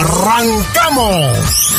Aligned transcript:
¡Arrancamos! 0.00 1.69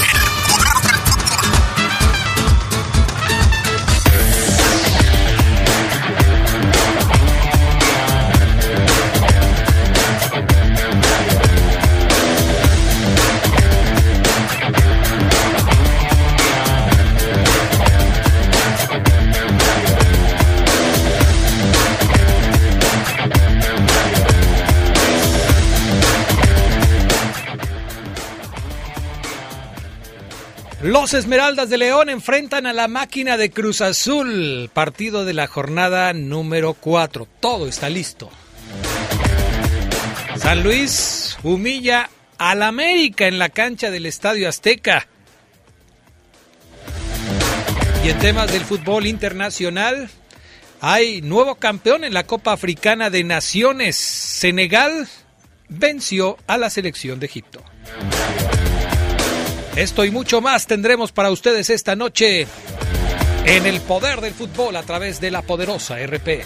Los 30.92 31.14
Esmeraldas 31.14 31.70
de 31.70 31.78
León 31.78 32.10
enfrentan 32.10 32.66
a 32.66 32.74
la 32.74 32.90
máquina 32.90 33.38
de 33.38 33.50
Cruz 33.50 33.80
Azul, 33.80 34.70
partido 34.74 35.24
de 35.24 35.32
la 35.32 35.48
jornada 35.48 36.12
número 36.12 36.74
4. 36.74 37.30
Todo 37.40 37.70
está 37.70 37.90
listo. 37.90 38.30
San 40.36 40.64
Luis 40.64 41.38
humilla 41.44 42.10
al 42.38 42.62
América 42.62 43.26
en 43.26 43.40
la 43.40 43.48
cancha 43.48 43.90
del 43.90 44.06
Estadio 44.06 44.50
Azteca. 44.50 45.08
Y 48.04 48.10
en 48.10 48.20
temas 48.20 48.52
del 48.52 48.66
fútbol 48.66 49.08
internacional, 49.08 50.10
hay 50.82 51.22
nuevo 51.22 51.56
campeón 51.56 52.04
en 52.04 52.14
la 52.14 52.26
Copa 52.26 52.52
Africana 52.52 53.10
de 53.10 53.24
Naciones. 53.24 53.96
Senegal 53.96 55.08
venció 55.70 56.38
a 56.48 56.58
la 56.58 56.70
selección 56.70 57.22
de 57.22 57.28
Egipto. 57.28 57.64
Esto 59.76 60.04
y 60.04 60.12
mucho 60.12 60.42
más 60.42 60.68
tendremos 60.68 61.12
para 61.14 61.32
ustedes 61.32 61.70
esta 61.70 61.96
noche 61.96 62.46
en 63.46 63.66
el 63.66 63.80
poder 63.82 64.20
del 64.20 64.34
fútbol 64.34 64.76
a 64.76 64.84
través 64.84 65.22
de 65.22 65.32
la 65.32 65.42
poderosa 65.42 65.96
RPL. 66.06 66.42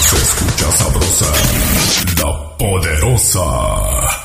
Se 0.00 0.16
escucha 0.16 0.72
sabrosa, 0.72 1.32
la 2.18 2.56
poderosa. 2.58 3.40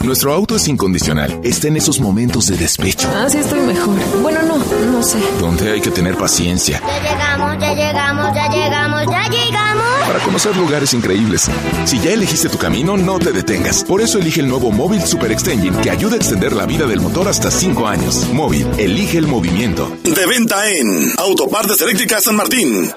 Nuestro 0.02 0.33
auto 0.33 0.55
es 0.55 0.67
incondicional. 0.67 1.39
Está 1.43 1.67
en 1.67 1.77
esos 1.77 1.99
momentos 1.99 2.47
de 2.47 2.58
despecho. 2.58 3.09
Ah, 3.13 3.27
sí, 3.30 3.38
estoy 3.38 3.59
mejor. 3.59 3.95
Bueno, 4.21 4.41
no, 4.41 4.58
no 4.58 5.03
sé. 5.03 5.19
Donde 5.39 5.71
hay 5.71 5.81
que 5.81 5.91
tener 5.91 6.17
paciencia. 6.17 6.81
Ya 6.81 6.99
llegamos, 6.99 7.59
ya 7.59 7.73
llegamos, 7.73 8.33
ya 8.33 8.49
llegamos, 8.49 9.05
ya 9.05 9.30
llegamos. 9.30 9.66
Para 10.08 10.19
conocer 10.19 10.55
lugares 10.55 10.93
increíbles. 10.93 11.52
Si 11.83 11.99
ya 11.99 12.11
elegiste 12.11 12.48
tu 12.48 12.58
camino, 12.58 12.95
no 12.95 13.20
te 13.20 13.33
detengas. 13.33 13.83
Por 13.83 13.99
eso 13.99 14.20
elige 14.20 14.39
el 14.39 14.48
nuevo 14.48 14.71
Móvil 14.71 15.02
Super 15.02 15.33
Extension 15.33 15.76
que 15.81 15.89
ayuda 15.89 16.14
a 16.14 16.15
extender 16.15 16.54
la 16.54 16.65
vida 16.65 16.86
del 16.86 17.02
motor 17.02 17.27
hasta 17.27 17.52
5 17.52 17.86
años. 17.86 18.26
Móvil, 18.31 18.67
elige 18.77 19.17
el 19.17 19.27
movimiento. 19.27 19.92
De 20.04 20.26
venta 20.26 20.65
en 20.70 21.11
Autopartes 21.17 21.81
Eléctricas 21.81 22.23
San 22.23 22.37
Martín. 22.37 22.89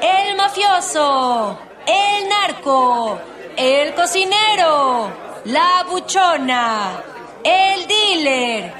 El 0.00 0.36
mafioso, 0.38 1.58
el 1.86 2.28
narco, 2.28 3.20
el 3.54 3.94
cocinero, 3.94 5.12
la 5.44 5.84
buchona, 5.90 7.02
el 7.44 7.86
dealer, 7.86 8.72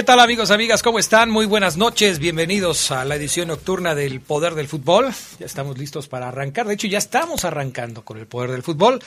¿Qué 0.00 0.04
tal 0.04 0.20
amigos, 0.20 0.50
amigas? 0.50 0.82
¿Cómo 0.82 0.98
están? 0.98 1.28
Muy 1.28 1.44
buenas 1.44 1.76
noches. 1.76 2.20
Bienvenidos 2.20 2.90
a 2.90 3.04
la 3.04 3.16
edición 3.16 3.48
nocturna 3.48 3.94
del 3.94 4.22
Poder 4.22 4.54
del 4.54 4.66
Fútbol. 4.66 5.10
Ya 5.38 5.44
estamos 5.44 5.76
listos 5.76 6.08
para 6.08 6.28
arrancar. 6.28 6.66
De 6.66 6.72
hecho, 6.72 6.86
ya 6.86 6.96
estamos 6.96 7.44
arrancando 7.44 8.02
con 8.02 8.16
el 8.16 8.26
Poder 8.26 8.50
del 8.50 8.62
Fútbol. 8.62 9.00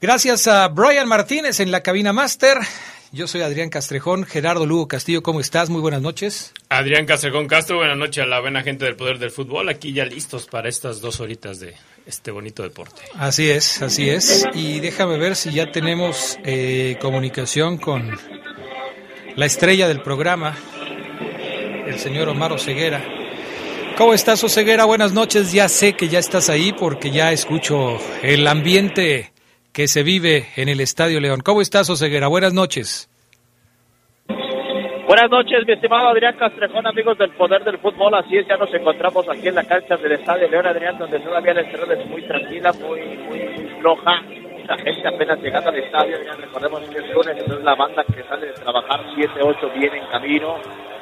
Gracias 0.00 0.46
a 0.46 0.68
Brian 0.68 1.06
Martínez 1.06 1.60
en 1.60 1.70
la 1.70 1.82
cabina 1.82 2.14
máster. 2.14 2.56
Yo 3.12 3.28
soy 3.28 3.42
Adrián 3.42 3.68
Castrejón. 3.68 4.24
Gerardo 4.24 4.64
Lugo 4.64 4.88
Castillo, 4.88 5.22
¿cómo 5.22 5.38
estás? 5.38 5.68
Muy 5.68 5.82
buenas 5.82 6.00
noches. 6.00 6.54
Adrián 6.70 7.04
Castrejón 7.04 7.46
Castro, 7.46 7.76
buenas 7.76 7.98
noches 7.98 8.24
a 8.24 8.26
la 8.26 8.40
buena 8.40 8.62
gente 8.62 8.86
del 8.86 8.96
Poder 8.96 9.18
del 9.18 9.32
Fútbol. 9.32 9.68
Aquí 9.68 9.92
ya 9.92 10.06
listos 10.06 10.46
para 10.46 10.70
estas 10.70 11.02
dos 11.02 11.20
horitas 11.20 11.60
de 11.60 11.74
este 12.06 12.30
bonito 12.30 12.62
deporte. 12.62 13.02
Así 13.18 13.50
es, 13.50 13.82
así 13.82 14.08
es. 14.08 14.46
Y 14.54 14.80
déjame 14.80 15.18
ver 15.18 15.36
si 15.36 15.52
ya 15.52 15.70
tenemos 15.70 16.38
eh, 16.42 16.96
comunicación 17.02 17.76
con 17.76 18.18
la 19.36 19.46
estrella 19.46 19.88
del 19.88 20.00
programa, 20.00 20.54
el 21.86 21.98
señor 21.98 22.28
Omar 22.28 22.52
Oseguera. 22.52 23.00
¿Cómo 23.96 24.14
estás, 24.14 24.42
Oseguera? 24.42 24.84
Buenas 24.84 25.12
noches. 25.12 25.52
Ya 25.52 25.68
sé 25.68 25.94
que 25.94 26.08
ya 26.08 26.18
estás 26.18 26.48
ahí 26.50 26.72
porque 26.72 27.10
ya 27.10 27.32
escucho 27.32 27.98
el 28.22 28.46
ambiente 28.46 29.32
que 29.72 29.88
se 29.88 30.02
vive 30.02 30.48
en 30.56 30.68
el 30.68 30.80
Estadio 30.80 31.20
León. 31.20 31.40
¿Cómo 31.44 31.60
estás, 31.60 31.88
Oseguera? 31.90 32.28
Buenas 32.28 32.52
noches. 32.52 33.08
Buenas 35.06 35.30
noches, 35.30 35.66
mi 35.66 35.74
estimado 35.74 36.08
Adrián 36.08 36.34
Castrejón, 36.38 36.86
amigos 36.86 37.18
del 37.18 37.32
Poder 37.32 37.62
del 37.64 37.78
Fútbol. 37.78 38.14
Así 38.14 38.38
es, 38.38 38.46
ya 38.48 38.56
nos 38.56 38.72
encontramos 38.72 39.28
aquí 39.28 39.48
en 39.48 39.56
la 39.56 39.64
cancha 39.64 39.96
del 39.98 40.12
Estadio 40.12 40.48
León, 40.48 40.66
Adrián, 40.66 40.96
donde 40.96 41.20
todavía 41.20 41.52
la 41.52 41.60
entrada 41.60 41.94
es 41.94 42.06
muy 42.06 42.22
tranquila, 42.22 42.72
muy, 42.72 43.00
muy 43.28 43.68
floja. 43.78 44.22
La 44.66 44.78
gente 44.78 45.08
apenas 45.08 45.40
llegando 45.40 45.70
al 45.70 45.76
estadio, 45.76 46.22
ya 46.24 46.32
recordemos 46.34 46.80
que 46.88 46.98
es 46.98 47.10
lunes, 47.10 47.36
entonces 47.36 47.64
la 47.64 47.74
banda 47.74 48.04
que 48.04 48.22
sale 48.22 48.46
de 48.46 48.52
trabajar 48.52 49.04
7, 49.14 49.32
8 49.42 49.70
viene 49.74 49.98
en 49.98 50.06
camino. 50.06 50.56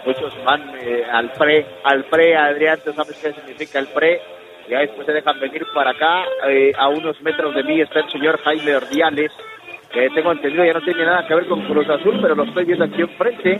muchos 0.05 0.33
van 0.45 0.75
eh, 0.81 1.05
al 1.11 1.31
pre, 1.33 1.67
al 1.85 2.05
pre, 2.05 2.37
Adrián, 2.37 2.79
¿tú 2.85 2.93
sabes 2.93 3.19
qué 3.23 3.33
significa 3.33 3.79
el 3.79 3.89
pre? 3.89 4.21
Ya 4.69 4.79
después 4.81 5.07
se 5.07 5.13
dejan 5.13 5.39
venir 5.41 5.67
para 5.75 5.91
acá, 5.91 6.25
eh, 6.49 6.73
a 6.77 6.89
unos 6.89 7.21
metros 7.23 7.55
de 7.55 7.63
mí 7.65 7.81
está 7.81 8.01
el 8.01 8.11
señor 8.11 8.41
Jaime 8.43 8.77
Ordiales, 8.77 9.33
que 9.93 10.09
tengo 10.15 10.33
entendido 10.33 10.65
ya 10.65 10.73
no 10.73 10.81
tiene 10.83 11.05
nada 11.05 11.27
que 11.27 11.35
ver 11.35 11.47
con 11.47 11.67
Cruz 11.67 11.89
Azul, 11.89 12.19
pero 12.23 12.35
lo 12.35 12.45
estoy 12.45 12.65
viendo 12.65 12.85
aquí 12.85 13.03
enfrente. 13.03 13.59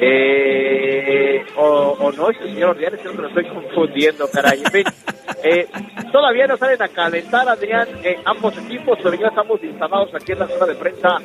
Eh, 0.00 1.44
o, 1.56 1.96
o, 2.00 2.12
no, 2.12 2.30
este 2.30 2.44
señor 2.44 2.70
Ordiales, 2.70 3.00
creo 3.00 3.12
que 3.12 3.22
lo 3.22 3.28
estoy 3.28 3.48
confundiendo, 3.48 4.28
caray. 4.30 4.62
En 4.62 4.70
fin, 4.70 4.84
eh, 5.44 5.66
todavía 6.12 6.46
no 6.46 6.56
salen 6.56 6.82
a 6.82 6.88
calentar, 6.88 7.48
Adrián, 7.48 7.88
eh, 8.02 8.18
ambos 8.24 8.56
equipos, 8.58 8.98
pero 9.02 9.14
ya 9.14 9.28
estamos 9.28 9.62
instalados 9.62 10.14
aquí 10.14 10.32
en 10.32 10.38
la 10.40 10.48
zona 10.48 10.66
de 10.66 10.74
prensa 10.74 11.18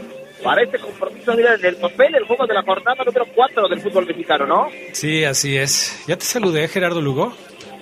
para 0.43 0.63
este 0.63 0.79
compromiso, 0.79 1.31
Adrián, 1.31 1.59
en 1.59 1.65
el 1.65 1.75
papel, 1.75 2.15
el 2.15 2.25
juego 2.25 2.47
de 2.47 2.53
la 2.53 2.63
jornada 2.63 3.03
número 3.03 3.25
4 3.35 3.67
del 3.67 3.81
fútbol 3.81 4.05
mexicano, 4.07 4.45
¿no? 4.45 4.67
Sí, 4.93 5.23
así 5.25 5.57
es. 5.57 6.03
¿Ya 6.07 6.17
te 6.17 6.25
saludé, 6.25 6.67
Gerardo 6.67 7.01
Lugo? 7.01 7.33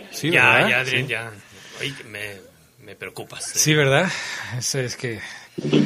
Sí, 0.09 0.31
ya, 0.31 0.53
¿verdad? 0.53 0.69
ya, 0.69 0.79
Adrián, 0.79 1.03
sí. 1.03 1.07
ya. 1.07 1.31
Oye, 1.79 1.93
me, 2.09 2.33
me 2.83 2.95
preocupas. 2.95 3.43
Sí, 3.43 3.75
¿verdad? 3.75 4.07
Eso 4.57 4.79
es 4.79 4.95
que... 4.95 5.19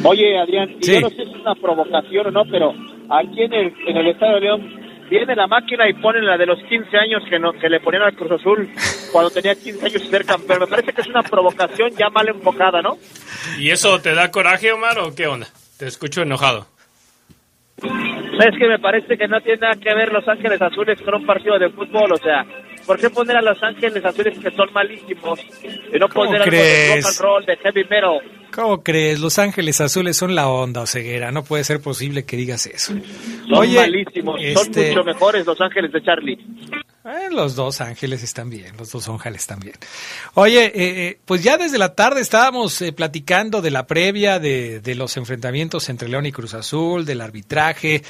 Oye, 0.03 0.37
Adrián, 0.37 0.75
sí. 0.81 0.95
yo 0.95 1.01
no 1.01 1.09
sé 1.09 1.15
si 1.15 1.21
es 1.21 1.41
una 1.41 1.55
provocación 1.55 2.27
o 2.27 2.31
no, 2.31 2.43
pero 2.45 2.73
aquí 3.09 3.43
en 3.43 3.53
el, 3.53 3.73
en 3.87 3.97
el 3.97 4.07
Estado 4.07 4.35
de 4.35 4.41
León 4.41 4.81
viene 5.09 5.35
la 5.35 5.47
máquina 5.47 5.87
y 5.89 5.93
ponen 5.93 6.25
la 6.25 6.37
de 6.37 6.45
los 6.45 6.59
15 6.63 6.97
años 6.97 7.23
que, 7.29 7.39
no, 7.39 7.53
que 7.53 7.69
le 7.69 7.79
ponían 7.79 8.03
al 8.03 8.15
Cruz 8.15 8.31
Azul 8.31 8.69
cuando 9.11 9.29
tenía 9.29 9.55
15 9.55 9.85
años 9.85 10.03
y 10.03 10.07
ser 10.07 10.25
campeón. 10.25 10.59
Me 10.59 10.67
parece 10.67 10.93
que 10.93 11.01
es 11.01 11.07
una 11.07 11.21
provocación 11.21 11.91
ya 11.97 12.09
mal 12.09 12.27
enfocada, 12.27 12.81
¿no? 12.81 12.97
¿Y 13.59 13.69
eso 13.69 13.99
te 14.01 14.13
da 14.13 14.31
coraje, 14.31 14.71
Omar, 14.71 14.99
o 14.99 15.15
qué 15.15 15.27
onda? 15.27 15.47
Te 15.77 15.87
escucho 15.87 16.21
enojado. 16.21 16.67
Es 17.81 18.57
que 18.57 18.67
me 18.67 18.79
parece 18.79 19.17
que 19.17 19.27
no 19.27 19.39
tiene 19.41 19.59
nada 19.59 19.75
que 19.75 19.93
ver 19.93 20.11
Los 20.11 20.27
Ángeles 20.27 20.61
Azules 20.61 21.01
con 21.01 21.15
un 21.15 21.25
partido 21.25 21.57
de 21.59 21.69
fútbol, 21.69 22.11
o 22.13 22.17
sea, 22.17 22.45
¿por 22.85 22.99
qué 22.99 23.09
poner 23.09 23.37
a 23.37 23.41
Los 23.41 23.61
Ángeles 23.61 24.03
Azules 24.03 24.37
que 24.39 24.51
son 24.51 24.71
malísimos 24.73 25.39
y 25.93 25.99
no 25.99 26.07
poner 26.09 26.41
algo 26.41 26.55
de 26.55 26.95
rock 26.95 27.05
and 27.05 27.19
roll, 27.19 27.45
de 27.45 27.57
heavy 27.57 27.83
metal? 27.89 28.19
¿Cómo 28.53 28.83
crees? 28.83 29.19
Los 29.19 29.39
Ángeles 29.39 29.79
Azules 29.81 30.17
son 30.17 30.35
la 30.35 30.47
onda, 30.47 30.85
ceguera. 30.85 31.31
No 31.31 31.43
puede 31.43 31.63
ser 31.63 31.81
posible 31.81 32.25
que 32.25 32.35
digas 32.35 32.65
eso. 32.65 32.93
Son 33.47 33.57
Oye, 33.57 33.75
malísimos. 33.75 34.39
Este... 34.41 34.73
Son 34.73 34.89
mucho 34.89 35.03
mejores 35.03 35.45
Los 35.45 35.61
Ángeles 35.61 35.91
de 35.91 36.01
Charlie. 36.03 36.37
Eh, 37.03 37.29
los 37.31 37.55
dos 37.55 37.81
ángeles 37.81 38.21
están 38.21 38.51
bien, 38.51 38.77
los 38.77 38.91
dos 38.91 39.09
ángeles 39.09 39.41
están 39.41 39.59
bien. 39.59 39.75
Oye, 40.35 40.65
eh, 40.65 40.71
eh, 40.75 41.19
pues 41.25 41.41
ya 41.41 41.57
desde 41.57 41.79
la 41.79 41.95
tarde 41.95 42.21
estábamos 42.21 42.79
eh, 42.83 42.93
platicando 42.93 43.59
de 43.59 43.71
la 43.71 43.87
previa 43.87 44.37
de, 44.37 44.81
de, 44.81 44.93
los 44.93 45.17
enfrentamientos 45.17 45.89
entre 45.89 46.09
León 46.09 46.27
y 46.27 46.31
Cruz 46.31 46.53
Azul, 46.53 47.03
del 47.03 47.21
arbitraje. 47.21 48.03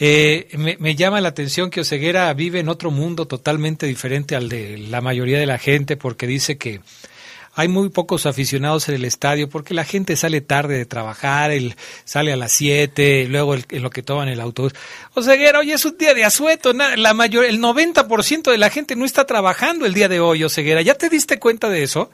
Me, 0.00 0.76
me, 0.80 0.96
llama 0.96 1.20
la 1.20 1.28
atención 1.28 1.70
que 1.70 1.82
Oseguera 1.82 2.34
vive 2.34 2.58
en 2.58 2.68
otro 2.68 2.90
mundo 2.90 3.28
totalmente 3.28 3.86
diferente 3.86 4.34
al 4.34 4.48
de 4.48 4.76
la 4.76 5.00
mayoría 5.00 5.38
de 5.38 5.46
la 5.46 5.58
gente 5.58 5.96
porque 5.96 6.26
dice 6.26 6.58
que 6.58 6.80
hay 7.54 7.68
muy 7.68 7.90
pocos 7.90 8.26
aficionados 8.26 8.88
en 8.88 8.94
el 8.94 9.04
estadio 9.04 9.48
porque 9.48 9.74
la 9.74 9.84
gente 9.84 10.16
sale 10.16 10.40
tarde 10.40 10.78
de 10.78 10.86
trabajar, 10.86 11.50
el, 11.50 11.74
sale 12.04 12.32
a 12.32 12.36
las 12.36 12.52
7, 12.52 13.26
luego 13.28 13.54
el, 13.54 13.64
en 13.70 13.82
lo 13.82 13.90
que 13.90 14.02
toman 14.02 14.28
el 14.28 14.40
autobús. 14.40 14.72
O 15.14 15.22
sea, 15.22 15.34
hoy 15.58 15.70
es 15.70 15.84
un 15.84 15.98
día 15.98 16.14
de 16.14 16.24
asueto, 16.24 16.72
la 16.72 17.14
mayor, 17.14 17.44
el 17.44 17.60
90% 17.60 18.50
de 18.50 18.58
la 18.58 18.70
gente 18.70 18.96
no 18.96 19.04
está 19.04 19.26
trabajando 19.26 19.84
el 19.84 19.94
día 19.94 20.08
de 20.08 20.20
hoy, 20.20 20.44
Oseguera. 20.44 20.80
¿Ya 20.82 20.94
te 20.94 21.08
diste 21.08 21.38
cuenta 21.38 21.68
de 21.68 21.82
eso? 21.82 22.10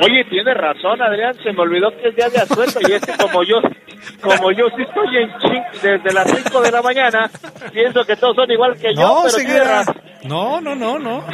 Oye, 0.00 0.24
tiene 0.30 0.54
razón, 0.54 1.02
Adrián, 1.02 1.34
se 1.42 1.52
me 1.52 1.62
olvidó 1.62 1.90
que 1.90 2.08
es 2.08 2.16
día 2.16 2.28
de 2.28 2.38
asueto 2.38 2.78
y 2.88 2.92
es 2.92 3.02
que 3.02 3.16
como 3.16 3.42
yo, 3.42 3.56
como 4.20 4.52
yo 4.52 4.66
sí 4.76 4.82
estoy 4.82 5.16
en 5.16 5.38
ching 5.38 5.62
desde 5.82 6.12
las 6.12 6.30
5 6.30 6.60
de 6.60 6.70
la 6.70 6.82
mañana, 6.82 7.28
pienso 7.72 8.04
que 8.04 8.14
todos 8.14 8.36
son 8.36 8.48
igual 8.50 8.76
que 8.78 8.92
no, 8.94 9.00
yo, 9.00 9.22
pero 9.24 9.36
Ceguera. 9.36 9.84
No, 10.22 10.60
no, 10.60 10.76
no, 10.76 10.98
no. 11.00 11.24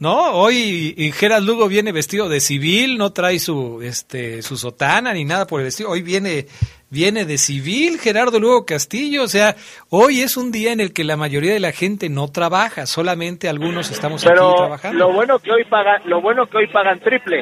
No, 0.00 0.32
hoy 0.32 0.94
y 0.96 1.10
Gerard 1.10 1.42
Lugo 1.42 1.66
viene 1.66 1.90
vestido 1.90 2.28
de 2.28 2.38
civil, 2.38 2.98
no 2.98 3.12
trae 3.12 3.40
su 3.40 3.80
este 3.82 4.42
su 4.42 4.56
sotana 4.56 5.12
ni 5.12 5.24
nada 5.24 5.46
por 5.46 5.60
el 5.60 5.66
estilo. 5.66 5.90
Hoy 5.90 6.02
viene 6.02 6.46
viene 6.88 7.24
de 7.24 7.36
civil 7.36 7.98
Gerardo 7.98 8.38
Lugo 8.38 8.64
Castillo, 8.64 9.24
o 9.24 9.28
sea, 9.28 9.56
hoy 9.90 10.20
es 10.20 10.36
un 10.36 10.52
día 10.52 10.72
en 10.72 10.78
el 10.78 10.92
que 10.92 11.02
la 11.02 11.16
mayoría 11.16 11.52
de 11.52 11.58
la 11.58 11.72
gente 11.72 12.08
no 12.08 12.30
trabaja, 12.30 12.86
solamente 12.86 13.48
algunos 13.48 13.90
estamos 13.90 14.24
Pero 14.24 14.50
aquí 14.50 14.58
trabajando. 14.58 14.98
Lo 14.98 15.12
bueno 15.12 15.38
que 15.40 15.50
hoy 15.50 15.64
pagan, 15.64 16.00
lo 16.04 16.20
bueno 16.20 16.46
que 16.46 16.58
hoy 16.58 16.68
pagan 16.68 17.00
triple. 17.00 17.40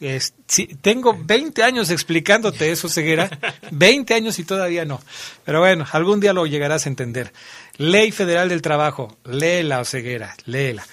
Es, 0.00 0.34
sí, 0.46 0.68
tengo 0.80 1.16
20 1.18 1.64
años 1.64 1.90
explicándote 1.90 2.70
eso, 2.70 2.88
Ceguera. 2.88 3.28
20 3.72 4.14
años 4.14 4.38
y 4.38 4.44
todavía 4.44 4.84
no. 4.84 5.00
Pero 5.44 5.58
bueno, 5.58 5.84
algún 5.90 6.20
día 6.20 6.32
lo 6.32 6.46
llegarás 6.46 6.86
a 6.86 6.88
entender. 6.88 7.32
Ley 7.76 8.12
Federal 8.12 8.48
del 8.48 8.62
Trabajo, 8.62 9.16
léela, 9.24 9.84
Ceguera, 9.84 10.34
léela. 10.46 10.84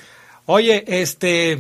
Oye, 0.48 0.84
este, 0.88 1.60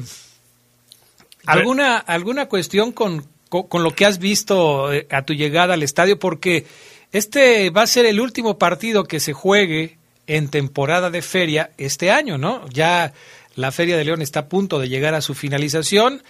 ¿alguna, 1.45 1.97
alguna 1.97 2.47
cuestión 2.47 2.91
con, 2.91 3.25
con, 3.49 3.83
lo 3.83 3.91
que 3.91 4.05
has 4.05 4.19
visto 4.19 4.93
eh, 4.93 5.07
a 5.09 5.23
tu 5.23 5.33
llegada 5.33 5.73
al 5.73 5.83
estadio? 5.83 6.19
Porque 6.19 6.65
este 7.11 7.71
va 7.71 7.81
a 7.81 7.87
ser 7.87 8.05
el 8.05 8.19
último 8.19 8.59
partido 8.59 9.05
que 9.05 9.19
se 9.19 9.33
juegue 9.33 9.97
en 10.27 10.49
temporada 10.49 11.09
de 11.09 11.21
feria 11.21 11.71
este 11.77 12.11
año, 12.11 12.37
¿no? 12.37 12.67
Ya 12.69 13.13
la 13.55 13.71
Feria 13.71 13.97
de 13.97 14.05
León 14.05 14.21
está 14.21 14.41
a 14.41 14.49
punto 14.49 14.79
de 14.79 14.89
llegar 14.89 15.13
a 15.13 15.21
su 15.21 15.33
finalización 15.33 16.23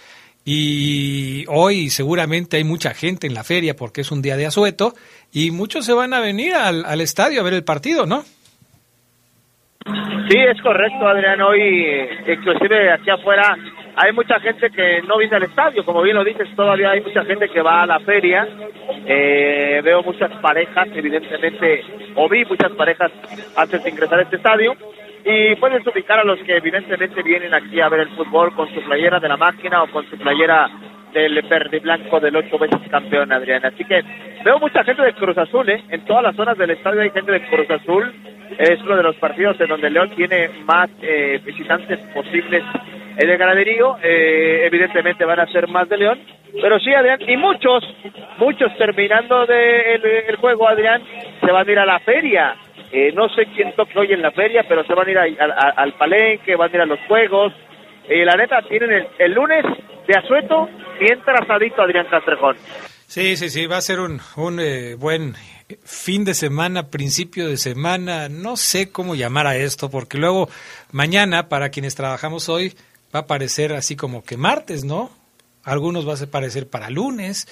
y 0.44 1.44
hoy 1.48 1.90
seguramente 1.90 2.56
hay 2.56 2.64
mucha 2.64 2.94
gente 2.94 3.26
en 3.26 3.34
la 3.34 3.42
feria 3.42 3.74
porque 3.74 4.02
es 4.02 4.12
un 4.12 4.22
día 4.22 4.36
de 4.36 4.46
asueto 4.46 4.94
y 5.32 5.50
muchos 5.50 5.84
se 5.84 5.92
van 5.92 6.14
a 6.14 6.20
venir 6.20 6.54
al, 6.54 6.84
al 6.84 7.00
estadio 7.00 7.40
a 7.40 7.44
ver 7.44 7.54
el 7.54 7.64
partido, 7.64 8.06
¿no? 8.06 8.24
Sí, 10.28 10.38
es 10.38 10.60
correcto, 10.60 11.06
Adrián. 11.06 11.40
Hoy, 11.40 12.08
inclusive 12.26 12.92
aquí 12.92 13.10
afuera, 13.10 13.56
hay 13.94 14.12
mucha 14.12 14.40
gente 14.40 14.70
que 14.70 15.00
no 15.02 15.18
viene 15.18 15.36
al 15.36 15.44
estadio. 15.44 15.84
Como 15.84 16.02
bien 16.02 16.16
lo 16.16 16.24
dices, 16.24 16.48
todavía 16.56 16.90
hay 16.90 17.00
mucha 17.00 17.24
gente 17.24 17.48
que 17.48 17.62
va 17.62 17.82
a 17.82 17.86
la 17.86 18.00
feria. 18.00 18.46
Eh, 19.06 19.80
veo 19.84 20.02
muchas 20.02 20.32
parejas, 20.40 20.88
evidentemente, 20.94 21.84
o 22.16 22.28
vi 22.28 22.44
muchas 22.44 22.72
parejas 22.72 23.12
antes 23.56 23.84
de 23.84 23.90
ingresar 23.90 24.18
a 24.18 24.22
este 24.22 24.36
estadio. 24.36 24.74
Y 25.24 25.54
puedes 25.56 25.86
ubicar 25.86 26.18
a 26.18 26.24
los 26.24 26.38
que 26.40 26.56
evidentemente 26.56 27.22
vienen 27.22 27.54
aquí 27.54 27.80
a 27.80 27.88
ver 27.88 28.00
el 28.00 28.08
fútbol 28.10 28.52
con 28.54 28.72
su 28.74 28.80
playera 28.82 29.20
de 29.20 29.28
la 29.28 29.36
máquina 29.36 29.82
o 29.82 29.90
con 29.90 30.08
su 30.10 30.16
playera 30.18 30.68
del 31.16 31.40
verde 31.42 31.78
blanco 31.78 32.20
del 32.20 32.36
ocho 32.36 32.58
veces 32.58 32.80
campeón, 32.90 33.32
Adrián. 33.32 33.64
Así 33.64 33.84
que 33.84 34.02
veo 34.44 34.58
mucha 34.58 34.84
gente 34.84 35.02
de 35.02 35.14
Cruz 35.14 35.38
Azul, 35.38 35.68
¿eh? 35.70 35.82
En 35.90 36.04
todas 36.04 36.22
las 36.22 36.36
zonas 36.36 36.58
del 36.58 36.70
estadio 36.70 37.00
hay 37.00 37.10
gente 37.10 37.32
de 37.32 37.46
Cruz 37.48 37.70
Azul 37.70 38.12
es 38.58 38.80
uno 38.82 38.96
de 38.96 39.02
los 39.02 39.16
partidos 39.16 39.60
en 39.60 39.68
donde 39.68 39.90
León 39.90 40.10
tiene 40.16 40.48
más 40.64 40.88
eh, 41.02 41.40
visitantes 41.44 41.98
posibles 42.14 42.62
en 43.16 43.30
el 43.30 43.38
ganaderío. 43.38 43.96
Eh, 44.02 44.62
evidentemente 44.66 45.24
van 45.24 45.40
a 45.40 45.46
ser 45.46 45.68
más 45.68 45.88
de 45.88 45.98
León. 45.98 46.18
Pero 46.52 46.78
sí, 46.78 46.92
Adrián, 46.94 47.18
y 47.26 47.36
muchos, 47.36 47.84
muchos 48.38 48.74
terminando 48.78 49.46
de 49.46 49.94
el, 50.28 50.36
juego, 50.36 50.68
Adrián, 50.68 51.02
se 51.40 51.52
van 51.52 51.68
a 51.68 51.72
ir 51.72 51.78
a 51.78 51.86
la 51.86 51.98
feria. 52.00 52.56
Eh, 52.92 53.12
no 53.14 53.28
sé 53.30 53.46
quién 53.54 53.72
toque 53.72 53.98
hoy 53.98 54.12
en 54.12 54.22
la 54.22 54.30
feria, 54.30 54.64
pero 54.66 54.84
se 54.84 54.94
van 54.94 55.08
a 55.08 55.10
ir 55.10 55.18
a, 55.18 55.44
a, 55.44 55.70
al 55.70 55.92
palenque, 55.94 56.56
van 56.56 56.70
a 56.72 56.76
ir 56.76 56.82
a 56.82 56.86
los 56.86 57.00
juegos. 57.00 57.52
Eh, 58.08 58.24
la 58.24 58.36
neta, 58.36 58.62
tienen 58.68 58.90
el, 58.90 59.06
el 59.18 59.32
lunes 59.32 59.64
de 60.06 60.14
asueto 60.14 60.68
bien 61.00 61.20
trazadito, 61.24 61.82
Adrián 61.82 62.06
Castrejón. 62.10 62.56
Sí, 63.06 63.36
sí, 63.36 63.50
sí, 63.50 63.66
va 63.66 63.76
a 63.76 63.82
ser 63.82 64.00
un, 64.00 64.20
un 64.36 64.58
eh, 64.60 64.94
buen 64.96 65.34
fin 65.84 66.24
de 66.24 66.34
semana, 66.34 66.90
principio 66.90 67.48
de 67.48 67.56
semana, 67.56 68.28
no 68.28 68.56
sé 68.56 68.90
cómo 68.90 69.14
llamar 69.14 69.46
a 69.46 69.56
esto, 69.56 69.90
porque 69.90 70.18
luego 70.18 70.48
mañana, 70.92 71.48
para 71.48 71.70
quienes 71.70 71.94
trabajamos 71.94 72.48
hoy, 72.48 72.74
va 73.14 73.20
a 73.20 73.26
parecer 73.26 73.72
así 73.72 73.96
como 73.96 74.24
que 74.24 74.36
martes, 74.36 74.84
¿no? 74.84 75.10
Algunos 75.62 76.08
va 76.08 76.14
a 76.14 76.26
parecer 76.30 76.68
para 76.68 76.90
lunes. 76.90 77.48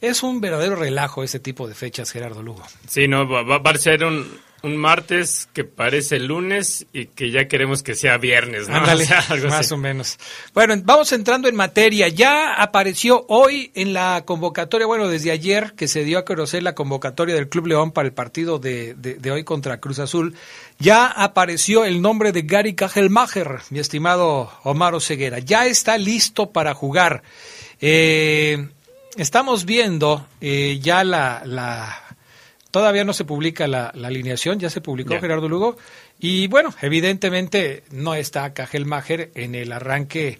Es 0.00 0.22
un 0.22 0.40
verdadero 0.40 0.76
relajo 0.76 1.24
ese 1.24 1.40
tipo 1.40 1.66
de 1.66 1.74
fechas, 1.74 2.12
Gerardo 2.12 2.42
Lugo. 2.42 2.62
Sí, 2.86 3.08
no, 3.08 3.28
va, 3.28 3.42
va 3.42 3.56
a 3.56 3.62
parecer 3.62 4.04
un, 4.04 4.24
un 4.66 4.76
martes 4.76 5.48
que 5.52 5.62
parece 5.62 6.18
lunes 6.18 6.86
y 6.92 7.06
que 7.06 7.30
ya 7.30 7.46
queremos 7.46 7.84
que 7.84 7.94
sea 7.94 8.18
viernes, 8.18 8.68
¿no? 8.68 8.76
Ándale, 8.76 9.04
o 9.04 9.06
sea, 9.06 9.24
más 9.44 9.54
así. 9.60 9.74
o 9.74 9.76
menos. 9.76 10.18
Bueno, 10.52 10.74
vamos 10.84 11.12
entrando 11.12 11.48
en 11.48 11.54
materia. 11.54 12.08
Ya 12.08 12.54
apareció 12.54 13.24
hoy 13.28 13.70
en 13.74 13.92
la 13.92 14.24
convocatoria, 14.26 14.86
bueno, 14.86 15.08
desde 15.08 15.30
ayer 15.30 15.74
que 15.76 15.86
se 15.86 16.02
dio 16.02 16.18
a 16.18 16.24
conocer 16.24 16.64
la 16.64 16.74
convocatoria 16.74 17.36
del 17.36 17.48
Club 17.48 17.68
León 17.68 17.92
para 17.92 18.08
el 18.08 18.12
partido 18.12 18.58
de, 18.58 18.94
de, 18.94 19.14
de 19.14 19.30
hoy 19.30 19.44
contra 19.44 19.78
Cruz 19.78 20.00
Azul, 20.00 20.34
ya 20.78 21.06
apareció 21.06 21.84
el 21.84 22.02
nombre 22.02 22.32
de 22.32 22.42
Gary 22.42 22.74
Kajelmacher, 22.74 23.60
mi 23.70 23.78
estimado 23.78 24.50
Omar 24.64 25.00
Ceguera. 25.00 25.38
Ya 25.38 25.66
está 25.66 25.96
listo 25.96 26.50
para 26.50 26.74
jugar. 26.74 27.22
Eh, 27.80 28.68
estamos 29.16 29.64
viendo 29.64 30.26
eh, 30.40 30.78
ya 30.82 31.04
la, 31.04 31.42
la 31.44 32.05
Todavía 32.76 33.04
no 33.04 33.14
se 33.14 33.24
publica 33.24 33.66
la, 33.66 33.90
la 33.94 34.08
alineación, 34.08 34.58
ya 34.58 34.68
se 34.68 34.82
publicó 34.82 35.12
yeah. 35.12 35.20
Gerardo 35.22 35.48
Lugo. 35.48 35.78
Y 36.20 36.46
bueno, 36.48 36.74
evidentemente 36.82 37.84
no 37.90 38.14
está 38.14 38.52
Kajelmacher 38.52 39.30
en 39.34 39.54
el 39.54 39.72
arranque 39.72 40.38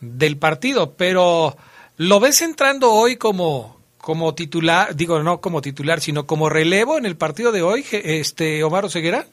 del 0.00 0.38
partido, 0.38 0.94
pero 0.94 1.58
¿lo 1.98 2.20
ves 2.20 2.40
entrando 2.40 2.90
hoy 2.90 3.16
como, 3.16 3.82
como 3.98 4.34
titular, 4.34 4.96
digo 4.96 5.22
no 5.22 5.42
como 5.42 5.60
titular, 5.60 6.00
sino 6.00 6.26
como 6.26 6.48
relevo 6.48 6.96
en 6.96 7.04
el 7.04 7.16
partido 7.16 7.52
de 7.52 7.60
hoy, 7.60 7.84
este 7.92 8.64
Omar 8.64 8.86
Oseguera? 8.86 9.26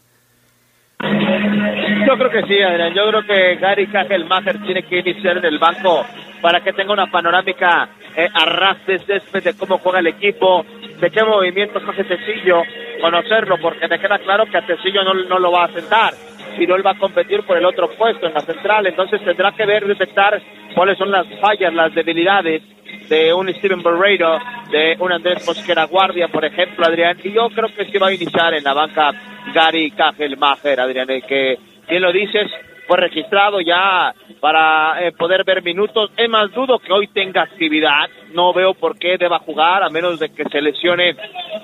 Yo 2.05 2.17
creo 2.17 2.29
que 2.29 2.43
sí, 2.43 2.61
Adrián. 2.61 2.93
Yo 2.93 3.07
creo 3.07 3.23
que 3.23 3.55
Gary 3.55 3.87
Kagelmacher 3.87 4.61
tiene 4.61 4.83
que 4.83 4.99
iniciar 4.99 5.37
en 5.37 5.45
el 5.45 5.59
banco 5.59 6.05
para 6.41 6.61
que 6.61 6.73
tenga 6.73 6.93
una 6.93 7.07
panorámica 7.07 7.89
eh, 8.15 8.27
a 8.33 8.45
ras 8.45 8.85
de 8.85 8.99
césped 8.99 9.43
de 9.43 9.53
cómo 9.57 9.77
juega 9.77 9.99
el 9.99 10.07
equipo, 10.07 10.65
de 10.99 11.11
qué 11.11 11.23
movimientos 11.23 11.83
hace 11.87 12.03
Tecillo, 12.03 12.63
conocerlo, 12.99 13.57
porque 13.61 13.87
me 13.87 13.99
queda 13.99 14.17
claro 14.19 14.45
que 14.45 14.57
a 14.57 14.65
Tecillo 14.65 15.03
no, 15.03 15.13
no 15.13 15.39
lo 15.39 15.51
va 15.51 15.65
a 15.65 15.73
sentar, 15.73 16.13
sino 16.57 16.75
él 16.75 16.85
va 16.85 16.91
a 16.91 16.97
competir 16.97 17.43
por 17.43 17.57
el 17.57 17.65
otro 17.65 17.89
puesto 17.97 18.27
en 18.27 18.33
la 18.33 18.41
central, 18.41 18.87
entonces 18.87 19.23
tendrá 19.23 19.51
que 19.51 19.65
ver, 19.65 19.85
detectar 19.85 20.41
cuáles 20.75 20.97
son 20.97 21.11
las 21.11 21.27
fallas, 21.39 21.73
las 21.73 21.93
debilidades 21.93 22.61
de 23.09 23.33
un 23.33 23.53
Steven 23.53 23.83
Barreiro, 23.83 24.37
de 24.71 24.95
un 24.99 25.11
Andrés 25.11 25.45
Mosquera 25.45 25.85
Guardia, 25.85 26.27
por 26.27 26.45
ejemplo, 26.45 26.85
Adrián, 26.85 27.17
y 27.23 27.31
yo 27.31 27.49
creo 27.49 27.69
que 27.75 27.85
sí 27.85 27.97
va 27.97 28.07
a 28.07 28.13
iniciar 28.13 28.53
en 28.53 28.63
la 28.63 28.73
banca 28.73 29.11
Gary 29.53 29.91
Kagelmacher, 29.91 30.79
Adrián, 30.79 31.07
que, 31.27 31.57
bien 31.89 32.01
lo 32.01 32.11
dices, 32.11 32.49
fue 32.91 32.97
registrado 32.97 33.61
ya 33.61 34.13
para 34.41 35.01
eh, 35.01 35.13
poder 35.13 35.45
ver 35.45 35.63
minutos. 35.63 36.11
Es 36.17 36.29
más, 36.29 36.51
dudo 36.51 36.77
que 36.77 36.91
hoy 36.91 37.07
tenga 37.07 37.43
actividad. 37.43 38.09
No 38.33 38.51
veo 38.51 38.73
por 38.73 38.99
qué 38.99 39.15
deba 39.17 39.39
jugar, 39.39 39.81
a 39.81 39.87
menos 39.87 40.19
de 40.19 40.27
que 40.27 40.43
se 40.51 40.59
lesione 40.59 41.15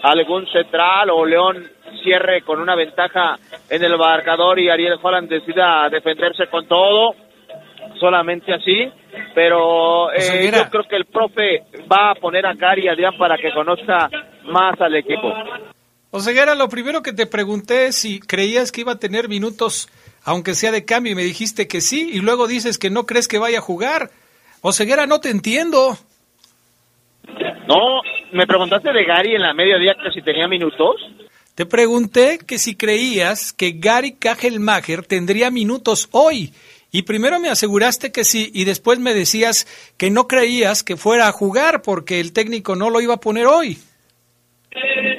algún 0.03 0.47
central 0.47 1.09
o 1.09 1.25
León 1.25 1.67
cierre 2.01 2.43
con 2.43 2.61
una 2.61 2.75
ventaja 2.75 3.37
en 3.69 3.83
el 3.83 3.97
marcador 3.97 4.57
y 4.57 4.69
Ariel 4.69 4.97
Holland 5.01 5.27
decida 5.27 5.89
defenderse 5.89 6.47
con 6.47 6.65
todo. 6.65 7.13
Solamente 7.99 8.53
así. 8.53 8.89
Pero 9.35 10.09
eh, 10.13 10.49
yo 10.49 10.69
creo 10.69 10.83
que 10.83 10.95
el 10.95 11.05
profe 11.07 11.63
va 11.91 12.11
a 12.11 12.15
poner 12.15 12.45
a 12.45 12.53
Gary 12.53 12.87
Adrián 12.87 13.17
para 13.17 13.35
que 13.37 13.51
conozca 13.51 14.09
más 14.45 14.79
al 14.79 14.95
equipo. 14.95 15.33
Oseguera, 16.09 16.55
lo 16.55 16.69
primero 16.69 17.01
que 17.01 17.11
te 17.11 17.25
pregunté 17.25 17.87
es 17.87 17.97
si 17.97 18.21
creías 18.21 18.71
que 18.71 18.79
iba 18.79 18.93
a 18.93 18.99
tener 18.99 19.27
minutos 19.27 19.89
aunque 20.27 20.55
sea 20.55 20.73
de 20.73 20.83
cambio, 20.83 21.13
y 21.13 21.15
me 21.15 21.23
dijiste 21.23 21.69
que 21.69 21.79
sí, 21.79 22.09
y 22.11 22.19
luego 22.19 22.47
dices 22.47 22.77
que 22.77 22.89
no 22.89 23.05
crees 23.05 23.29
que 23.29 23.37
vaya 23.37 23.59
a 23.59 23.61
jugar. 23.61 24.11
Oseguera, 24.59 25.07
no 25.07 25.21
te 25.21 25.29
entiendo. 25.29 25.97
No, 27.65 28.01
me 28.33 28.45
preguntaste 28.45 28.91
de 28.91 29.05
Gary 29.05 29.35
en 29.35 29.41
la 29.41 29.53
mediodía 29.53 29.95
que 29.95 30.11
si 30.11 30.21
tenía 30.21 30.49
minutos. 30.49 30.97
Te 31.55 31.65
pregunté 31.65 32.39
que 32.45 32.59
si 32.59 32.75
creías 32.75 33.53
que 33.53 33.75
Gary 33.77 34.15
Kagelmacher 34.15 35.05
tendría 35.05 35.49
minutos 35.49 36.09
hoy. 36.11 36.51
Y 36.91 37.03
primero 37.03 37.39
me 37.39 37.47
aseguraste 37.47 38.11
que 38.11 38.25
sí, 38.25 38.51
y 38.53 38.65
después 38.65 38.99
me 38.99 39.13
decías 39.13 39.65
que 39.95 40.09
no 40.09 40.27
creías 40.27 40.83
que 40.83 40.97
fuera 40.97 41.29
a 41.29 41.31
jugar 41.31 41.83
porque 41.83 42.19
el 42.19 42.33
técnico 42.33 42.75
no 42.75 42.89
lo 42.89 42.99
iba 42.99 43.13
a 43.13 43.21
poner 43.21 43.45
hoy. 43.45 43.77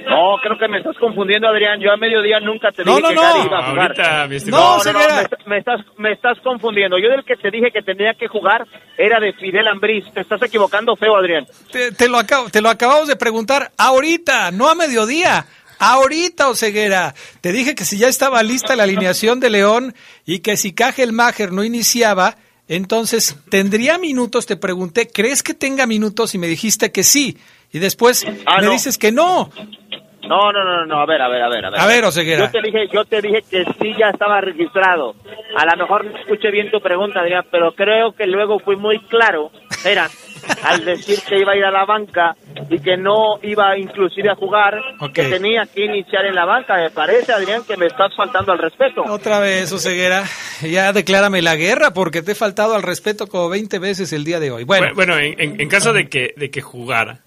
No, 0.09 0.37
creo 0.43 0.59
que 0.59 0.69
me 0.69 0.79
estás 0.79 0.97
confundiendo, 0.99 1.49
Adrián. 1.49 1.81
Yo 1.81 1.93
a 1.93 1.97
mediodía 1.97 2.41
nunca 2.41 2.73
te 2.73 2.83
dije 2.83 3.01
no, 3.01 3.09
que 3.09 3.15
no. 3.15 3.23
Gary 3.23 3.41
iba 3.45 3.59
a 3.59 3.71
jugar. 3.71 3.93
Ahorita, 3.93 4.51
no, 4.51 4.79
no, 4.79 4.93
no, 4.93 4.99
me, 4.99 5.47
me, 5.47 5.59
estás, 5.59 5.81
me 5.97 6.13
estás 6.13 6.39
confundiendo. 6.43 6.99
Yo 6.99 7.11
del 7.11 7.25
que 7.25 7.37
te 7.37 7.51
dije 7.51 7.71
que 7.71 7.83
tenía 7.83 8.15
que 8.15 8.27
jugar 8.29 8.67
era 8.97 9.21
de 9.21 9.33
Fidel 9.35 9.69
Ambriz. 9.69 10.05
Te 10.13 10.21
estás 10.21 10.43
equivocando 10.43 10.97
feo, 10.97 11.17
Adrián. 11.17 11.47
Te, 11.71 11.93
te, 11.93 12.09
lo 12.09 12.19
acabo, 12.19 12.49
te 12.49 12.63
lo 12.63 12.71
acabamos 12.71 13.09
de 13.09 13.17
preguntar 13.17 13.71
ahorita, 13.77 14.51
no 14.51 14.69
a 14.69 14.75
mediodía. 14.75 15.47
Ahorita, 15.79 16.49
Oseguera, 16.49 17.15
te 17.41 17.53
dije 17.53 17.75
que 17.75 17.85
si 17.85 17.99
ya 17.99 18.09
estaba 18.09 18.43
lista 18.43 18.75
la 18.75 18.83
alineación 18.83 19.39
de 19.39 19.51
León 19.51 19.95
y 20.27 20.41
que 20.41 20.57
si 20.57 20.75
Mager 21.13 21.53
no 21.53 21.63
iniciaba, 21.63 22.37
entonces 22.67 23.37
tendría 23.49 23.97
minutos. 23.99 24.47
Te 24.47 24.57
pregunté, 24.57 25.09
¿crees 25.09 25.43
que 25.43 25.55
tenga 25.55 25.87
minutos? 25.87 26.35
Y 26.35 26.39
me 26.39 26.49
dijiste 26.49 26.91
que 26.91 27.05
sí. 27.05 27.39
Y 27.73 27.79
después 27.79 28.25
Ah, 28.47 28.59
me 28.61 28.67
no. 28.67 28.73
dices 28.73 28.97
que 28.99 29.13
no. 29.13 29.51
No, 30.23 30.53
no, 30.53 30.63
no, 30.63 30.85
no, 30.85 31.01
a 31.01 31.07
ver, 31.07 31.23
a 31.23 31.29
ver, 31.29 31.43
a 31.43 31.49
ver, 31.49 31.65
a 31.65 31.71
ver. 31.71 31.81
A 31.81 31.87
ver, 31.87 32.05
Oseguera. 32.05 32.47
Yo 32.47 32.51
te 32.51 32.61
dije, 32.63 32.89
yo 32.93 33.05
te 33.07 33.23
dije 33.23 33.43
que 33.51 33.65
sí 33.81 33.95
ya 33.99 34.09
estaba 34.11 34.41
registrado. 34.43 35.15
A 35.57 35.65
lo 35.65 35.77
mejor 35.83 36.05
no 36.05 36.19
escuché 36.19 36.51
bien 36.51 36.71
tu 36.71 36.81
pregunta, 36.81 37.21
Adrián, 37.21 37.45
pero 37.51 37.73
creo 37.73 38.13
que 38.13 38.27
luego 38.27 38.59
fui 38.59 38.77
muy 38.77 38.99
claro, 39.07 39.51
era, 39.87 40.11
al 40.65 40.85
decir 40.85 41.21
que 41.27 41.39
iba 41.39 41.53
a 41.53 41.57
ir 41.57 41.65
a 41.65 41.71
la 41.71 41.87
banca 41.87 42.37
y 42.69 42.79
que 42.81 42.99
no 42.99 43.39
iba 43.43 43.79
inclusive 43.79 44.29
a 44.29 44.35
jugar, 44.35 44.79
que 45.15 45.25
tenía 45.31 45.65
que 45.65 45.87
iniciar 45.87 46.27
en 46.27 46.35
la 46.35 46.45
banca. 46.45 46.77
Me 46.77 46.91
parece, 46.91 47.33
Adrián, 47.33 47.63
que 47.67 47.79
me 47.79 47.87
estás 47.87 48.15
faltando 48.15 48.53
al 48.53 48.59
respeto. 48.59 49.05
Otra 49.09 49.39
vez, 49.41 49.73
Oseguera, 49.73 50.25
ya 50.61 50.93
declárame 50.93 51.41
la 51.41 51.57
guerra 51.57 51.93
porque 51.95 52.21
te 52.21 52.33
he 52.33 52.35
faltado 52.35 52.75
al 52.75 52.83
respeto 52.83 53.29
como 53.29 53.49
20 53.49 53.79
veces 53.79 54.13
el 54.13 54.25
día 54.25 54.41
de 54.41 54.51
hoy. 54.51 54.65
Bueno, 54.65 54.89
Bueno, 54.95 55.15
bueno, 55.15 55.19
en, 55.39 55.41
en- 55.55 55.61
en 55.61 55.69
caso 55.71 55.95
de 55.95 56.09
que, 56.11 56.35
de 56.37 56.51
que 56.51 56.61
jugara, 56.61 57.21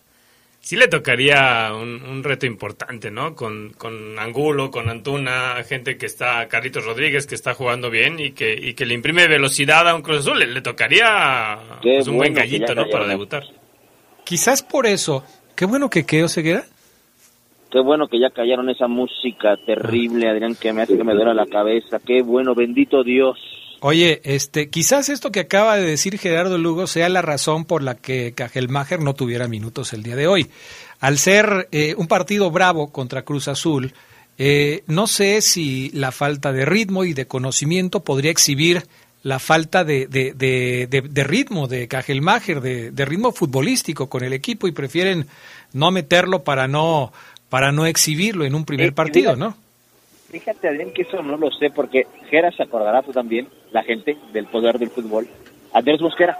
sí 0.61 0.77
le 0.77 0.87
tocaría 0.87 1.73
un, 1.73 2.01
un 2.03 2.23
reto 2.23 2.45
importante, 2.45 3.11
¿no? 3.11 3.35
Con, 3.35 3.73
con 3.77 4.17
Angulo, 4.17 4.71
con 4.71 4.89
Antuna, 4.89 5.55
gente 5.67 5.97
que 5.97 6.05
está, 6.05 6.47
Carlitos 6.47 6.85
Rodríguez, 6.85 7.27
que 7.27 7.35
está 7.35 7.53
jugando 7.53 7.89
bien 7.89 8.19
y 8.19 8.31
que, 8.31 8.53
y 8.53 8.73
que 8.73 8.85
le 8.85 8.93
imprime 8.93 9.27
velocidad 9.27 9.89
a 9.89 9.95
un 9.95 10.01
Cruz 10.01 10.19
Azul. 10.19 10.39
Le, 10.39 10.47
le 10.47 10.61
tocaría 10.61 11.57
pues, 11.81 12.07
un 12.07 12.17
buen 12.17 12.33
bueno 12.33 12.45
gallito, 12.45 12.75
¿no? 12.75 12.87
Para 12.87 13.07
debutar. 13.07 13.43
quizás 14.23 14.63
por 14.63 14.85
eso, 14.85 15.23
qué 15.55 15.65
bueno 15.65 15.89
que 15.89 16.05
qué, 16.05 16.23
Oseguera. 16.23 16.63
Qué 17.71 17.79
bueno 17.79 18.07
que 18.07 18.19
ya 18.19 18.29
callaron 18.29 18.69
esa 18.69 18.87
música 18.87 19.55
terrible, 19.65 20.29
Adrián, 20.29 20.55
que 20.55 20.73
me 20.73 20.81
hace 20.81 20.97
que 20.97 21.05
me 21.05 21.13
duela 21.13 21.33
la 21.33 21.45
cabeza. 21.45 21.99
Qué 22.05 22.21
bueno, 22.21 22.53
bendito 22.53 23.01
Dios. 23.01 23.39
Oye, 23.83 24.21
este, 24.23 24.69
quizás 24.69 25.09
esto 25.09 25.31
que 25.31 25.39
acaba 25.39 25.75
de 25.75 25.83
decir 25.85 26.19
Gerardo 26.19 26.57
Lugo 26.59 26.85
sea 26.85 27.09
la 27.09 27.23
razón 27.23 27.65
por 27.65 27.81
la 27.81 27.95
que 27.95 28.31
Cajelmacher 28.33 28.99
no 28.99 29.15
tuviera 29.15 29.47
minutos 29.47 29.91
el 29.93 30.03
día 30.03 30.15
de 30.15 30.27
hoy. 30.27 30.47
Al 30.99 31.17
ser 31.17 31.67
eh, 31.71 31.95
un 31.97 32.07
partido 32.07 32.51
bravo 32.51 32.91
contra 32.91 33.23
Cruz 33.23 33.47
Azul, 33.47 33.93
eh, 34.37 34.83
no 34.85 35.07
sé 35.07 35.41
si 35.41 35.89
la 35.95 36.11
falta 36.11 36.53
de 36.53 36.63
ritmo 36.65 37.05
y 37.05 37.13
de 37.13 37.25
conocimiento 37.25 38.01
podría 38.03 38.29
exhibir 38.29 38.85
la 39.23 39.39
falta 39.39 39.83
de, 39.83 40.05
de, 40.05 40.33
de, 40.33 40.87
de- 41.09 41.23
ritmo 41.23 41.67
de 41.67 41.87
Cajelmacher, 41.87 42.61
de, 42.61 42.91
de 42.91 43.05
ritmo 43.05 43.31
futbolístico 43.31 44.09
con 44.09 44.23
el 44.23 44.33
equipo 44.33 44.67
y 44.67 44.71
prefieren 44.71 45.25
no 45.73 45.89
meterlo 45.91 46.43
para 46.43 46.67
no 46.67 47.11
para 47.49 47.71
no 47.71 47.85
exhibirlo 47.85 48.45
en 48.45 48.55
un 48.55 48.63
primer 48.63 48.87
Eh, 48.89 48.91
partido, 48.93 49.35
¿no? 49.35 49.57
Fíjate, 50.31 50.67
Adrián, 50.69 50.91
que 50.93 51.01
eso 51.03 51.21
no 51.21 51.37
lo 51.37 51.51
sé, 51.51 51.69
porque 51.69 52.07
Gera 52.29 52.51
se 52.51 52.63
acordará 52.63 53.01
tú 53.01 53.11
también, 53.11 53.47
la 53.71 53.83
gente 53.83 54.17
del 54.33 54.45
poder 54.47 54.79
del 54.79 54.89
fútbol. 54.89 55.27
Andrés 55.73 56.01
Mosquera. 56.01 56.37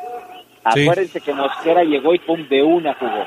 Sí. 0.74 0.82
Acuérdense 0.84 1.20
que 1.22 1.34
Mosquera 1.34 1.84
llegó 1.84 2.14
y 2.14 2.20
pum, 2.20 2.48
de 2.48 2.62
una 2.64 2.94
jugó. 2.96 3.26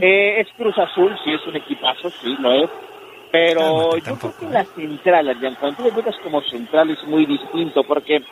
Eh, 0.00 0.40
es 0.40 0.48
Cruz 0.56 0.76
Azul, 0.78 1.16
sí 1.24 1.32
es 1.32 1.46
un 1.46 1.56
equipazo, 1.56 2.10
sí 2.10 2.36
lo 2.38 2.52
es. 2.52 2.70
Pero 3.32 3.60
Cálmate, 3.60 3.98
yo 3.98 4.04
tampoco, 4.04 4.34
creo 4.38 4.48
que 4.50 4.54
la 4.54 4.64
central, 4.64 5.28
Adrián, 5.30 5.56
cuando 5.58 5.78
tú 5.78 5.82
debutas 5.84 6.14
como 6.22 6.40
central 6.42 6.90
es 6.90 7.02
muy 7.08 7.26
distinto, 7.26 7.82
porque 7.84 8.22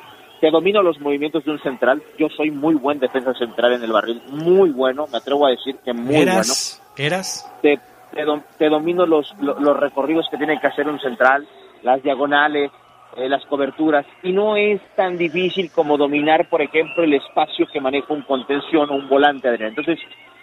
te 0.41 0.51
domino 0.51 0.83
los 0.83 1.01
movimientos 1.01 1.45
de 1.45 1.51
un 1.53 1.61
central. 1.63 2.03
Yo 2.19 2.29
soy 2.29 2.51
muy 2.51 2.75
buen 2.75 3.01
defensa 3.01 3.33
central 3.35 3.73
en 3.73 3.83
el 3.83 3.91
barril, 3.93 4.21
muy 4.29 4.71
bueno, 4.71 5.07
me 5.11 5.19
atrevo 5.19 5.47
a 5.47 5.51
decir 5.51 5.77
que 5.85 5.93
muy 5.93 6.15
bueno 6.17 6.33
¿Eras? 6.33 6.81
¿Eras? 6.97 7.53
te, 7.63 7.81
te, 8.15 8.25
dom- 8.25 8.45
te 8.59 8.69
domino 8.69 9.07
los, 9.07 9.35
lo- 9.41 9.59
los, 9.59 9.77
recorridos 9.77 10.27
que 10.31 10.37
tiene 10.37 10.61
que 10.61 10.67
hacer 10.69 10.87
un 10.87 11.01
central, 11.01 11.49
las 11.83 12.03
diagonales, 12.03 12.71
eh, 13.17 13.29
las 13.29 13.45
coberturas, 13.47 14.07
y 14.23 14.33
no 14.33 14.57
es 14.57 14.81
tan 14.97 15.19
difícil 15.19 15.71
como 15.71 15.99
dominar, 15.99 16.49
por 16.49 16.63
ejemplo, 16.63 17.05
el 17.05 17.15
espacio 17.15 17.67
que 17.67 17.81
maneja 17.81 18.13
un 18.13 18.23
contención 18.23 18.89
o 18.91 18.95
un 18.95 19.09
volante, 19.09 19.49
Adrián. 19.49 19.71
Entonces, 19.71 19.99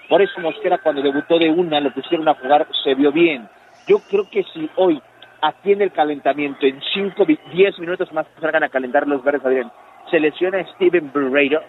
por 0.07 0.21
eso 0.21 0.39
Mosquera 0.39 0.77
cuando 0.77 1.01
debutó 1.01 1.39
de 1.39 1.49
una, 1.49 1.79
lo 1.79 1.91
pusieron 1.91 2.27
a 2.27 2.35
jugar, 2.35 2.67
se 2.83 2.95
vio 2.95 3.11
bien. 3.11 3.47
Yo 3.87 3.97
creo 4.09 4.29
que 4.29 4.43
si 4.53 4.69
hoy, 4.75 5.01
aquí 5.41 5.71
el 5.71 5.91
calentamiento, 5.91 6.65
en 6.65 6.79
5, 6.93 7.25
10 7.53 7.79
minutos 7.79 8.11
más 8.13 8.27
salgan 8.39 8.63
a 8.63 8.69
calentar 8.69 9.07
los 9.07 9.23
verdes, 9.23 9.45
Adrián, 9.45 9.71
se 10.11 10.19
lesiona 10.19 10.63
Steven 10.75 11.11
Barreiro, 11.13 11.61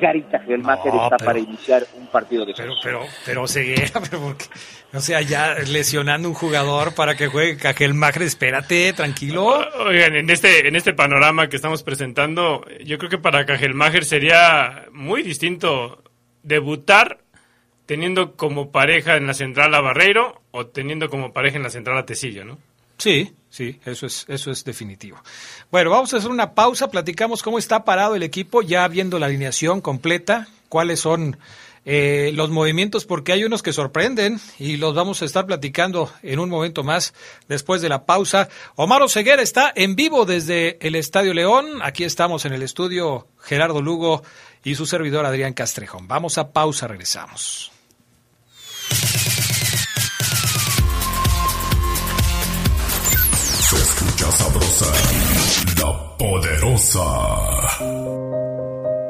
Gary 0.00 0.22
Cajelmacher 0.22 0.92
No, 0.92 1.04
está 1.04 1.16
pero- 1.16 1.26
para 1.26 1.38
iniciar 1.38 1.86
un 1.96 2.06
partido 2.08 2.44
de 2.44 2.54
Pero, 2.56 2.74
pero, 2.82 3.00
pero 3.24 3.46
ceguera, 3.46 4.00
pero 4.10 4.20
porque, 4.22 4.44
o 4.92 5.00
sea, 5.00 5.20
ya 5.20 5.54
lesionando 5.54 6.28
un 6.28 6.34
jugador 6.34 6.94
para 6.94 7.14
que 7.16 7.28
juegue 7.28 7.56
Cajelmacher, 7.56 8.22
espérate, 8.22 8.92
tranquilo. 8.92 9.46
Oigan, 9.86 10.16
en 10.16 10.30
este, 10.30 10.66
en 10.68 10.76
este 10.76 10.92
panorama 10.94 11.48
que 11.48 11.56
estamos 11.56 11.82
presentando, 11.82 12.64
yo 12.84 12.98
creo 12.98 13.10
que 13.10 13.18
para 13.18 13.46
Cajelmacher 13.46 14.04
sería 14.04 14.86
muy 14.92 15.22
distinto 15.22 16.02
debutar 16.42 17.18
teniendo 17.86 18.36
como 18.36 18.70
pareja 18.70 19.16
en 19.16 19.26
la 19.26 19.34
central 19.34 19.74
a 19.74 19.80
Barreiro 19.80 20.42
o 20.50 20.66
teniendo 20.66 21.08
como 21.10 21.32
pareja 21.32 21.56
en 21.56 21.62
la 21.64 21.70
central 21.70 21.98
a 21.98 22.06
Tecillo, 22.06 22.44
¿no? 22.44 22.58
Sí, 22.98 23.32
sí, 23.52 23.78
eso 23.84 24.06
es, 24.06 24.24
eso 24.26 24.50
es 24.50 24.64
definitivo. 24.64 25.22
Bueno, 25.70 25.90
vamos 25.90 26.12
a 26.12 26.16
hacer 26.16 26.30
una 26.30 26.54
pausa, 26.54 26.90
platicamos 26.90 27.42
cómo 27.42 27.58
está 27.58 27.84
parado 27.84 28.16
el 28.16 28.22
equipo, 28.22 28.62
ya 28.62 28.88
viendo 28.88 29.18
la 29.18 29.26
alineación 29.26 29.80
completa, 29.80 30.48
cuáles 30.68 31.00
son 31.00 31.36
eh, 31.84 32.30
los 32.34 32.48
movimientos, 32.50 33.04
porque 33.04 33.32
hay 33.32 33.44
unos 33.44 33.62
que 33.62 33.72
sorprenden 33.72 34.40
y 34.58 34.76
los 34.76 34.94
vamos 34.94 35.20
a 35.20 35.24
estar 35.24 35.46
platicando 35.46 36.12
en 36.22 36.38
un 36.38 36.48
momento 36.48 36.82
más 36.82 37.12
después 37.48 37.82
de 37.82 37.88
la 37.88 38.06
pausa. 38.06 38.48
Omar 38.76 39.02
Ceguera 39.10 39.42
está 39.42 39.72
en 39.74 39.96
vivo 39.96 40.24
desde 40.24 40.78
el 40.80 40.94
Estadio 40.94 41.34
León, 41.34 41.80
aquí 41.82 42.04
estamos 42.04 42.44
en 42.44 42.52
el 42.52 42.62
estudio 42.62 43.26
Gerardo 43.40 43.82
Lugo 43.82 44.22
y 44.64 44.76
su 44.76 44.86
servidor 44.86 45.26
Adrián 45.26 45.54
Castrejón. 45.54 46.08
Vamos 46.08 46.38
a 46.38 46.52
pausa, 46.52 46.86
regresamos. 46.86 47.72
Escucha 54.22 54.30
sabrosa, 54.32 54.86
la 55.78 56.16
poderosa. 56.16 57.04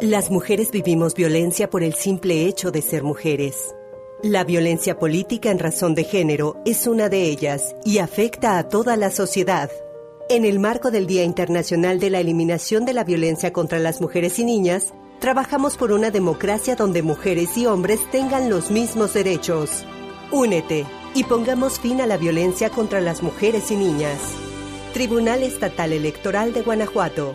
Las 0.01 0.31
mujeres 0.31 0.71
vivimos 0.71 1.15
violencia 1.15 1.69
por 1.71 1.83
el 1.83 1.95
simple 1.95 2.47
hecho 2.47 2.71
de 2.71 2.83
ser 2.83 3.03
mujeres. 3.03 3.75
La 4.23 4.45
violencia 4.45 4.99
política 4.99 5.51
en 5.51 5.59
razón 5.59 5.95
de 5.95 6.05
género 6.05 6.57
es 6.65 6.87
una 6.87 7.09
de 7.09 7.25
ellas 7.25 7.75
y 7.85 7.99
afecta 7.99 8.59
a 8.59 8.69
toda 8.69 8.97
la 8.97 9.11
sociedad. 9.11 9.71
En 10.29 10.45
el 10.45 10.59
marco 10.59 10.91
del 10.91 11.07
Día 11.07 11.25
Internacional 11.25 11.99
de 12.01 12.11
la 12.11 12.21
Eliminación 12.21 12.85
de 12.85 12.93
la 12.93 13.05
Violencia 13.05 13.53
contra 13.53 13.79
las 13.79 14.01
Mujeres 14.01 14.39
y 14.39 14.45
Niñas, 14.45 14.95
trabajamos 15.21 15.77
por 15.77 15.93
una 15.93 16.11
democracia 16.11 16.77
donde 16.77 17.03
mujeres 17.03 17.57
y 17.57 17.67
hombres 17.67 18.01
tengan 18.11 18.49
los 18.49 18.71
mismos 18.71 19.13
derechos. 19.15 19.85
Únete 20.31 20.87
y 21.15 21.25
pongamos 21.25 21.81
fin 21.81 22.01
a 22.01 22.07
la 22.07 22.17
violencia 22.17 22.71
contra 22.71 23.01
las 23.01 23.23
mujeres 23.23 23.71
y 23.71 23.77
niñas. 23.77 24.19
Tribunal 24.93 25.43
Estatal 25.43 25.93
Electoral 25.93 26.53
de 26.53 26.61
Guanajuato. 26.61 27.35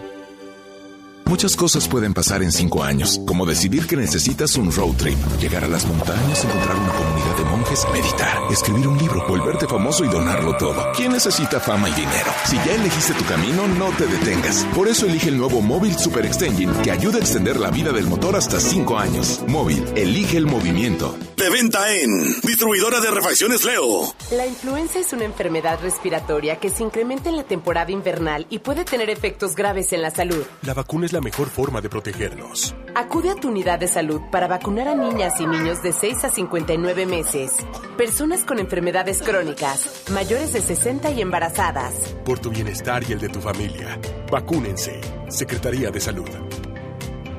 Muchas 1.26 1.56
cosas 1.56 1.88
pueden 1.88 2.14
pasar 2.14 2.42
en 2.42 2.52
cinco 2.52 2.84
años, 2.84 3.20
como 3.26 3.46
decidir 3.46 3.86
que 3.86 3.98
necesitas 3.98 4.56
un 4.56 4.72
road 4.72 4.96
trip, 4.96 5.18
llegar 5.42 5.64
a 5.64 5.68
las 5.68 5.86
montañas, 5.86 6.46
encontrar 6.46 6.78
una 6.78 6.94
comunidad 6.94 7.27
de 7.38 7.44
monjes, 7.46 7.86
meditar, 7.94 8.52
escribir 8.52 8.88
un 8.88 8.98
libro, 8.98 9.26
volverte 9.28 9.68
famoso 9.68 10.04
y 10.04 10.10
donarlo 10.10 10.58
todo. 10.58 10.92
¿Quién 10.96 11.12
necesita 11.12 11.60
fama 11.60 11.90
y 11.90 11.94
dinero? 11.94 12.32
Si 12.46 12.56
ya 12.58 12.74
elegiste 12.76 13.14
tu 13.14 13.26
camino, 13.26 13.68
no 13.68 13.90
te 13.92 14.08
detengas. 14.08 14.66
Por 14.76 14.88
eso 14.88 15.06
elige 15.06 15.30
el 15.30 15.38
nuevo 15.38 15.62
Móvil 15.62 15.98
Super 15.98 16.26
Extension 16.26 16.82
que 16.82 16.92
ayuda 16.92 17.18
a 17.18 17.22
extender 17.22 17.58
la 17.60 17.70
vida 17.70 17.92
del 17.92 18.08
motor 18.08 18.36
hasta 18.36 18.60
cinco 18.60 18.98
años. 18.98 19.42
Móvil, 19.48 19.86
elige 19.96 20.38
el 20.38 20.46
movimiento. 20.48 21.18
De 21.38 21.50
venta 21.50 21.94
en 21.94 22.42
Distribuidora 22.42 23.00
de 23.00 23.12
Refacciones 23.12 23.64
Leo. 23.64 24.14
La 24.32 24.48
influenza 24.48 25.00
es 25.00 25.14
una 25.14 25.26
enfermedad 25.26 25.80
respiratoria 25.82 26.60
que 26.60 26.70
se 26.70 26.84
incrementa 26.84 27.30
en 27.30 27.36
la 27.38 27.44
temporada 27.44 27.92
invernal 27.92 28.48
y 28.50 28.60
puede 28.60 28.84
tener 28.86 29.10
efectos 29.10 29.56
graves 29.56 29.94
en 29.94 30.02
la 30.02 30.10
salud. 30.10 30.44
La 30.64 30.74
vacuna 30.74 31.06
es 31.06 31.14
la 31.14 31.22
mejor 31.22 31.50
forma 31.50 31.80
de 31.82 31.90
protegernos. 31.90 32.74
Acude 33.00 33.30
a 33.30 33.36
tu 33.36 33.50
unidad 33.50 33.78
de 33.78 33.88
salud 33.88 34.22
para 34.32 34.48
vacunar 34.48 34.88
a 34.88 34.96
niñas 34.96 35.40
y 35.40 35.46
niños 35.46 35.84
de 35.84 35.94
6 35.94 36.24
a 36.24 36.32
59 36.32 37.06
meses, 37.06 37.52
personas 37.96 38.44
con 38.44 38.58
enfermedades 38.58 39.22
crónicas, 39.22 40.06
mayores 40.10 40.52
de 40.52 40.62
60 40.62 41.12
y 41.12 41.22
embarazadas. 41.22 41.94
Por 42.26 42.40
tu 42.40 42.50
bienestar 42.50 43.04
y 43.08 43.14
el 43.14 43.20
de 43.20 43.30
tu 43.30 43.40
familia, 43.40 44.00
vacúnense. 44.32 45.00
Secretaría 45.30 45.92
de 45.92 46.00
Salud. 46.00 46.28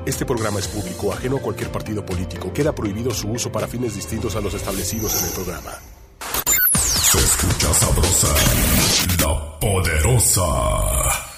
Este 0.05 0.25
programa 0.25 0.59
es 0.59 0.69
público, 0.69 1.11
ajeno 1.11 1.35
a 1.35 1.41
cualquier 1.41 1.69
partido 1.73 2.05
político. 2.05 2.53
Queda 2.53 2.73
prohibido 2.73 3.11
su 3.11 3.29
uso 3.29 3.51
para 3.51 3.67
fines 3.67 3.95
distintos 3.95 4.37
a 4.37 4.39
los 4.39 4.53
establecidos 4.53 5.21
en 5.21 5.27
el 5.27 5.33
programa. 5.33 5.71
Se 6.73 7.17
escucha 7.17 7.73
sabrosa, 7.73 8.33
la 9.25 9.59
poderosa. 9.59 11.28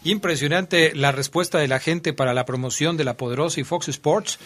Impresionante 0.03 0.93
la 0.93 1.11
respuesta 1.11 1.57
de 1.57 1.67
la 1.67 1.79
gente 1.79 2.13
para 2.13 2.35
la 2.35 2.45
promoción 2.45 2.97
de 2.97 3.03
la 3.03 3.17
Poderosa 3.17 3.59
y 3.59 3.63
Fox 3.63 3.87
Sports. 3.87 4.37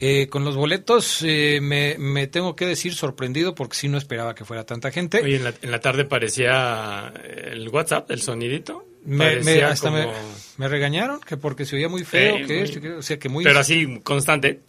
Eh, 0.00 0.28
con 0.28 0.44
los 0.44 0.56
boletos 0.56 1.22
eh, 1.22 1.60
me, 1.60 2.26
tengo 2.26 2.56
que 2.56 2.66
decir 2.66 2.94
sorprendido 2.94 3.54
porque 3.54 3.76
sí 3.76 3.88
no 3.88 3.98
esperaba 3.98 4.34
que 4.34 4.44
fuera 4.44 4.64
tanta 4.64 4.90
gente. 4.90 5.20
Oye, 5.22 5.36
en 5.36 5.44
la, 5.44 5.54
en 5.60 5.70
la 5.70 5.80
tarde 5.80 6.04
parecía 6.04 7.12
el 7.24 7.68
WhatsApp, 7.68 8.10
el 8.10 8.20
sonidito. 8.20 8.86
Me, 9.04 9.62
hasta 9.64 9.90
me, 9.90 10.68
regañaron 10.68 11.18
que 11.20 11.36
porque 11.36 11.64
se 11.64 11.74
oía 11.74 11.88
muy 11.88 12.04
feo, 12.04 12.46
que, 12.46 12.92
o 12.98 13.02
sea, 13.02 13.18
que 13.18 13.28
muy... 13.28 13.42
Pero 13.42 13.58
así, 13.58 13.98
constante. 14.04 14.60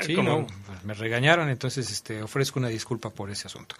Sí, 0.00 0.14
no, 0.16 0.46
me 0.84 0.94
regañaron, 0.94 1.50
entonces 1.50 1.90
este, 1.90 2.22
ofrezco 2.22 2.58
una 2.58 2.68
disculpa 2.68 3.10
por 3.10 3.30
ese 3.30 3.48
asunto. 3.48 3.76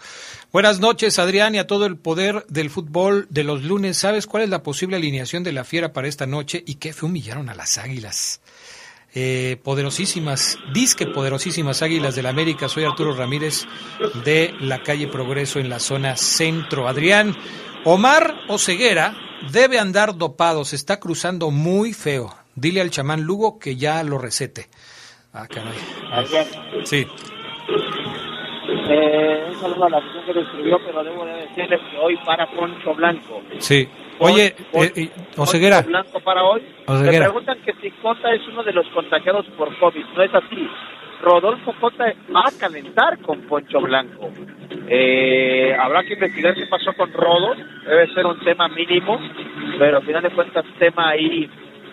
Buenas 0.51 0.79
noches, 0.79 1.17
Adrián, 1.17 1.55
y 1.55 1.57
a 1.57 1.65
todo 1.65 1.87
el 1.87 1.97
poder 1.97 2.45
del 2.47 2.69
fútbol 2.69 3.25
de 3.29 3.43
los 3.43 3.63
lunes. 3.63 3.97
¿Sabes 3.97 4.27
cuál 4.27 4.43
es 4.43 4.49
la 4.49 4.61
posible 4.61 4.97
alineación 4.97 5.43
de 5.43 5.51
la 5.51 5.63
fiera 5.63 5.93
para 5.93 6.07
esta 6.07 6.27
noche 6.27 6.63
y 6.65 6.75
qué 6.75 6.93
fue 6.93 7.09
humillaron 7.09 7.49
a 7.49 7.55
las 7.55 7.79
águilas? 7.79 8.39
Eh, 9.15 9.57
poderosísimas, 9.63 10.57
disque 10.73 11.05
poderosísimas 11.05 11.83
águilas 11.83 12.15
del 12.15 12.25
América. 12.25 12.67
Soy 12.67 12.83
Arturo 12.83 13.13
Ramírez 13.13 13.67
de 14.23 14.55
la 14.59 14.81
calle 14.81 15.07
Progreso 15.07 15.59
en 15.59 15.69
la 15.69 15.79
zona 15.79 16.15
centro. 16.15 16.87
Adrián, 16.87 17.35
Omar 17.85 18.33
Oceguera 18.47 19.15
debe 19.51 19.77
andar 19.77 20.17
dopado, 20.17 20.65
se 20.65 20.75
está 20.75 20.99
cruzando 20.99 21.51
muy 21.51 21.93
feo. 21.93 22.33
Dile 22.55 22.81
al 22.81 22.89
chamán 22.89 23.21
Lugo 23.21 23.59
que 23.59 23.75
ya 23.75 24.03
lo 24.03 24.17
recete. 24.17 24.65
Ah, 25.31 25.47
caray. 25.47 25.77
Sí. 26.83 27.05
Eh, 28.89 29.45
un 29.47 29.59
saludo 29.59 29.85
a 29.85 29.89
la 29.89 29.99
persona 29.99 30.25
que 30.25 30.33
lo 30.33 30.41
escribió, 30.41 30.77
pero 30.85 31.03
debo 31.03 31.25
de 31.25 31.33
decirles 31.33 31.79
que 31.91 31.97
hoy 31.97 32.17
para 32.25 32.49
Poncho 32.49 32.95
Blanco. 32.95 33.41
Sí. 33.59 33.87
Oye, 34.23 34.55
eh, 34.73 35.09
Oseguera. 35.37 35.81
Blanco 35.81 36.19
para 36.21 36.43
hoy. 36.43 36.61
Me 36.87 37.19
preguntan 37.19 37.57
que 37.65 37.73
si 37.81 37.91
Cota 38.01 38.33
es 38.33 38.41
uno 38.47 38.63
de 38.63 38.71
los 38.71 38.87
contagiados 38.89 39.45
por 39.57 39.77
COVID. 39.79 40.05
No 40.15 40.23
es 40.23 40.33
así. 40.33 40.67
Rodolfo 41.21 41.73
Cota 41.79 42.05
va 42.35 42.43
a 42.47 42.59
calentar 42.59 43.19
con 43.19 43.41
Poncho 43.41 43.79
Blanco. 43.81 44.29
Eh, 44.87 45.75
habrá 45.77 46.03
que 46.03 46.13
investigar 46.13 46.53
qué 46.53 46.65
pasó 46.67 46.93
con 46.93 47.11
Rodo. 47.11 47.55
Debe 47.85 48.13
ser 48.13 48.25
un 48.25 48.39
tema 48.39 48.67
mínimo, 48.69 49.19
pero 49.77 49.97
al 49.97 50.05
final 50.05 50.23
de 50.23 50.31
cuentas, 50.31 50.65
tema 50.79 51.09
ahí 51.09 51.49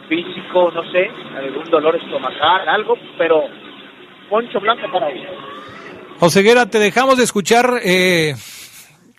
físico, 0.09 0.73
no 0.73 0.83
sé, 0.91 1.09
algún 1.37 1.65
dolor 1.71 1.95
estomacal, 1.97 2.69
algo, 2.69 2.97
pero 3.17 3.45
Poncho 4.29 4.61
Blanco 4.61 4.91
para 4.93 5.07
hoy. 5.07 5.23
Oseguera, 6.21 6.67
te 6.67 6.79
dejamos 6.79 7.17
de 7.17 7.25
escuchar. 7.25 7.81
Eh 7.85 8.35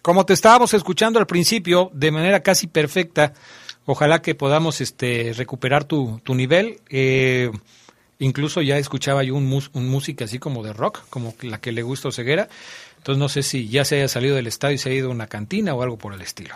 como 0.01 0.25
te 0.25 0.33
estábamos 0.33 0.73
escuchando 0.73 1.19
al 1.19 1.27
principio, 1.27 1.89
de 1.93 2.11
manera 2.11 2.41
casi 2.41 2.67
perfecta, 2.67 3.33
ojalá 3.85 4.21
que 4.21 4.35
podamos 4.35 4.81
este, 4.81 5.33
recuperar 5.37 5.83
tu, 5.83 6.19
tu 6.23 6.33
nivel. 6.33 6.77
Eh, 6.89 7.51
incluso 8.19 8.61
ya 8.61 8.77
escuchaba 8.77 9.23
yo 9.23 9.35
un, 9.35 9.45
música 9.73 10.25
así 10.25 10.39
como 10.39 10.63
de 10.63 10.73
rock, 10.73 10.99
como 11.09 11.33
la 11.41 11.59
que 11.59 11.71
le 11.71 11.81
gusta 11.81 12.11
Ceguera. 12.11 12.47
Entonces 12.97 13.19
no 13.19 13.29
sé 13.29 13.41
si 13.41 13.67
ya 13.67 13.83
se 13.83 13.97
haya 13.97 14.07
salido 14.07 14.35
del 14.35 14.47
estadio 14.47 14.75
y 14.75 14.77
se 14.77 14.91
ha 14.91 14.93
ido 14.93 15.09
a 15.09 15.11
una 15.11 15.27
cantina 15.27 15.73
o 15.73 15.81
algo 15.81 15.97
por 15.97 16.13
el 16.13 16.21
estilo. 16.21 16.53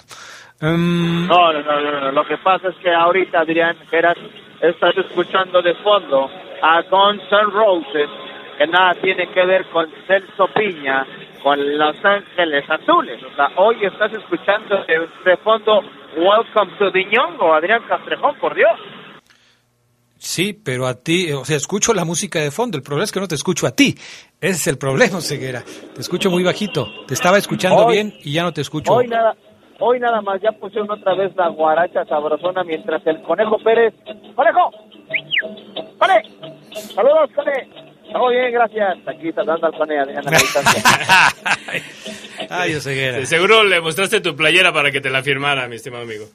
No, 0.61 0.77
no, 0.77 1.61
no, 1.61 1.81
no, 1.99 2.11
lo 2.11 2.25
que 2.25 2.37
pasa 2.37 2.69
es 2.69 2.75
que 2.77 2.89
ahorita, 2.89 3.41
Adrián 3.41 3.75
Geras, 3.89 4.15
estás 4.61 4.95
escuchando 4.97 5.61
de 5.61 5.75
fondo 5.75 6.29
a 6.61 6.81
Guns 6.83 7.23
N' 7.29 7.51
Roses, 7.51 8.09
que 8.57 8.67
nada 8.67 8.93
tiene 9.01 9.27
que 9.31 9.45
ver 9.45 9.65
con 9.69 9.87
Celso 10.07 10.47
Piña, 10.55 11.05
con 11.45 11.77
Los 11.77 11.95
Ángeles 12.03 12.67
Azules. 12.67 13.21
O 13.21 13.35
sea, 13.35 13.51
hoy 13.57 13.75
estás 13.85 14.11
escuchando 14.11 14.77
de, 14.87 15.37
fondo 15.43 15.79
Welcome 16.17 16.75
to 16.79 16.89
Diñongo, 16.89 17.53
Adrián 17.53 17.83
Castrejón, 17.87 18.35
por 18.39 18.55
Dios. 18.55 18.71
Sí, 20.17 20.53
pero 20.53 20.87
a 20.87 20.95
ti, 20.95 21.31
o 21.33 21.45
sea, 21.45 21.55
escucho 21.55 21.93
la 21.93 22.03
música 22.03 22.39
de 22.39 22.49
fondo. 22.49 22.77
El 22.77 22.83
problema 22.83 23.03
es 23.03 23.11
que 23.11 23.19
no 23.19 23.27
te 23.27 23.35
escucho 23.35 23.67
a 23.67 23.75
ti. 23.75 23.93
Ese 24.41 24.53
es 24.53 24.67
el 24.69 24.79
problema, 24.79 25.21
Ceguera. 25.21 25.61
Te 25.93 26.01
escucho 26.01 26.31
muy 26.31 26.43
bajito. 26.43 26.87
Te 27.05 27.13
estaba 27.13 27.37
escuchando 27.37 27.85
bien 27.85 28.11
y 28.23 28.33
ya 28.33 28.41
no 28.41 28.51
te 28.51 28.61
escucho. 28.61 28.91
Hoy 28.91 29.07
nada, 29.07 29.35
hoy 29.79 29.99
nada 29.99 30.23
más 30.23 30.41
ya 30.41 30.51
pusieron 30.51 30.89
otra 30.89 31.13
vez 31.13 31.35
la 31.35 31.49
guaracha 31.49 32.05
sabrosona 32.05 32.63
mientras 32.63 33.05
el 33.05 33.21
Conejo 33.21 33.59
Pérez. 33.59 33.93
¡Conejo! 34.33 34.71
¡Cone! 35.99 36.23
¡Saludos, 36.95 37.29
Cone! 37.35 37.94
Todo 38.11 38.29
bien, 38.29 38.51
gracias. 38.51 38.97
Aquí 39.07 39.31
tratando 39.31 39.67
al 39.67 39.77
panea, 39.77 40.05
de 40.05 40.13
la 40.13 40.31
distancia. 40.31 40.83
Ay, 42.49 42.73
yo 42.73 42.79
Seguro 42.79 43.63
le 43.63 43.81
mostraste 43.81 44.21
tu 44.21 44.35
playera 44.35 44.71
para 44.73 44.91
que 44.91 45.01
te 45.01 45.09
la 45.09 45.23
firmara, 45.23 45.67
mi 45.67 45.75
estimado 45.75 46.03
amigo. 46.03 46.25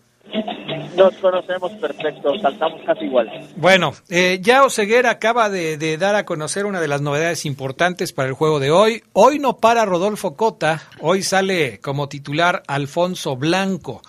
Nos 0.96 1.14
conocemos 1.16 1.72
perfecto, 1.72 2.38
saltamos 2.40 2.80
casi 2.85 3.04
igual. 3.04 3.28
Bueno, 3.56 3.92
eh, 4.09 4.38
ya 4.42 4.64
Oseguera 4.64 5.11
acaba 5.11 5.48
de, 5.48 5.76
de, 5.76 5.96
dar 5.96 6.14
a 6.14 6.24
conocer 6.24 6.66
una 6.66 6.80
de 6.80 6.88
las 6.88 7.00
novedades 7.00 7.46
importantes 7.46 8.12
para 8.12 8.28
el 8.28 8.35
juego 8.35 8.61
de 8.61 8.70
hoy. 8.70 9.02
Hoy 9.12 9.38
no 9.38 9.59
para 9.59 9.85
Rodolfo 9.85 10.37
Cota, 10.37 10.83
hoy 11.00 11.22
sale 11.22 11.80
como 11.80 12.09
titular 12.09 12.62
Alfonso 12.66 13.37
Blanco. 13.37 14.02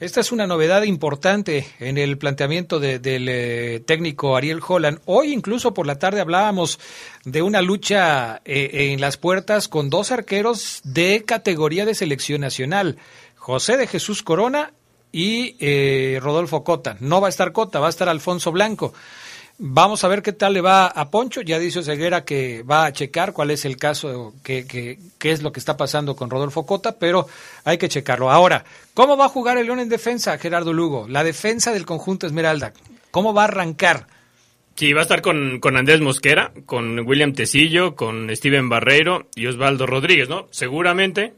Esta 0.00 0.20
es 0.20 0.30
una 0.30 0.46
novedad 0.46 0.84
importante 0.84 1.66
en 1.80 1.98
el 1.98 2.18
planteamiento 2.18 2.78
de, 2.78 3.00
del 3.00 3.28
eh, 3.28 3.82
técnico 3.84 4.36
Ariel 4.36 4.60
Holland. 4.64 5.00
Hoy 5.06 5.32
incluso 5.32 5.74
por 5.74 5.88
la 5.88 5.98
tarde 5.98 6.20
hablábamos 6.20 6.78
de 7.24 7.42
una 7.42 7.62
lucha 7.62 8.40
eh, 8.44 8.92
en 8.92 9.00
las 9.00 9.16
puertas 9.16 9.66
con 9.66 9.90
dos 9.90 10.12
arqueros 10.12 10.82
de 10.84 11.24
categoría 11.26 11.84
de 11.84 11.96
selección 11.96 12.42
nacional. 12.42 12.96
José 13.34 13.76
de 13.76 13.88
Jesús 13.88 14.22
Corona 14.22 14.72
y 15.10 15.56
eh, 15.58 16.20
Rodolfo 16.22 16.62
Cota. 16.62 16.96
No 17.00 17.20
va 17.20 17.26
a 17.26 17.30
estar 17.30 17.50
Cota, 17.50 17.80
va 17.80 17.88
a 17.88 17.90
estar 17.90 18.08
Alfonso 18.08 18.52
Blanco. 18.52 18.94
Vamos 19.60 20.04
a 20.04 20.08
ver 20.08 20.22
qué 20.22 20.32
tal 20.32 20.54
le 20.54 20.60
va 20.60 20.86
a 20.86 21.10
Poncho. 21.10 21.40
Ya 21.40 21.58
dice 21.58 21.82
Ceguera 21.82 22.24
que 22.24 22.62
va 22.62 22.86
a 22.86 22.92
checar 22.92 23.32
cuál 23.32 23.50
es 23.50 23.64
el 23.64 23.76
caso, 23.76 24.34
qué 24.44 24.66
que, 24.66 25.00
que, 25.18 25.32
es 25.32 25.42
lo 25.42 25.50
que 25.50 25.58
está 25.58 25.76
pasando 25.76 26.14
con 26.14 26.30
Rodolfo 26.30 26.64
Cota, 26.64 26.96
pero 26.96 27.26
hay 27.64 27.76
que 27.76 27.88
checarlo. 27.88 28.30
Ahora, 28.30 28.64
¿cómo 28.94 29.16
va 29.16 29.24
a 29.24 29.28
jugar 29.28 29.58
el 29.58 29.66
León 29.66 29.80
en 29.80 29.88
defensa, 29.88 30.38
Gerardo 30.38 30.72
Lugo? 30.72 31.08
La 31.08 31.24
defensa 31.24 31.72
del 31.72 31.86
conjunto 31.86 32.26
Esmeralda. 32.26 32.72
¿Cómo 33.10 33.34
va 33.34 33.42
a 33.42 33.46
arrancar? 33.46 34.06
Sí, 34.76 34.92
va 34.92 35.00
a 35.00 35.02
estar 35.02 35.22
con, 35.22 35.58
con 35.58 35.76
Andrés 35.76 36.00
Mosquera, 36.00 36.52
con 36.64 37.00
William 37.00 37.32
Tecillo, 37.32 37.96
con 37.96 38.30
Steven 38.36 38.68
Barreiro 38.68 39.26
y 39.34 39.48
Osvaldo 39.48 39.86
Rodríguez, 39.86 40.28
¿no? 40.28 40.46
Seguramente. 40.52 41.34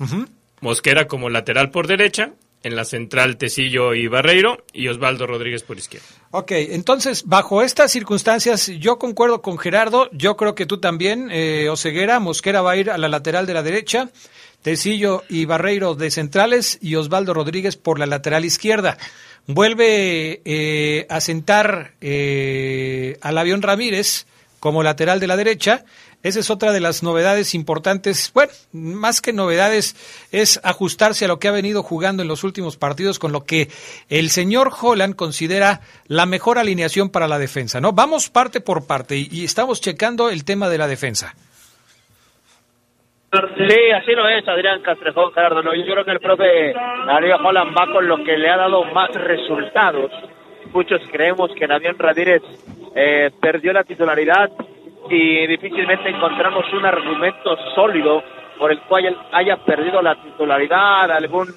Uh 0.00 0.04
-huh. 0.04 0.28
Mosquera 0.60 1.06
como 1.06 1.30
lateral 1.30 1.70
por 1.70 1.86
derecha, 1.86 2.32
en 2.62 2.76
la 2.76 2.84
central 2.84 3.36
Tecillo 3.36 3.94
y 3.94 4.06
Barreiro 4.08 4.64
y 4.72 4.88
Osvaldo 4.88 5.26
Rodríguez 5.26 5.62
por 5.62 5.78
izquierda. 5.78 6.06
Ok, 6.36 6.50
entonces, 6.50 7.22
bajo 7.26 7.62
estas 7.62 7.92
circunstancias, 7.92 8.66
yo 8.66 8.98
concuerdo 8.98 9.40
con 9.40 9.56
Gerardo, 9.56 10.08
yo 10.10 10.36
creo 10.36 10.56
que 10.56 10.66
tú 10.66 10.80
también, 10.80 11.28
eh, 11.30 11.68
Oseguera, 11.68 12.18
Mosquera 12.18 12.60
va 12.60 12.72
a 12.72 12.76
ir 12.76 12.90
a 12.90 12.98
la 12.98 13.08
lateral 13.08 13.46
de 13.46 13.54
la 13.54 13.62
derecha, 13.62 14.10
Tecillo 14.60 15.22
y 15.28 15.44
Barreiro 15.44 15.94
de 15.94 16.10
centrales 16.10 16.78
y 16.80 16.96
Osvaldo 16.96 17.34
Rodríguez 17.34 17.76
por 17.76 18.00
la 18.00 18.06
lateral 18.06 18.44
izquierda. 18.44 18.98
Vuelve 19.46 20.40
eh, 20.44 21.06
a 21.08 21.20
sentar 21.20 21.92
eh, 22.00 23.16
al 23.20 23.38
avión 23.38 23.62
Ramírez 23.62 24.26
como 24.58 24.82
lateral 24.82 25.20
de 25.20 25.28
la 25.28 25.36
derecha 25.36 25.84
esa 26.24 26.40
es 26.40 26.50
otra 26.50 26.72
de 26.72 26.80
las 26.80 27.02
novedades 27.02 27.54
importantes. 27.54 28.32
Bueno, 28.34 28.50
más 28.72 29.20
que 29.20 29.34
novedades, 29.34 29.94
es 30.32 30.58
ajustarse 30.64 31.26
a 31.26 31.28
lo 31.28 31.38
que 31.38 31.48
ha 31.48 31.52
venido 31.52 31.82
jugando 31.82 32.22
en 32.22 32.28
los 32.28 32.44
últimos 32.44 32.78
partidos 32.78 33.18
con 33.18 33.30
lo 33.30 33.44
que 33.44 33.68
el 34.08 34.30
señor 34.30 34.70
Holland 34.80 35.16
considera 35.16 35.80
la 36.08 36.24
mejor 36.24 36.58
alineación 36.58 37.10
para 37.10 37.28
la 37.28 37.38
defensa, 37.38 37.78
¿no? 37.78 37.92
Vamos 37.92 38.30
parte 38.30 38.62
por 38.62 38.86
parte 38.86 39.16
y, 39.16 39.44
estamos 39.44 39.82
checando 39.82 40.30
el 40.30 40.46
tema 40.46 40.70
de 40.70 40.78
la 40.78 40.88
defensa. 40.88 41.34
Sí, 43.30 43.90
así 43.94 44.12
lo 44.12 44.26
es, 44.26 44.48
Adrián 44.48 44.80
Castrejón, 44.80 45.30
Gerardo. 45.34 45.60
Yo 45.74 45.92
creo 45.92 46.04
que 46.06 46.12
el 46.12 46.20
profe 46.20 46.72
Darío 47.06 47.36
Holland 47.36 47.76
va 47.76 47.92
con 47.92 48.08
lo 48.08 48.16
que 48.24 48.38
le 48.38 48.48
ha 48.48 48.56
dado 48.56 48.84
más 48.94 49.10
resultados. 49.12 50.10
Muchos 50.72 51.02
creemos 51.12 51.50
que 51.54 51.66
Navión 51.66 51.98
Ramírez 51.98 52.42
eh, 52.96 53.30
perdió 53.42 53.74
la 53.74 53.84
titularidad 53.84 54.50
y 55.10 55.46
difícilmente 55.46 56.08
encontramos 56.08 56.64
un 56.72 56.84
argumento 56.84 57.56
sólido 57.74 58.22
por 58.58 58.70
el 58.70 58.80
cual 58.82 59.16
haya 59.32 59.56
perdido 59.56 60.00
la 60.00 60.14
titularidad, 60.16 61.10
algún 61.10 61.48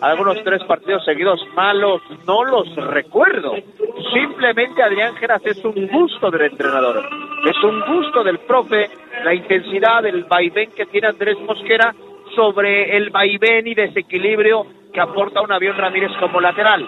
algunos 0.00 0.42
tres 0.42 0.62
partidos 0.64 1.04
seguidos 1.04 1.40
malos, 1.54 2.00
no 2.26 2.42
los 2.44 2.74
recuerdo. 2.74 3.54
Simplemente 4.12 4.82
Adrián 4.82 5.14
Geras 5.16 5.42
es 5.44 5.62
un 5.62 5.88
gusto 5.88 6.30
del 6.30 6.52
entrenador, 6.52 7.04
es 7.44 7.62
un 7.62 7.80
gusto 7.82 8.24
del 8.24 8.38
profe, 8.38 8.88
la 9.24 9.34
intensidad, 9.34 10.06
el 10.06 10.24
vaivén 10.24 10.70
que 10.72 10.86
tiene 10.86 11.08
Andrés 11.08 11.38
Mosquera 11.40 11.94
sobre 12.34 12.96
el 12.96 13.10
vaivén 13.10 13.66
y 13.66 13.74
desequilibrio 13.74 14.64
que 14.92 15.00
aporta 15.00 15.42
un 15.42 15.52
avión 15.52 15.76
Ramírez 15.76 16.12
como 16.18 16.40
lateral. 16.40 16.86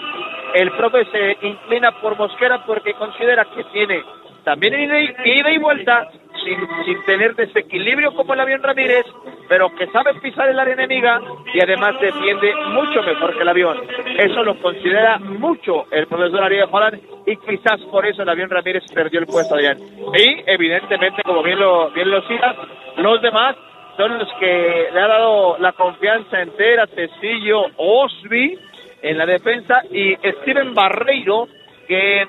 El 0.54 0.70
profe 0.72 1.04
se 1.06 1.46
inclina 1.46 1.92
por 2.00 2.16
Mosquera 2.16 2.64
porque 2.64 2.94
considera 2.94 3.44
que 3.44 3.64
tiene 3.72 4.02
también 4.44 4.74
ida 4.74 5.50
y, 5.50 5.58
vuelta 5.58 6.10
sin, 6.44 6.58
sin 6.84 7.04
tener 7.04 7.34
desequilibrio 7.36 8.12
como 8.14 8.34
el 8.34 8.40
avión 8.40 8.62
Ramírez, 8.62 9.04
pero 9.48 9.68
que 9.76 9.86
sabe 9.88 10.14
pisar 10.14 10.48
el 10.48 10.58
área 10.58 10.74
enemiga 10.74 11.20
y 11.52 11.60
además 11.62 12.00
defiende 12.00 12.54
mucho 12.70 13.02
mejor 13.02 13.36
que 13.36 13.42
el 13.42 13.48
avión. 13.48 13.78
Eso 14.18 14.42
lo 14.42 14.60
considera 14.60 15.18
mucho 15.18 15.84
el 15.90 16.06
profesor 16.06 16.42
Ariel 16.44 16.68
Holland 16.70 17.00
y 17.26 17.36
quizás 17.36 17.80
por 17.90 18.06
eso 18.06 18.22
el 18.22 18.28
avión 18.28 18.50
Ramírez 18.50 18.84
perdió 18.92 19.20
el 19.20 19.26
puesto 19.26 19.54
allá. 19.54 19.76
Y 19.76 20.42
evidentemente, 20.46 21.22
como 21.22 21.42
bien 21.42 21.58
lo, 21.58 21.90
bien 21.90 22.10
lo 22.10 22.22
citas, 22.22 22.56
los 22.96 23.22
demás 23.22 23.56
son 23.96 24.18
los 24.18 24.28
que 24.40 24.88
le 24.92 25.00
ha 25.00 25.06
dado 25.06 25.58
la 25.58 25.72
confianza 25.72 26.40
entera, 26.40 26.86
Tecillo, 26.86 27.66
Osby 27.76 28.58
en 29.02 29.18
la 29.18 29.26
defensa 29.26 29.82
y 29.90 30.14
Steven 30.14 30.74
Barreiro, 30.74 31.48
que 31.86 32.26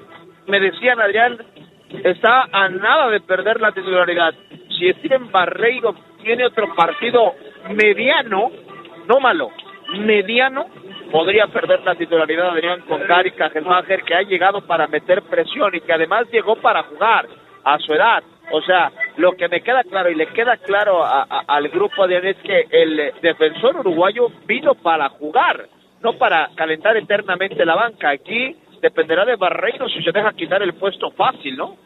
me 0.48 0.60
decían 0.60 1.00
Adrián, 1.00 1.38
está 2.04 2.48
a 2.52 2.70
nada 2.70 3.10
de 3.10 3.22
perder 3.22 3.62
la 3.62 3.72
titularidad. 3.72 4.34
Si 4.78 4.92
Steven 4.94 5.32
Barreiro 5.32 5.96
tiene 6.22 6.46
otro 6.46 6.74
partido 6.76 7.34
mediano, 7.70 8.52
no 9.08 9.20
malo, 9.20 9.52
mediano, 10.00 10.66
podría 11.12 11.48
perder 11.48 11.82
la 11.84 11.96
titularidad 11.96 12.50
Adrián 12.50 12.82
con 12.82 13.06
Gary 13.06 13.32
que 13.32 14.16
ha 14.16 14.22
llegado 14.24 14.62
para 14.62 14.88
meter 14.88 15.22
presión 15.24 15.76
y 15.76 15.82
que 15.82 15.94
además 15.94 16.28
llegó 16.32 16.56
para 16.56 16.84
jugar 16.84 17.28
a 17.64 17.78
su 17.80 17.94
edad. 17.94 18.24
O 18.52 18.62
sea, 18.62 18.92
lo 19.18 19.34
que 19.34 19.48
me 19.48 19.62
queda 19.62 19.84
claro 19.84 20.10
y 20.10 20.16
le 20.16 20.28
queda 20.28 20.58
claro 20.58 21.04
a, 21.04 21.24
al 21.48 21.70
grupo 21.70 22.08
de 22.08 22.18
es 22.32 22.38
que 22.38 22.66
el 22.70 23.14
defensor 23.22 23.78
uruguayo 23.78 24.30
vino 24.46 24.76
para 24.76 25.10
jugar, 25.10 25.68
no 26.02 26.14
para 26.14 26.50
calentar 26.56 26.98
eternamente 26.98 27.66
la 27.66 27.76
banca. 27.76 28.10
Aquí 28.10 28.56
dependerá 28.84 29.24
de 29.26 29.38
Barreiro 29.38 29.88
si 29.88 30.04
se 30.04 30.12
deja 30.12 30.34
quitar 30.34 30.62
el 30.62 30.74
puesto 30.74 31.10
fácil, 31.12 31.56
¿no? 31.56 31.78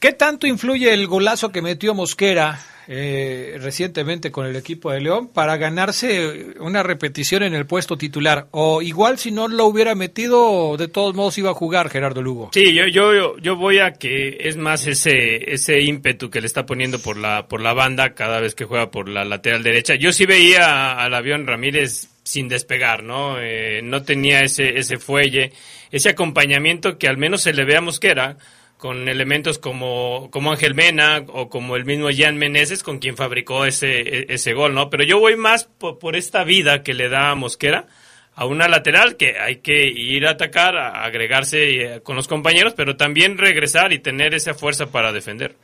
¿Qué 0.00 0.12
tanto 0.12 0.46
influye 0.46 0.94
el 0.94 1.06
golazo 1.06 1.50
que 1.50 1.60
metió 1.60 1.92
Mosquera 1.92 2.58
eh, 2.86 3.58
recientemente 3.60 4.30
con 4.30 4.46
el 4.46 4.56
equipo 4.56 4.92
de 4.92 5.00
León 5.00 5.28
para 5.28 5.56
ganarse 5.56 6.54
una 6.60 6.82
repetición 6.82 7.42
en 7.42 7.52
el 7.52 7.66
puesto 7.66 7.98
titular? 7.98 8.46
O 8.52 8.80
igual 8.80 9.18
si 9.18 9.30
no 9.30 9.48
lo 9.48 9.66
hubiera 9.66 9.94
metido, 9.94 10.76
de 10.76 10.88
todos 10.88 11.14
modos 11.14 11.36
iba 11.36 11.50
a 11.50 11.54
jugar 11.54 11.90
Gerardo 11.90 12.22
Lugo. 12.22 12.50
Sí, 12.52 12.72
yo, 12.72 12.86
yo, 12.86 13.36
yo 13.38 13.56
voy 13.56 13.80
a 13.80 13.92
que 13.92 14.38
es 14.40 14.56
más 14.56 14.86
ese, 14.86 15.52
ese 15.52 15.82
ímpetu 15.82 16.30
que 16.30 16.40
le 16.40 16.46
está 16.46 16.64
poniendo 16.64 17.00
por 17.00 17.16
la, 17.16 17.48
por 17.48 17.60
la 17.60 17.74
banda 17.74 18.14
cada 18.14 18.40
vez 18.40 18.54
que 18.54 18.64
juega 18.64 18.90
por 18.90 19.08
la 19.08 19.24
lateral 19.24 19.64
derecha. 19.64 19.96
Yo 19.96 20.12
sí 20.12 20.24
veía 20.24 20.92
al 20.92 21.12
avión 21.12 21.46
Ramírez 21.46 22.08
sin 22.28 22.48
despegar, 22.48 23.02
¿no? 23.02 23.40
Eh, 23.40 23.80
no 23.82 24.02
tenía 24.02 24.40
ese, 24.40 24.78
ese 24.78 24.98
fuelle, 24.98 25.50
ese 25.90 26.10
acompañamiento 26.10 26.98
que 26.98 27.08
al 27.08 27.16
menos 27.16 27.40
se 27.40 27.54
le 27.54 27.64
ve 27.64 27.76
a 27.76 27.80
Mosquera 27.80 28.36
con 28.76 29.08
elementos 29.08 29.58
como, 29.58 30.28
como 30.30 30.52
Ángel 30.52 30.74
Mena 30.74 31.24
o 31.28 31.48
como 31.48 31.74
el 31.74 31.86
mismo 31.86 32.08
Jan 32.14 32.36
Meneses 32.36 32.82
con 32.82 32.98
quien 32.98 33.16
fabricó 33.16 33.64
ese, 33.64 34.32
ese 34.32 34.52
gol, 34.52 34.74
¿no? 34.74 34.90
Pero 34.90 35.04
yo 35.04 35.18
voy 35.18 35.36
más 35.36 35.64
por, 35.64 35.98
por 35.98 36.16
esta 36.16 36.44
vida 36.44 36.82
que 36.82 36.92
le 36.92 37.08
da 37.08 37.30
a 37.30 37.34
Mosquera 37.34 37.86
a 38.34 38.44
una 38.44 38.68
lateral 38.68 39.16
que 39.16 39.38
hay 39.38 39.56
que 39.56 39.88
ir 39.88 40.26
a 40.26 40.32
atacar, 40.32 40.76
a 40.76 41.04
agregarse 41.04 42.02
con 42.04 42.14
los 42.14 42.28
compañeros, 42.28 42.74
pero 42.76 42.96
también 42.96 43.38
regresar 43.38 43.94
y 43.94 44.00
tener 44.00 44.34
esa 44.34 44.52
fuerza 44.52 44.92
para 44.92 45.12
defender. 45.12 45.56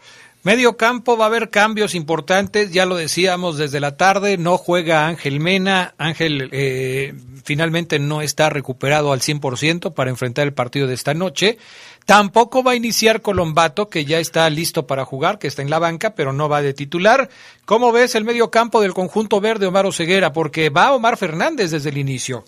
Medio 0.44 0.76
campo 0.76 1.16
va 1.16 1.24
a 1.24 1.28
haber 1.28 1.48
cambios 1.48 1.94
importantes, 1.94 2.70
ya 2.70 2.85
lo 2.85 2.96
decíamos 2.96 3.57
desde 3.57 3.80
la 3.80 3.96
tarde, 3.96 4.37
no 4.37 4.59
juega 4.59 5.07
Ángel 5.07 5.40
Mena, 5.40 5.94
Ángel 5.96 6.50
eh, 6.52 7.14
finalmente 7.42 7.98
no 7.98 8.20
está 8.20 8.50
recuperado 8.50 9.14
al 9.14 9.20
100% 9.20 9.94
para 9.94 10.11
enfrentar 10.11 10.46
el 10.46 10.52
partido 10.52 10.87
de 10.87 10.92
esta 10.92 11.14
noche, 11.14 11.57
tampoco 12.04 12.62
va 12.62 12.72
a 12.72 12.76
iniciar 12.76 13.22
Colombato, 13.22 13.88
que 13.88 14.04
ya 14.04 14.18
está 14.18 14.50
listo 14.50 14.87
para 14.87 15.07
jugar, 15.07 15.38
que 15.38 15.46
está 15.46 15.62
en 15.62 15.70
la 15.70 15.78
banca, 15.78 16.14
pero 16.14 16.35
no 16.35 16.46
va 16.46 16.61
de 16.61 16.74
titular. 16.74 17.30
¿Cómo 17.64 17.90
ves 17.90 18.14
el 18.14 18.24
medio 18.24 18.50
campo 18.50 18.83
del 18.83 18.92
conjunto 18.92 19.40
verde 19.40 19.64
Omar 19.64 19.87
Oseguera? 19.87 20.35
Porque 20.35 20.68
va 20.68 20.92
Omar 20.92 21.16
Fernández 21.16 21.70
desde 21.70 21.88
el 21.88 21.96
inicio. 21.96 22.44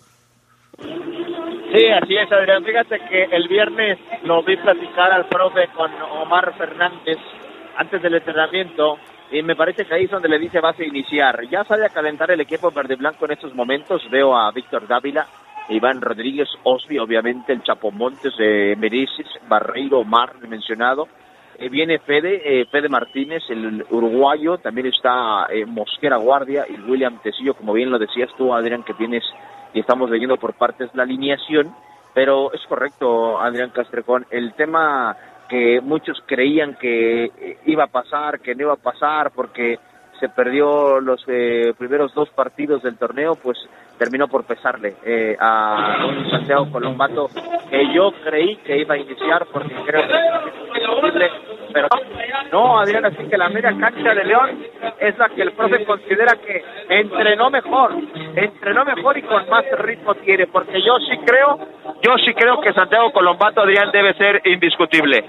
Sí, 0.77 1.87
así 1.99 2.15
es, 2.15 2.31
Adrián. 2.31 2.63
Fíjate 2.63 2.99
que 3.09 3.23
el 3.23 3.47
viernes 3.47 3.97
lo 4.23 4.43
vi 4.43 4.55
platicar 4.57 5.11
al 5.11 5.27
profe 5.27 5.67
con 5.75 5.91
Omar 6.21 6.55
Fernández 6.59 7.17
antes 7.77 8.01
del 8.01 8.15
entrenamiento 8.15 8.97
y 9.31 9.41
me 9.41 9.55
parece 9.55 9.85
que 9.85 9.93
ahí 9.93 10.05
es 10.05 10.11
donde 10.11 10.29
le 10.29 10.39
dice 10.39 10.59
vas 10.59 10.79
a 10.79 10.83
iniciar. 10.85 11.47
Ya 11.49 11.63
sale 11.65 11.85
a 11.85 11.89
calentar 11.89 12.31
el 12.31 12.41
equipo 12.41 12.71
verde 12.71 12.95
blanco 12.95 13.25
en 13.25 13.31
estos 13.31 13.53
momentos. 13.53 14.01
Veo 14.09 14.35
a 14.35 14.51
Víctor 14.51 14.87
Dávila, 14.87 15.27
Iván 15.69 16.01
Rodríguez, 16.01 16.47
Osby, 16.63 16.97
obviamente 16.97 17.53
el 17.53 17.63
Chapo 17.63 17.91
Montes, 17.91 18.33
eh, 18.39 18.75
Mereces, 18.77 19.27
Barreiro, 19.47 19.99
Omar, 19.99 20.35
mencionado. 20.47 21.07
Eh, 21.59 21.69
viene 21.69 21.97
Fede, 21.99 22.61
eh, 22.61 22.65
Fede 22.71 22.87
Martínez, 22.87 23.43
el 23.49 23.83
uruguayo, 23.89 24.59
también 24.59 24.87
está 24.87 25.47
eh, 25.49 25.65
Mosquera 25.65 26.17
Guardia 26.17 26.65
y 26.69 26.79
William 26.89 27.19
Tecillo, 27.21 27.55
como 27.55 27.73
bien 27.73 27.89
lo 27.89 27.97
decías 27.97 28.29
tú, 28.37 28.53
Adrián, 28.53 28.83
que 28.83 28.93
tienes 28.93 29.23
y 29.73 29.79
estamos 29.79 30.09
leyendo 30.09 30.37
por 30.37 30.53
partes 30.53 30.89
la 30.93 31.03
alineación. 31.03 31.73
Pero 32.13 32.53
es 32.53 32.61
correcto, 32.67 33.39
Adrián 33.39 33.71
Castrejón, 33.71 34.25
el 34.31 34.53
tema 34.53 35.15
que 35.47 35.81
muchos 35.81 36.21
creían 36.25 36.75
que 36.75 37.57
iba 37.65 37.85
a 37.85 37.87
pasar, 37.87 38.39
que 38.39 38.55
no 38.55 38.63
iba 38.63 38.73
a 38.73 38.77
pasar, 38.77 39.31
porque 39.31 39.79
se 40.19 40.29
perdió 40.29 40.99
los 40.99 41.23
eh, 41.27 41.73
primeros 41.77 42.13
dos 42.13 42.29
partidos 42.29 42.83
del 42.83 42.97
torneo, 42.97 43.35
pues 43.35 43.57
terminó 43.97 44.27
por 44.27 44.45
pesarle 44.45 44.95
eh, 45.03 45.35
a 45.39 46.05
un 46.07 46.29
Santiago 46.29 46.71
Colombato 46.71 47.29
que 47.69 47.93
yo 47.93 48.11
creí 48.23 48.57
que 48.57 48.77
iba 48.77 48.95
a 48.95 48.97
iniciar 48.97 49.45
porque 49.51 49.75
creo 49.85 50.01
que 50.07 50.17
pero 51.73 51.87
no, 52.51 52.79
Adrián, 52.79 53.05
así 53.05 53.23
que 53.29 53.37
la 53.37 53.49
media 53.49 53.75
cancha 53.77 54.13
de 54.13 54.23
León 54.23 54.65
es 54.99 55.17
la 55.17 55.29
que 55.29 55.41
el 55.41 55.51
profe 55.53 55.85
considera 55.85 56.33
que 56.35 56.63
entrenó 56.89 57.49
mejor, 57.49 57.93
entrenó 58.35 58.85
mejor 58.85 59.17
y 59.17 59.21
con 59.23 59.47
más 59.49 59.65
ritmo 59.79 60.15
tiene, 60.15 60.47
porque 60.47 60.81
yo 60.81 60.97
sí 60.99 61.17
creo, 61.25 61.57
yo 62.01 62.15
sí 62.25 62.33
creo 62.33 62.61
que 62.61 62.73
Santiago 62.73 63.11
Colombato, 63.11 63.61
Adrián, 63.61 63.91
debe 63.91 64.13
ser 64.13 64.41
indiscutible. 64.45 65.23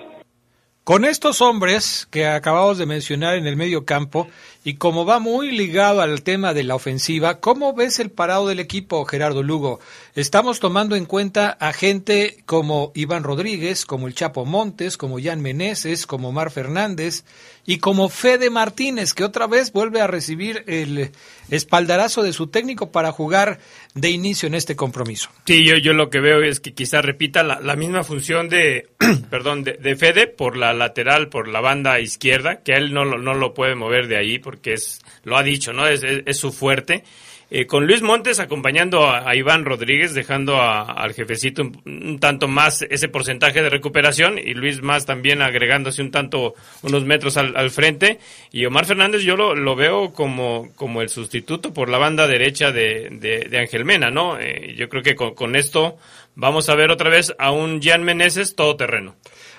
Con 0.84 1.04
estos 1.04 1.42
hombres 1.42 2.08
que 2.10 2.26
acabamos 2.26 2.78
de 2.78 2.86
mencionar 2.86 3.34
en 3.34 3.46
el 3.46 3.56
medio 3.56 3.84
campo, 3.84 4.26
y 4.68 4.74
como 4.74 5.06
va 5.06 5.18
muy 5.18 5.50
ligado 5.50 6.02
al 6.02 6.22
tema 6.22 6.52
de 6.52 6.62
la 6.62 6.74
ofensiva, 6.74 7.40
¿cómo 7.40 7.72
ves 7.72 8.00
el 8.00 8.10
parado 8.10 8.48
del 8.48 8.60
equipo, 8.60 9.06
Gerardo 9.06 9.42
Lugo? 9.42 9.80
Estamos 10.18 10.58
tomando 10.58 10.96
en 10.96 11.04
cuenta 11.04 11.50
a 11.60 11.72
gente 11.72 12.38
como 12.44 12.90
Iván 12.96 13.22
Rodríguez, 13.22 13.86
como 13.86 14.08
el 14.08 14.16
Chapo 14.16 14.44
Montes, 14.44 14.96
como 14.96 15.22
Jan 15.22 15.40
Meneses, 15.40 16.08
como 16.08 16.32
Mar 16.32 16.50
Fernández 16.50 17.22
y 17.64 17.78
como 17.78 18.08
Fede 18.08 18.50
Martínez, 18.50 19.14
que 19.14 19.22
otra 19.22 19.46
vez 19.46 19.70
vuelve 19.72 20.00
a 20.00 20.08
recibir 20.08 20.64
el 20.66 21.12
espaldarazo 21.50 22.24
de 22.24 22.32
su 22.32 22.48
técnico 22.48 22.90
para 22.90 23.12
jugar 23.12 23.60
de 23.94 24.10
inicio 24.10 24.48
en 24.48 24.56
este 24.56 24.74
compromiso. 24.74 25.30
Sí, 25.46 25.64
yo, 25.64 25.76
yo 25.76 25.92
lo 25.92 26.10
que 26.10 26.18
veo 26.18 26.42
es 26.42 26.58
que 26.58 26.74
quizá 26.74 27.00
repita 27.00 27.44
la, 27.44 27.76
misma 27.76 28.02
función 28.02 28.48
de, 28.48 28.88
perdón, 29.30 29.62
de, 29.62 29.94
Fede 29.94 30.26
por 30.26 30.56
la 30.56 30.72
lateral, 30.72 31.28
por 31.28 31.46
la 31.46 31.60
banda 31.60 32.00
izquierda, 32.00 32.62
que 32.64 32.72
él 32.72 32.92
no, 32.92 33.04
no 33.04 33.34
lo 33.34 33.54
puede 33.54 33.76
mover 33.76 34.08
de 34.08 34.16
ahí 34.16 34.40
porque 34.40 34.72
es, 34.72 35.00
lo 35.22 35.36
ha 35.36 35.44
dicho, 35.44 35.72
¿no? 35.72 35.86
Es, 35.86 36.02
es, 36.02 36.36
su 36.36 36.50
fuerte. 36.50 37.04
Eh, 37.50 37.66
con 37.66 37.86
Luis 37.86 38.02
Montes 38.02 38.40
acompañando 38.40 39.10
a, 39.10 39.34
Iván 39.34 39.64
Rodríguez, 39.64 40.12
dejando 40.12 40.60
al 40.60 41.14
jefecito 41.14 41.62
un, 41.62 42.18
tanto 42.20 42.46
más 42.46 42.82
ese 42.82 43.08
porcentaje 43.08 43.62
de 43.62 43.70
recuperación 43.70 44.38
y 44.38 44.52
Luis 44.52 44.82
más 44.82 45.06
también 45.06 45.40
agregándose 45.40 46.02
un 46.02 46.10
tanto 46.10 46.54
unos 46.82 47.04
metros 47.04 47.38
al, 47.38 47.70
frente. 47.70 48.18
Y 48.52 48.66
Omar 48.66 48.84
Fernández 48.84 49.22
yo 49.22 49.34
lo, 49.34 49.54
lo, 49.54 49.76
veo 49.76 50.12
como, 50.12 50.68
como 50.76 51.00
el 51.00 51.08
sustituto 51.08 51.72
por 51.72 51.88
la 51.88 51.96
banda 51.96 52.26
derecha 52.26 52.70
de, 52.70 53.08
de, 53.10 53.58
Ángel 53.58 53.86
Mena, 53.86 54.10
¿no? 54.10 54.38
Eh, 54.38 54.74
yo 54.76 54.90
creo 54.90 55.02
que 55.02 55.14
con, 55.14 55.56
esto 55.56 55.96
vamos 56.34 56.68
a 56.68 56.74
ver 56.74 56.90
otra 56.90 57.08
vez 57.08 57.34
a 57.38 57.50
un 57.50 57.80
Jan 57.80 58.04
Meneses 58.04 58.56
todoterreno. 58.56 59.16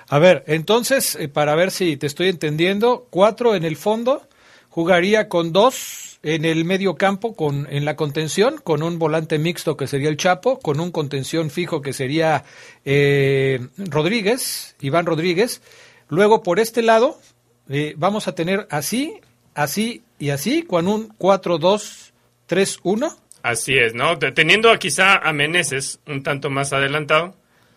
A 0.10 0.20
ver, 0.20 0.44
entonces, 0.46 1.16
eh, 1.16 1.28
para 1.28 1.56
ver 1.56 1.72
si 1.72 1.98
te 1.98 2.06
estoy 2.06 2.30
entendiendo, 2.30 3.08
cuatro 3.10 3.56
en 3.56 3.64
el 3.64 3.78
fondo 3.78 4.28
jugaría 4.70 5.28
con 5.28 5.52
dos 5.52 6.09
en 6.22 6.44
el 6.46 6.66
medio 6.66 6.96
campo 6.96 7.36
con, 7.36 7.68
en 7.70 7.86
la 7.86 7.96
contención, 7.96 8.58
con 8.64 8.84
un 8.84 9.00
volante 9.00 9.40
mixto 9.40 9.78
que 9.78 9.88
sería 9.88 10.10
el 10.10 10.18
Chapo, 10.18 10.60
con 10.60 10.80
un 10.80 10.92
contención 10.92 11.50
fijo 11.50 11.82
que 11.82 11.94
sería 11.94 12.44
eh, 12.86 13.68
Rodríguez, 13.78 14.76
Iván 14.82 15.06
Rodríguez. 15.06 15.62
Luego 16.10 16.44
por 16.44 16.60
este 16.60 16.82
lado 16.82 17.22
eh, 17.70 17.94
vamos 17.98 18.28
a 18.28 18.36
tener 18.36 18.68
así, 18.70 19.22
así 19.54 20.04
y 20.18 20.32
así, 20.32 20.64
con 20.64 20.90
un 20.90 21.10
4-2-3-1. 21.18 23.16
Así 23.42 23.78
es, 23.78 23.94
¿no? 23.94 24.20
Teniendo 24.20 24.78
quizá 24.78 25.16
a 25.18 25.32
Meneses 25.32 26.00
un 26.06 26.24
tanto 26.24 26.50
más 26.50 26.74
adelantado. 26.74 27.36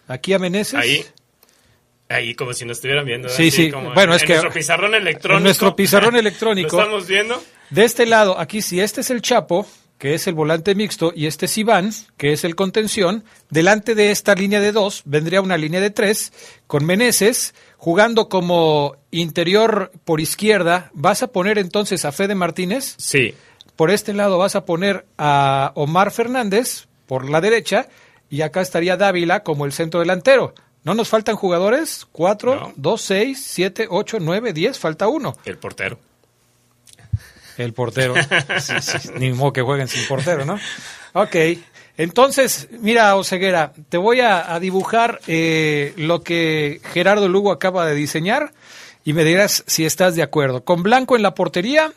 Aquí 0.09 0.33
a 0.33 0.40
Meneses. 0.40 0.74
Ahí. 0.74 1.05
Ahí 2.09 2.35
como 2.35 2.52
si 2.52 2.64
nos 2.64 2.78
estuvieran 2.78 3.07
viendo. 3.07 3.28
Sí, 3.28 3.52
sí. 3.52 3.70
bueno, 3.94 4.14
es 4.14 4.24
que 4.24 4.33
nuestro 4.33 4.52
pizarrón 4.52 4.94
electrónico. 4.94 5.38
En 5.38 5.44
nuestro 5.44 5.76
pizarrón 5.76 6.16
electrónico. 6.16 6.76
¿Lo 6.76 6.83
estamos 6.83 7.07
viendo? 7.07 7.40
De 7.73 7.85
este 7.85 8.05
lado, 8.05 8.39
aquí 8.39 8.61
si 8.61 8.81
este 8.81 9.01
es 9.01 9.09
el 9.09 9.23
Chapo, 9.23 9.67
que 9.97 10.13
es 10.13 10.27
el 10.27 10.35
volante 10.35 10.75
mixto, 10.75 11.11
y 11.17 11.25
este 11.25 11.47
es 11.47 11.57
Iván, 11.57 11.91
que 12.19 12.35
es 12.35 12.45
el 12.45 12.55
contención, 12.55 13.25
delante 13.49 13.95
de 13.95 14.11
esta 14.11 14.35
línea 14.35 14.61
de 14.61 14.73
dos 14.73 15.01
vendría 15.07 15.41
una 15.41 15.57
línea 15.57 15.81
de 15.81 15.89
tres 15.89 16.35
con 16.67 16.85
Meneses 16.85 17.55
jugando 17.79 18.29
como 18.29 18.97
interior 19.11 19.91
por 20.05 20.21
izquierda. 20.21 20.91
¿Vas 20.93 21.23
a 21.23 21.29
poner 21.29 21.57
entonces 21.57 22.05
a 22.05 22.13
Fede 22.13 22.35
Martínez? 22.35 22.95
Sí. 22.99 23.33
Por 23.75 23.91
este 23.91 24.13
lado 24.13 24.37
vas 24.37 24.55
a 24.55 24.67
poner 24.67 25.07
a 25.17 25.73
Omar 25.75 26.11
Fernández 26.11 26.89
por 27.07 27.31
la 27.31 27.41
derecha 27.41 27.89
y 28.29 28.43
acá 28.43 28.61
estaría 28.61 28.99
Dávila 28.99 29.45
como 29.45 29.65
el 29.65 29.73
centro 29.73 30.01
delantero. 30.01 30.53
¿No 30.85 30.93
nos 30.93 31.09
faltan 31.09 31.37
jugadores? 31.37 32.07
¿Cuatro, 32.13 32.75
dos, 32.77 33.01
seis, 33.01 33.43
siete, 33.43 33.87
ocho, 33.89 34.19
nueve, 34.21 34.53
diez? 34.53 34.79
Falta 34.79 35.09
uno. 35.09 35.39
El 35.47 35.57
portero. 35.57 35.99
El 37.59 37.73
portero. 37.73 38.15
Ni 39.19 39.33
modo 39.33 39.53
que 39.53 39.62
jueguen 39.62 39.88
sin 39.88 40.07
portero, 40.07 40.45
¿no? 40.45 40.59
Ok. 41.12 41.37
Entonces, 41.99 42.69
mira, 42.81 43.15
Oseguera, 43.17 43.73
te 43.88 43.99
voy 43.99 44.21
a, 44.21 44.59
dibujar 44.59 45.21
eh, 45.27 45.93
lo 45.97 46.23
que 46.23 46.81
Gerardo 46.93 47.29
Lugo 47.29 47.53
acaba 47.53 47.87
de 47.87 47.95
diseñar 47.95 48.53
y 49.05 49.12
me 49.12 49.25
dirás 49.25 49.62
si 49.67 49.85
estás 49.85 50.17
de 50.17 50.23
acuerdo. 50.23 50.65
Con 50.65 50.83
Blanco 50.83 51.17
en 51.17 51.23
la 51.23 51.35
portería, 51.35 51.93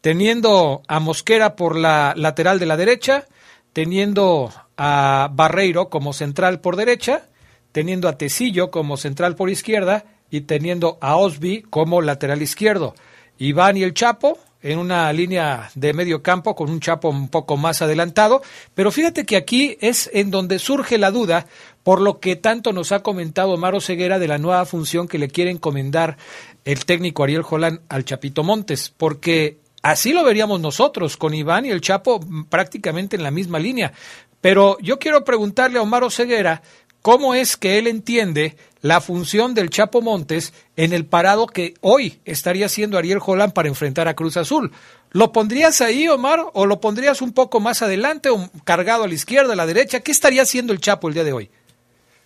teniendo 0.00 0.82
a 0.86 1.00
Mosquera 1.00 1.56
por 1.56 1.76
la 1.76 2.14
lateral 2.16 2.60
de 2.60 2.66
la 2.66 2.76
derecha, 2.76 3.26
teniendo 3.72 4.52
a 4.76 5.28
Barreiro 5.32 5.88
como 5.88 6.12
central 6.12 6.60
por 6.60 6.76
derecha, 6.76 7.26
teniendo 7.72 8.08
a 8.08 8.18
Tecillo 8.18 8.70
como 8.70 8.96
central 8.96 9.34
por 9.34 9.50
izquierda 9.50 10.04
y 10.30 10.42
teniendo 10.42 10.98
a 11.00 11.16
Osby 11.16 11.62
como 11.62 12.00
lateral 12.00 12.42
izquierdo. 12.42 12.94
Iván 13.38 13.76
y 13.76 13.82
el 13.82 13.94
Chapo 13.94 14.38
en 14.62 14.78
una 14.78 15.12
línea 15.12 15.70
de 15.74 15.92
medio 15.92 16.22
campo 16.22 16.54
con 16.54 16.70
un 16.70 16.80
Chapo 16.80 17.08
un 17.08 17.28
poco 17.28 17.56
más 17.56 17.82
adelantado, 17.82 18.42
pero 18.74 18.92
fíjate 18.92 19.24
que 19.24 19.36
aquí 19.36 19.76
es 19.80 20.10
en 20.12 20.30
donde 20.30 20.58
surge 20.58 20.98
la 20.98 21.10
duda 21.10 21.46
por 21.82 22.00
lo 22.00 22.20
que 22.20 22.36
tanto 22.36 22.72
nos 22.72 22.92
ha 22.92 23.02
comentado 23.02 23.56
Maro 23.56 23.80
Ceguera 23.80 24.18
de 24.18 24.28
la 24.28 24.38
nueva 24.38 24.64
función 24.64 25.08
que 25.08 25.18
le 25.18 25.28
quiere 25.28 25.50
encomendar 25.50 26.16
el 26.64 26.84
técnico 26.84 27.24
Ariel 27.24 27.42
Jolán 27.42 27.80
al 27.88 28.04
Chapito 28.04 28.44
Montes, 28.44 28.92
porque 28.96 29.58
así 29.82 30.12
lo 30.12 30.22
veríamos 30.22 30.60
nosotros, 30.60 31.16
con 31.16 31.34
Iván 31.34 31.66
y 31.66 31.70
el 31.70 31.80
Chapo 31.80 32.20
prácticamente 32.48 33.16
en 33.16 33.24
la 33.24 33.30
misma 33.30 33.58
línea. 33.58 33.92
Pero 34.40 34.78
yo 34.80 34.98
quiero 34.98 35.24
preguntarle 35.24 35.78
a 35.78 35.82
Omar 35.82 36.08
Ceguera 36.10 36.62
cómo 37.00 37.34
es 37.34 37.56
que 37.56 37.78
él 37.78 37.88
entiende 37.88 38.56
la 38.82 39.00
función 39.00 39.54
del 39.54 39.70
Chapo 39.70 40.02
Montes 40.02 40.52
en 40.76 40.92
el 40.92 41.06
parado 41.06 41.46
que 41.46 41.74
hoy 41.80 42.20
estaría 42.24 42.66
haciendo 42.66 42.98
Ariel 42.98 43.20
Holland 43.24 43.52
para 43.52 43.68
enfrentar 43.68 44.08
a 44.08 44.14
Cruz 44.14 44.36
Azul. 44.36 44.72
¿Lo 45.10 45.32
pondrías 45.32 45.80
ahí, 45.80 46.08
Omar, 46.08 46.40
o 46.52 46.66
lo 46.66 46.80
pondrías 46.80 47.22
un 47.22 47.32
poco 47.32 47.60
más 47.60 47.82
adelante 47.82 48.28
o 48.28 48.50
cargado 48.64 49.04
a 49.04 49.08
la 49.08 49.14
izquierda, 49.14 49.52
a 49.52 49.56
la 49.56 49.66
derecha? 49.66 50.00
¿Qué 50.00 50.10
estaría 50.10 50.42
haciendo 50.42 50.72
el 50.72 50.80
Chapo 50.80 51.08
el 51.08 51.14
día 51.14 51.24
de 51.24 51.32
hoy? 51.32 51.50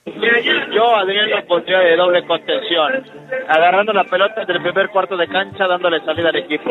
Yo, 0.07 0.97
Adrián, 0.97 1.31
lo 1.31 1.45
pondría 1.47 1.81
de 1.81 1.97
doble 1.97 2.25
contención, 2.25 3.05
agarrando 3.49 3.93
la 3.93 4.05
pelota 4.05 4.45
del 4.45 4.63
primer 4.63 4.89
cuarto 4.91 5.17
de 5.17 5.27
cancha, 5.27 5.67
dándole 5.67 6.01
salida 6.05 6.29
al 6.29 6.37
equipo. 6.37 6.71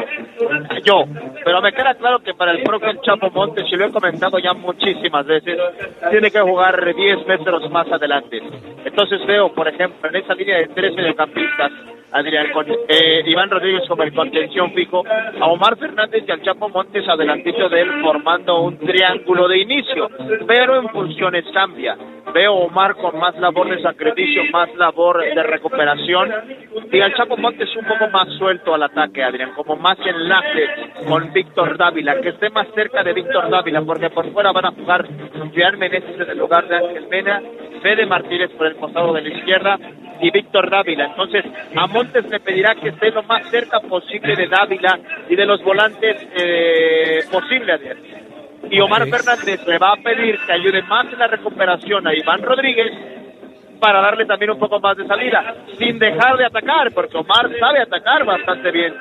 Yo, 0.83 1.03
pero 1.43 1.61
me 1.61 1.73
queda 1.73 1.95
claro 1.95 2.19
que 2.19 2.33
para 2.33 2.51
el 2.51 2.63
propio 2.63 2.93
Chapo 3.01 3.29
Montes, 3.31 3.65
y 3.69 3.75
lo 3.75 3.87
he 3.87 3.91
comentado 3.91 4.39
ya 4.39 4.53
muchísimas 4.53 5.25
veces, 5.25 5.59
tiene 6.09 6.31
que 6.31 6.39
jugar 6.39 6.95
10 6.95 7.27
metros 7.27 7.69
más 7.71 7.91
adelante. 7.91 8.41
Entonces 8.85 9.25
veo, 9.25 9.53
por 9.53 9.67
ejemplo, 9.67 10.09
en 10.09 10.15
esa 10.15 10.33
línea 10.33 10.59
de 10.59 10.67
13 10.67 11.15
campistas, 11.15 11.71
Adrián, 12.15 12.51
con 12.53 12.65
eh, 12.69 13.23
Iván 13.25 13.49
Rodríguez 13.49 13.83
como 13.89 14.03
el 14.03 14.13
contención 14.13 14.71
fijo, 14.71 15.03
a 15.07 15.47
Omar 15.47 15.77
Fernández 15.77 16.23
y 16.25 16.31
al 16.31 16.41
Chapo 16.41 16.69
Montes 16.69 17.05
adelantito 17.09 17.67
de 17.67 17.81
él 17.81 17.89
formando 18.01 18.61
un 18.61 18.77
triángulo 18.77 19.49
de 19.49 19.57
inicio, 19.59 20.09
pero 20.47 20.79
en 20.79 20.87
funciones 20.89 21.43
cambia. 21.53 21.97
Veo 22.33 22.51
a 22.51 22.65
Omar 22.65 22.95
con 22.95 23.17
más 23.19 23.24
labor 23.35 23.69
de 23.69 23.81
sacrificio, 23.81 24.43
más 24.51 24.73
labor 24.75 25.21
de 25.21 25.43
recuperación 25.43 26.31
y 26.91 27.01
al 27.01 27.13
Chapo 27.15 27.37
Montes 27.37 27.75
un 27.75 27.85
poco 27.85 28.07
más 28.09 28.27
suelto 28.37 28.73
al 28.73 28.83
ataque, 28.83 29.23
Adrián, 29.23 29.53
como 29.55 29.75
más 29.75 29.97
enlace 30.05 30.67
con 31.07 31.33
Víctor 31.33 31.77
Dávila, 31.77 32.19
que 32.21 32.29
esté 32.29 32.49
más 32.49 32.67
cerca 32.75 33.03
de 33.03 33.13
Víctor 33.13 33.49
Dávila, 33.49 33.81
porque 33.81 34.09
por 34.09 34.31
fuera 34.31 34.51
van 34.51 34.65
a 34.65 34.71
jugar 34.71 35.07
Jean 35.53 35.79
Meneses 35.79 36.19
en 36.19 36.29
el 36.29 36.37
lugar 36.37 36.67
de 36.67 36.75
Ángel 36.75 37.07
Mena, 37.07 37.41
Fede 37.81 38.05
Martínez 38.05 38.51
por 38.51 38.67
el 38.67 38.75
costado 38.75 39.13
de 39.13 39.21
la 39.21 39.29
izquierda 39.29 39.79
y 40.21 40.31
Víctor 40.31 40.69
Dávila. 40.69 41.07
Entonces, 41.07 41.45
a 41.75 41.87
Montes 41.87 42.29
le 42.29 42.39
pedirá 42.39 42.75
que 42.75 42.89
esté 42.89 43.11
lo 43.11 43.23
más 43.23 43.49
cerca 43.49 43.79
posible 43.79 44.35
de 44.35 44.47
Dávila 44.47 44.99
y 45.29 45.35
de 45.35 45.45
los 45.45 45.63
volantes 45.63 46.27
eh, 46.35 47.19
posible, 47.31 47.73
Y 48.69 48.79
Omar 48.79 49.07
Fernández 49.07 49.65
le 49.67 49.77
va 49.77 49.93
a 49.93 49.97
pedir 49.97 50.39
que 50.45 50.51
ayude 50.51 50.81
más 50.83 51.11
en 51.11 51.19
la 51.19 51.27
recuperación 51.27 52.07
a 52.07 52.13
Iván 52.13 52.41
Rodríguez 52.41 52.91
para 53.79 54.01
darle 54.01 54.25
también 54.25 54.51
un 54.51 54.59
poco 54.59 54.79
más 54.79 54.97
de 54.97 55.05
salida, 55.05 55.55
sin 55.77 55.99
dejar 55.99 56.37
de 56.37 56.45
atacar, 56.45 56.91
porque 56.93 57.17
Omar 57.17 57.49
sabe 57.59 57.81
atacar 57.81 58.25
bastante 58.25 58.71
bien. 58.71 58.93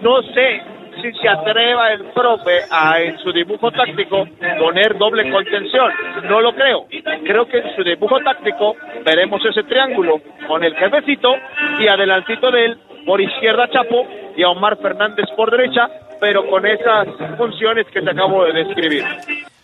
No 0.00 0.22
sé 0.22 0.62
si 1.02 1.12
se 1.12 1.28
atreva 1.28 1.92
el 1.92 2.04
profe 2.06 2.60
a 2.70 3.00
en 3.00 3.18
su 3.18 3.32
dibujo 3.32 3.70
táctico 3.70 4.26
poner 4.58 4.96
doble 4.96 5.30
contención. 5.30 5.92
No 6.24 6.40
lo 6.40 6.54
creo. 6.54 6.86
Creo 7.24 7.46
que 7.46 7.58
en 7.58 7.76
su 7.76 7.84
dibujo 7.84 8.18
táctico 8.20 8.76
veremos 9.04 9.44
ese 9.44 9.62
triángulo 9.64 10.20
con 10.46 10.64
el 10.64 10.74
jefecito 10.74 11.34
y 11.78 11.88
adelantito 11.88 12.50
de 12.50 12.64
él 12.66 12.78
por 13.04 13.20
izquierda 13.20 13.68
Chapo 13.70 14.06
y 14.36 14.42
a 14.42 14.48
Omar 14.48 14.78
Fernández 14.80 15.26
por 15.36 15.50
derecha, 15.50 15.88
pero 16.20 16.48
con 16.48 16.66
esas 16.66 17.08
funciones 17.36 17.86
que 17.92 18.02
te 18.02 18.10
acabo 18.10 18.44
de 18.44 18.64
describir. 18.64 19.04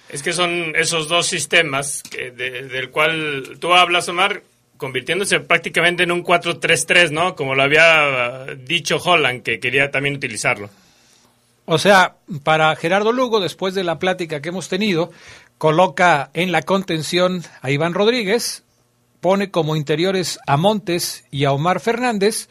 Es 0.09 0.23
que 0.23 0.33
son 0.33 0.75
esos 0.77 1.09
dos 1.09 1.27
sistemas 1.27 2.03
que 2.03 2.31
del 2.31 2.91
cual 2.91 3.59
tú 3.61 3.73
hablas, 3.73 4.09
Omar, 4.09 4.43
convirtiéndose 4.77 5.41
prácticamente 5.41 6.03
en 6.03 6.13
un 6.13 6.25
4-3-3, 6.25 7.11
¿no? 7.11 7.35
Como 7.35 7.55
lo 7.55 7.63
había 7.63 8.47
dicho 8.57 8.97
Holland, 8.97 9.43
que 9.43 9.61
quería 9.61 9.91
también 9.91 10.17
utilizarlo. 10.17 10.69
O 11.65 11.79
sea, 11.79 12.17
para 12.43 12.75
Gerardo 12.75 13.13
Lugo, 13.13 13.41
después 13.41 13.75
de 13.75 13.85
la 13.85 13.99
plática 13.99 14.43
que 14.43 14.49
hemos 14.49 14.69
tenido, 14.69 15.11
coloca 15.59 16.31
en 16.35 16.51
la 16.51 16.63
contención 16.63 17.43
a 17.61 17.71
Iván 17.71 17.95
Rodríguez, 17.95 18.65
pone 19.21 19.51
como 19.53 19.77
interiores 19.77 20.41
a 20.47 20.57
Montes 20.57 21.25
y 21.31 21.45
a 21.45 21.53
Omar 21.53 21.79
Fernández, 21.79 22.49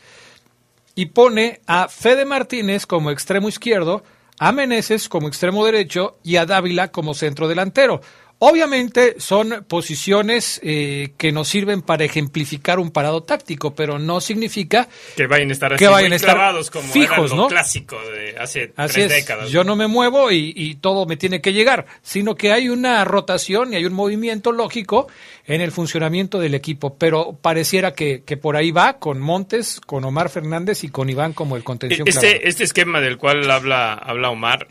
y 1.02 1.08
pone 1.08 1.62
a 1.66 1.88
Fede 1.88 2.26
Martínez 2.26 2.86
como 2.86 3.10
extremo 3.10 3.50
izquierdo, 3.50 4.04
a 4.38 4.52
Meneses 4.52 5.10
como 5.10 5.28
extremo 5.28 5.66
derecho 5.66 6.20
y 6.22 6.36
a 6.36 6.46
Dávila 6.46 6.92
como 6.92 7.16
centro 7.16 7.48
delantero. 7.48 8.02
Obviamente 8.44 9.20
son 9.20 9.66
posiciones 9.68 10.60
eh, 10.64 11.14
que 11.16 11.32
nos 11.32 11.48
sirven 11.48 11.84
para 11.84 12.06
ejemplificar 12.06 12.80
un 12.80 12.90
parado 12.90 13.22
táctico, 13.22 13.76
pero 13.76 14.00
no 14.00 14.20
significa 14.20 14.90
que 15.16 15.28
vayan 15.28 15.50
a 15.50 15.54
estar, 15.54 15.74
así 15.74 15.86
vayan 15.86 16.12
a 16.12 16.16
estar 16.16 16.56
como 16.72 16.92
fijos, 16.92 17.36
¿no? 17.36 17.48
clásico 17.48 18.02
de 18.02 18.36
hace 18.40 18.74
así 18.78 18.94
tres 18.96 19.12
es. 19.12 19.18
décadas. 19.20 19.52
Yo 19.52 19.64
no 19.64 19.76
me 19.76 19.86
muevo 19.86 20.32
y, 20.32 20.54
y, 20.56 20.74
todo 20.74 21.06
me 21.06 21.18
tiene 21.18 21.40
que 21.40 21.54
llegar, 21.54 21.86
sino 22.02 22.34
que 22.34 22.52
hay 22.52 22.70
una 22.70 23.06
rotación 23.06 23.74
y 23.74 23.76
hay 23.76 23.86
un 23.86 23.94
movimiento 23.94 24.52
lógico 24.52 25.08
en 25.46 25.62
el 25.62 25.72
funcionamiento 25.72 26.40
del 26.40 26.56
equipo, 26.56 26.98
pero 26.98 27.38
pareciera 27.40 27.94
que, 27.94 28.24
que 28.24 28.38
por 28.38 28.56
ahí 28.56 28.72
va 28.72 28.98
con 28.98 29.20
Montes, 29.20 29.80
con 29.80 30.04
Omar 30.04 30.30
Fernández 30.30 30.84
y 30.84 30.90
con 30.90 31.12
Iván 31.12 31.34
como 31.34 31.58
el 31.58 31.64
contención. 31.64 32.08
Este, 32.08 32.50
este 32.50 32.64
esquema 32.64 33.02
del 33.02 33.20
cual 33.20 33.52
habla, 33.52 33.94
habla 33.94 34.32
Omar 34.32 34.68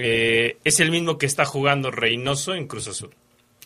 eh, 0.00 0.56
es 0.64 0.80
el 0.80 0.90
mismo 0.90 1.18
que 1.18 1.26
está 1.26 1.44
jugando 1.44 1.90
Reynoso 1.90 2.54
en 2.54 2.66
Cruz 2.66 2.88
Azul. 2.88 3.10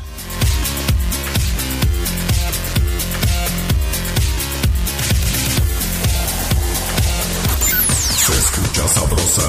Se 8.18 8.32
escucha 8.32 8.86
sabrosa, 8.88 9.48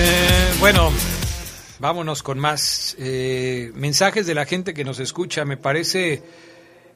Eh, 0.00 0.54
bueno, 0.60 0.92
vámonos 1.80 2.22
con 2.22 2.38
más 2.38 2.94
eh, 3.00 3.72
mensajes 3.74 4.28
de 4.28 4.34
la 4.36 4.46
gente 4.46 4.72
que 4.72 4.84
nos 4.84 5.00
escucha. 5.00 5.44
Me 5.44 5.56
parece 5.56 6.22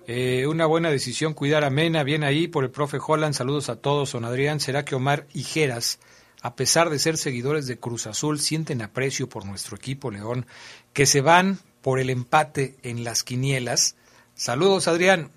eh, 0.07 0.47
una 0.47 0.67
buena 0.67 0.89
decisión 0.89 1.35
cuidar 1.35 1.65
a 1.65 1.71
Mena. 1.71 2.05
Bien 2.05 2.23
ahí 2.23 2.47
por 2.47 2.63
el 2.63 2.71
profe 2.71 2.99
Holland. 3.05 3.35
Saludos 3.35 3.71
a 3.71 3.77
todos. 3.77 4.13
Don 4.13 4.25
Adrián, 4.25 4.61
¿será 4.61 4.85
que 4.85 4.95
Omar 4.95 5.27
y 5.35 5.43
Geras, 5.43 5.99
a 6.43 6.55
pesar 6.55 6.91
de 6.91 7.01
ser 7.01 7.17
seguidores 7.17 7.67
de 7.67 7.77
Cruz 7.77 8.07
Azul, 8.07 8.39
sienten 8.39 8.83
aprecio 8.83 9.29
por 9.29 9.47
nuestro 9.47 9.77
equipo 9.77 10.13
León, 10.13 10.47
que 10.93 11.05
se 11.05 11.23
van 11.23 11.59
por 11.81 11.99
el 11.99 12.09
empate 12.09 12.77
en 12.85 13.03
las 13.03 13.25
quinielas? 13.25 13.97
Saludos, 14.37 14.87
Adrián. 14.87 15.33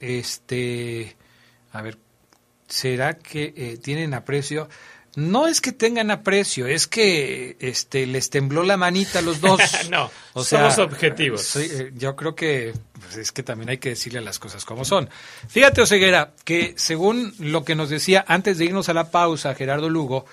Este, 0.00 1.14
a 1.70 1.80
ver, 1.80 1.96
¿será 2.66 3.18
que 3.18 3.54
eh, 3.56 3.78
tienen 3.80 4.14
aprecio? 4.14 4.68
No 5.16 5.46
es 5.46 5.60
que 5.60 5.72
tengan 5.72 6.10
aprecio, 6.10 6.66
es 6.66 6.86
que 6.86 7.56
este 7.60 8.06
les 8.06 8.30
tembló 8.30 8.62
la 8.64 8.76
manita 8.76 9.20
a 9.20 9.22
los 9.22 9.40
dos. 9.40 9.60
no, 9.90 10.10
somos 10.42 10.78
objetivos. 10.78 11.42
Soy, 11.42 11.66
eh, 11.70 11.92
yo 11.94 12.16
creo 12.16 12.34
que 12.34 12.72
pues 13.00 13.16
es 13.16 13.32
que 13.32 13.42
también 13.42 13.68
hay 13.68 13.78
que 13.78 13.90
decirle 13.90 14.20
las 14.20 14.38
cosas 14.38 14.64
como 14.64 14.84
son. 14.84 15.08
Fíjate, 15.48 15.82
Oseguera, 15.82 16.32
que 16.44 16.74
según 16.76 17.34
lo 17.38 17.64
que 17.64 17.74
nos 17.74 17.90
decía 17.90 18.24
antes 18.26 18.58
de 18.58 18.64
irnos 18.64 18.88
a 18.88 18.94
la 18.94 19.10
pausa, 19.10 19.54
Gerardo 19.54 19.88
Lugo, 19.88 20.26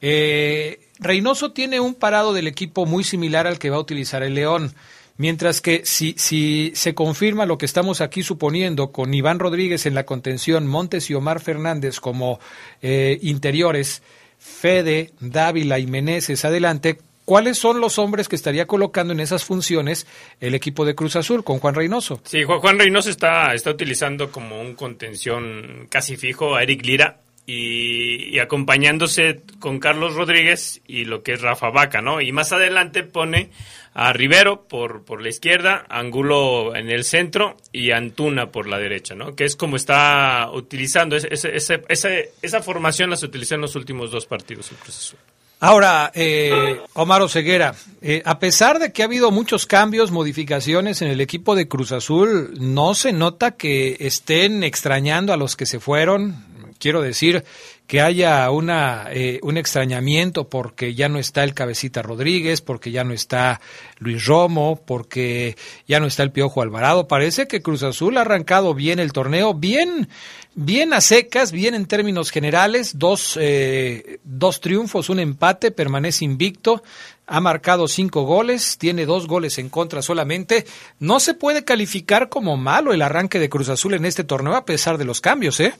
eh, 0.00 0.88
Reynoso 0.98 1.52
tiene 1.52 1.80
un 1.80 1.94
parado 1.94 2.32
del 2.32 2.46
equipo 2.46 2.86
muy 2.86 3.04
similar 3.04 3.46
al 3.46 3.58
que 3.58 3.70
va 3.70 3.76
a 3.76 3.80
utilizar 3.80 4.22
el 4.22 4.34
León. 4.34 4.74
Mientras 5.22 5.60
que 5.60 5.82
si, 5.84 6.16
si 6.18 6.72
se 6.74 6.96
confirma 6.96 7.46
lo 7.46 7.56
que 7.56 7.64
estamos 7.64 8.00
aquí 8.00 8.24
suponiendo 8.24 8.90
con 8.90 9.14
Iván 9.14 9.38
Rodríguez 9.38 9.86
en 9.86 9.94
la 9.94 10.04
contención, 10.04 10.66
Montes 10.66 11.10
y 11.10 11.14
Omar 11.14 11.38
Fernández 11.38 12.00
como 12.00 12.40
eh, 12.82 13.20
interiores, 13.22 14.02
Fede, 14.40 15.12
Dávila 15.20 15.78
y 15.78 15.86
Meneses 15.86 16.44
adelante, 16.44 16.98
¿cuáles 17.24 17.56
son 17.56 17.80
los 17.80 18.00
hombres 18.00 18.28
que 18.28 18.34
estaría 18.34 18.66
colocando 18.66 19.12
en 19.12 19.20
esas 19.20 19.44
funciones 19.44 20.08
el 20.40 20.56
equipo 20.56 20.84
de 20.84 20.96
Cruz 20.96 21.14
Azul 21.14 21.44
con 21.44 21.60
Juan 21.60 21.76
Reynoso? 21.76 22.20
Sí, 22.24 22.42
Juan, 22.42 22.80
Reynoso 22.80 23.08
está, 23.08 23.54
está 23.54 23.70
utilizando 23.70 24.32
como 24.32 24.60
un 24.60 24.74
contención 24.74 25.86
casi 25.88 26.16
fijo 26.16 26.56
a 26.56 26.64
Eric 26.64 26.84
Lira. 26.84 27.20
Y, 27.44 28.38
acompañándose 28.38 29.42
con 29.58 29.78
Carlos 29.78 30.14
Rodríguez 30.14 30.80
y 30.86 31.04
lo 31.04 31.22
que 31.22 31.32
es 31.32 31.42
Rafa 31.42 31.70
Vaca, 31.70 32.00
¿no? 32.00 32.20
Y 32.20 32.32
más 32.32 32.52
adelante 32.52 33.02
pone 33.02 33.50
a 33.94 34.12
Rivero 34.12 34.62
por, 34.68 35.04
por 35.04 35.20
la 35.20 35.28
izquierda, 35.28 35.84
Angulo 35.88 36.74
en 36.74 36.88
el 36.88 37.04
centro 37.04 37.56
y 37.72 37.90
Antuna 37.90 38.50
por 38.50 38.68
la 38.68 38.78
derecha, 38.78 39.14
¿no? 39.14 39.34
Que 39.34 39.44
es 39.44 39.56
como 39.56 39.76
está 39.76 40.50
utilizando, 40.52 41.16
ese, 41.16 41.28
ese, 41.32 41.82
esa, 41.88 42.08
esa 42.40 42.62
formación 42.62 43.10
la 43.10 43.16
se 43.16 43.26
utilizó 43.26 43.56
en 43.56 43.60
los 43.60 43.74
últimos 43.76 44.10
dos 44.10 44.26
partidos 44.26 44.70
Cruz 44.82 44.96
Azul. 44.96 45.18
Ahora, 45.64 46.10
eh, 46.16 46.80
Omar 46.94 47.22
Oseguera, 47.22 47.76
eh, 48.00 48.20
a 48.24 48.40
pesar 48.40 48.80
de 48.80 48.92
que 48.92 49.02
ha 49.02 49.04
habido 49.04 49.30
muchos 49.30 49.64
cambios, 49.64 50.10
modificaciones 50.10 51.02
en 51.02 51.08
el 51.08 51.20
equipo 51.20 51.54
de 51.54 51.68
Cruz 51.68 51.92
Azul, 51.92 52.52
¿no 52.58 52.96
se 52.96 53.12
nota 53.12 53.52
que 53.52 53.96
estén 54.00 54.64
extrañando 54.64 55.32
a 55.32 55.36
los 55.36 55.54
que 55.54 55.66
se 55.66 55.78
fueron? 55.78 56.44
Quiero 56.82 57.00
decir 57.00 57.44
que 57.86 58.00
haya 58.00 58.50
una, 58.50 59.06
eh, 59.12 59.38
un 59.44 59.56
extrañamiento 59.56 60.48
porque 60.48 60.96
ya 60.96 61.08
no 61.08 61.20
está 61.20 61.44
el 61.44 61.54
Cabecita 61.54 62.02
Rodríguez, 62.02 62.60
porque 62.60 62.90
ya 62.90 63.04
no 63.04 63.12
está 63.12 63.60
Luis 64.00 64.26
Romo, 64.26 64.82
porque 64.84 65.56
ya 65.86 66.00
no 66.00 66.06
está 66.06 66.24
el 66.24 66.32
Piojo 66.32 66.60
Alvarado. 66.60 67.06
Parece 67.06 67.46
que 67.46 67.62
Cruz 67.62 67.84
Azul 67.84 68.18
ha 68.18 68.22
arrancado 68.22 68.74
bien 68.74 68.98
el 68.98 69.12
torneo, 69.12 69.54
bien, 69.54 70.08
bien 70.56 70.92
a 70.92 71.00
secas, 71.00 71.52
bien 71.52 71.76
en 71.76 71.86
términos 71.86 72.32
generales, 72.32 72.98
dos, 72.98 73.38
eh, 73.40 74.18
dos 74.24 74.60
triunfos, 74.60 75.08
un 75.08 75.20
empate, 75.20 75.70
permanece 75.70 76.24
invicto, 76.24 76.82
ha 77.28 77.40
marcado 77.40 77.86
cinco 77.86 78.22
goles, 78.22 78.76
tiene 78.76 79.06
dos 79.06 79.28
goles 79.28 79.56
en 79.58 79.68
contra 79.68 80.02
solamente. 80.02 80.66
No 80.98 81.20
se 81.20 81.34
puede 81.34 81.62
calificar 81.62 82.28
como 82.28 82.56
malo 82.56 82.92
el 82.92 83.02
arranque 83.02 83.38
de 83.38 83.48
Cruz 83.48 83.68
Azul 83.68 83.94
en 83.94 84.04
este 84.04 84.24
torneo 84.24 84.56
a 84.56 84.64
pesar 84.64 84.98
de 84.98 85.04
los 85.04 85.20
cambios, 85.20 85.60
¿eh? 85.60 85.74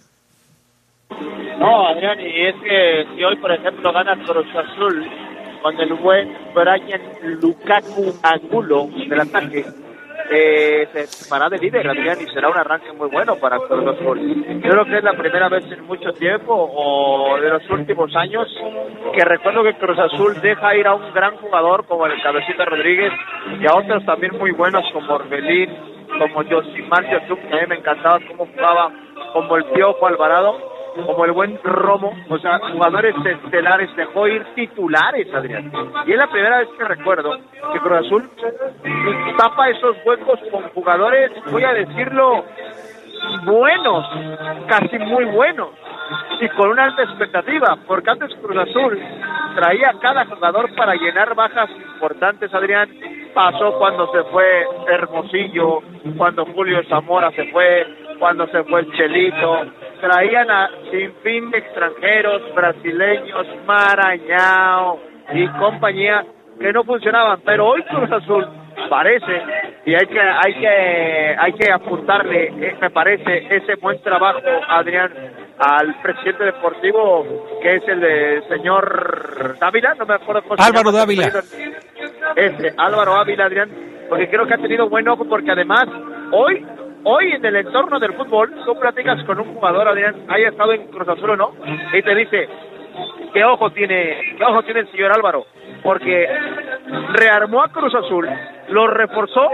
No, 1.62 1.86
Adrián, 1.86 2.18
y 2.18 2.46
es 2.46 2.56
que 2.56 3.06
si 3.14 3.22
hoy, 3.22 3.36
por 3.36 3.52
ejemplo, 3.52 3.92
gana 3.92 4.16
Cruz 4.26 4.48
Azul 4.52 5.06
con 5.62 5.78
el 5.78 5.94
buen 5.94 6.36
Brian 6.52 7.00
Lukaku 7.40 8.12
Angulo 8.20 8.88
del 9.08 9.20
ataque, 9.20 9.64
eh, 10.32 10.88
se 10.92 11.28
fará 11.28 11.48
de 11.48 11.58
líder, 11.58 11.88
Adrián, 11.88 12.18
y 12.20 12.26
será 12.34 12.48
un 12.48 12.58
arranque 12.58 12.92
muy 12.94 13.08
bueno 13.10 13.36
para 13.36 13.58
Cruz 13.58 13.94
Azul. 13.94 14.44
Yo 14.60 14.70
creo 14.72 14.84
que 14.86 14.98
es 14.98 15.04
la 15.04 15.12
primera 15.12 15.48
vez 15.48 15.64
en 15.70 15.86
mucho 15.86 16.12
tiempo 16.14 16.52
o 16.52 17.38
de 17.40 17.50
los 17.50 17.70
últimos 17.70 18.10
años 18.16 18.48
que 19.14 19.24
recuerdo 19.24 19.62
que 19.62 19.74
Cruz 19.74 20.00
Azul 20.00 20.40
deja 20.42 20.74
ir 20.74 20.88
a 20.88 20.96
un 20.96 21.14
gran 21.14 21.36
jugador 21.36 21.86
como 21.86 22.06
el 22.06 22.20
Cabecita 22.24 22.64
Rodríguez 22.64 23.12
y 23.60 23.64
a 23.68 23.76
otros 23.76 24.04
también 24.04 24.36
muy 24.36 24.50
buenos 24.50 24.84
como 24.92 25.14
Orbelín, 25.14 25.70
como 26.18 26.42
Josimar 26.42 27.08
Yotun, 27.08 27.36
que 27.36 27.56
a 27.56 27.60
mí 27.60 27.66
me 27.68 27.76
encantaba 27.76 28.18
cómo 28.26 28.48
jugaba, 28.52 28.90
como 29.32 29.56
el 29.58 29.64
Piojo 29.66 30.08
Alvarado 30.08 30.71
como 30.94 31.24
el 31.24 31.32
buen 31.32 31.58
Romo, 31.62 32.12
o 32.28 32.38
sea, 32.38 32.58
jugadores 32.72 33.14
estelares, 33.24 33.94
dejó 33.96 34.28
ir 34.28 34.44
titulares, 34.54 35.32
Adrián. 35.34 35.72
Y 36.06 36.12
es 36.12 36.18
la 36.18 36.26
primera 36.28 36.58
vez 36.58 36.68
que 36.76 36.84
recuerdo 36.84 37.30
que 37.72 37.78
Cruz 37.80 38.06
Azul 38.06 38.30
tapa 39.36 39.68
esos 39.70 39.96
huecos 40.04 40.40
con 40.50 40.62
jugadores, 40.70 41.30
voy 41.50 41.64
a 41.64 41.72
decirlo, 41.72 42.44
buenos, 43.44 44.06
casi 44.66 44.98
muy 44.98 45.24
buenos, 45.26 45.70
y 46.40 46.48
con 46.50 46.70
una 46.70 46.84
alta 46.84 47.02
expectativa, 47.02 47.76
porque 47.86 48.10
antes 48.10 48.34
Cruz 48.42 48.56
Azul 48.56 49.00
traía 49.54 49.94
cada 50.00 50.26
jugador 50.26 50.74
para 50.74 50.94
llenar 50.94 51.34
bajas 51.34 51.70
importantes, 51.70 52.52
Adrián. 52.52 52.88
Pasó 53.34 53.78
cuando 53.78 54.12
se 54.12 54.22
fue 54.24 54.44
Hermosillo, 54.88 55.80
cuando 56.18 56.44
Julio 56.46 56.82
Zamora 56.88 57.30
se 57.30 57.50
fue, 57.50 57.86
cuando 58.18 58.46
se 58.48 58.62
fue 58.64 58.80
el 58.80 58.92
Chelito, 58.92 59.62
traían 60.02 60.50
a 60.50 60.68
sin 60.90 61.14
fin 61.22 61.50
de 61.52 61.58
extranjeros, 61.58 62.42
brasileños, 62.56 63.46
Marañao 63.64 64.98
y 65.32 65.46
compañía 65.60 66.24
que 66.58 66.72
no 66.72 66.82
funcionaban, 66.82 67.40
pero 67.44 67.68
hoy 67.68 67.82
Cruz 67.84 68.10
Azul 68.10 68.44
parece 68.90 69.42
y 69.86 69.94
hay 69.94 70.06
que 70.06 70.20
hay 70.20 70.54
que 70.54 71.36
hay 71.38 71.52
que 71.52 71.70
apuntarle 71.70 72.46
eh, 72.46 72.76
me 72.80 72.90
parece 72.90 73.46
ese 73.54 73.76
buen 73.76 74.00
trabajo 74.02 74.40
Adrián 74.68 75.12
al 75.58 75.94
presidente 76.02 76.44
deportivo 76.44 77.24
que 77.62 77.76
es 77.76 77.88
el 77.88 78.00
de 78.00 78.42
señor 78.48 79.56
Dávila 79.60 79.94
no 79.94 80.06
me 80.06 80.14
acuerdo 80.14 80.42
cómo 80.42 80.56
Álvaro 80.58 80.90
Dávila. 80.90 81.30
ese 82.34 82.74
Álvaro 82.76 83.14
Ávila 83.14 83.44
Adrián 83.44 83.70
porque 84.08 84.28
creo 84.28 84.46
que 84.46 84.54
ha 84.54 84.58
tenido 84.58 84.88
buen 84.88 85.06
ojo 85.06 85.26
porque 85.26 85.52
además 85.52 85.86
hoy 86.32 86.66
Hoy 87.04 87.32
en 87.32 87.44
el 87.44 87.56
entorno 87.56 87.98
del 87.98 88.12
fútbol, 88.12 88.54
tú 88.64 88.78
platicas 88.78 89.24
con 89.24 89.40
un 89.40 89.54
jugador, 89.54 89.88
Adrián, 89.88 90.14
haya 90.28 90.50
estado 90.50 90.72
en 90.72 90.86
Cruz 90.86 91.08
Azul 91.08 91.30
o 91.30 91.36
no, 91.36 91.52
y 91.92 92.00
te 92.00 92.14
dice, 92.14 92.48
¿qué 93.32 93.44
ojo 93.44 93.70
tiene, 93.70 94.36
qué 94.38 94.44
ojo 94.44 94.62
tiene 94.62 94.80
el 94.80 94.90
señor 94.92 95.10
Álvaro? 95.12 95.44
Porque 95.82 96.28
rearmó 97.12 97.62
a 97.62 97.72
Cruz 97.72 97.92
Azul, 97.92 98.28
lo 98.68 98.86
reforzó 98.86 99.50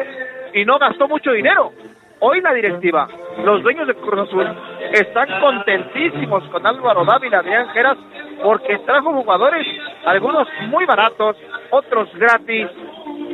y 0.53 0.67
no 0.67 0.79
gastó 0.79 1.09
mucho 1.09 1.33
dinero. 1.33 1.73
Hoy 2.21 2.43
la 2.43 2.53
directiva, 2.53 3.09
los 3.43 3.63
dueños 3.63 3.87
de 3.87 3.95
Cruz 3.95 4.29
Azul, 4.29 4.47
están 4.93 5.41
contentísimos 5.41 6.45
con 6.51 6.67
Álvaro 6.67 7.07
Dávila, 7.07 7.39
Adrián 7.39 7.69
Geras, 7.71 7.97
porque 8.43 8.79
trajo 8.81 9.15
jugadores, 9.15 9.67
algunos 10.05 10.47
muy 10.69 10.85
baratos, 10.85 11.37
otros 11.71 12.09
gratis. 12.15 12.67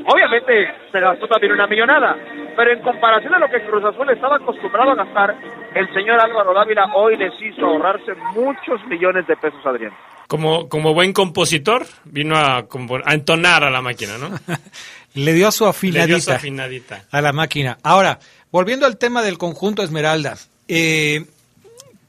Obviamente 0.06 0.52
se 0.92 1.00
gastó 1.00 1.26
también 1.26 1.52
una 1.52 1.66
millonada, 1.66 2.16
pero 2.56 2.72
en 2.72 2.82
comparación 2.82 3.34
a 3.34 3.38
lo 3.38 3.48
que 3.48 3.64
Cruz 3.64 3.84
Azul 3.84 4.10
estaba 4.10 4.36
acostumbrado 4.36 4.90
a 4.90 4.94
gastar, 4.96 5.34
el 5.74 5.92
señor 5.94 6.20
Álvaro 6.20 6.52
Dávila 6.52 6.86
hoy 6.94 7.16
les 7.16 7.32
hizo 7.40 7.64
ahorrarse 7.66 8.12
muchos 8.34 8.84
millones 8.86 9.26
de 9.26 9.36
pesos, 9.36 9.64
Adrián. 9.64 9.92
Como, 10.28 10.68
como 10.68 10.94
buen 10.94 11.12
compositor, 11.12 11.86
vino 12.04 12.36
a, 12.36 12.66
a 13.04 13.14
entonar 13.14 13.64
a 13.64 13.70
la 13.70 13.80
máquina, 13.82 14.18
¿no? 14.18 14.28
Le 15.14 15.32
dio 15.32 15.50
su 15.52 15.66
afinadita, 15.66 16.06
Le 16.06 16.12
dio 16.14 16.20
su 16.20 16.32
afinadita. 16.32 17.04
a 17.10 17.20
la 17.20 17.32
máquina. 17.32 17.78
Ahora, 17.82 18.18
volviendo 18.50 18.86
al 18.86 18.98
tema 18.98 19.22
del 19.22 19.38
conjunto 19.38 19.82
Esmeralda, 19.82 20.34
eh, 20.68 21.24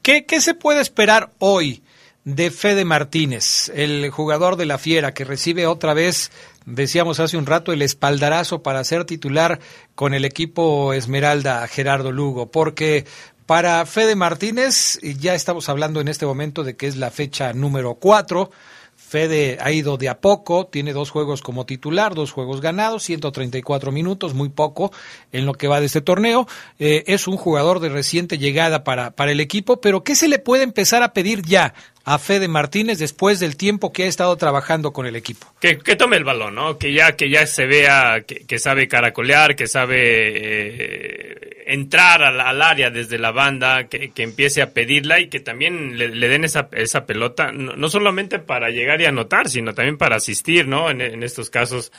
¿qué, 0.02 0.26
¿qué 0.26 0.40
se 0.40 0.54
puede 0.54 0.80
esperar 0.80 1.30
hoy 1.38 1.82
de 2.24 2.50
Fede 2.50 2.84
Martínez, 2.84 3.70
el 3.74 4.10
jugador 4.10 4.56
de 4.56 4.66
la 4.66 4.78
Fiera, 4.78 5.14
que 5.14 5.24
recibe 5.24 5.66
otra 5.66 5.94
vez 5.94 6.32
decíamos 6.66 7.20
hace 7.20 7.36
un 7.36 7.46
rato, 7.46 7.72
el 7.72 7.82
espaldarazo 7.82 8.62
para 8.62 8.84
ser 8.84 9.04
titular 9.04 9.60
con 9.94 10.12
el 10.12 10.24
equipo 10.24 10.92
Esmeralda 10.92 11.66
Gerardo 11.68 12.12
Lugo, 12.12 12.50
porque 12.50 13.06
para 13.46 13.86
Fede 13.86 14.16
Martínez 14.16 14.98
ya 15.00 15.34
estamos 15.34 15.68
hablando 15.68 16.00
en 16.00 16.08
este 16.08 16.26
momento 16.26 16.64
de 16.64 16.76
que 16.76 16.88
es 16.88 16.96
la 16.96 17.10
fecha 17.10 17.52
número 17.52 17.94
cuatro. 17.94 18.50
Fede 18.96 19.58
ha 19.60 19.70
ido 19.70 19.98
de 19.98 20.08
a 20.08 20.20
poco, 20.20 20.66
tiene 20.66 20.92
dos 20.92 21.10
juegos 21.10 21.40
como 21.40 21.64
titular, 21.64 22.14
dos 22.14 22.32
juegos 22.32 22.60
ganados, 22.60 23.04
134 23.04 23.92
minutos, 23.92 24.34
muy 24.34 24.48
poco 24.48 24.90
en 25.30 25.46
lo 25.46 25.52
que 25.52 25.68
va 25.68 25.78
de 25.78 25.86
este 25.86 26.00
torneo. 26.00 26.48
Eh, 26.80 27.04
es 27.06 27.28
un 27.28 27.36
jugador 27.36 27.78
de 27.78 27.88
reciente 27.88 28.36
llegada 28.36 28.82
para, 28.82 29.12
para 29.12 29.30
el 29.30 29.38
equipo, 29.38 29.80
pero 29.80 30.02
¿qué 30.02 30.16
se 30.16 30.26
le 30.26 30.40
puede 30.40 30.64
empezar 30.64 31.04
a 31.04 31.12
pedir 31.12 31.42
ya 31.42 31.72
a 32.06 32.20
Fede 32.20 32.46
Martínez 32.46 33.00
después 33.00 33.40
del 33.40 33.56
tiempo 33.56 33.92
que 33.92 34.04
ha 34.04 34.06
estado 34.06 34.36
trabajando 34.36 34.92
con 34.92 35.06
el 35.06 35.16
equipo. 35.16 35.52
Que, 35.60 35.74
tome 35.74 36.16
el 36.16 36.22
balón, 36.22 36.54
¿no? 36.54 36.78
Que 36.78 36.92
ya, 36.92 37.16
que 37.16 37.28
ya 37.28 37.48
se 37.48 37.66
vea 37.66 38.22
que, 38.22 38.58
sabe 38.60 38.86
caracolear, 38.86 39.56
que 39.56 39.66
sabe 39.66 39.98
eh, 39.98 41.64
entrar 41.66 42.22
al, 42.22 42.62
área 42.62 42.90
desde 42.90 43.18
la 43.18 43.32
banda, 43.32 43.88
que, 43.88 44.12
empiece 44.18 44.62
a 44.62 44.70
pedirla 44.70 45.18
y 45.18 45.28
que 45.28 45.40
también 45.40 45.98
le, 45.98 46.28
den 46.28 46.44
esa, 46.44 46.68
esa 46.72 47.06
pelota, 47.06 47.50
no, 47.50 47.88
solamente 47.88 48.38
para 48.38 48.70
llegar 48.70 49.00
y 49.00 49.06
anotar, 49.06 49.48
sino 49.48 49.74
también 49.74 49.98
para 49.98 50.16
asistir, 50.16 50.68
¿no? 50.68 50.88
En 50.88 51.24
estos 51.24 51.50
casos 51.50 51.90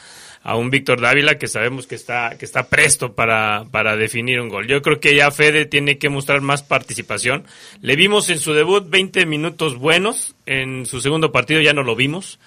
a 0.43 0.55
un 0.55 0.69
Víctor 0.69 1.01
Dávila 1.01 1.37
que 1.37 1.47
sabemos 1.47 1.87
que 1.87 1.95
está, 1.95 2.37
que 2.37 2.45
está 2.45 2.69
presto 2.69 3.13
para, 3.13 3.65
para 3.71 3.95
definir 3.95 4.39
un 4.39 4.49
gol. 4.49 4.67
Yo 4.67 4.81
creo 4.81 4.99
que 4.99 5.15
ya 5.15 5.31
Fede 5.31 5.65
tiene 5.65 5.97
que 5.97 6.09
mostrar 6.09 6.41
más 6.41 6.63
participación. 6.63 7.45
Le 7.81 7.95
vimos 7.95 8.29
en 8.29 8.39
su 8.39 8.53
debut 8.53 8.89
20 8.89 9.25
minutos 9.25 9.77
buenos, 9.77 10.35
en 10.45 10.85
su 10.85 11.01
segundo 11.01 11.31
partido 11.31 11.61
ya 11.61 11.73
no 11.73 11.83
lo 11.83 11.95
vimos. 11.95 12.39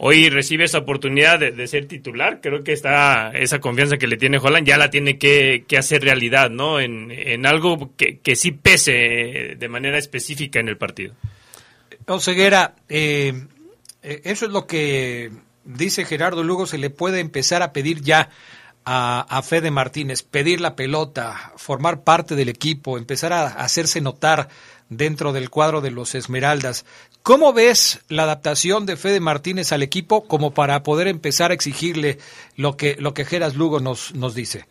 Hoy 0.00 0.30
recibe 0.30 0.62
esa 0.62 0.78
oportunidad 0.78 1.40
de, 1.40 1.66
ser 1.66 1.86
titular. 1.86 2.40
Creo 2.40 2.62
que 2.62 2.72
está 2.72 3.32
esa 3.32 3.58
confianza 3.58 3.96
que 3.96 4.06
le 4.06 4.16
tiene 4.16 4.38
Holland 4.38 4.64
ya 4.64 4.78
la 4.78 4.90
tiene 4.90 5.18
que, 5.18 5.64
hacer 5.76 6.02
realidad, 6.02 6.50
¿no? 6.50 6.78
En, 6.78 7.10
en 7.10 7.46
algo 7.46 7.90
que, 7.96 8.18
que, 8.18 8.36
sí 8.36 8.52
pese 8.52 9.56
de 9.58 9.68
manera 9.68 9.98
específica 9.98 10.60
en 10.60 10.68
el 10.68 10.76
partido. 10.76 11.14
Oseguera, 12.06 12.76
eh, 12.88 13.34
eh, 14.02 14.20
eso 14.24 14.46
es 14.46 14.52
lo 14.52 14.66
que 14.66 15.30
dice 15.68 16.04
Gerardo 16.04 16.42
Lugo, 16.42 16.66
se 16.66 16.78
le 16.78 16.90
puede 16.90 17.20
empezar 17.20 17.62
a 17.62 17.72
pedir 17.72 18.00
ya 18.00 18.30
a, 18.84 19.20
a, 19.28 19.42
Fede 19.42 19.70
Martínez, 19.70 20.22
pedir 20.22 20.60
la 20.60 20.74
pelota, 20.74 21.34
formar 21.56 22.04
parte 22.04 22.34
del 22.34 22.48
equipo, 22.48 22.96
empezar 22.96 23.32
a 23.34 23.44
hacerse 23.44 24.00
notar 24.00 24.48
dentro 24.88 25.32
del 25.32 25.50
cuadro 25.50 25.82
de 25.82 25.90
los 25.90 26.14
Esmeraldas. 26.14 26.86
¿Cómo 27.22 27.52
ves 27.52 28.04
la 28.08 28.22
adaptación 28.22 28.86
de 28.86 28.96
Fede 28.96 29.20
Martínez 29.20 29.72
al 29.72 29.82
equipo 29.82 30.26
como 30.26 30.54
para 30.54 30.82
poder 30.82 31.06
empezar 31.06 31.50
a 31.50 31.54
exigirle 31.54 32.16
lo 32.56 32.76
que, 32.78 32.96
lo 32.98 33.12
que 33.12 33.26
Geras 33.26 33.54
Lugo 33.54 33.80
nos, 33.80 34.14
nos 34.14 34.34
dice? 34.34 34.64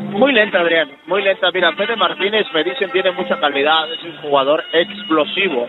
Muy 0.00 0.32
lenta, 0.32 0.60
Adrián, 0.60 0.88
muy 1.06 1.22
lenta. 1.22 1.50
Mira, 1.52 1.76
Fede 1.76 1.96
Martínez 1.96 2.46
me 2.54 2.64
dicen 2.64 2.90
tiene 2.92 3.12
mucha 3.12 3.38
calidad, 3.38 3.92
es 3.92 4.02
un 4.02 4.16
jugador 4.22 4.64
explosivo, 4.72 5.66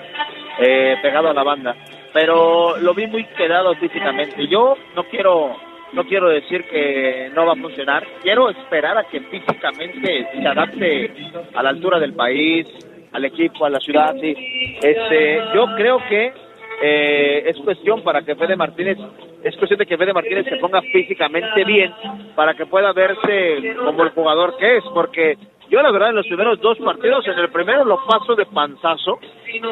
eh, 0.60 0.96
pegado 1.02 1.30
a 1.30 1.34
la 1.34 1.44
banda 1.44 1.76
pero 2.18 2.78
lo 2.80 2.96
vi 2.96 3.06
muy 3.06 3.26
quedado 3.26 3.76
físicamente. 3.76 4.48
Yo 4.48 4.76
no 4.96 5.04
quiero 5.04 5.56
no 5.94 6.04
quiero 6.04 6.30
decir 6.30 6.64
que 6.64 7.30
no 7.36 7.46
va 7.46 7.54
a 7.54 7.56
funcionar, 7.56 8.04
quiero 8.24 8.50
esperar 8.50 8.98
a 8.98 9.04
que 9.04 9.22
físicamente 9.22 10.28
se 10.34 10.48
adapte 10.48 11.12
a 11.54 11.62
la 11.62 11.70
altura 11.70 12.00
del 12.00 12.14
país, 12.14 12.68
al 13.12 13.24
equipo, 13.24 13.66
a 13.66 13.70
la 13.70 13.80
ciudad. 13.80 14.16
Sí. 14.20 14.34
Este, 14.82 15.44
yo 15.54 15.68
creo 15.76 16.00
que 16.10 16.34
eh, 16.82 17.44
es 17.46 17.58
cuestión 17.60 18.02
para 18.02 18.24
que 18.24 18.36
Fede 18.36 18.56
Martínez, 18.56 18.98
es 19.44 19.56
cuestión 19.56 19.78
de 19.78 19.86
que 19.86 19.96
Fede 19.96 20.12
Martínez 20.12 20.46
se 20.50 20.58
ponga 20.58 20.82
físicamente 20.82 21.64
bien 21.66 21.94
para 22.36 22.56
que 22.56 22.66
pueda 22.66 22.94
verse 22.94 23.76
como 23.78 24.04
el 24.04 24.10
jugador 24.10 24.58
que 24.58 24.78
es, 24.78 24.84
porque 24.92 25.38
yo 25.70 25.82
la 25.82 25.92
verdad 25.92 26.10
en 26.10 26.16
los 26.16 26.28
primeros 26.28 26.60
dos 26.62 26.78
partidos, 26.80 27.28
en 27.28 27.40
el 27.40 27.50
primero 27.50 27.86
lo 27.86 28.04
paso 28.06 28.36
de 28.36 28.46
panzazo 28.46 29.20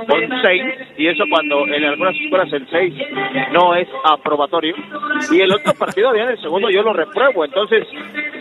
con 0.08 0.42
seis, 0.42 0.64
y 0.98 1.08
eso 1.08 1.24
cuando 1.30 1.66
en 1.66 1.84
algunas 1.84 2.16
escuelas 2.16 2.52
el 2.54 2.68
seis 2.70 2.94
no 3.52 3.76
es 3.76 3.88
aprobatorio, 4.04 4.76
y 5.32 5.42
el 5.42 5.52
otro 5.52 5.74
partido 5.74 6.16
ya 6.16 6.24
en 6.24 6.30
el 6.30 6.42
segundo 6.42 6.70
yo 6.70 6.84
lo 6.84 6.94
repruebo, 6.94 7.46
entonces 7.46 7.88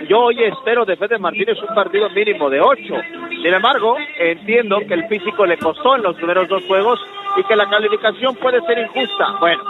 yo 0.08 0.20
hoy 0.20 0.42
espero 0.42 0.84
de 0.84 0.96
Fede 0.96 1.18
Martínez 1.18 1.58
un 1.66 1.74
partido 1.74 2.10
mínimo 2.10 2.50
de 2.50 2.60
ocho. 2.60 2.94
Sin 3.30 3.52
embargo, 3.52 3.96
entiendo 4.18 4.78
que 4.86 4.94
el 4.94 5.06
físico 5.06 5.46
le 5.46 5.56
costó 5.58 5.96
en 5.96 6.02
los 6.02 6.16
primeros 6.16 6.48
dos 6.48 6.64
juegos 6.66 7.00
y 7.36 7.44
que 7.44 7.56
la 7.56 7.68
calificación 7.68 8.34
puede 8.36 8.60
ser 8.62 8.78
injusta. 8.78 9.36
Bueno, 9.40 9.62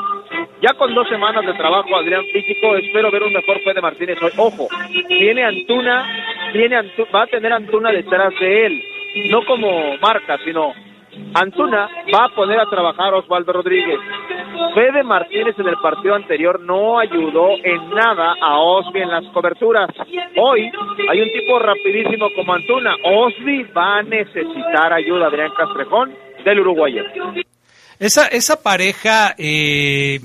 ya 0.60 0.72
con 0.74 0.94
dos 0.94 1.08
semanas 1.08 1.44
de 1.44 1.52
trabajo, 1.54 1.96
Adrián 1.96 2.24
Físico, 2.32 2.76
espero 2.76 3.10
ver 3.10 3.22
un 3.22 3.32
mejor 3.32 3.60
Fede 3.60 3.80
Martínez 3.80 4.18
hoy. 4.22 4.32
Ojo, 4.36 4.68
tiene 5.08 5.44
Antuna, 5.44 6.50
tiene 6.52 6.76
va 7.14 7.22
a 7.22 7.26
tener 7.26 7.52
Antuna 7.52 7.90
detrás 7.90 8.32
de 8.40 8.66
él, 8.66 8.82
no 9.30 9.44
como 9.44 9.96
marca, 9.98 10.38
sino 10.44 10.72
Antuna 11.34 11.88
va 12.14 12.24
a 12.26 12.28
poner 12.34 12.58
a 12.60 12.66
trabajar 12.66 13.12
a 13.12 13.18
Osvaldo 13.18 13.52
Rodríguez. 13.52 14.00
Fede 14.74 15.02
Martínez 15.02 15.58
en 15.58 15.68
el 15.68 15.76
partido 15.76 16.14
anterior 16.14 16.60
no 16.60 16.98
ayudó 16.98 17.50
en 17.62 17.90
nada 17.90 18.34
a 18.40 18.58
Osby 18.58 19.02
en 19.02 19.10
las 19.10 19.24
coberturas. 19.26 19.90
Hoy 20.36 20.70
hay 21.08 21.20
un 21.20 21.30
tipo 21.30 21.58
rapidísimo 21.58 22.28
como 22.34 22.54
Antuna. 22.54 22.96
Osby 23.02 23.64
va 23.76 23.98
a 23.98 24.02
necesitar 24.02 24.92
ayuda, 24.92 25.26
Adrián 25.26 25.52
Castrejón, 25.56 26.14
del 26.44 26.60
uruguayo. 26.60 27.04
Esa, 27.99 28.26
esa 28.26 28.61
pareja, 28.61 29.34
eh, 29.38 30.20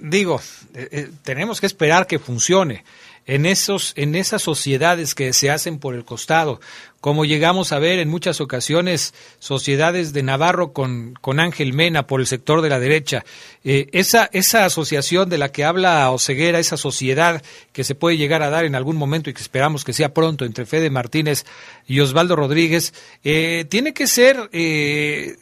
digo, 0.00 0.40
eh, 0.74 0.88
eh, 0.90 1.10
tenemos 1.22 1.60
que 1.60 1.66
esperar 1.66 2.06
que 2.06 2.18
funcione 2.18 2.84
en, 3.26 3.46
esos, 3.46 3.92
en 3.96 4.14
esas 4.14 4.42
sociedades 4.42 5.14
que 5.14 5.32
se 5.32 5.50
hacen 5.50 5.78
por 5.78 5.94
el 5.94 6.04
costado, 6.04 6.60
como 7.00 7.24
llegamos 7.24 7.72
a 7.72 7.78
ver 7.78 7.98
en 7.98 8.08
muchas 8.08 8.40
ocasiones 8.40 9.12
sociedades 9.38 10.12
de 10.12 10.22
Navarro 10.22 10.72
con, 10.72 11.14
con 11.20 11.40
Ángel 11.40 11.72
Mena 11.72 12.06
por 12.06 12.20
el 12.20 12.26
sector 12.26 12.62
de 12.62 12.68
la 12.68 12.78
derecha. 12.78 13.24
Eh, 13.64 13.88
esa, 13.92 14.28
esa 14.32 14.64
asociación 14.64 15.28
de 15.28 15.38
la 15.38 15.50
que 15.50 15.64
habla 15.64 16.10
Oceguera, 16.10 16.60
esa 16.60 16.76
sociedad 16.76 17.42
que 17.72 17.84
se 17.84 17.96
puede 17.96 18.16
llegar 18.16 18.42
a 18.42 18.50
dar 18.50 18.64
en 18.64 18.76
algún 18.76 18.96
momento 18.96 19.30
y 19.30 19.34
que 19.34 19.42
esperamos 19.42 19.84
que 19.84 19.92
sea 19.92 20.14
pronto 20.14 20.44
entre 20.44 20.66
Fede 20.66 20.90
Martínez 20.90 21.44
y 21.88 21.98
Osvaldo 22.00 22.36
Rodríguez, 22.36 22.94
eh, 23.24 23.66
tiene 23.68 23.94
que 23.94 24.06
ser 24.06 24.48
eh, 24.52 25.36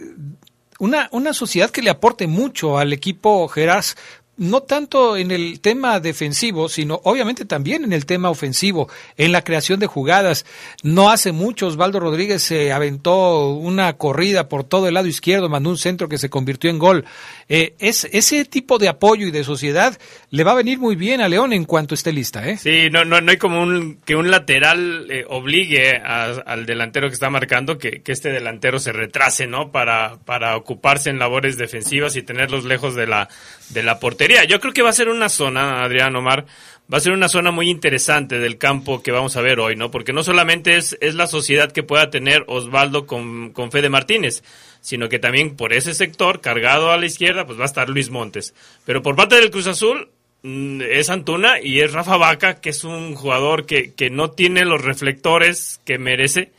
una, 0.81 1.09
una 1.13 1.33
sociedad 1.33 1.71
que 1.71 1.83
le 1.83 1.91
aporte 1.91 2.27
mucho 2.27 2.79
al 2.79 2.93
equipo 2.93 3.47
Geras 3.49 3.97
no 4.41 4.63
tanto 4.63 5.19
en 5.19 5.31
el 5.31 5.61
tema 5.61 6.01
defensivo, 6.01 6.71
sino 6.71 6.99
obviamente 7.05 7.45
también 7.45 7.85
en 7.85 7.93
el 7.93 8.07
tema 8.07 8.31
ofensivo, 8.31 8.89
en 9.19 9.33
la 9.33 9.45
creación 9.45 9.79
de 9.81 9.87
jugadas. 9.87 10.47
No 10.83 11.11
hace 11.11 11.31
mucho 11.31 11.67
Osvaldo 11.67 12.01
Rodríguez 12.01 12.43
se 12.43 12.73
aventó 12.73 13.51
una 13.51 13.93
corrida 13.99 14.49
por 14.49 14.65
todo 14.65 14.89
el 14.89 14.95
lado 14.95 15.09
izquierdo, 15.09 15.51
mandó 15.51 15.69
un 15.69 15.77
centro 15.77 16.09
que 16.09 16.17
se 16.17 16.31
convirtió 16.31 16.71
en 16.71 16.79
gol. 16.79 17.05
Eh, 17.51 17.75
es, 17.81 18.09
ese 18.13 18.47
tipo 18.47 18.79
de 18.79 18.89
apoyo 18.89 19.27
y 19.27 19.31
de 19.31 19.45
sociedad 19.45 19.99
le 20.31 20.43
va 20.43 20.53
a 20.53 20.55
venir 20.55 20.79
muy 20.79 20.97
bien 20.97 21.21
a 21.21 21.29
León 21.29 21.53
en 21.53 21.67
cuanto 21.67 21.95
esté 21.95 22.11
lista. 22.11 22.49
¿eh? 22.49 22.57
Sí, 22.57 22.89
no, 22.91 23.05
no, 23.05 23.21
no 23.21 23.31
hay 23.31 23.37
como 23.37 23.63
un, 23.63 23.99
que 24.07 24.17
un 24.17 24.31
lateral 24.31 25.07
eh, 25.11 25.27
obligue 25.29 25.99
al 25.99 26.65
delantero 26.65 27.09
que 27.09 27.15
está 27.15 27.29
marcando 27.29 27.77
que, 27.77 28.01
que, 28.01 28.13
este 28.13 28.31
delantero 28.31 28.79
se 28.79 28.93
retrase, 28.93 29.47
¿no? 29.47 29.71
Para, 29.71 30.17
para 30.25 30.57
ocuparse 30.57 31.11
en 31.11 31.19
labores 31.19 31.59
defensivas 31.59 32.17
y 32.17 32.23
tenerlos 32.23 32.65
lejos 32.65 32.95
de 32.95 33.07
la, 33.07 33.29
de 33.71 33.83
la 33.83 33.99
portería. 33.99 34.45
Yo 34.45 34.61
creo 34.61 34.73
que 34.73 34.83
va 34.83 34.91
a 34.91 34.95
ser 34.95 35.09
una 35.09 35.29
zona, 35.29 35.83
Adrián 35.83 36.15
Omar, 36.17 36.47
va 36.93 36.99
a 36.99 37.01
ser 37.01 37.13
una 37.13 37.29
zona 37.29 37.51
muy 37.51 37.71
interesante 37.71 38.39
del 38.39 38.59
campo 38.59 39.03
que 39.03 39.13
vamos 39.13 39.37
a 39.37 39.43
ver 39.43 39.61
hoy, 39.61 39.77
¿no? 39.77 39.91
Porque 39.91 40.13
no 40.13 40.23
solamente 40.23 40.77
es, 40.77 40.99
es 41.01 41.15
la 41.15 41.27
sociedad 41.27 41.71
que 41.71 41.83
pueda 41.83 42.11
tener 42.11 42.45
Osvaldo 42.49 43.07
con, 43.07 43.51
con 43.53 43.71
Fede 43.71 43.89
Martínez, 43.89 44.43
sino 44.81 45.09
que 45.09 45.19
también 45.19 45.57
por 45.57 45.73
ese 45.73 45.95
sector, 45.95 46.41
cargado 46.41 46.91
a 46.91 46.97
la 46.97 47.07
izquierda, 47.07 47.47
pues 47.47 47.59
va 47.59 47.65
a 47.65 47.67
estar 47.67 47.89
Luis 47.89 48.11
Montes. 48.11 48.55
Pero 48.85 49.03
por 49.03 49.15
parte 49.15 49.37
del 49.37 49.51
Cruz 49.51 49.69
Azul, 49.69 50.09
mm, 50.43 50.83
es 50.83 51.11
Antuna 51.11 51.61
y 51.61 51.81
es 51.81 51.93
Rafa 51.93 52.17
Vaca, 52.17 52.61
que 52.61 52.71
es 52.71 52.83
un 52.83 53.15
jugador 53.15 53.67
que, 53.67 53.93
que 53.95 54.11
no 54.11 54.33
tiene 54.33 54.65
los 54.65 54.83
reflectores 54.83 55.81
que 55.85 55.99
merece, 55.99 56.51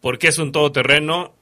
porque 0.00 0.28
es 0.28 0.38
un 0.38 0.52
todoterreno, 0.52 1.34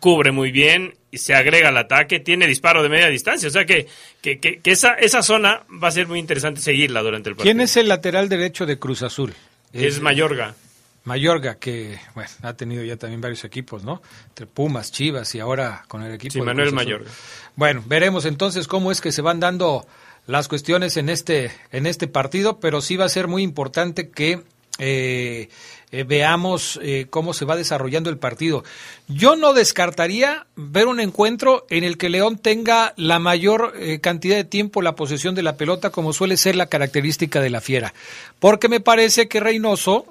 cubre 0.00 0.32
muy 0.32 0.50
bien 0.50 0.94
y 1.10 1.18
se 1.18 1.34
agrega 1.34 1.68
al 1.68 1.76
ataque, 1.76 2.20
tiene 2.20 2.46
disparo 2.46 2.82
de 2.82 2.88
media 2.88 3.08
distancia. 3.08 3.48
O 3.48 3.52
sea 3.52 3.64
que, 3.64 3.86
que, 4.20 4.38
que, 4.38 4.60
esa, 4.64 4.94
esa 4.94 5.22
zona 5.22 5.62
va 5.82 5.88
a 5.88 5.92
ser 5.92 6.08
muy 6.08 6.18
interesante 6.18 6.60
seguirla 6.60 7.02
durante 7.02 7.28
el 7.28 7.36
partido. 7.36 7.52
¿Quién 7.52 7.60
es 7.60 7.76
el 7.76 7.88
lateral 7.88 8.28
derecho 8.28 8.66
de 8.66 8.78
Cruz 8.78 9.02
Azul? 9.02 9.34
Es, 9.72 10.00
Mayorga. 10.00 10.54
Mayorga, 11.04 11.56
que 11.56 11.98
bueno, 12.14 12.30
ha 12.42 12.54
tenido 12.54 12.84
ya 12.84 12.96
también 12.96 13.20
varios 13.20 13.44
equipos, 13.44 13.82
¿no? 13.82 14.02
Entre 14.28 14.46
Pumas, 14.46 14.92
Chivas 14.92 15.34
y 15.34 15.40
ahora 15.40 15.84
con 15.88 16.02
el 16.02 16.14
equipo. 16.14 16.32
Sí, 16.32 16.40
Manuel 16.40 16.72
Mayorga. 16.72 17.10
Bueno, 17.56 17.82
veremos 17.86 18.24
entonces 18.24 18.68
cómo 18.68 18.92
es 18.92 19.00
que 19.00 19.10
se 19.12 19.22
van 19.22 19.40
dando 19.40 19.86
las 20.26 20.48
cuestiones 20.48 20.96
en 20.96 21.08
este, 21.08 21.50
en 21.72 21.86
este 21.86 22.06
partido, 22.06 22.60
pero 22.60 22.80
sí 22.80 22.96
va 22.96 23.06
a 23.06 23.08
ser 23.08 23.26
muy 23.26 23.42
importante 23.42 24.10
que 24.10 24.42
eh, 24.78 25.48
eh, 25.92 26.04
veamos 26.04 26.80
eh, 26.82 27.06
cómo 27.10 27.34
se 27.34 27.44
va 27.44 27.54
desarrollando 27.54 28.08
el 28.08 28.16
partido. 28.16 28.64
Yo 29.08 29.36
no 29.36 29.52
descartaría 29.52 30.46
ver 30.56 30.86
un 30.86 31.00
encuentro 31.00 31.66
en 31.68 31.84
el 31.84 31.98
que 31.98 32.08
León 32.08 32.38
tenga 32.38 32.94
la 32.96 33.18
mayor 33.18 33.74
eh, 33.78 34.00
cantidad 34.00 34.36
de 34.36 34.44
tiempo 34.44 34.80
la 34.80 34.96
posesión 34.96 35.34
de 35.34 35.42
la 35.42 35.56
pelota, 35.58 35.90
como 35.90 36.14
suele 36.14 36.38
ser 36.38 36.56
la 36.56 36.66
característica 36.66 37.42
de 37.42 37.50
la 37.50 37.60
fiera, 37.60 37.92
porque 38.40 38.70
me 38.70 38.80
parece 38.80 39.28
que 39.28 39.40
Reynoso 39.40 40.06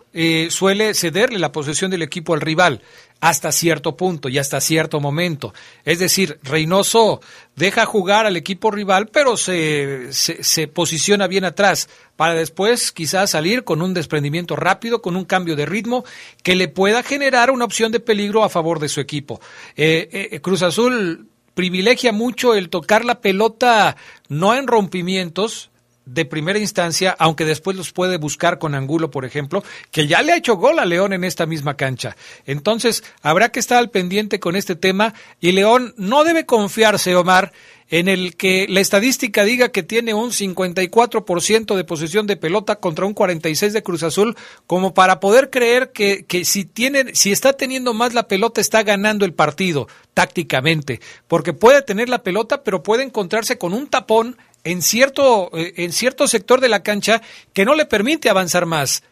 suele 0.49 0.93
cederle 0.93 1.39
la 1.39 1.53
posesión 1.53 1.89
del 1.89 2.01
equipo 2.01 2.33
al 2.33 2.41
rival 2.41 2.81
hasta 3.21 3.51
cierto 3.51 3.95
punto 3.95 4.27
y 4.29 4.39
hasta 4.39 4.59
cierto 4.59 4.99
momento. 4.99 5.53
Es 5.85 5.99
decir, 5.99 6.39
Reynoso 6.41 7.21
deja 7.55 7.85
jugar 7.85 8.25
al 8.25 8.35
equipo 8.35 8.71
rival, 8.71 9.07
pero 9.07 9.37
se, 9.37 10.11
se, 10.11 10.67
posiciona 10.67 11.27
bien 11.27 11.45
atrás 11.45 11.87
para 12.15 12.33
después 12.33 12.91
quizás 12.91 13.29
salir 13.29 13.63
con 13.63 13.81
un 13.83 13.93
desprendimiento 13.93 14.55
rápido, 14.55 15.01
con 15.03 15.15
un 15.15 15.25
cambio 15.25 15.55
de 15.55 15.67
ritmo 15.67 16.03
que 16.41 16.55
le 16.55 16.67
pueda 16.67 17.03
generar 17.03 17.51
una 17.51 17.65
opción 17.65 17.91
de 17.91 17.99
peligro 17.99 18.43
a 18.43 18.49
favor 18.49 18.79
de 18.79 18.89
su 18.89 18.99
equipo. 18.99 19.39
Eh, 19.77 20.29
eh, 20.31 20.41
Cruz 20.41 20.63
Azul 20.63 21.27
privilegia 21.53 22.11
mucho 22.11 22.55
el 22.55 22.69
tocar 22.69 23.05
la 23.05 23.21
pelota 23.21 23.97
no 24.29 24.55
en 24.55 24.65
rompimientos, 24.65 25.69
de 26.05 26.25
primera 26.25 26.59
instancia, 26.59 27.15
aunque 27.19 27.45
después 27.45 27.77
los 27.77 27.91
puede 27.91 28.17
buscar 28.17 28.57
con 28.59 28.75
Angulo, 28.75 29.11
por 29.11 29.25
ejemplo, 29.25 29.63
que 29.91 30.07
ya 30.07 30.21
le 30.21 30.33
ha 30.33 30.37
hecho 30.37 30.55
gol 30.57 30.79
a 30.79 30.85
León 30.85 31.13
en 31.13 31.23
esta 31.23 31.45
misma 31.45 31.75
cancha. 31.75 32.15
Entonces, 32.45 33.03
habrá 33.21 33.49
que 33.49 33.59
estar 33.59 33.77
al 33.77 33.89
pendiente 33.91 34.39
con 34.39 34.55
este 34.55 34.75
tema 34.75 35.13
y 35.39 35.51
León 35.51 35.93
no 35.97 36.23
debe 36.23 36.45
confiarse, 36.45 37.15
Omar, 37.15 37.51
en 37.91 38.07
el 38.07 38.37
que 38.37 38.67
la 38.69 38.79
estadística 38.79 39.43
diga 39.43 39.69
que 39.69 39.83
tiene 39.83 40.13
un 40.13 40.31
54% 40.31 41.75
de 41.75 41.83
posesión 41.83 42.25
de 42.25 42.37
pelota 42.37 42.77
contra 42.77 43.05
un 43.05 43.13
46 43.13 43.73
de 43.73 43.83
Cruz 43.83 44.03
Azul, 44.03 44.37
como 44.65 44.93
para 44.93 45.19
poder 45.19 45.49
creer 45.49 45.91
que, 45.91 46.23
que 46.25 46.45
si 46.45 46.63
tiene, 46.63 47.13
si 47.13 47.33
está 47.33 47.53
teniendo 47.53 47.93
más 47.93 48.13
la 48.13 48.29
pelota 48.29 48.61
está 48.61 48.83
ganando 48.83 49.25
el 49.25 49.33
partido 49.33 49.89
tácticamente, 50.13 51.01
porque 51.27 51.51
puede 51.51 51.81
tener 51.81 52.07
la 52.07 52.23
pelota, 52.23 52.63
pero 52.63 52.81
puede 52.81 53.03
encontrarse 53.03 53.57
con 53.57 53.73
un 53.73 53.87
tapón 53.87 54.37
en 54.63 54.81
cierto, 54.81 55.49
eh, 55.53 55.73
en 55.77 55.91
cierto 55.91 56.27
sector 56.27 56.59
de 56.59 56.69
la 56.69 56.83
cancha 56.83 57.21
que 57.53 57.65
no 57.65 57.75
le 57.75 57.85
permite 57.85 58.29
avanzar 58.29 58.65
más. 58.65 59.03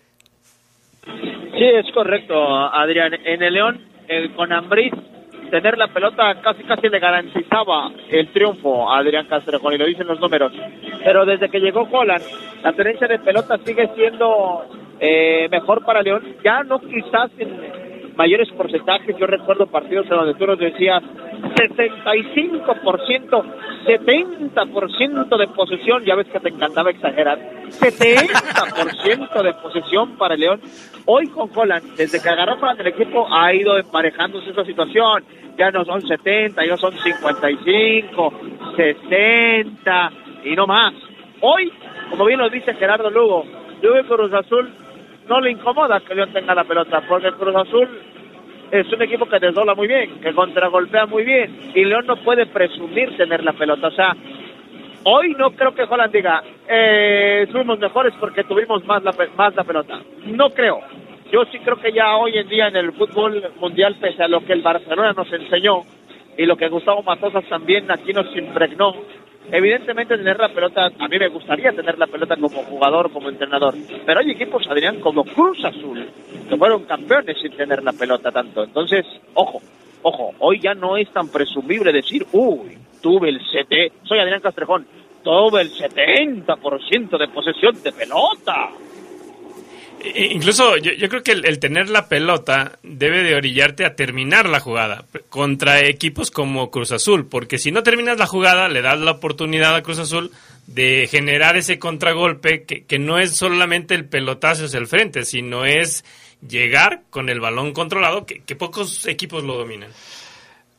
Sí, 1.03 1.65
es 1.65 1.91
correcto, 1.93 2.35
Adrián. 2.35 3.13
En 3.25 3.41
el 3.41 3.53
León, 3.53 3.81
el, 4.07 4.33
con 4.33 4.53
Ambris, 4.53 4.93
tener 5.49 5.77
la 5.77 5.87
pelota 5.87 6.39
casi 6.41 6.63
casi 6.63 6.87
le 6.87 6.99
garantizaba 6.99 7.91
el 8.09 8.31
triunfo 8.31 8.89
a 8.89 8.99
Adrián 8.99 9.27
Castrejón, 9.27 9.73
y 9.73 9.77
lo 9.77 9.85
dicen 9.85 10.07
los 10.07 10.19
números. 10.19 10.53
Pero 11.03 11.25
desde 11.25 11.49
que 11.49 11.59
llegó 11.59 11.87
Holland, 11.91 12.23
la 12.63 12.73
tenencia 12.73 13.07
de 13.07 13.19
pelota 13.19 13.57
sigue 13.65 13.89
siendo 13.95 14.65
eh, 14.99 15.47
mejor 15.49 15.83
para 15.83 16.01
León. 16.01 16.35
Ya 16.43 16.63
no 16.63 16.79
quizás 16.79 17.31
mayores 18.19 18.49
porcentajes. 18.51 19.15
Yo 19.17 19.25
recuerdo 19.25 19.65
partidos 19.67 20.05
en 20.11 20.17
donde 20.17 20.33
tú 20.33 20.45
nos 20.45 20.59
decías 20.59 21.01
75%, 21.55 23.43
70% 23.85 25.37
de 25.37 25.47
posesión. 25.47 26.03
Ya 26.03 26.15
ves 26.15 26.27
que 26.27 26.41
te 26.41 26.49
encantaba 26.49 26.89
exagerar. 26.91 27.39
70% 27.69 29.41
de 29.41 29.53
posesión 29.53 30.17
para 30.17 30.35
León. 30.35 30.59
Hoy 31.05 31.27
con 31.27 31.49
Holland, 31.55 31.95
desde 31.95 32.21
que 32.21 32.27
agarró 32.27 32.59
para 32.59 32.81
el 32.81 32.87
equipo, 32.87 33.25
ha 33.33 33.53
ido 33.53 33.77
emparejándose 33.77 34.49
esa 34.49 34.65
situación. 34.65 35.23
Ya 35.57 35.71
no 35.71 35.85
son 35.85 36.01
70, 36.01 36.65
ya 36.65 36.75
son 36.75 36.91
55, 36.99 38.33
60 38.75 40.11
y 40.43 40.55
no 40.57 40.67
más. 40.67 40.93
Hoy, 41.39 41.71
como 42.09 42.25
bien 42.25 42.39
nos 42.39 42.51
dice 42.51 42.73
Gerardo 42.73 43.09
Lugo, 43.09 43.45
yo 43.81 43.93
veo 43.93 44.05
Cruz 44.05 44.33
Azul 44.33 44.69
no 45.29 45.39
le 45.39 45.51
incomoda 45.51 45.99
que 46.01 46.15
León 46.15 46.33
tenga 46.33 46.55
la 46.55 46.63
pelota, 46.63 47.01
porque 47.07 47.31
Cruz 47.33 47.55
Azul 47.55 47.87
es 48.71 48.91
un 48.91 49.01
equipo 49.01 49.27
que 49.27 49.39
desdobla 49.39 49.75
muy 49.75 49.87
bien, 49.87 50.19
que 50.19 50.33
contragolpea 50.33 51.05
muy 51.05 51.23
bien, 51.23 51.71
y 51.73 51.85
León 51.85 52.05
no 52.07 52.17
puede 52.17 52.47
presumir 52.47 53.15
tener 53.15 53.43
la 53.43 53.53
pelota. 53.53 53.87
O 53.87 53.91
sea, 53.91 54.15
hoy 55.03 55.35
no 55.37 55.51
creo 55.51 55.73
que 55.73 55.83
Holland 55.83 56.11
diga, 56.11 56.43
eh, 56.67 57.47
fuimos 57.51 57.79
mejores 57.79 58.13
porque 58.19 58.43
tuvimos 58.43 58.83
más 58.85 59.03
la, 59.03 59.13
más 59.37 59.55
la 59.55 59.63
pelota. 59.63 60.01
No 60.25 60.49
creo. 60.49 60.79
Yo 61.31 61.45
sí 61.51 61.59
creo 61.59 61.77
que 61.77 61.91
ya 61.91 62.15
hoy 62.15 62.35
en 62.35 62.49
día 62.49 62.67
en 62.67 62.75
el 62.75 62.91
fútbol 62.93 63.51
mundial, 63.59 63.95
pese 64.01 64.23
a 64.23 64.27
lo 64.27 64.43
que 64.43 64.53
el 64.53 64.63
Barcelona 64.63 65.13
nos 65.13 65.31
enseñó, 65.31 65.83
y 66.37 66.45
lo 66.45 66.55
que 66.55 66.69
Gustavo 66.69 67.03
Matosas 67.03 67.45
también 67.45 67.91
aquí 67.91 68.13
nos 68.13 68.35
impregnó, 68.35 68.95
Evidentemente 69.51 70.17
tener 70.17 70.37
la 70.39 70.49
pelota, 70.49 70.91
a 70.97 71.07
mí 71.07 71.17
me 71.17 71.27
gustaría 71.27 71.71
tener 71.71 71.97
la 71.97 72.07
pelota 72.07 72.35
como 72.35 72.63
jugador, 72.63 73.11
como 73.11 73.29
entrenador, 73.29 73.73
pero 74.05 74.19
hay 74.19 74.31
equipos, 74.31 74.67
Adrián, 74.67 74.99
como 74.99 75.23
Cruz 75.23 75.63
Azul, 75.65 76.07
que 76.47 76.57
fueron 76.57 76.83
campeones 76.83 77.37
sin 77.41 77.51
tener 77.53 77.83
la 77.83 77.93
pelota 77.93 78.31
tanto. 78.31 78.63
Entonces, 78.63 79.05
ojo, 79.33 79.59
ojo, 80.03 80.33
hoy 80.39 80.59
ya 80.59 80.75
no 80.75 80.97
es 80.97 81.09
tan 81.11 81.29
presumible 81.29 81.91
decir, 81.91 82.25
uy, 82.31 82.77
tuve 83.01 83.29
el 83.29 83.39
soy 84.03 84.19
Adrián 84.19 84.41
Castrejón, 84.41 84.85
tuve 85.23 85.61
el 85.61 85.71
70% 85.71 87.17
de 87.17 87.27
posesión 87.29 87.81
de 87.81 87.91
pelota. 87.91 88.69
Incluso 90.01 90.77
yo, 90.77 91.09
creo 91.09 91.23
que 91.23 91.31
el, 91.31 91.59
tener 91.59 91.89
la 91.89 92.07
pelota 92.07 92.79
debe 92.83 93.21
de 93.21 93.35
orillarte 93.35 93.85
a 93.85 93.95
terminar 93.95 94.47
la 94.47 94.61
jugada 94.61 95.03
contra 95.29 95.85
equipos 95.85 96.31
como 96.31 96.71
Cruz 96.71 96.93
Azul, 96.93 97.27
porque 97.27 97.57
si 97.57 97.71
no 97.71 97.83
terminas 97.83 98.17
la 98.17 98.25
jugada 98.25 98.69
le 98.69 98.81
das 98.81 98.99
la 98.99 99.11
oportunidad 99.11 99.75
a 99.75 99.83
Cruz 99.83 99.99
Azul 99.99 100.31
de 100.67 101.07
generar 101.11 101.57
ese 101.57 101.79
contragolpe 101.79 102.63
que, 102.63 102.85
que 102.85 102.97
no 102.97 103.19
es 103.19 103.35
solamente 103.35 103.93
el 103.93 104.05
pelotazo 104.05 104.65
hacia 104.65 104.79
el 104.79 104.87
frente, 104.87 105.25
sino 105.25 105.65
es 105.65 106.05
llegar 106.47 107.01
con 107.09 107.27
el 107.27 107.41
balón 107.41 107.73
controlado, 107.73 108.25
que, 108.25 108.39
que 108.39 108.55
pocos 108.55 109.05
equipos 109.05 109.43
lo 109.43 109.57
dominan. 109.57 109.89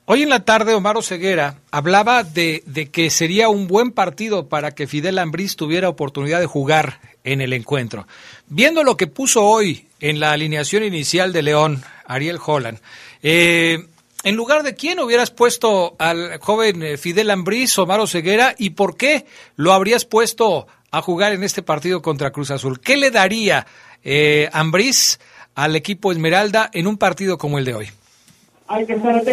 Hoy 0.07 0.23
en 0.23 0.31
la 0.31 0.45
tarde 0.45 0.75
Omar 0.75 1.01
Ceguera 1.03 1.61
hablaba 1.71 2.25
de, 2.25 2.63
de, 2.67 2.91
que 2.91 3.11
sería 3.11 3.49
un 3.49 3.69
buen 3.69 3.93
partido 3.93 4.49
para 4.49 4.73
que 4.73 4.87
Fidel 4.87 5.19
Ambriz 5.19 5.57
tuviera 5.57 5.89
oportunidad 5.89 6.41
de 6.41 6.47
jugar 6.47 6.99
en 7.25 7.41
el 7.41 7.53
encuentro. 7.53 8.07
Viendo 8.49 8.83
lo 8.83 8.97
que 8.97 9.07
puso 9.07 9.45
hoy 9.45 9.87
en 10.01 10.21
la 10.21 10.33
alineación 10.33 10.85
inicial 10.85 11.33
de 11.33 11.43
León, 11.43 11.83
Ariel 12.07 12.39
Holland, 12.45 12.79
eh, 13.23 13.87
en 14.23 14.37
lugar 14.37 14.63
de 14.63 14.75
quién 14.75 15.01
hubieras 15.01 15.31
puesto 15.31 15.97
al 15.99 16.39
joven 16.41 16.99
Fidel 16.99 17.31
Ambriz, 17.31 17.79
Omar 17.79 18.07
Ceguera, 18.07 18.55
y 18.59 18.71
por 18.71 18.97
qué 18.97 19.25
lo 19.57 19.73
habrías 19.73 20.05
puesto 20.05 20.67
a 20.91 21.03
jugar 21.03 21.33
en 21.33 21.45
este 21.45 21.63
partido 21.63 22.03
contra 22.03 22.31
Cruz 22.31 22.51
Azul. 22.51 22.81
¿Qué 22.81 22.97
le 22.97 23.11
daría 23.11 23.67
eh, 24.03 24.49
Ambriz 24.53 25.19
al 25.55 25.77
equipo 25.77 26.13
Esmeralda 26.13 26.71
en 26.73 26.87
un 26.87 26.99
partido 26.99 27.39
como 27.39 27.59
el 27.59 27.65
de 27.65 27.75
hoy? 27.75 27.91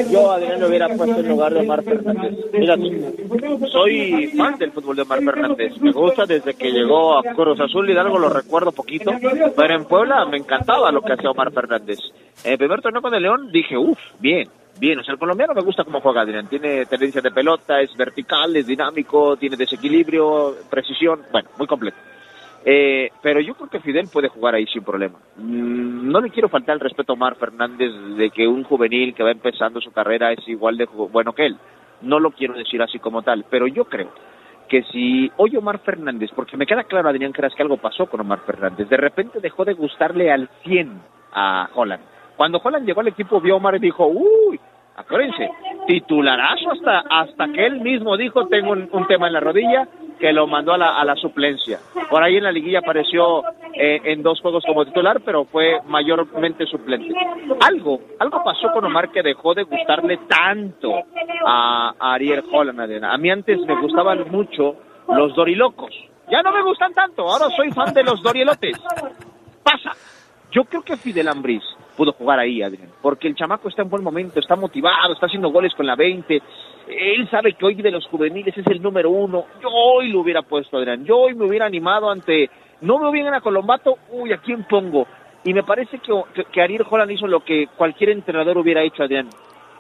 Yo, 0.10 0.32
Adrián, 0.32 0.60
lo 0.60 0.68
hubiera 0.68 0.88
puesto 0.90 1.20
en 1.20 1.28
lugar 1.28 1.54
de 1.54 1.60
Omar 1.60 1.84
Fernández. 1.84 2.34
Mira, 2.54 2.76
soy 3.72 4.28
fan 4.36 4.58
del 4.58 4.72
fútbol 4.72 4.96
de 4.96 5.02
Omar 5.04 5.24
Fernández. 5.24 5.80
Me 5.80 5.92
gusta 5.92 6.26
desde 6.26 6.56
que 6.56 6.72
llegó 6.72 7.20
a 7.20 7.22
Cruz 7.36 7.60
Azul 7.60 7.88
Hidalgo, 7.88 8.18
lo 8.18 8.30
recuerdo 8.30 8.72
poquito. 8.72 9.12
Pero 9.56 9.76
en 9.76 9.86
Puebla 9.86 10.26
me 10.26 10.38
encantaba 10.38 10.92
lo 10.92 11.02
que 11.04 11.14
hacía 11.14 11.30
Omar 11.30 11.52
Fernández. 11.52 12.00
En 12.44 12.54
el 12.54 12.58
primer 12.58 12.82
torneo 12.82 13.02
con 13.02 13.14
el 13.14 13.22
León 13.22 13.52
dije, 13.52 13.78
uff, 13.78 14.00
bien, 14.20 14.50
bien. 14.80 15.00
O 15.00 15.04
sea, 15.04 15.14
el 15.14 15.20
colombiano 15.20 15.54
me 15.54 15.62
gusta 15.62 15.84
cómo 15.84 16.02
juega, 16.02 16.22
Adrián. 16.22 16.48
Tiene 16.48 16.88
tendencia 16.88 17.22
de 17.22 17.30
pelota, 17.30 17.80
es 17.80 17.96
vertical, 17.96 18.56
es 18.56 18.66
dinámico, 18.66 19.38
tiene 19.38 19.56
desequilibrio, 19.56 20.56
precisión. 20.68 21.22
Bueno, 21.32 21.50
muy 21.60 21.68
completo. 21.68 21.98
Eh, 22.70 23.12
pero 23.22 23.40
yo 23.40 23.54
creo 23.54 23.70
que 23.70 23.80
Fidel 23.80 24.10
puede 24.12 24.28
jugar 24.28 24.54
ahí 24.54 24.66
sin 24.68 24.84
problema. 24.84 25.18
Mm, 25.38 26.12
no 26.12 26.20
le 26.20 26.30
quiero 26.30 26.50
faltar 26.50 26.74
el 26.74 26.82
respeto 26.82 27.14
a 27.14 27.16
Omar 27.16 27.38
Fernández 27.38 27.94
de 28.18 28.30
que 28.30 28.46
un 28.46 28.66
juvenil 28.66 29.16
que 29.16 29.24
va 29.24 29.32
empezando 29.32 29.80
su 29.80 29.94
carrera 29.94 30.34
es 30.34 30.46
igual 30.50 30.76
de 30.76 30.86
bueno 30.86 31.32
que 31.32 31.46
él. 31.46 31.58
No 32.02 32.20
lo 32.20 32.32
quiero 32.32 32.56
decir 32.56 32.82
así 32.82 33.00
como 33.00 33.22
tal, 33.22 33.46
pero 33.50 33.68
yo 33.68 33.86
creo 33.86 34.12
que 34.68 34.84
si 34.92 35.32
hoy 35.38 35.56
Omar 35.56 35.80
Fernández, 35.80 36.30
porque 36.36 36.58
me 36.58 36.66
queda 36.66 36.84
claro, 36.84 37.08
Adrián 37.08 37.32
Caras, 37.32 37.56
que 37.56 37.64
algo 37.64 37.78
pasó 37.78 38.08
con 38.08 38.20
Omar 38.20 38.40
Fernández, 38.46 38.90
de 38.90 38.98
repente 38.98 39.40
dejó 39.40 39.64
de 39.64 39.72
gustarle 39.72 40.30
al 40.30 40.50
100 40.66 40.92
a 41.32 41.70
Holland. 41.74 42.04
Cuando 42.36 42.60
Holland 42.62 42.86
llegó 42.86 43.00
al 43.00 43.08
equipo, 43.08 43.40
vio 43.40 43.54
a 43.54 43.58
Omar 43.58 43.76
y 43.76 43.80
dijo, 43.80 44.06
uy, 44.08 44.60
acuérdense, 44.98 45.50
titularazo 45.88 46.72
hasta, 46.72 47.00
hasta 47.10 47.48
que 47.48 47.66
él 47.66 47.80
mismo 47.80 48.18
dijo, 48.18 48.46
tengo 48.48 48.74
un, 48.74 48.90
un 48.92 49.08
tema 49.08 49.28
en 49.28 49.34
la 49.34 49.40
rodilla, 49.40 49.88
que 50.20 50.34
lo 50.34 50.48
mandó 50.48 50.74
a 50.74 50.78
la, 50.78 51.00
a 51.00 51.06
la 51.06 51.16
suplencia. 51.16 51.80
Por 52.10 52.24
ahí 52.24 52.38
en 52.38 52.44
la 52.44 52.52
liguilla 52.52 52.80
apareció 52.80 53.44
eh, 53.74 54.02
en 54.04 54.24
dos 54.24 54.42
juegos 54.42 54.64
como 54.66 54.86
titular, 54.86 55.22
pero 55.24 55.46
fue 55.46 55.80
mayormente 55.86 56.66
suplente. 56.66 57.14
Algo, 57.62 58.00
algo 58.20 58.44
pasó 58.44 58.72
con 58.74 58.86
Omar 58.86 59.12
que 59.12 59.22
dejó 59.22 59.54
de 59.54 59.64
gustarle 59.64 60.18
tanto 60.28 60.94
a, 61.46 61.94
a 62.00 62.14
Ariel 62.14 62.44
Holland. 62.52 63.04
A 63.04 63.18
mí 63.18 63.30
antes 63.30 63.60
me 63.62 63.80
gustaban 63.80 64.26
mucho 64.30 64.76
los 65.08 65.36
dorilocos. 65.36 65.94
Ya 66.30 66.42
no 66.42 66.52
me 66.52 66.62
gustan 66.62 66.94
tanto, 66.94 67.24
ahora 67.24 67.50
soy 67.56 67.72
fan 67.72 67.94
de 67.94 68.04
los 68.04 68.22
dorielotes. 68.22 68.78
Pasa. 69.64 69.92
Yo 70.52 70.64
creo 70.66 70.82
que 70.82 70.98
Fidel 70.98 71.28
Ambriz 71.28 71.64
pudo 71.96 72.12
jugar 72.14 72.40
ahí, 72.40 72.62
Adrián, 72.62 72.90
porque 73.02 73.28
el 73.28 73.36
chamaco 73.36 73.70
está 73.70 73.82
en 73.82 73.90
buen 73.90 74.04
momento, 74.04 74.40
está 74.40 74.56
motivado, 74.56 75.14
está 75.14 75.26
haciendo 75.26 75.50
goles 75.50 75.74
con 75.74 75.86
la 75.86 75.96
20, 75.96 76.42
él 76.90 77.30
sabe 77.30 77.54
que 77.54 77.66
hoy 77.66 77.76
de 77.76 77.92
los 77.92 78.06
juveniles 78.08 78.58
es 78.58 78.68
el 78.68 78.82
número 78.82 79.10
uno, 79.10 79.46
yo 79.62 79.70
hoy 79.70 80.10
lo 80.10 80.22
hubiera 80.22 80.42
puesto, 80.42 80.78
Adrián, 80.78 81.06
yo 81.06 81.18
hoy 81.18 81.36
me 81.36 81.46
hubiera 81.46 81.66
animado 81.66 82.10
ante, 82.10 82.50
no 82.82 83.00
me 83.00 83.12
bien 83.12 83.34
a 83.34 83.42
Colombato, 83.42 83.98
uy, 84.12 84.32
¿a 84.34 84.38
quién 84.38 84.64
pongo? 84.64 85.08
Y 85.44 85.54
me 85.54 85.64
parece 85.64 86.00
que, 86.00 86.14
que, 86.34 86.46
que 86.46 86.62
Ariel 86.62 86.86
Holland 86.90 87.12
hizo 87.12 87.28
lo 87.28 87.42
que 87.42 87.68
cualquier 87.78 88.10
entrenador 88.10 88.58
hubiera 88.58 88.82
hecho, 88.82 89.04
Adrián, 89.04 89.30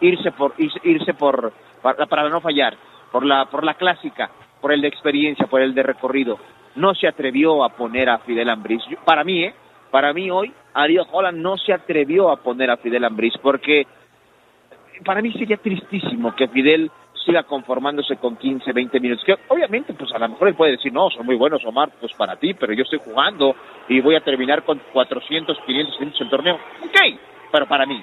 irse 0.01 0.31
por, 0.31 0.53
irse 0.57 1.13
por, 1.13 1.51
para, 1.81 2.05
para 2.05 2.29
no 2.29 2.41
fallar, 2.41 2.75
por 3.11 3.25
la, 3.25 3.45
por 3.45 3.63
la 3.63 3.73
clásica, 3.73 4.29
por 4.61 4.71
el 4.71 4.81
de 4.81 4.87
experiencia, 4.87 5.47
por 5.47 5.61
el 5.61 5.73
de 5.73 5.83
recorrido. 5.83 6.37
No 6.75 6.93
se 6.93 7.07
atrevió 7.07 7.63
a 7.63 7.69
poner 7.69 8.09
a 8.09 8.19
Fidel 8.19 8.49
Ambriz. 8.49 8.83
Para 9.03 9.23
mí, 9.23 9.43
¿eh? 9.43 9.53
Para 9.89 10.13
mí 10.13 10.29
hoy, 10.29 10.51
Ariel 10.73 11.05
Holland 11.11 11.39
no 11.39 11.57
se 11.57 11.73
atrevió 11.73 12.29
a 12.29 12.37
poner 12.37 12.69
a 12.69 12.77
Fidel 12.77 13.05
Ambriz 13.05 13.33
porque 13.41 13.87
para 15.03 15.21
mí 15.21 15.31
sería 15.33 15.57
tristísimo 15.57 16.35
que 16.35 16.47
Fidel 16.47 16.91
siga 17.25 17.43
conformándose 17.43 18.15
con 18.17 18.37
15, 18.37 18.71
20 18.71 18.99
minutos. 18.99 19.23
Que 19.25 19.35
obviamente, 19.49 19.93
pues 19.93 20.11
a 20.13 20.19
lo 20.19 20.29
mejor 20.29 20.47
él 20.47 20.55
puede 20.55 20.71
decir, 20.71 20.93
no, 20.93 21.09
son 21.09 21.25
muy 21.25 21.35
buenos, 21.35 21.63
Omar, 21.65 21.91
pues 21.99 22.13
para 22.13 22.37
ti, 22.37 22.53
pero 22.53 22.73
yo 22.73 22.83
estoy 22.83 22.99
jugando 23.03 23.55
y 23.89 23.99
voy 23.99 24.15
a 24.15 24.21
terminar 24.21 24.63
con 24.63 24.81
400, 24.93 25.57
500 25.65 25.99
minutos 25.99 26.21
el 26.21 26.29
torneo. 26.29 26.55
Ok, 26.55 27.19
pero 27.51 27.67
para 27.67 27.85
mí, 27.85 28.01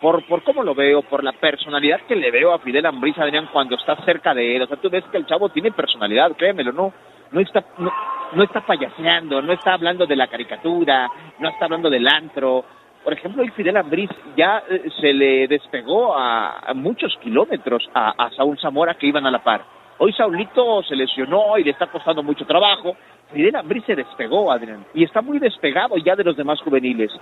por, 0.00 0.26
por 0.26 0.42
cómo 0.42 0.62
lo 0.62 0.74
veo, 0.74 1.02
por 1.02 1.24
la 1.24 1.32
personalidad 1.32 2.02
que 2.02 2.16
le 2.16 2.30
veo 2.30 2.52
a 2.52 2.58
Fidel 2.58 2.86
Ambriz, 2.86 3.16
Adrián, 3.18 3.48
cuando 3.52 3.76
está 3.76 3.96
cerca 4.04 4.34
de 4.34 4.56
él, 4.56 4.62
o 4.62 4.66
sea, 4.66 4.76
tú 4.76 4.90
ves 4.90 5.04
que 5.10 5.16
el 5.16 5.26
chavo 5.26 5.48
tiene 5.48 5.72
personalidad, 5.72 6.32
créemelo, 6.36 6.72
no, 6.72 6.92
no 7.32 7.40
está, 7.40 7.64
no, 7.78 7.90
no 8.32 8.42
está 8.42 8.60
payaseando, 8.60 9.40
no 9.40 9.52
está 9.52 9.74
hablando 9.74 10.06
de 10.06 10.16
la 10.16 10.26
caricatura, 10.28 11.08
no 11.38 11.48
está 11.48 11.64
hablando 11.64 11.88
del 11.88 12.06
antro. 12.06 12.64
Por 13.06 13.12
ejemplo, 13.12 13.44
el 13.44 13.52
Fidel 13.52 13.76
Ambriz 13.76 14.10
ya 14.36 14.64
eh, 14.68 14.82
se 15.00 15.12
le 15.12 15.46
despegó 15.46 16.12
a, 16.18 16.72
muchos 16.74 17.16
kilómetros 17.22 17.88
a, 17.94 18.10
a, 18.10 18.30
Saúl 18.32 18.58
Zamora 18.58 18.94
que 18.94 19.06
iban 19.06 19.24
a 19.24 19.30
la 19.30 19.44
par. 19.44 19.62
Hoy 19.98 20.12
Saulito 20.12 20.82
se 20.82 20.96
lesionó 20.96 21.56
y 21.56 21.62
le 21.62 21.70
está 21.70 21.86
costando 21.86 22.24
mucho 22.24 22.44
trabajo. 22.44 22.96
Fidel 23.32 23.54
Ambriz 23.54 23.84
se 23.84 23.94
despegó, 23.94 24.50
Adrián, 24.50 24.84
y 24.92 25.04
está 25.04 25.22
muy 25.22 25.38
despegado 25.38 25.96
ya 25.98 26.16
de 26.16 26.24
los 26.24 26.36
demás 26.36 26.60
juveniles. 26.62 27.12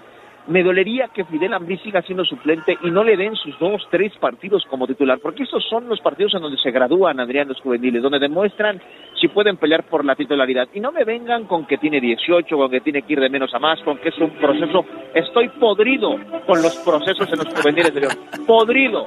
Me 0.47 0.63
dolería 0.63 1.09
que 1.09 1.25
Fidel 1.25 1.55
Ambriz 1.55 1.81
siga 1.81 2.03
siendo 2.03 2.23
suplente 2.23 2.77
y 2.83 2.91
no 2.91 3.03
le 3.03 3.17
den 3.17 3.35
sus 3.35 3.59
dos, 3.59 3.83
tres 3.91 4.13
partidos 4.21 4.63
como 4.69 4.87
titular, 4.87 5.19
porque 5.19 5.45
estos 5.45 5.65
son 5.71 5.89
los 5.89 6.01
partidos 6.01 6.35
en 6.35 6.43
donde 6.43 6.59
se 6.59 6.71
gradúan, 6.71 7.19
Adrián, 7.19 7.49
los 7.49 7.61
juveniles, 7.63 8.03
donde 8.03 8.19
demuestran 8.19 8.79
si 9.19 9.29
pueden 9.29 9.57
pelear 9.57 9.85
por 9.85 10.05
la 10.05 10.15
titularidad. 10.15 10.69
Y 10.75 10.81
no 10.81 10.93
me 10.93 11.05
vengan 11.05 11.45
con 11.45 11.67
que 11.67 11.79
tiene 11.79 11.99
18, 11.99 12.57
con 12.59 12.71
que 12.71 12.83
tiene 12.83 13.03
que 13.03 13.15
ir 13.15 13.21
de 13.21 13.31
menos 13.31 13.55
a 13.55 13.59
más, 13.59 13.81
con 13.81 13.97
que 13.97 14.11
es 14.11 14.19
un 14.19 14.33
proceso. 14.33 14.85
Estoy 15.15 15.49
podrido 15.49 16.11
con 16.47 16.61
los 16.61 16.77
procesos 16.85 17.27
en 17.33 17.39
los 17.39 17.55
juveniles 17.55 17.95
de 17.95 18.01
León. 18.03 18.15
Podrido. 18.47 19.07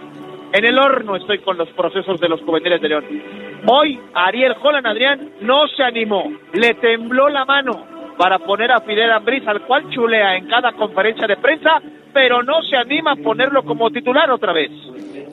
En 0.53 0.65
el 0.65 0.79
horno 0.79 1.17
estoy 1.17 1.39
con 1.39 1.55
los 1.55 1.69
procesos 1.69 2.19
de 2.19 2.29
los 2.29 2.41
juveniles 2.41 2.81
de 2.81 2.89
León. 2.89 3.05
Hoy 3.67 3.99
Ariel 4.15 4.55
Holland 4.59 4.88
Adrián 4.88 5.29
no 5.41 5.67
se 5.67 5.83
animó, 5.83 6.31
le 6.53 6.73
tembló 6.75 7.29
la 7.29 7.45
mano 7.45 7.96
para 8.18 8.39
poner 8.39 8.72
a 8.72 8.82
Fidel 8.82 9.11
Ambriz, 9.11 9.47
al 9.47 9.65
cual 9.65 9.89
chulea 9.89 10.36
en 10.36 10.47
cada 10.47 10.74
conferencia 10.74 11.28
de 11.28 11.38
prensa, 11.38 11.82
pero 12.13 12.41
no 12.41 12.61
se 12.63 12.76
anima 12.76 13.11
a 13.11 13.15
ponerlo 13.15 13.63
como 13.63 13.91
titular 13.91 14.32
otra 14.32 14.53
vez. 14.53 14.72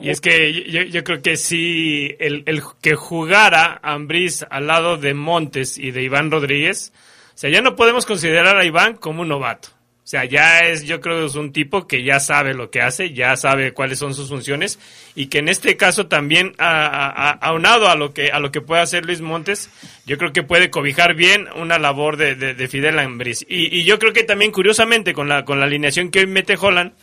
Y 0.01 0.09
es 0.09 0.21
que 0.21 0.53
yo, 0.91 1.03
creo 1.03 1.21
que 1.21 1.35
si 1.35 2.15
el, 2.19 2.43
el 2.45 2.61
que 2.81 2.95
jugara 2.95 3.79
Ambriz 3.81 4.45
al 4.49 4.67
lado 4.67 4.97
de 4.97 5.13
Montes 5.13 5.77
y 5.77 5.91
de 5.91 6.03
Iván 6.03 6.29
Rodríguez, 6.29 6.93
o 7.33 7.37
sea, 7.37 7.49
ya 7.49 7.61
no 7.61 7.75
podemos 7.75 8.05
considerar 8.05 8.55
a 8.57 8.65
Iván 8.65 8.95
como 8.95 9.23
un 9.23 9.29
novato. 9.29 9.69
O 10.05 10.07
sea, 10.07 10.23
ya 10.23 10.59
es, 10.59 10.83
yo 10.83 11.01
creo 11.01 11.21
que 11.21 11.25
es 11.25 11.33
un 11.33 11.51
tipo 11.51 11.87
que 11.87 12.03
ya 12.03 12.19
sabe 12.19 12.53
lo 12.53 12.69
que 12.69 12.79
hace, 12.79 13.11
ya 13.11 13.35
sabe 13.37 13.73
cuáles 13.73 13.97
son 13.97 14.13
sus 14.13 14.29
funciones 14.29 14.77
y 15.15 15.25
que 15.27 15.39
en 15.39 15.49
este 15.49 15.77
caso 15.77 16.05
también 16.05 16.53
a, 16.59 17.31
aunado 17.41 17.89
a 17.89 17.95
lo 17.95 18.13
que 18.13 18.29
a 18.29 18.39
lo 18.39 18.51
que 18.51 18.61
puede 18.61 18.83
hacer 18.83 19.03
Luis 19.03 19.21
Montes, 19.21 19.71
yo 20.05 20.19
creo 20.19 20.31
que 20.31 20.43
puede 20.43 20.69
cobijar 20.69 21.15
bien 21.15 21.47
una 21.55 21.79
labor 21.79 22.17
de, 22.17 22.35
de, 22.35 22.53
de 22.53 22.67
Fidel 22.67 22.99
Ambriz. 22.99 23.47
Y, 23.49 23.75
y, 23.75 23.83
yo 23.83 23.97
creo 23.97 24.13
que 24.13 24.21
también 24.21 24.51
curiosamente 24.51 25.15
con 25.15 25.27
la 25.27 25.43
con 25.43 25.59
la 25.59 25.65
alineación 25.65 26.11
que 26.11 26.19
hoy 26.19 26.27
mete 26.27 26.55
Holland, 26.55 26.93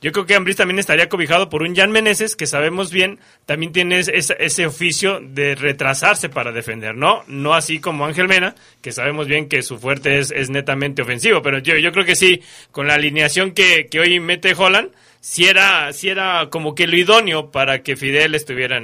yo 0.00 0.12
creo 0.12 0.24
que 0.26 0.34
Ambriz 0.34 0.56
también 0.56 0.78
estaría 0.78 1.08
cobijado 1.08 1.50
por 1.50 1.62
un 1.62 1.76
Jan 1.76 1.90
Meneses, 1.90 2.36
que 2.36 2.46
sabemos 2.46 2.90
bien, 2.90 3.18
también 3.44 3.72
tiene 3.72 3.98
ese, 3.98 4.36
ese, 4.38 4.66
oficio 4.66 5.20
de 5.20 5.54
retrasarse 5.54 6.28
para 6.28 6.52
defender, 6.52 6.94
¿no? 6.94 7.22
No 7.26 7.54
así 7.54 7.80
como 7.80 8.06
Ángel 8.06 8.28
Mena, 8.28 8.54
que 8.80 8.92
sabemos 8.92 9.26
bien 9.26 9.48
que 9.48 9.62
su 9.62 9.78
fuerte 9.78 10.18
es, 10.18 10.30
es 10.30 10.48
netamente 10.48 11.02
ofensivo, 11.02 11.42
pero 11.42 11.58
yo, 11.58 11.76
yo 11.76 11.92
creo 11.92 12.06
que 12.06 12.16
sí, 12.16 12.42
con 12.70 12.86
la 12.86 12.94
alineación 12.94 13.52
que, 13.52 13.88
que 13.90 14.00
hoy 14.00 14.20
mete 14.20 14.54
Holland, 14.56 14.90
si 15.20 15.44
era, 15.44 15.92
si 15.92 16.08
era 16.08 16.48
como 16.50 16.74
que 16.74 16.86
lo 16.86 16.96
idóneo 16.96 17.50
para 17.50 17.82
que 17.82 17.94
Fidel 17.94 18.34
estuviera 18.34 18.80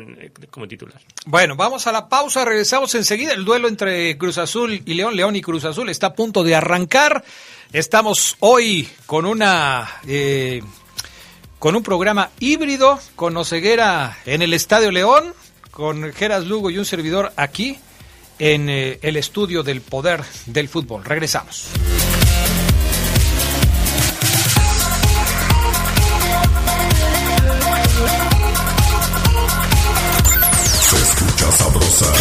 como 0.50 0.68
titular. 0.68 1.00
Bueno, 1.24 1.56
vamos 1.56 1.86
a 1.86 1.92
la 1.92 2.08
pausa, 2.08 2.44
regresamos 2.44 2.94
enseguida. 2.94 3.32
El 3.32 3.46
duelo 3.46 3.68
entre 3.68 4.18
Cruz 4.18 4.36
Azul 4.36 4.82
y 4.84 4.94
León, 4.94 5.16
León 5.16 5.34
y 5.34 5.40
Cruz 5.40 5.64
Azul 5.64 5.88
está 5.88 6.08
a 6.08 6.14
punto 6.14 6.44
de 6.44 6.54
arrancar. 6.54 7.24
Estamos 7.72 8.36
hoy 8.40 8.86
con 9.06 9.24
una 9.24 10.00
eh, 10.06 10.62
con 11.58 11.76
un 11.76 11.82
programa 11.82 12.30
híbrido 12.38 12.98
con 13.14 13.36
Oceguera 13.36 14.18
en 14.26 14.42
el 14.42 14.52
Estadio 14.52 14.90
León, 14.90 15.34
con 15.70 16.12
Geras 16.12 16.46
Lugo 16.46 16.70
y 16.70 16.78
un 16.78 16.84
servidor 16.84 17.32
aquí 17.36 17.78
en 18.38 18.68
eh, 18.68 18.98
el 19.02 19.16
estudio 19.16 19.62
del 19.62 19.80
poder 19.80 20.22
del 20.46 20.68
fútbol. 20.68 21.04
Regresamos. 21.04 21.68
Se 30.80 30.96
escucha 30.96 31.52
sabrosa, 31.52 32.12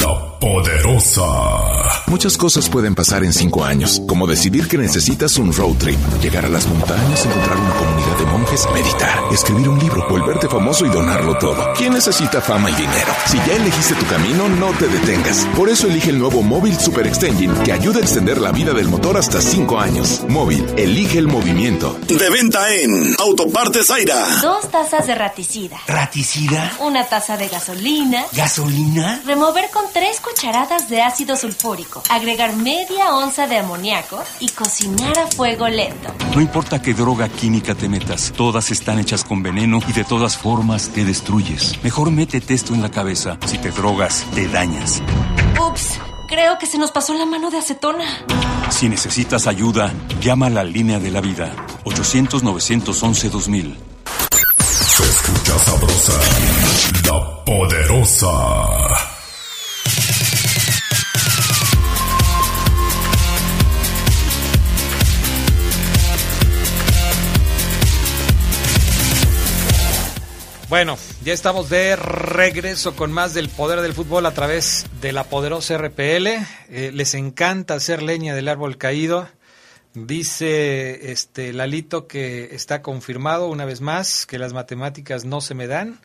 la 0.00 0.38
poderosa. 0.38 1.68
Muchas 2.08 2.36
cosas 2.36 2.68
pueden 2.68 2.94
pasar 2.94 3.22
en 3.22 3.32
cinco 3.32 3.64
años, 3.64 4.00
como 4.08 4.26
decidir 4.26 4.66
que 4.66 4.78
necesitas 4.78 5.36
un 5.36 5.52
road 5.52 5.76
trip, 5.76 5.98
llegar 6.22 6.46
a 6.46 6.48
las 6.48 6.66
montañas, 6.66 7.24
encontrar 7.26 7.56
una 7.56 7.74
comunidad 7.74 8.18
de 8.18 8.24
monjes, 8.48 8.68
meditar, 8.72 9.32
escribir 9.32 9.68
un 9.68 9.78
libro, 9.78 10.06
volverte 10.08 10.48
famoso 10.48 10.86
y 10.86 10.88
donarlo 10.88 11.36
todo. 11.38 11.72
¿Quién 11.76 11.92
necesita 11.92 12.40
fama 12.40 12.70
y 12.70 12.74
dinero? 12.74 13.12
Si 13.26 13.36
ya 13.38 13.54
elegiste 13.54 13.94
tu 13.94 14.06
camino, 14.06 14.48
no 14.48 14.70
te 14.72 14.88
detengas. 14.88 15.46
Por 15.56 15.68
eso 15.68 15.86
elige 15.86 16.10
el 16.10 16.18
nuevo 16.18 16.42
Móvil 16.42 16.78
Super 16.78 17.06
Extension 17.06 17.62
que 17.62 17.72
ayuda 17.72 17.98
a 17.98 18.02
extender 18.02 18.38
la 18.38 18.52
vida 18.52 18.72
del 18.72 18.88
motor 18.88 19.16
hasta 19.16 19.40
cinco 19.40 19.78
años. 19.78 20.22
Móvil, 20.28 20.64
elige 20.76 21.18
el 21.18 21.26
movimiento. 21.26 21.98
De 22.06 22.30
venta 22.30 22.72
en 22.72 23.14
Autopartes 23.18 23.90
Aira. 23.90 24.40
Dos 24.40 24.70
tazas 24.70 25.06
de 25.06 25.14
raticida. 25.14 25.78
¿Raticida? 25.86 26.72
Una 26.80 27.04
taza 27.04 27.36
de 27.36 27.48
gasolina. 27.48 28.24
¿Gasolina? 28.32 29.22
Remover 29.26 29.70
con 29.70 29.84
tres 29.92 30.20
cucharadas 30.20 30.88
de 30.88 31.02
ácido 31.02 31.36
sulfúrico. 31.36 32.02
Agregar 32.10 32.54
media 32.56 33.14
onza 33.14 33.46
de 33.46 33.58
amoníaco 33.58 34.22
y 34.40 34.48
cocinar 34.50 35.18
a 35.18 35.26
fuego 35.26 35.68
lento. 35.68 36.14
No 36.34 36.40
importa 36.40 36.80
qué 36.80 36.94
droga 36.94 37.28
química 37.28 37.74
te 37.74 37.88
metas, 37.88 38.32
todas 38.38 38.70
están 38.70 39.00
hechas 39.00 39.24
con 39.24 39.42
veneno 39.42 39.80
y 39.88 39.92
de 39.92 40.04
todas 40.04 40.38
formas 40.38 40.90
te 40.90 41.04
destruyes. 41.04 41.82
Mejor 41.82 42.12
métete 42.12 42.54
esto 42.54 42.72
en 42.72 42.80
la 42.80 42.88
cabeza. 42.88 43.36
Si 43.44 43.58
te 43.58 43.72
drogas, 43.72 44.24
te 44.32 44.46
dañas. 44.46 45.02
Ups, 45.60 45.98
creo 46.28 46.56
que 46.56 46.66
se 46.66 46.78
nos 46.78 46.92
pasó 46.92 47.14
la 47.14 47.26
mano 47.26 47.50
de 47.50 47.58
acetona. 47.58 48.04
Si 48.70 48.88
necesitas 48.88 49.48
ayuda, 49.48 49.92
llama 50.20 50.46
a 50.46 50.50
la 50.50 50.62
línea 50.62 51.00
de 51.00 51.10
la 51.10 51.20
vida. 51.20 51.52
800-911-2000. 51.82 53.76
Se 54.70 55.02
escucha 55.02 55.58
sabrosa, 55.58 56.12
la 57.06 57.44
poderosa. 57.44 59.07
Bueno, 70.68 70.98
ya 71.24 71.32
estamos 71.32 71.70
de 71.70 71.96
regreso 71.96 72.94
con 72.94 73.10
más 73.10 73.32
del 73.32 73.48
poder 73.48 73.80
del 73.80 73.94
fútbol 73.94 74.26
a 74.26 74.34
través 74.34 74.84
de 75.00 75.12
la 75.12 75.24
poderosa 75.24 75.78
RPL. 75.78 76.26
Eh, 76.68 76.90
les 76.92 77.14
encanta 77.14 77.72
hacer 77.72 78.02
leña 78.02 78.34
del 78.34 78.48
árbol 78.48 78.76
caído. 78.76 79.30
Dice 79.94 81.10
este 81.10 81.54
Lalito 81.54 82.06
que 82.06 82.54
está 82.54 82.82
confirmado 82.82 83.48
una 83.48 83.64
vez 83.64 83.80
más 83.80 84.26
que 84.26 84.38
las 84.38 84.52
matemáticas 84.52 85.24
no 85.24 85.40
se 85.40 85.54
me 85.54 85.68
dan, 85.68 86.00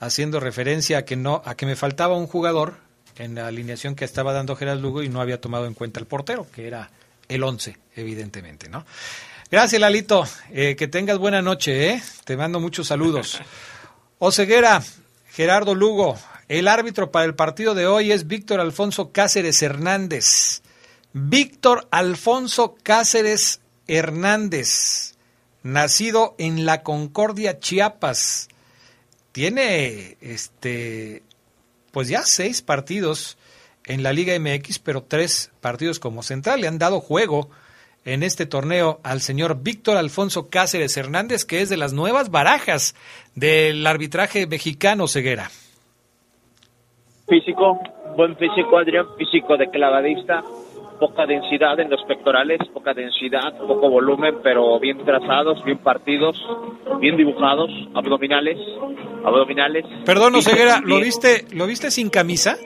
haciendo 0.00 0.40
referencia 0.40 0.96
a 0.98 1.04
que 1.04 1.16
no 1.16 1.42
a 1.44 1.54
que 1.54 1.66
me 1.66 1.76
faltaba 1.76 2.16
un 2.16 2.26
jugador 2.26 2.78
en 3.18 3.34
la 3.34 3.46
alineación 3.46 3.94
que 3.94 4.06
estaba 4.06 4.32
dando 4.32 4.56
Gerard 4.56 4.80
Lugo 4.80 5.02
y 5.02 5.10
no 5.10 5.20
había 5.20 5.38
tomado 5.38 5.66
en 5.66 5.74
cuenta 5.74 6.00
el 6.00 6.06
portero, 6.06 6.46
que 6.50 6.66
era 6.66 6.90
el 7.28 7.42
11, 7.44 7.76
evidentemente, 7.94 8.70
¿no? 8.70 8.86
Gracias, 9.48 9.80
Lalito. 9.80 10.24
Eh, 10.50 10.74
que 10.76 10.88
tengas 10.88 11.18
buena 11.18 11.40
noche, 11.40 11.90
¿eh? 11.90 12.02
Te 12.24 12.36
mando 12.36 12.58
muchos 12.58 12.88
saludos. 12.88 13.40
Oceguera, 14.18 14.82
Gerardo 15.30 15.74
Lugo. 15.74 16.16
El 16.48 16.66
árbitro 16.66 17.12
para 17.12 17.26
el 17.26 17.34
partido 17.34 17.74
de 17.74 17.86
hoy 17.86 18.10
es 18.10 18.26
Víctor 18.26 18.60
Alfonso 18.60 19.12
Cáceres 19.12 19.62
Hernández. 19.62 20.62
Víctor 21.12 21.86
Alfonso 21.90 22.76
Cáceres 22.82 23.60
Hernández, 23.86 25.14
nacido 25.62 26.34
en 26.38 26.66
La 26.66 26.82
Concordia, 26.82 27.58
Chiapas. 27.58 28.48
Tiene, 29.32 30.18
este, 30.20 31.22
pues 31.92 32.08
ya 32.08 32.26
seis 32.26 32.62
partidos 32.62 33.38
en 33.84 34.02
la 34.02 34.12
Liga 34.12 34.38
MX, 34.38 34.78
pero 34.80 35.04
tres 35.04 35.50
partidos 35.60 36.00
como 36.00 36.22
central. 36.22 36.60
Le 36.60 36.68
han 36.68 36.78
dado 36.78 37.00
juego 37.00 37.48
en 38.06 38.22
este 38.22 38.46
torneo 38.46 39.00
al 39.02 39.20
señor 39.20 39.62
Víctor 39.62 39.98
Alfonso 39.98 40.48
Cáceres 40.48 40.96
Hernández, 40.96 41.44
que 41.44 41.60
es 41.60 41.68
de 41.68 41.76
las 41.76 41.92
nuevas 41.92 42.30
barajas 42.30 42.94
del 43.34 43.86
arbitraje 43.86 44.46
mexicano, 44.46 45.08
Ceguera. 45.08 45.50
Físico, 47.28 47.80
buen 48.16 48.36
físico, 48.36 48.78
Adrián, 48.78 49.06
físico 49.18 49.56
de 49.56 49.68
clavadista, 49.68 50.44
poca 51.00 51.26
densidad 51.26 51.80
en 51.80 51.90
los 51.90 52.00
pectorales, 52.04 52.60
poca 52.72 52.94
densidad, 52.94 53.58
poco 53.58 53.90
volumen, 53.90 54.36
pero 54.42 54.78
bien 54.78 55.04
trazados, 55.04 55.62
bien 55.64 55.78
partidos, 55.78 56.40
bien 57.00 57.16
dibujados, 57.16 57.70
abdominales, 57.94 58.56
abdominales. 59.24 59.84
Perdón, 60.04 60.40
Ceguera, 60.42 60.80
¿lo 60.84 61.00
viste, 61.00 61.44
¿lo 61.52 61.66
viste 61.66 61.90
sin 61.90 62.08
camisa? 62.08 62.56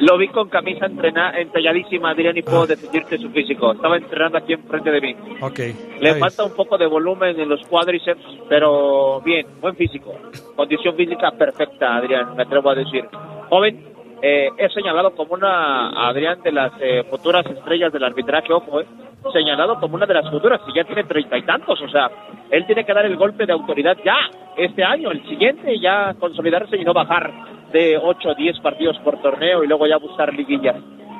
Lo 0.00 0.16
vi 0.16 0.28
con 0.28 0.48
camisa 0.48 0.86
entrena, 0.86 1.38
entalladísima, 1.38 2.10
Adrián, 2.10 2.36
y 2.36 2.42
puedo 2.42 2.66
decirte 2.66 3.18
su 3.18 3.28
físico. 3.30 3.72
Estaba 3.72 3.98
entrenando 3.98 4.38
aquí 4.38 4.54
enfrente 4.54 4.90
de 4.90 5.00
mí. 5.00 5.14
Ok. 5.42 5.60
Le 6.00 6.14
falta 6.14 6.44
un 6.44 6.54
poco 6.54 6.78
de 6.78 6.86
volumen 6.86 7.38
en 7.38 7.48
los 7.48 7.60
cuádriceps, 7.66 8.24
pero 8.48 9.20
bien, 9.20 9.46
buen 9.60 9.76
físico. 9.76 10.14
Condición 10.56 10.96
física 10.96 11.30
perfecta, 11.32 11.96
Adrián, 11.96 12.34
me 12.34 12.44
atrevo 12.44 12.70
a 12.70 12.76
decir. 12.76 13.04
Joven, 13.50 13.84
eh, 14.22 14.48
es 14.56 14.72
señalado 14.72 15.14
como 15.14 15.34
una, 15.34 15.90
Adrián, 16.08 16.40
de 16.42 16.52
las 16.52 16.72
eh, 16.80 17.04
futuras 17.10 17.44
estrellas 17.44 17.92
del 17.92 18.04
arbitraje, 18.04 18.52
ojo, 18.52 18.80
eh. 18.80 18.86
Señalado 19.34 19.78
como 19.78 19.96
una 19.96 20.06
de 20.06 20.14
las 20.14 20.30
futuras, 20.30 20.62
y 20.66 20.74
ya 20.74 20.84
tiene 20.84 21.04
treinta 21.04 21.36
y 21.36 21.42
tantos, 21.42 21.78
o 21.78 21.88
sea, 21.90 22.10
él 22.50 22.64
tiene 22.64 22.86
que 22.86 22.94
dar 22.94 23.04
el 23.04 23.16
golpe 23.16 23.44
de 23.44 23.52
autoridad 23.52 23.98
ya, 24.02 24.16
este 24.56 24.82
año, 24.82 25.10
el 25.10 25.22
siguiente, 25.28 25.78
ya 25.78 26.14
consolidarse 26.18 26.78
y 26.78 26.84
no 26.84 26.94
bajar 26.94 27.30
de 27.72 27.98
8 27.98 28.28
o 28.28 28.34
10 28.34 28.60
partidos 28.60 28.98
por 29.00 29.20
torneo 29.20 29.62
y 29.64 29.66
luego 29.66 29.86
ya 29.86 29.96
buscar 29.96 30.32
liguillas. 30.32 30.76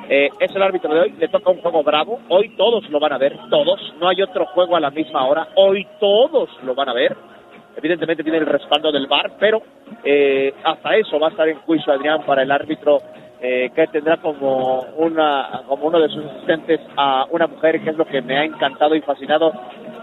Eh, 0.09 0.29
es 0.39 0.53
el 0.53 0.61
árbitro 0.61 0.93
de 0.93 0.99
hoy, 0.99 1.11
le 1.17 1.29
toca 1.29 1.51
un 1.51 1.61
juego 1.61 1.83
bravo. 1.83 2.19
Hoy 2.29 2.49
todos 2.57 2.89
lo 2.89 2.99
van 2.99 3.13
a 3.13 3.17
ver, 3.17 3.37
todos. 3.49 3.93
No 3.99 4.09
hay 4.09 4.21
otro 4.21 4.45
juego 4.47 4.75
a 4.75 4.79
la 4.79 4.89
misma 4.89 5.25
hora. 5.25 5.47
Hoy 5.55 5.87
todos 5.99 6.49
lo 6.63 6.75
van 6.75 6.89
a 6.89 6.93
ver. 6.93 7.15
Evidentemente 7.77 8.23
tiene 8.23 8.39
el 8.39 8.45
respaldo 8.45 8.91
del 8.91 9.07
VAR, 9.07 9.31
pero 9.39 9.61
eh, 10.03 10.53
hasta 10.63 10.97
eso 10.97 11.17
va 11.19 11.27
a 11.27 11.29
estar 11.31 11.47
en 11.47 11.59
juicio 11.59 11.93
Adrián 11.93 12.23
para 12.25 12.43
el 12.43 12.51
árbitro 12.51 12.99
eh, 13.41 13.71
que 13.75 13.87
tendrá 13.87 14.17
como 14.17 14.81
una 14.97 15.63
como 15.67 15.87
uno 15.87 15.99
de 15.99 16.09
sus 16.09 16.23
asistentes 16.25 16.79
a 16.95 17.25
una 17.31 17.47
mujer, 17.47 17.81
que 17.81 17.89
es 17.89 17.97
lo 17.97 18.05
que 18.05 18.21
me 18.21 18.37
ha 18.37 18.43
encantado 18.43 18.95
y 18.95 19.01
fascinado. 19.01 19.51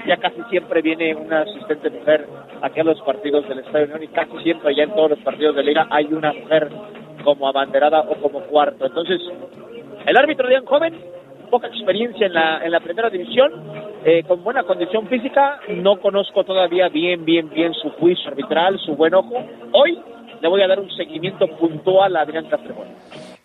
Ya 0.06 0.16
casi 0.16 0.42
siempre 0.50 0.82
viene 0.82 1.14
una 1.14 1.42
asistente 1.42 1.90
mujer 1.90 2.26
aquí 2.62 2.80
a 2.80 2.84
los 2.84 3.00
partidos 3.02 3.48
del 3.48 3.60
Estadio 3.60 3.86
Unión 3.86 4.02
y 4.02 4.08
casi 4.08 4.36
siempre 4.42 4.74
ya 4.74 4.84
en 4.84 4.94
todos 4.94 5.10
los 5.10 5.18
partidos 5.20 5.54
de 5.54 5.62
liga 5.62 5.86
hay 5.90 6.06
una 6.06 6.32
mujer 6.32 6.68
como 7.22 7.46
abanderada 7.46 8.00
o 8.00 8.14
como 8.16 8.40
cuarto. 8.40 8.86
Entonces, 8.86 9.20
el 10.06 10.16
árbitro 10.16 10.48
de 10.48 10.60
joven, 10.60 10.94
poca 11.50 11.68
experiencia 11.68 12.26
en 12.26 12.34
la, 12.34 12.64
en 12.64 12.72
la 12.72 12.80
primera 12.80 13.10
división, 13.10 13.52
eh, 14.04 14.22
con 14.26 14.42
buena 14.42 14.62
condición 14.62 15.06
física, 15.08 15.60
no 15.68 16.00
conozco 16.00 16.42
todavía 16.44 16.88
bien, 16.88 17.24
bien, 17.24 17.50
bien 17.50 17.74
su 17.74 17.90
juicio 17.90 18.30
arbitral, 18.30 18.78
su 18.78 18.96
buen 18.96 19.14
ojo. 19.14 19.44
Hoy 19.72 19.98
le 20.40 20.48
voy 20.48 20.62
a 20.62 20.68
dar 20.68 20.80
un 20.80 20.90
seguimiento 20.90 21.46
puntual 21.58 22.16
a 22.16 22.22
Adrián 22.22 22.46
Castrejón. 22.46 22.86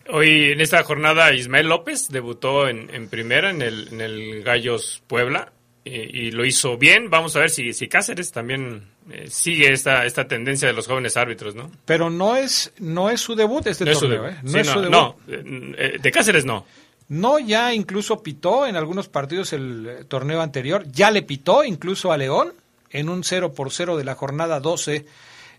Hoy 0.09 0.51
en 0.51 0.61
esta 0.61 0.83
jornada 0.83 1.33
Ismael 1.33 1.67
López 1.67 2.09
debutó 2.09 2.67
en, 2.67 2.93
en 2.93 3.07
primera 3.07 3.49
en 3.49 3.61
el, 3.61 3.87
en 3.91 4.01
el 4.01 4.43
Gallos 4.43 5.01
Puebla 5.07 5.53
y, 5.85 5.91
y 6.27 6.31
lo 6.31 6.45
hizo 6.45 6.77
bien. 6.77 7.09
Vamos 7.09 7.35
a 7.35 7.39
ver 7.39 7.49
si, 7.49 7.71
si 7.73 7.87
Cáceres 7.87 8.31
también 8.31 8.83
eh, 9.09 9.27
sigue 9.29 9.71
esta, 9.71 10.05
esta 10.05 10.27
tendencia 10.27 10.67
de 10.67 10.73
los 10.73 10.87
jóvenes 10.87 11.15
árbitros, 11.15 11.55
¿no? 11.55 11.71
Pero 11.85 12.09
no 12.09 12.35
es, 12.35 12.73
no 12.79 13.09
es 13.09 13.21
su 13.21 13.35
debut 13.35 13.65
este 13.67 13.85
No 13.85 13.91
es 13.91 13.97
su 13.99 14.07
torneo, 14.09 14.23
debut. 14.23 14.37
¿eh? 14.37 14.39
No 14.43 14.51
Sí, 14.51 14.59
es 14.59 14.67
su 14.67 14.75
no, 14.75 14.81
debut. 14.81 14.91
no, 14.91 15.17
eh, 15.27 15.75
eh, 15.77 15.97
de 16.01 16.11
Cáceres 16.11 16.45
no. 16.45 16.65
No, 17.09 17.37
ya 17.39 17.73
incluso 17.73 18.23
pitó 18.23 18.65
en 18.65 18.75
algunos 18.75 19.07
partidos 19.09 19.53
el 19.53 20.05
torneo 20.07 20.41
anterior. 20.41 20.83
Ya 20.91 21.11
le 21.11 21.21
pitó 21.21 21.63
incluso 21.63 22.11
a 22.11 22.17
León 22.17 22.53
en 22.89 23.09
un 23.09 23.23
0 23.23 23.53
por 23.53 23.71
0 23.71 23.97
de 23.97 24.03
la 24.03 24.15
jornada 24.15 24.59
12 24.59 25.05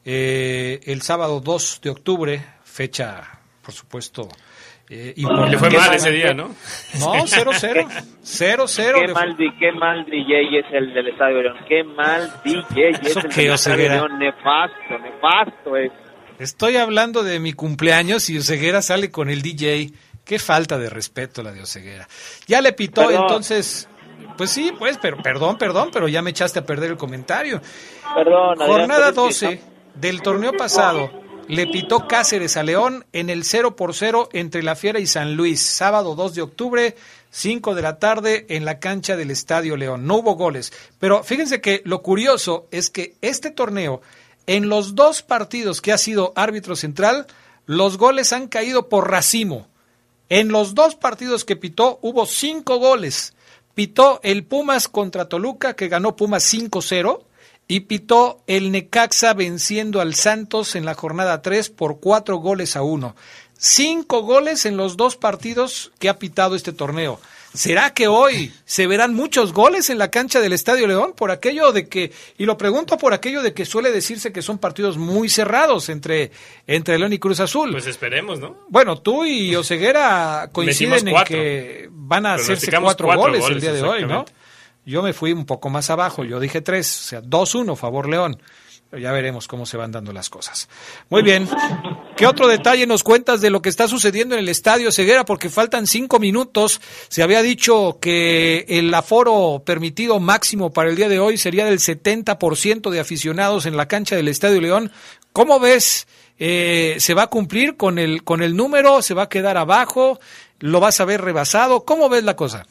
eh, 0.06 0.80
el 0.84 1.02
sábado 1.02 1.40
2 1.40 1.80
de 1.82 1.90
octubre, 1.90 2.44
fecha, 2.64 3.40
por 3.64 3.72
supuesto, 3.74 4.28
eh, 4.90 5.14
importante. 5.16 5.50
Le 5.52 5.58
fue 5.58 5.70
mal 5.70 5.94
ese 5.94 6.10
día, 6.10 6.34
¿no? 6.34 6.48
No, 6.98 7.14
0-0. 7.24 7.86
0-0. 8.22 9.06
Qué 9.06 9.12
mal, 9.12 9.36
di- 9.36 9.56
qué 9.58 9.72
mal 9.72 10.04
DJ 10.06 10.58
es 10.60 10.66
el 10.72 10.92
del 10.94 11.08
Estadio 11.08 11.42
León. 11.42 11.56
Qué 11.68 11.82
mal 11.84 12.32
DJ 12.44 12.90
es 12.90 13.00
¿Eso 13.00 13.20
el 13.20 13.28
del 13.30 13.52
Estadio? 13.52 13.88
León. 13.88 14.18
Nefasto, 14.18 14.98
nefasto 14.98 15.76
es. 15.76 15.92
Estoy 16.38 16.76
hablando 16.76 17.22
de 17.22 17.38
mi 17.40 17.52
cumpleaños 17.52 18.28
y 18.28 18.38
Oseguera 18.38 18.82
sale 18.82 19.10
con 19.10 19.30
el 19.30 19.40
DJ. 19.42 19.92
Qué 20.24 20.38
falta 20.38 20.78
de 20.78 20.88
respeto 20.90 21.42
la 21.42 21.52
de 21.52 21.62
Oseguera. 21.62 22.08
Ya 22.46 22.60
le 22.60 22.72
pitó, 22.72 23.06
Perdón. 23.06 23.22
entonces. 23.22 23.88
Pues 24.36 24.50
sí, 24.50 24.72
pues, 24.78 24.98
pero 25.00 25.18
perdón, 25.22 25.58
perdón, 25.58 25.90
pero 25.92 26.08
ya 26.08 26.20
me 26.22 26.30
echaste 26.30 26.58
a 26.58 26.66
perder 26.66 26.92
el 26.92 26.96
comentario. 26.96 27.60
Perdón, 28.16 28.56
Jornada 28.58 29.10
pero 29.12 29.28
es 29.28 29.38
que 29.40 29.46
12 29.46 29.62
del 29.94 30.22
torneo 30.22 30.52
pasado. 30.52 31.10
Le 31.48 31.66
pitó 31.66 32.08
Cáceres 32.08 32.56
a 32.56 32.62
León 32.62 33.04
en 33.12 33.28
el 33.28 33.44
0 33.44 33.76
por 33.76 33.94
0 33.94 34.30
entre 34.32 34.62
La 34.62 34.76
Fiera 34.76 34.98
y 34.98 35.06
San 35.06 35.36
Luis, 35.36 35.60
sábado 35.60 36.14
2 36.14 36.34
de 36.34 36.42
octubre, 36.42 36.96
5 37.30 37.74
de 37.74 37.82
la 37.82 37.98
tarde 37.98 38.46
en 38.48 38.64
la 38.64 38.78
cancha 38.80 39.16
del 39.16 39.30
Estadio 39.30 39.76
León. 39.76 40.06
No 40.06 40.16
hubo 40.16 40.36
goles, 40.36 40.72
pero 40.98 41.22
fíjense 41.22 41.60
que 41.60 41.82
lo 41.84 42.02
curioso 42.02 42.66
es 42.70 42.88
que 42.88 43.16
este 43.20 43.50
torneo 43.50 44.00
en 44.46 44.68
los 44.68 44.94
dos 44.94 45.22
partidos 45.22 45.80
que 45.80 45.92
ha 45.92 45.98
sido 45.98 46.32
árbitro 46.36 46.76
central, 46.76 47.26
los 47.66 47.98
goles 47.98 48.32
han 48.32 48.48
caído 48.48 48.88
por 48.88 49.10
racimo. 49.10 49.68
En 50.28 50.48
los 50.48 50.74
dos 50.74 50.94
partidos 50.94 51.44
que 51.44 51.56
pitó 51.56 51.98
hubo 52.02 52.26
cinco 52.26 52.78
goles. 52.78 53.34
Pitó 53.74 54.20
el 54.22 54.44
Pumas 54.44 54.88
contra 54.88 55.28
Toluca, 55.28 55.74
que 55.74 55.88
ganó 55.88 56.14
Pumas 56.16 56.44
5-0, 56.52 57.22
y 57.66 57.80
pitó 57.80 58.42
el 58.46 58.70
Necaxa 58.72 59.34
venciendo 59.34 60.00
al 60.00 60.14
Santos 60.14 60.76
en 60.76 60.84
la 60.84 60.94
jornada 60.94 61.42
3 61.42 61.70
por 61.70 62.00
cuatro 62.00 62.36
goles 62.36 62.76
a 62.76 62.82
uno. 62.82 63.16
Cinco 63.56 64.22
goles 64.22 64.66
en 64.66 64.76
los 64.76 64.96
dos 64.96 65.16
partidos 65.16 65.92
que 65.98 66.08
ha 66.08 66.18
pitado 66.18 66.54
este 66.54 66.72
torneo. 66.72 67.20
¿Será 67.54 67.94
que 67.94 68.08
hoy 68.08 68.52
se 68.64 68.88
verán 68.88 69.14
muchos 69.14 69.52
goles 69.52 69.88
en 69.88 69.96
la 69.96 70.10
cancha 70.10 70.40
del 70.40 70.52
Estadio 70.52 70.88
León? 70.88 71.14
Por 71.16 71.30
aquello 71.30 71.70
de 71.70 71.88
que, 71.88 72.10
y 72.36 72.46
lo 72.46 72.58
pregunto 72.58 72.98
por 72.98 73.14
aquello 73.14 73.42
de 73.42 73.54
que 73.54 73.64
suele 73.64 73.92
decirse 73.92 74.32
que 74.32 74.42
son 74.42 74.58
partidos 74.58 74.98
muy 74.98 75.28
cerrados 75.28 75.88
entre, 75.88 76.32
entre 76.66 76.98
León 76.98 77.12
y 77.12 77.20
Cruz 77.20 77.38
Azul. 77.38 77.70
Pues 77.70 77.86
esperemos, 77.86 78.40
¿no? 78.40 78.56
Bueno, 78.68 79.00
tú 79.00 79.24
y 79.24 79.54
Oseguera 79.54 80.50
coinciden 80.52 81.06
en 81.06 81.24
que 81.24 81.88
van 81.92 82.26
a 82.26 82.34
hacerse 82.34 82.72
cuatro, 82.72 83.06
cuatro 83.06 83.22
goles, 83.22 83.40
goles, 83.42 83.54
el 83.54 83.60
día 83.60 83.72
de 83.72 83.82
hoy, 83.82 84.04
¿no? 84.04 84.24
Yo 84.86 85.02
me 85.02 85.12
fui 85.12 85.32
un 85.32 85.46
poco 85.46 85.70
más 85.70 85.90
abajo, 85.90 86.24
yo 86.24 86.40
dije 86.40 86.60
tres, 86.60 87.00
o 87.00 87.08
sea, 87.08 87.22
2-1, 87.22 87.76
favor 87.76 88.08
León. 88.08 88.38
Pero 88.90 89.02
ya 89.02 89.12
veremos 89.12 89.48
cómo 89.48 89.66
se 89.66 89.76
van 89.76 89.90
dando 89.90 90.12
las 90.12 90.30
cosas. 90.30 90.68
Muy 91.08 91.22
bien. 91.22 91.48
¿Qué 92.16 92.26
otro 92.26 92.46
detalle 92.46 92.86
nos 92.86 93.02
cuentas 93.02 93.40
de 93.40 93.50
lo 93.50 93.60
que 93.60 93.68
está 93.68 93.88
sucediendo 93.88 94.36
en 94.36 94.40
el 94.40 94.48
estadio 94.48 94.92
Ceguera? 94.92 95.24
Porque 95.24 95.50
faltan 95.50 95.88
cinco 95.88 96.20
minutos. 96.20 96.80
Se 97.08 97.22
había 97.24 97.42
dicho 97.42 97.98
que 98.00 98.64
el 98.68 98.94
aforo 98.94 99.62
permitido 99.64 100.20
máximo 100.20 100.72
para 100.72 100.90
el 100.90 100.96
día 100.96 101.08
de 101.08 101.18
hoy 101.18 101.38
sería 101.38 101.64
del 101.64 101.80
70% 101.80 102.90
de 102.90 103.00
aficionados 103.00 103.66
en 103.66 103.76
la 103.76 103.88
cancha 103.88 104.14
del 104.14 104.28
Estadio 104.28 104.60
León. 104.60 104.92
¿Cómo 105.32 105.58
ves? 105.58 106.06
Eh, 106.38 106.96
¿Se 106.98 107.14
va 107.14 107.24
a 107.24 107.26
cumplir 107.28 107.76
con 107.76 107.98
el, 107.98 108.22
con 108.22 108.42
el 108.42 108.54
número? 108.54 109.02
¿Se 109.02 109.14
va 109.14 109.24
a 109.24 109.28
quedar 109.28 109.56
abajo? 109.56 110.20
¿Lo 110.60 110.78
vas 110.78 111.00
a 111.00 111.04
ver 111.04 111.20
rebasado? 111.20 111.84
¿Cómo 111.84 112.08
ves 112.08 112.22
la 112.22 112.36
cosa? 112.36 112.64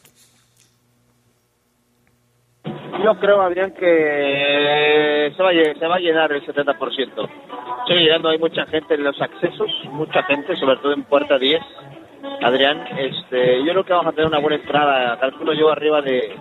Yo 3.04 3.16
creo, 3.20 3.42
Adrián, 3.42 3.72
que 3.74 5.34
se 5.36 5.44
va, 5.44 5.50
a, 5.50 5.54
lle- 5.54 5.78
se 5.78 5.88
va 5.88 5.96
a 5.96 6.00
llenar 6.00 6.32
el 6.32 6.42
70%. 6.46 7.30
Sigue 7.88 8.00
llegando, 8.00 8.30
hay 8.30 8.38
mucha 8.38 8.66
gente 8.68 8.94
en 8.96 9.04
los 9.04 9.22
accesos, 9.22 9.70
mucha 9.92 10.24
gente, 10.24 10.56
sobre 10.56 10.78
todo 10.78 10.94
en 10.94 11.04
puerta 11.04 11.38
10. 11.38 11.62
Adrián, 12.42 12.82
este, 12.98 13.60
yo 13.66 13.72
creo 13.74 13.84
que 13.84 13.94
vamos 13.94 14.08
a 14.14 14.16
tener 14.16 14.28
una 14.28 14.40
buena 14.40 14.56
entrada. 14.56 15.20
Calculo 15.20 15.54
yo 15.54 15.70
arriba 15.70 16.02
de 16.02 16.34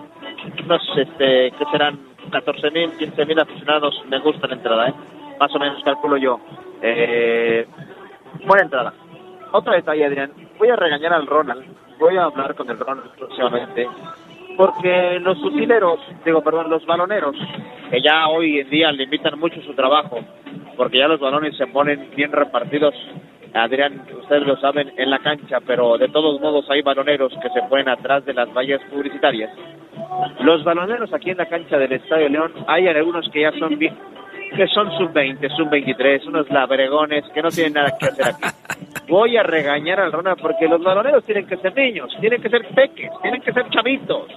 unos, 0.63 0.81
este, 0.97 1.51
que 1.51 1.65
serán 1.71 1.99
14.000, 2.31 2.97
15.000 2.97 3.41
aficionados. 3.41 4.01
Me 4.07 4.19
gusta 4.19 4.47
la 4.47 4.53
entrada, 4.53 4.87
¿eh? 4.89 4.93
Más 5.39 5.53
o 5.53 5.59
menos 5.59 5.83
calculo 5.83 6.15
yo. 6.15 6.39
Eh, 6.81 7.67
buena 8.45 8.63
entrada. 8.63 8.93
Otro 9.51 9.73
detalle, 9.73 10.05
Adrián. 10.05 10.31
Voy 10.57 10.69
a 10.69 10.75
regañar 10.77 11.13
al 11.13 11.27
Ronald. 11.27 11.65
Voy 11.99 12.15
a 12.17 12.23
hablar 12.23 12.55
con 12.55 12.69
el 12.69 12.79
Ronald 12.79 13.11
próximamente. 13.17 13.87
Porque 14.57 15.19
los 15.19 15.41
utileros, 15.43 15.99
digo, 16.25 16.41
perdón, 16.41 16.69
los 16.69 16.85
baloneros, 16.85 17.35
que 17.89 18.01
ya 18.01 18.27
hoy 18.27 18.59
en 18.59 18.69
día 18.69 18.91
limitan 18.91 19.39
mucho 19.39 19.61
su 19.61 19.73
trabajo, 19.73 20.19
porque 20.77 20.99
ya 20.99 21.07
los 21.07 21.19
balones 21.19 21.57
se 21.57 21.67
ponen 21.67 22.09
bien 22.15 22.31
repartidos, 22.31 22.93
Adrián, 23.53 24.05
ustedes 24.19 24.47
lo 24.47 24.57
saben, 24.57 24.91
en 24.97 25.09
la 25.11 25.19
cancha, 25.19 25.59
pero 25.65 25.97
de 25.97 26.09
todos 26.09 26.41
modos 26.41 26.69
hay 26.69 26.81
baloneros 26.81 27.33
que 27.41 27.49
se 27.49 27.61
ponen 27.69 27.87
atrás 27.87 28.25
de 28.25 28.33
las 28.33 28.51
vallas 28.53 28.81
publicitarias. 28.91 29.51
Los 30.39 30.63
baloneros 30.63 31.13
aquí 31.13 31.29
en 31.29 31.37
la 31.37 31.45
cancha 31.45 31.77
del 31.77 31.93
Estadio 31.93 32.29
León, 32.29 32.51
hay 32.67 32.87
algunos 32.87 33.29
que 33.29 33.41
ya 33.41 33.51
son 33.53 33.77
bien, 33.77 33.95
que 34.55 34.67
son 34.67 34.89
sub-20, 34.97 35.49
sub-23, 35.55 36.27
unos 36.27 36.49
labregones 36.49 37.23
que 37.33 37.41
no 37.41 37.49
tienen 37.49 37.73
nada 37.73 37.93
que 37.99 38.05
hacer 38.05 38.25
aquí. 38.27 38.43
Voy 39.07 39.35
a 39.37 39.43
regañar 39.43 39.99
al 39.99 40.11
Ronald 40.11 40.39
porque 40.41 40.67
los 40.67 40.81
baloneros 40.81 41.23
tienen 41.25 41.45
que 41.45 41.57
ser 41.57 41.75
niños, 41.75 42.09
tienen 42.19 42.41
que 42.41 42.49
ser 42.49 42.65
peques, 42.73 43.11
tienen 43.21 43.41
que 43.41 43.51
ser 43.51 43.69
chavitos. 43.69 44.31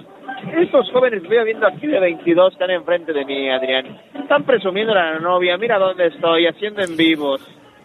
Estos 0.55 0.91
jóvenes 0.91 1.21
que 1.21 1.27
voy 1.27 1.45
viendo 1.45 1.67
aquí 1.67 1.87
de 1.87 1.99
22 1.99 2.53
están 2.53 2.71
enfrente 2.71 3.13
de 3.13 3.25
mí, 3.25 3.49
Adrián. 3.49 3.97
Están 4.13 4.43
presumiendo 4.43 4.93
a 4.93 4.95
la 4.95 5.19
novia, 5.19 5.57
mira 5.57 5.79
dónde 5.79 6.07
estoy, 6.07 6.47
haciendo 6.47 6.81
en 6.81 6.97
vivos. 6.97 7.41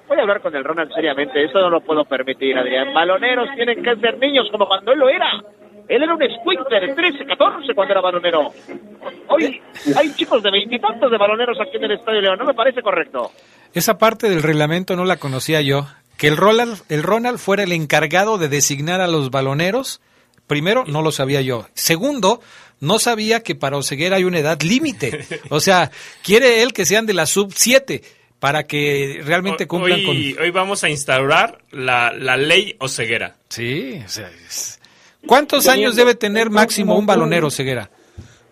Voy 0.09 0.19
a 0.19 0.23
hablar 0.23 0.41
con 0.41 0.55
el 0.55 0.65
Ronald 0.65 0.93
seriamente, 0.93 1.45
eso 1.45 1.61
no 1.61 1.71
lo 1.71 1.81
puedo 1.81 2.05
permitir, 2.05 2.59
Adrián. 2.59 2.93
Baloneros 2.93 3.49
tienen 3.55 3.83
que 3.83 3.97
ser 3.97 4.19
niños 4.19 4.49
como 4.51 4.67
cuando 4.67 4.93
él 4.93 4.99
lo 4.99 5.09
era. 5.09 5.43
Él 5.89 6.03
era 6.03 6.15
un 6.15 6.23
escuincle 6.23 6.81
de 6.81 6.95
13, 6.95 7.25
14 7.27 7.75
cuando 7.75 7.93
era 7.93 8.01
balonero. 8.01 8.53
Hoy 9.29 9.61
hay 9.97 10.15
chicos 10.15 10.43
de 10.43 10.51
veintitantos 10.51 11.11
de 11.11 11.19
baloneros 11.19 11.59
aquí 11.61 11.77
en 11.77 11.85
el 11.85 11.93
Estadio 11.93 12.21
León, 12.21 12.39
no 12.39 12.45
me 12.45 12.55
parece 12.55 12.83
correcto. 12.83 13.33
Esa 13.75 13.99
parte 13.99 14.29
del 14.31 14.43
reglamento 14.43 14.97
no 14.97 15.05
la 15.05 15.17
conocía 15.17 15.61
yo. 15.61 15.87
Que 16.17 16.29
el 16.29 16.37
Ronald, 16.37 16.83
el 16.89 17.03
Ronald 17.03 17.39
fuera 17.39 17.63
el 17.65 17.73
encargado 17.73 18.39
de 18.39 18.49
designar 18.49 19.01
a 19.01 19.09
los 19.09 19.31
baloneros, 19.31 20.01
primero, 20.47 20.85
no 20.87 21.03
lo 21.03 21.11
sabía 21.11 21.41
yo. 21.41 21.67
Segundo, 21.75 22.41
no 22.81 22.99
sabía 22.99 23.43
que 23.43 23.55
para 23.55 23.77
Oseguera 23.77 24.17
hay 24.17 24.25
una 24.25 24.39
edad 24.39 24.61
límite. 24.63 25.25
O 25.51 25.59
sea, 25.61 25.91
quiere 26.23 26.63
él 26.63 26.73
que 26.73 26.85
sean 26.85 27.07
de 27.07 27.15
la 27.15 27.27
sub 27.27 27.53
7 27.55 28.03
para 28.39 28.65
que 28.65 29.21
realmente 29.25 29.67
cumplan 29.67 30.01
Hoy, 30.07 30.37
hoy 30.41 30.51
vamos 30.51 30.85
a 30.85 30.91
instaurar 30.91 31.59
la, 31.71 32.13
la 32.13 32.37
ley 32.37 32.77
Oseguera. 32.79 33.37
Sí, 33.49 34.01
o 34.05 34.09
sea, 34.09 34.29
es- 34.47 34.81
¿Cuántos 35.27 35.69
años 35.69 35.97
debe 35.97 36.15
tener 36.15 36.51
máximo 36.51 36.97
un 36.97 37.07
balonero, 37.07 37.51
Ceguera? 37.51 37.89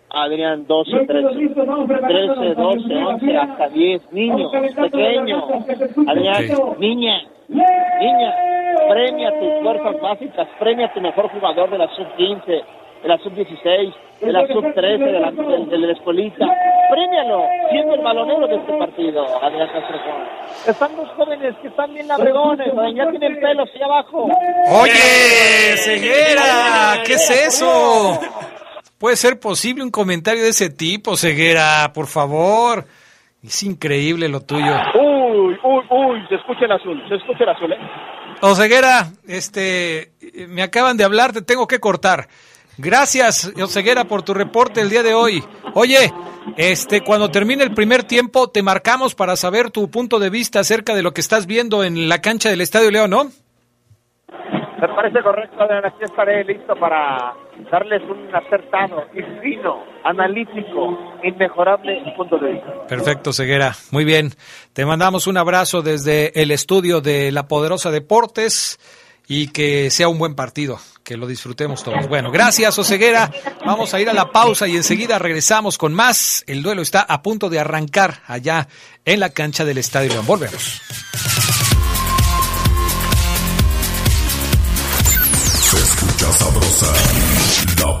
Adrián, 0.09 0.65
12, 0.67 0.91
13, 1.07 1.53
13, 1.53 2.55
12, 2.55 2.93
11, 2.95 3.37
hasta 3.37 3.69
10, 3.69 4.11
niños, 4.11 4.51
pequeños. 4.51 5.43
Adrián, 6.07 6.43
niña, 6.79 7.21
niña, 7.47 8.35
premia 8.89 9.31
tus 9.39 9.63
fuerzas 9.63 10.01
básicas, 10.01 10.47
premia 10.59 10.87
a 10.87 10.93
tu 10.93 10.99
mejor 10.99 11.29
jugador 11.29 11.69
de 11.69 11.77
la 11.77 11.87
sub-15, 11.95 12.61
de 13.01 13.07
la 13.07 13.17
sub-16, 13.17 13.93
de 14.21 14.31
la 14.31 14.47
sub-13, 14.47 14.73
de 14.99 15.19
la, 15.19 15.31
de, 15.31 15.65
de 15.65 15.77
la 15.77 15.93
escuelita. 15.93 16.45
Premialo, 16.91 17.45
siendo 17.71 17.95
el 17.95 18.01
balonero 18.01 18.47
de 18.47 18.55
este 18.55 18.73
partido, 18.77 19.25
Adrián 19.43 19.69
Castrejón. 19.71 20.23
Están 20.67 20.95
dos 20.97 21.09
jóvenes 21.15 21.55
que 21.61 21.69
están 21.69 21.93
bien 21.93 22.07
labregones, 22.07 22.67
ya 22.95 23.09
tienen 23.09 23.39
pelos 23.39 23.69
allá 23.73 23.85
abajo. 23.85 24.27
Oye, 24.69 25.77
Ceguera, 25.77 27.01
¿qué 27.05 27.13
es 27.13 27.29
eso? 27.47 28.19
¿Puede 28.97 29.15
ser 29.15 29.39
posible 29.39 29.83
un 29.83 29.89
comentario 29.89 30.43
de 30.43 30.49
ese 30.49 30.69
tipo, 30.69 31.15
Ceguera? 31.15 31.91
Por 31.93 32.07
favor. 32.07 32.85
Es 33.43 33.63
increíble 33.63 34.29
lo 34.29 34.41
tuyo. 34.41 34.75
Uy, 34.93 35.57
uy, 35.63 35.83
uy, 35.89 36.27
se 36.29 36.35
escucha 36.35 36.65
el 36.65 36.73
azul, 36.73 37.01
se 37.09 37.15
escucha 37.15 37.43
el 37.43 37.49
azul, 37.49 37.73
¿eh? 37.73 37.77
Oseguera, 38.41 39.07
este, 39.27 40.11
eh, 40.21 40.47
me 40.47 40.61
acaban 40.61 40.97
de 40.97 41.03
hablar, 41.03 41.31
te 41.31 41.41
tengo 41.41 41.67
que 41.67 41.79
cortar. 41.79 42.27
Gracias, 42.77 43.53
Oseguera, 43.61 44.05
por 44.05 44.23
tu 44.23 44.33
reporte 44.33 44.81
el 44.81 44.89
día 44.89 45.03
de 45.03 45.13
hoy. 45.13 45.43
Oye, 45.73 46.11
este, 46.57 47.01
cuando 47.01 47.29
termine 47.29 47.63
el 47.63 47.73
primer 47.73 48.03
tiempo, 48.03 48.49
te 48.49 48.63
marcamos 48.63 49.15
para 49.15 49.35
saber 49.35 49.69
tu 49.71 49.89
punto 49.89 50.19
de 50.19 50.29
vista 50.29 50.59
acerca 50.59 50.95
de 50.95 51.03
lo 51.03 51.13
que 51.13 51.21
estás 51.21 51.45
viendo 51.45 51.83
en 51.83 52.09
la 52.09 52.21
cancha 52.21 52.49
del 52.49 52.61
Estadio 52.61 52.91
León, 52.91 53.11
¿no? 53.11 53.25
Me 54.81 54.87
parece 54.87 55.21
correcto, 55.21 55.61
Adrián. 55.61 55.85
Aquí 55.85 56.03
estaré 56.03 56.43
listo 56.43 56.75
para 56.75 57.35
darles 57.71 58.01
un 58.09 58.35
acertado 58.35 59.05
y 59.13 59.21
fino, 59.41 59.83
analítico, 60.03 60.97
inmejorable 61.23 62.01
punto 62.17 62.39
de 62.39 62.53
vista. 62.53 62.87
Perfecto, 62.87 63.31
Ceguera. 63.31 63.73
Muy 63.91 64.05
bien. 64.05 64.31
Te 64.73 64.83
mandamos 64.85 65.27
un 65.27 65.37
abrazo 65.37 65.83
desde 65.83 66.41
el 66.41 66.49
estudio 66.49 66.99
de 66.99 67.31
La 67.31 67.47
Poderosa 67.47 67.91
Deportes 67.91 68.79
y 69.33 69.47
que 69.47 69.89
sea 69.91 70.09
un 70.09 70.17
buen 70.17 70.35
partido, 70.35 70.77
que 71.05 71.15
lo 71.15 71.25
disfrutemos 71.25 71.85
todos. 71.85 72.05
Bueno, 72.09 72.31
gracias, 72.31 72.77
Oseguera. 72.77 73.31
Vamos 73.65 73.93
a 73.93 74.01
ir 74.01 74.09
a 74.09 74.13
la 74.13 74.29
pausa 74.29 74.67
y 74.67 74.75
enseguida 74.75 75.19
regresamos 75.19 75.77
con 75.77 75.93
más. 75.93 76.43
El 76.47 76.61
duelo 76.61 76.81
está 76.81 76.99
a 76.99 77.21
punto 77.21 77.49
de 77.49 77.57
arrancar 77.57 78.23
allá 78.27 78.67
en 79.05 79.21
la 79.21 79.29
cancha 79.29 79.63
del 79.63 79.77
Estadio 79.77 80.09
León. 80.09 80.25
Volvemos. 80.25 80.81
Se 85.61 85.77
escucha 85.77 86.33
sabrosa, 86.33 86.93
la 87.79 88.00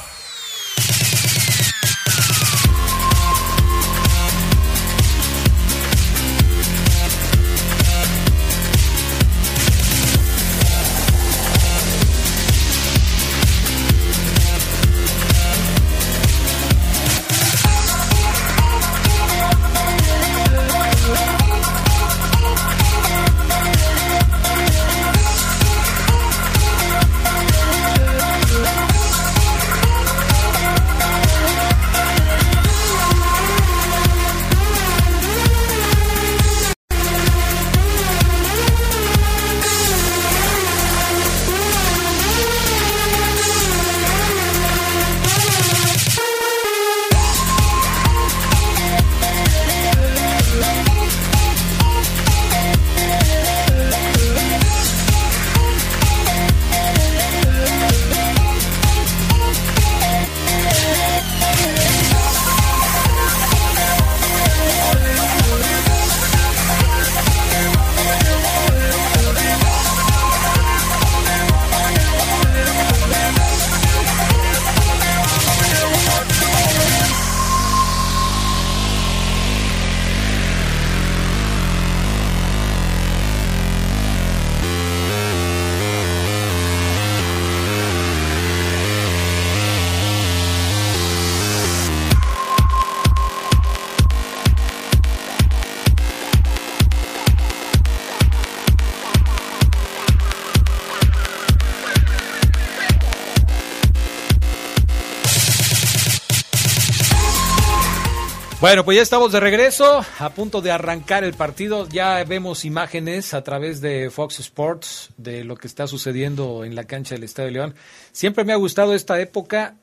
Bueno, 108.61 108.85
pues 108.85 108.95
ya 108.97 109.01
estamos 109.01 109.31
de 109.31 109.39
regreso, 109.39 110.05
a 110.19 110.29
punto 110.29 110.61
de 110.61 110.69
arrancar 110.69 111.23
el 111.23 111.33
partido. 111.33 111.89
Ya 111.89 112.23
vemos 112.25 112.63
imágenes 112.63 113.33
a 113.33 113.43
través 113.43 113.81
de 113.81 114.11
Fox 114.11 114.39
Sports 114.39 115.09
de 115.17 115.43
lo 115.43 115.55
que 115.57 115.65
está 115.67 115.87
sucediendo 115.87 116.63
en 116.63 116.75
la 116.75 116.83
cancha 116.83 117.15
del 117.15 117.23
Estadio 117.23 117.49
León. 117.49 117.75
Siempre 118.11 118.43
me 118.45 118.53
ha 118.53 118.57
gustado 118.57 118.93
esta 118.93 119.19
época 119.19 119.77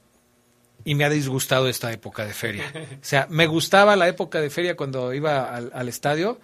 y 0.85 0.95
me 0.95 1.05
ha 1.05 1.11
disgustado 1.11 1.69
esta 1.69 1.93
época 1.93 2.25
de 2.25 2.33
feria. 2.33 2.73
O 2.73 2.99
sea, 3.05 3.27
me 3.31 3.49
gustaba 3.49 3.97
la 3.97 4.07
época 4.07 4.41
de 4.41 4.49
feria 4.49 4.77
cuando 4.77 5.13
iba 5.13 5.53
al, 5.53 5.73
al 5.75 5.89
estadio 5.89 6.39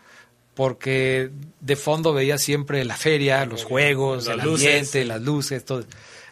porque 0.55 1.31
de 1.61 1.77
fondo 1.77 2.13
veía 2.13 2.37
siempre 2.39 2.85
la 2.85 2.97
feria, 2.97 3.45
los 3.47 3.65
juegos, 3.65 4.27
Las 4.27 4.39
el 4.39 4.45
luces. 4.45 4.67
ambiente, 4.67 5.05
las 5.05 5.23
luces, 5.23 5.65
todo. 5.65 5.85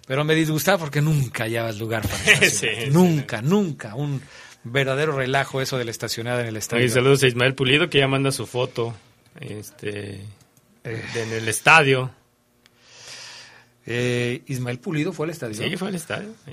Pero 0.07 0.24
me 0.24 0.34
disgustaba 0.34 0.78
porque 0.78 1.00
nunca 1.00 1.44
hallabas 1.44 1.78
lugar 1.78 2.03
para. 2.03 2.18
Sí, 2.40 2.50
sí. 2.50 2.66
nunca, 2.90 3.40
nunca. 3.40 3.94
Un 3.94 4.20
verdadero 4.64 5.12
relajo 5.16 5.60
eso 5.60 5.78
de 5.78 5.84
la 5.84 5.90
estacionada 5.90 6.40
en 6.42 6.46
el 6.48 6.56
estadio. 6.56 6.88
Saludos 6.88 7.22
a 7.22 7.28
Ismael 7.28 7.54
Pulido 7.54 7.88
que 7.90 7.98
ya 7.98 8.08
manda 8.08 8.30
su 8.32 8.46
foto 8.46 8.94
este, 9.40 9.90
de- 10.84 11.22
en 11.22 11.32
el 11.32 11.48
estadio. 11.48 12.10
Eh, 13.86 14.42
Ismael 14.46 14.78
Pulido 14.78 15.12
fue 15.12 15.26
al 15.26 15.30
estadio. 15.30 15.54
Sí, 15.54 15.76
fue 15.76 15.88
al 15.88 15.94
estadio. 15.94 16.28
sí. 16.46 16.52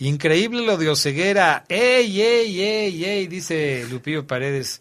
Increíble 0.00 0.64
lo 0.64 0.76
de 0.76 0.88
Oceguera. 0.90 1.64
¡Ey, 1.68 2.20
ey, 2.22 2.60
ey, 2.60 3.04
ey! 3.04 3.26
Dice 3.26 3.84
Lupillo 3.90 4.24
Paredes. 4.28 4.80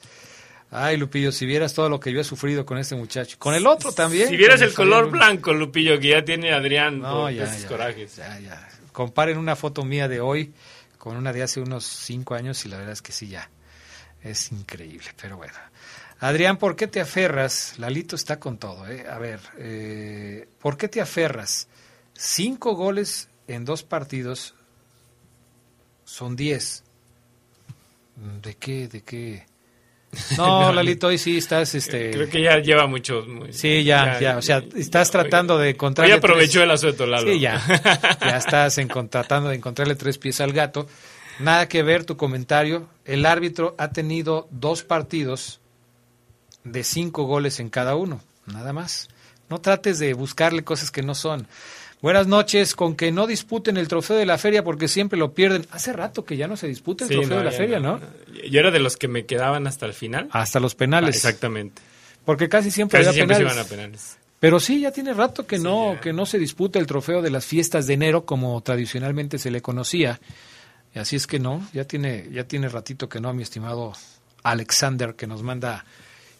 Ay, 0.69 0.97
Lupillo, 0.97 1.31
si 1.31 1.47
vieras 1.47 1.73
todo 1.73 1.89
lo 1.89 1.99
que 1.99 2.11
yo 2.11 2.19
he 2.19 2.23
sufrido 2.23 2.67
con 2.67 2.77
este 2.77 2.93
muchacho. 2.95 3.37
Con 3.39 3.55
el 3.55 3.65
otro 3.65 3.91
también. 3.93 4.27
Si 4.29 4.37
vieras 4.37 4.61
el 4.61 4.73
color 4.75 5.09
blanco, 5.09 5.53
Lupillo, 5.53 5.99
que 5.99 6.09
ya 6.09 6.23
tiene 6.23 6.53
Adrián 6.53 6.99
No, 6.99 7.21
por 7.21 7.31
ya, 7.33 7.45
esos 7.45 7.63
ya, 7.63 7.67
corajes. 7.67 8.15
ya, 8.17 8.39
ya. 8.39 8.69
Comparen 8.91 9.39
una 9.39 9.55
foto 9.55 9.83
mía 9.83 10.07
de 10.07 10.19
hoy 10.19 10.51
con 10.97 11.17
una 11.17 11.33
de 11.33 11.43
hace 11.43 11.59
unos 11.59 11.85
cinco 11.85 12.35
años 12.35 12.65
y 12.65 12.69
la 12.69 12.77
verdad 12.77 12.93
es 12.93 13.01
que 13.01 13.11
sí, 13.11 13.27
ya. 13.27 13.49
Es 14.23 14.51
increíble, 14.51 15.09
pero 15.19 15.37
bueno. 15.37 15.53
Adrián, 16.19 16.57
¿por 16.57 16.75
qué 16.75 16.87
te 16.87 16.99
aferras? 16.99 17.77
Lalito 17.77 18.15
está 18.15 18.39
con 18.39 18.57
todo, 18.57 18.87
¿eh? 18.87 19.05
A 19.07 19.19
ver, 19.19 19.39
eh, 19.57 20.47
¿por 20.59 20.75
qué 20.75 20.87
te 20.87 20.99
aferras? 20.99 21.67
Cinco 22.13 22.73
goles 22.73 23.29
en 23.47 23.65
dos 23.65 23.83
partidos 23.83 24.55
son 26.03 26.35
diez. 26.35 26.83
¿De 28.41 28.55
qué? 28.55 28.87
¿De 28.87 29.03
qué? 29.03 29.45
No, 30.37 30.71
Lalito, 30.73 31.07
hoy 31.07 31.17
sí 31.17 31.37
estás, 31.37 31.75
este... 31.75 32.11
Creo 32.11 32.29
que 32.29 32.41
ya 32.41 32.57
lleva 32.59 32.87
mucho. 32.87 33.23
muy- 33.27 33.53
Sí, 33.53 33.83
ya, 33.83 34.19
ya, 34.19 34.37
o 34.37 34.41
sea, 34.41 34.63
estás 34.75 35.11
tratando 35.11 35.57
de 35.57 35.71
encontrar. 35.71 36.07
Hoy 36.07 36.13
aprovechó 36.13 36.63
el 36.63 36.71
asueto, 36.71 37.05
Lalo. 37.05 37.31
Sí, 37.31 37.39
ya. 37.39 37.61
Ya 38.21 38.37
estás 38.37 38.77
en- 38.77 38.87
tratando 39.09 39.49
de 39.49 39.55
encontrarle 39.55 39.95
tres 39.95 40.17
pies 40.17 40.39
al 40.41 40.53
gato. 40.53 40.87
Nada 41.39 41.67
que 41.67 41.83
ver 41.83 42.03
tu 42.05 42.17
comentario. 42.17 42.87
El 43.05 43.25
árbitro 43.25 43.75
ha 43.77 43.89
tenido 43.91 44.47
dos 44.49 44.83
partidos 44.83 45.59
de 46.63 46.83
cinco 46.83 47.23
goles 47.23 47.59
en 47.59 47.69
cada 47.69 47.95
uno, 47.95 48.21
nada 48.47 48.73
más. 48.73 49.09
No 49.49 49.59
trates 49.59 49.99
de 49.99 50.13
buscarle 50.13 50.63
cosas 50.63 50.89
que 50.91 51.03
no 51.03 51.15
son. 51.15 51.47
Buenas 52.01 52.27
noches, 52.27 52.75
con 52.75 52.95
que 52.95 53.11
no 53.11 53.25
disputen 53.25 53.75
el 53.77 53.87
trofeo 53.87 54.17
de 54.17 54.25
la 54.25 54.37
feria 54.37 54.63
porque 54.63 54.87
siempre 54.87 55.17
lo 55.17 55.33
pierden. 55.33 55.65
Hace 55.71 55.93
rato 55.93 56.23
que 56.25 56.37
ya 56.37 56.47
no 56.47 56.55
se 56.55 56.67
disputa 56.67 57.05
el 57.05 57.09
Sí, 57.09 57.15
trofeo 57.15 57.31
no, 57.31 57.37
de 57.39 57.43
la 57.45 57.51
feria, 57.51 57.79
no, 57.79 57.97
¿no? 57.99 58.05
Yo 58.49 58.59
era 58.59 58.69
de 58.69 58.79
los 58.79 58.97
que 58.97 59.07
me 59.07 59.25
quedaban 59.25 59.65
hasta 59.65 59.87
el 59.87 59.93
final. 59.93 60.27
Hasta 60.31 60.59
los 60.59 60.75
penales. 60.75 61.15
Ah, 61.15 61.29
exactamente. 61.29 61.81
Porque 62.23 62.49
casi 62.49 62.69
siempre 62.69 62.99
Casi 63.03 63.15
siempre 63.15 63.35
se 63.35 63.41
penales. 63.43 63.55
iban 63.57 63.65
a 63.65 63.69
penales. 63.69 64.17
Pero 64.39 64.59
sí, 64.59 64.81
ya 64.81 64.91
tiene 64.91 65.13
rato 65.15 65.47
que 65.47 65.57
no 65.57 65.97
que 65.99 66.13
no 66.13 66.27
se 66.27 66.37
disputa 66.37 66.77
el 66.77 66.85
trofeo 66.85 67.23
de 67.23 67.31
las 67.31 67.45
fiestas 67.45 67.87
de 67.87 67.95
enero 67.95 68.25
como 68.25 68.61
tradicionalmente 68.61 69.39
se 69.39 69.49
le 69.49 69.61
conocía. 69.63 70.19
Y 70.93 70.99
así 70.99 71.15
es 71.15 71.25
que 71.25 71.39
no, 71.39 71.67
ya 71.73 71.85
tiene 71.85 72.27
ya 72.31 72.43
tiene 72.43 72.69
ratito 72.69 73.09
que 73.09 73.19
no, 73.19 73.33
mi 73.33 73.41
estimado 73.41 73.93
Alexander 74.43 75.15
que 75.15 75.25
nos 75.25 75.41
manda 75.41 75.83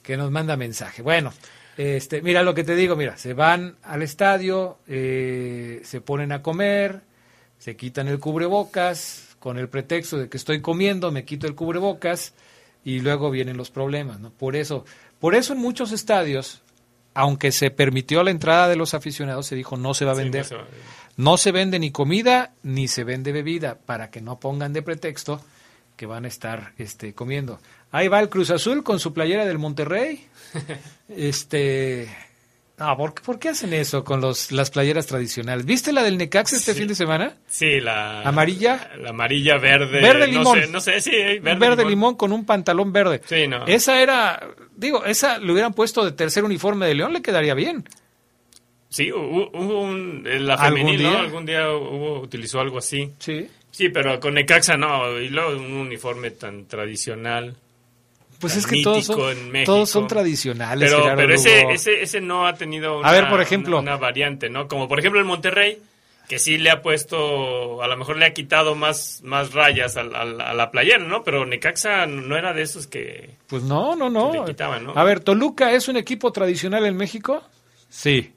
que 0.03 0.15
nos 0.17 0.29
manda 0.29 0.55
mensaje. 0.55 1.01
Bueno, 1.01 1.33
este, 1.77 2.21
mira 2.21 2.43
lo 2.43 2.53
que 2.55 2.63
te 2.63 2.75
digo, 2.75 2.95
mira, 2.95 3.17
se 3.17 3.33
van 3.33 3.77
al 3.83 4.01
estadio, 4.01 4.79
eh, 4.87 5.81
se 5.83 6.01
ponen 6.01 6.31
a 6.31 6.41
comer, 6.41 7.01
se 7.59 7.75
quitan 7.75 8.07
el 8.07 8.19
cubrebocas 8.19 9.35
con 9.39 9.57
el 9.57 9.69
pretexto 9.69 10.17
de 10.17 10.29
que 10.29 10.37
estoy 10.37 10.61
comiendo, 10.61 11.11
me 11.11 11.23
quito 11.23 11.47
el 11.47 11.55
cubrebocas 11.55 12.33
y 12.83 12.99
luego 12.99 13.29
vienen 13.29 13.57
los 13.57 13.69
problemas, 13.69 14.19
¿no? 14.19 14.31
Por 14.31 14.55
eso, 14.55 14.85
por 15.19 15.35
eso 15.35 15.53
en 15.53 15.59
muchos 15.59 15.91
estadios, 15.91 16.61
aunque 17.13 17.51
se 17.51 17.69
permitió 17.71 18.23
la 18.23 18.31
entrada 18.31 18.67
de 18.67 18.75
los 18.75 18.93
aficionados, 18.93 19.45
se 19.47 19.55
dijo 19.55 19.77
no 19.77 19.93
se 19.93 20.05
va 20.05 20.11
a 20.13 20.15
Sí, 20.15 20.21
no 20.21 20.23
vender. 20.25 20.45
se 20.45 20.55
va 20.55 20.61
a 20.61 20.65
vender. 20.65 20.81
No 21.17 21.37
se 21.37 21.51
vende 21.51 21.79
ni 21.79 21.91
comida 21.91 22.53
ni 22.63 22.87
se 22.87 23.03
vende 23.03 23.31
bebida 23.31 23.77
para 23.79 24.09
que 24.11 24.21
no 24.21 24.39
pongan 24.39 24.73
de 24.73 24.81
pretexto 24.83 25.41
que 25.95 26.05
van 26.05 26.25
a 26.25 26.27
estar 26.27 26.73
este, 26.77 27.13
comiendo. 27.15 27.59
Ahí 27.91 28.07
va 28.07 28.19
el 28.19 28.29
Cruz 28.29 28.49
Azul 28.51 28.83
con 28.83 28.99
su 28.99 29.13
playera 29.13 29.45
del 29.45 29.57
Monterrey. 29.59 30.25
Este 31.09 32.09
No, 32.77 32.95
¿por, 32.97 33.13
qué- 33.13 33.23
por 33.23 33.39
qué 33.39 33.49
hacen 33.49 33.73
eso 33.73 34.03
con 34.03 34.19
los, 34.21 34.51
las 34.51 34.69
playeras 34.71 35.07
tradicionales? 35.07 35.65
¿Viste 35.65 35.91
la 35.93 36.03
del 36.03 36.17
Necaxa 36.17 36.57
este 36.57 36.73
fin 36.73 36.87
de 36.87 36.95
semana? 36.95 37.35
Sí, 37.47 37.79
la... 37.79 38.21
¿Amarilla? 38.21 38.91
La 39.01 39.09
amarilla 39.11 39.57
verde. 39.57 40.01
Verde 40.01 40.27
no 40.27 40.39
limón. 40.39 40.59
sé, 40.61 40.67
no 40.67 40.81
sé, 40.81 41.01
sí, 41.01 41.11
verde, 41.11 41.55
Verde, 41.55 41.85
limón. 41.85 42.15
con 42.15 42.31
un 42.33 42.45
pantalón 42.45 42.91
verde. 42.93 43.21
Sí, 43.25 43.47
no. 43.47 43.65
Esa 43.65 44.01
era, 44.01 44.47
digo, 44.75 45.05
esa 45.05 45.39
le 45.39 45.51
hubieran 45.51 45.73
puesto 45.73 46.03
de 46.05 46.11
tercer 46.11 46.43
uniforme 46.43 46.85
de 46.85 46.95
León, 46.95 47.13
le 47.13 47.21
quedaría 47.21 47.53
bien. 47.53 47.83
Sí, 48.89 49.11
hubo, 49.11 49.49
hubo 49.53 49.81
un... 49.81 50.23
La 50.45 50.53
¿Algún 50.55 50.79
femenil, 50.79 51.03
¿no? 51.03 51.17
Algún 51.17 51.45
día 51.45 51.69
hubo, 51.71 52.19
utilizó 52.21 52.59
algo 52.59 52.77
así. 52.77 53.11
Sí. 53.19 53.47
Sí, 53.71 53.89
pero 53.89 54.19
con 54.19 54.33
Necaxa 54.35 54.75
no. 54.77 55.19
Y 55.19 55.29
luego 55.29 55.51
un 55.57 55.71
uniforme 55.73 56.31
tan 56.31 56.65
tradicional. 56.65 57.55
Pues 58.39 58.55
es 58.55 58.67
que 58.67 58.83
todos 58.83 59.05
son, 59.05 59.35
todos 59.65 59.89
son 59.89 60.07
tradicionales. 60.07 60.93
Pero, 60.93 61.33
ese, 61.33 61.71
ese, 61.71 62.01
ese 62.01 62.21
no 62.21 62.45
ha 62.45 62.53
tenido 62.53 62.99
una, 62.99 63.09
A 63.09 63.11
ver, 63.11 63.29
por 63.29 63.41
ejemplo. 63.41 63.79
una, 63.79 63.93
una 63.93 63.97
variante, 63.97 64.49
¿no? 64.49 64.67
Como 64.67 64.87
por 64.87 64.99
ejemplo 64.99 65.19
el 65.19 65.25
Monterrey, 65.25 65.81
que 66.27 66.39
sí 66.39 66.57
le 66.57 66.69
ha 66.69 66.81
puesto, 66.81 67.81
a 67.81 67.87
lo 67.87 67.97
mejor 67.97 68.17
le 68.17 68.25
ha 68.25 68.33
quitado 68.33 68.75
más, 68.75 69.21
más 69.23 69.53
rayas 69.53 69.95
a, 69.97 70.03
la 70.03 70.71
playera, 70.71 70.99
¿no? 70.99 71.23
Pero 71.23 71.45
Necaxa 71.45 72.05
no 72.05 72.37
era 72.37 72.53
de 72.53 72.63
esos 72.63 72.85
que... 72.85 73.31
Pues 73.47 73.63
no, 73.63 73.95
no, 73.95 74.09
no. 74.09 74.31
Que 74.31 74.39
le 74.39 74.45
quitaban, 74.45 74.83
¿no? 74.83 74.93
A 74.95 75.03
ver, 75.03 75.21
¿Toluca 75.21 75.71
es 75.71 75.87
un 75.87 75.95
equipo 75.97 76.31
tradicional 76.31 76.85
en 76.85 76.97
México? 76.97 77.43
Sí. 77.89 78.33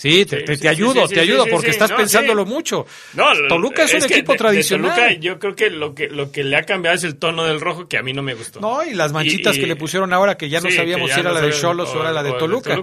Sí, 0.00 0.24
te, 0.26 0.42
te- 0.42 0.56
te 0.56 0.68
ayudo, 0.68 1.08
sí, 1.08 1.14
te 1.14 1.20
ayudo, 1.20 1.44
porque 1.50 1.70
estás 1.70 1.90
no, 1.90 1.96
pensándolo 1.96 2.46
mucho. 2.46 2.86
No, 3.14 3.24
Toluca 3.48 3.82
es, 3.82 3.94
un 3.94 4.04
equipo 4.04 4.30
de- 4.30 4.34
de 4.34 4.38
tradicional. 4.38 4.94
Toluca, 4.94 5.12
yo 5.14 5.40
creo 5.40 5.56
que 5.56 5.70
lo 5.70 5.92
que 5.92 6.06
lo 6.08 6.30
que 6.30 6.44
le 6.44 6.56
ha 6.56 6.62
cambiado 6.62 6.94
es 6.96 7.02
el 7.02 7.16
tono 7.16 7.42
del 7.44 7.60
rojo 7.60 7.88
que 7.88 7.98
a 7.98 8.02
mí 8.04 8.12
no 8.12 8.22
me 8.22 8.34
gustó. 8.34 8.60
No, 8.60 8.84
y 8.84 8.94
las 8.94 9.10
manchitas 9.12 9.56
Y- 9.56 9.60
que 9.60 9.66
le 9.66 9.74
pusieron 9.74 10.12
ahora 10.12 10.36
que 10.36 10.48
ya 10.48 10.60
no 10.60 10.70
sabíamos 10.70 11.08
ya 11.08 11.14
si 11.16 11.20
era 11.22 11.32
la 11.32 11.40
de 11.40 11.50
Cholos 11.50 11.92
o, 11.96 12.00
era 12.00 12.12
la 12.12 12.22
de 12.22 12.32
Toluca. 12.34 12.78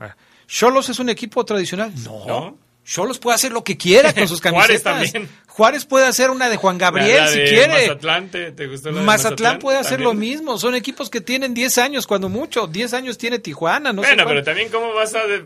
Ah, 0.00 0.14
¿Cholos 0.46 0.90
es 0.90 0.98
un 0.98 1.08
equipo 1.08 1.42
tradicional? 1.46 1.90
No. 2.04 2.26
¿No? 2.26 2.58
Cholos 2.84 3.18
puede 3.18 3.36
hacer 3.36 3.52
lo 3.52 3.64
que 3.64 3.78
quiera 3.78 4.12
con 4.12 4.28
sus 4.28 4.40
Juárez 4.42 4.82
camisetas. 4.82 5.12
también. 5.12 5.28
Juárez 5.46 5.86
puede 5.86 6.06
hacer 6.06 6.28
una 6.30 6.50
de 6.50 6.56
Juan 6.58 6.76
Gabriel 6.76 7.28
si 7.28 7.38
quiere. 7.40 7.88
Mazatlán, 7.88 8.28
¿te, 8.30 8.52
te 8.52 8.66
gustó 8.66 8.90
la 8.90 9.00
de 9.00 9.06
Mazatlán, 9.06 9.58
puede 9.58 9.78
hacer 9.78 10.00
lo 10.02 10.12
mismo. 10.12 10.58
Son 10.58 10.74
equipos 10.74 11.08
que 11.08 11.22
tienen 11.22 11.54
10 11.54 11.78
años, 11.78 12.06
cuando 12.06 12.28
mucho. 12.28 12.66
10 12.66 12.92
años 12.92 13.16
tiene 13.16 13.38
Tijuana. 13.38 13.90
No 13.94 14.02
sé 14.02 14.08
bueno, 14.08 14.24
pero 14.26 14.42
también 14.44 14.68
cómo 14.68 14.92
vas 14.92 15.14
a... 15.14 15.26
de- 15.26 15.44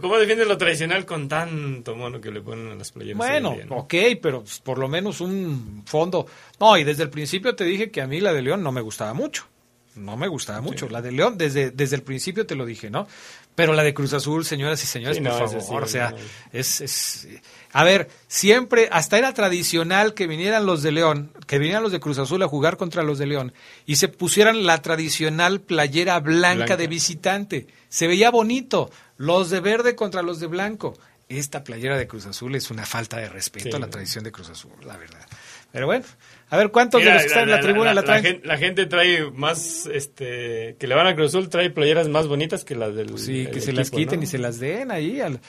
¿Cómo 0.00 0.18
defiendes 0.18 0.46
lo 0.46 0.58
tradicional 0.58 1.04
con 1.04 1.28
tanto 1.28 1.94
mono 1.94 2.20
que 2.20 2.30
le 2.30 2.40
ponen 2.40 2.72
a 2.72 2.74
las 2.74 2.92
playeras? 2.92 3.18
Bueno, 3.18 3.54
día, 3.54 3.66
¿no? 3.66 3.76
ok, 3.76 3.94
pero 4.20 4.42
pues, 4.42 4.60
por 4.60 4.78
lo 4.78 4.88
menos 4.88 5.20
un 5.20 5.82
fondo. 5.86 6.26
No, 6.60 6.76
y 6.76 6.84
desde 6.84 7.02
el 7.02 7.10
principio 7.10 7.54
te 7.54 7.64
dije 7.64 7.90
que 7.90 8.00
a 8.00 8.06
mí 8.06 8.20
la 8.20 8.32
de 8.32 8.42
León 8.42 8.62
no 8.62 8.72
me 8.72 8.80
gustaba 8.80 9.14
mucho. 9.14 9.46
No 9.94 10.16
me 10.16 10.26
gustaba 10.26 10.62
mucho. 10.62 10.88
La 10.88 11.02
de 11.02 11.12
León, 11.12 11.36
desde, 11.36 11.70
desde 11.70 11.96
el 11.96 12.02
principio 12.02 12.46
te 12.46 12.54
lo 12.54 12.64
dije, 12.64 12.88
¿no? 12.88 13.06
Pero 13.54 13.74
la 13.74 13.82
de 13.82 13.92
Cruz 13.92 14.14
Azul, 14.14 14.44
señoras 14.44 14.82
y 14.82 14.86
señores, 14.86 15.18
Sí, 15.18 15.22
por 15.22 15.32
no, 15.32 15.48
favor, 15.48 15.62
sí, 15.62 15.74
o 15.74 15.86
sea, 15.86 16.14
es... 16.50 17.28
A 17.74 17.84
ver, 17.84 18.08
siempre, 18.28 18.88
hasta 18.92 19.16
era 19.18 19.32
tradicional 19.32 20.12
que 20.14 20.26
vinieran 20.26 20.66
los 20.66 20.82
de 20.82 20.92
León, 20.92 21.32
que 21.46 21.58
vinieran 21.58 21.82
los 21.82 21.90
de 21.92 22.00
Cruz 22.00 22.18
Azul 22.18 22.42
a 22.42 22.48
jugar 22.48 22.76
contra 22.76 23.02
los 23.02 23.18
de 23.18 23.26
León 23.26 23.52
y 23.86 23.96
se 23.96 24.08
pusieran 24.08 24.66
la 24.66 24.82
tradicional 24.82 25.60
playera 25.60 26.20
blanca, 26.20 26.54
Blanca. 26.56 26.76
de 26.76 26.86
visitante. 26.86 27.66
Se 27.88 28.06
veía 28.06 28.30
bonito. 28.30 28.90
Los 29.16 29.50
de 29.50 29.60
verde 29.60 29.94
contra 29.94 30.22
los 30.22 30.38
de 30.40 30.48
blanco. 30.48 30.98
Esta 31.28 31.64
playera 31.64 31.96
de 31.96 32.06
Cruz 32.06 32.26
Azul 32.26 32.54
es 32.56 32.70
una 32.70 32.84
falta 32.84 33.16
de 33.16 33.28
respeto 33.30 33.70
Sí. 33.70 33.76
a 33.76 33.78
la 33.78 33.88
tradición 33.88 34.22
de 34.24 34.32
Cruz 34.32 34.50
Azul, 34.50 34.72
la 34.84 34.96
verdad. 34.98 35.26
Pero 35.70 35.86
bueno, 35.86 36.04
a 36.50 36.56
ver 36.58 36.68
cuántos 36.70 37.00
Mira, 37.00 37.12
de 37.12 37.16
los 37.18 37.22
que 37.22 37.28
están 37.28 37.44
en 37.44 37.50
la, 37.50 37.60
tribuna 37.60 37.94
la, 37.94 38.02
traen. 38.02 38.22
gen- 38.22 38.40
la 38.44 38.58
gente 38.58 38.84
trae 38.84 39.30
más, 39.30 39.86
este, 39.86 40.76
que 40.78 40.86
le 40.86 40.94
van 40.94 41.06
a 41.06 41.14
Cruz 41.14 41.28
Azul, 41.28 41.48
trae 41.48 41.70
playeras 41.70 42.08
más 42.08 42.26
bonitas 42.26 42.64
que 42.66 42.74
las 42.74 42.94
del 42.94 43.16
Sí, 43.18 43.46
que 43.50 43.62
se 43.62 43.72
las 43.72 43.90
quiten 43.90 44.18
¿no? 44.20 44.24
y 44.24 44.26
se 44.26 44.36
las 44.36 44.58
den 44.60 44.90
ahí. 44.90 45.22
Al... 45.22 45.40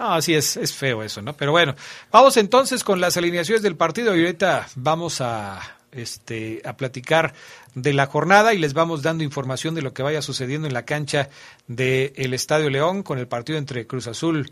No, 0.00 0.22
sí, 0.22 0.32
es, 0.32 0.56
es 0.56 0.72
feo 0.72 1.02
eso, 1.02 1.20
¿no? 1.20 1.34
Pero 1.34 1.52
bueno, 1.52 1.74
vamos 2.10 2.38
entonces 2.38 2.84
con 2.84 3.02
las 3.02 3.18
alineaciones 3.18 3.62
del 3.62 3.76
partido 3.76 4.16
y 4.16 4.20
ahorita 4.20 4.66
vamos 4.76 5.20
a, 5.20 5.60
este, 5.92 6.62
a 6.64 6.74
platicar 6.74 7.34
de 7.74 7.92
la 7.92 8.06
jornada 8.06 8.54
y 8.54 8.58
les 8.58 8.72
vamos 8.72 9.02
dando 9.02 9.24
información 9.24 9.74
de 9.74 9.82
lo 9.82 9.92
que 9.92 10.02
vaya 10.02 10.22
sucediendo 10.22 10.66
en 10.66 10.72
la 10.72 10.86
cancha 10.86 11.28
del 11.66 12.32
Estadio 12.32 12.70
León 12.70 13.02
con 13.02 13.18
el 13.18 13.28
partido 13.28 13.58
entre 13.58 13.86
Cruz 13.86 14.06
Azul 14.06 14.50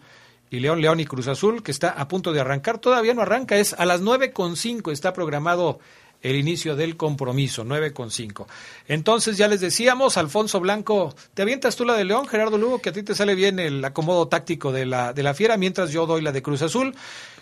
y 0.50 0.60
León, 0.60 0.82
León 0.82 1.00
y 1.00 1.06
Cruz 1.06 1.28
Azul, 1.28 1.62
que 1.62 1.70
está 1.70 1.88
a 1.92 2.08
punto 2.08 2.34
de 2.34 2.40
arrancar. 2.40 2.76
Todavía 2.76 3.14
no 3.14 3.22
arranca, 3.22 3.56
es 3.56 3.72
a 3.72 3.86
las 3.86 4.02
nueve 4.02 4.32
con 4.32 4.54
cinco 4.54 4.90
está 4.90 5.14
programado 5.14 5.80
el 6.22 6.36
inicio 6.36 6.76
del 6.76 6.96
compromiso, 6.96 7.64
nueve 7.64 7.92
con 7.92 8.10
cinco. 8.10 8.46
Entonces 8.86 9.36
ya 9.36 9.48
les 9.48 9.60
decíamos, 9.60 10.16
Alfonso 10.16 10.60
Blanco, 10.60 11.14
¿te 11.34 11.42
avientas 11.42 11.76
tú 11.76 11.84
la 11.84 11.94
de 11.94 12.04
León, 12.04 12.26
Gerardo 12.26 12.58
Lugo, 12.58 12.80
que 12.80 12.90
a 12.90 12.92
ti 12.92 13.02
te 13.02 13.14
sale 13.14 13.34
bien 13.34 13.58
el 13.58 13.84
acomodo 13.84 14.28
táctico 14.28 14.72
de 14.72 14.86
la, 14.86 15.12
de 15.12 15.22
la 15.22 15.34
fiera, 15.34 15.56
mientras 15.56 15.92
yo 15.92 16.06
doy 16.06 16.22
la 16.22 16.32
de 16.32 16.42
Cruz 16.42 16.62
Azul? 16.62 16.94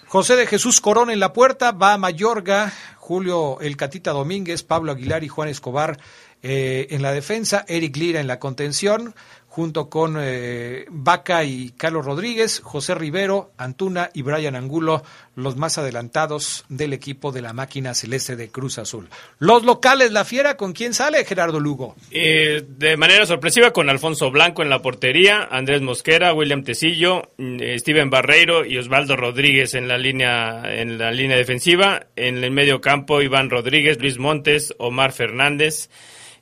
José 0.09 0.37
de 0.37 0.47
Jesús 0.47 0.81
Corona 0.81 1.13
en 1.13 1.21
la 1.21 1.33
puerta, 1.33 1.73
va 1.73 1.95
a 1.95 1.99
Mayorga, 1.99 2.73
Julio 2.97 3.61
El 3.61 3.77
Catita 3.77 4.13
Domínguez, 4.13 4.63
Pablo 4.63 4.93
Aguilar 4.93 5.25
y 5.25 5.29
Juan 5.29 5.49
Escobar 5.49 5.99
eh, 6.43 6.87
en 6.91 7.03
la 7.03 7.13
defensa, 7.13 7.65
Eric 7.67 7.97
Lira 7.97 8.21
en 8.21 8.29
la 8.29 8.39
contención, 8.39 9.17
junto 9.57 9.89
con 9.89 10.19
eh, 10.21 10.85
Vaca 10.91 11.43
y 11.45 11.71
Carlos 11.71 12.05
Rodríguez, 12.05 12.61
José 12.63 12.95
Rivero, 12.95 13.53
Antuna 13.57 14.11
y 14.13 14.21
Brian 14.21 14.55
Angulo, 14.55 15.03
los 15.35 15.57
más 15.57 15.79
adelantados 15.79 16.67
del 16.69 16.93
equipo 16.93 17.33
de 17.33 17.41
la 17.41 17.55
máquina 17.55 17.95
celeste 17.95 18.37
de 18.37 18.51
Cruz 18.51 18.77
Azul. 18.77 19.09
Los 19.39 19.65
locales, 19.65 20.13
la 20.13 20.27
fiera, 20.27 20.59
¿con 20.59 20.75
quién 20.75 20.93
sale 20.93 21.25
Gerardo 21.25 21.59
Lugo? 21.59 21.97
Eh, 22.11 22.67
de 22.69 22.99
manera 22.99 23.25
sorpresiva 23.25 23.71
con 23.71 23.89
Alfonso 23.89 24.31
Blanco 24.31 24.63
en 24.63 24.69
la 24.69 24.83
portería, 24.83 25.49
Andrés 25.51 25.81
Mosquera, 25.81 26.35
William 26.35 26.63
Tecillo, 26.63 27.31
mm, 27.39 27.57
eh, 27.63 27.79
Steven 27.79 28.11
Barreiro 28.11 28.67
y 28.67 28.77
Osvaldo 28.77 29.17
Rodríguez 29.17 29.73
en 29.73 29.89
la 29.89 29.97
línea 29.97 30.65
en 30.67 30.99
la 30.99 31.11
línea 31.13 31.39
defensiva, 31.39 32.09
en 32.15 32.45
el 32.45 32.51
medio 32.51 32.83
campo 32.83 33.23
Iván 33.23 33.49
Rodríguez, 33.49 33.99
Luis 34.03 34.19
Montes, 34.19 34.75
Omar 34.77 35.13
Fernández, 35.13 35.89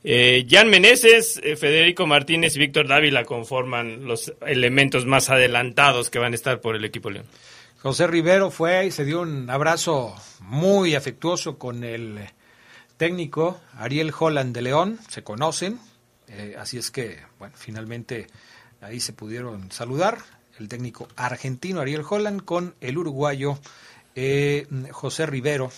eh, 0.04 0.46
Jan 0.48 0.68
Meneses, 0.68 1.40
eh, 1.42 1.56
Federico 1.56 2.06
Martínez 2.06 2.54
y 2.54 2.58
Víctor 2.58 2.86
Dávila 2.86 3.24
conforman 3.24 4.04
los 4.04 4.32
elementos 4.46 5.06
más 5.06 5.30
adelantados 5.30 6.10
que 6.10 6.18
van 6.18 6.32
a 6.32 6.36
estar 6.36 6.60
por 6.60 6.76
el 6.76 6.84
equipo 6.84 7.10
León. 7.10 7.26
José 7.78 8.06
Rivero 8.06 8.50
fue 8.50 8.86
y 8.86 8.90
se 8.90 9.04
dio 9.04 9.20
un 9.22 9.50
abrazo 9.50 10.14
muy 10.40 10.94
afectuoso 10.94 11.58
con 11.58 11.84
el 11.84 12.20
técnico 12.96 13.60
Ariel 13.76 14.12
Holland 14.18 14.54
de 14.54 14.62
León, 14.62 14.98
se 15.08 15.22
conocen, 15.22 15.78
eh, 16.28 16.56
así 16.58 16.78
es 16.78 16.90
que, 16.90 17.18
bueno, 17.38 17.54
finalmente 17.56 18.26
ahí 18.80 19.00
se 19.00 19.12
pudieron 19.12 19.70
saludar 19.70 20.18
el 20.58 20.68
técnico 20.68 21.08
argentino 21.16 21.80
Ariel 21.80 22.04
Holland 22.08 22.44
con 22.44 22.74
el 22.80 22.98
uruguayo 22.98 23.58
eh, 24.14 24.66
José 24.90 25.26
Rivero. 25.26 25.72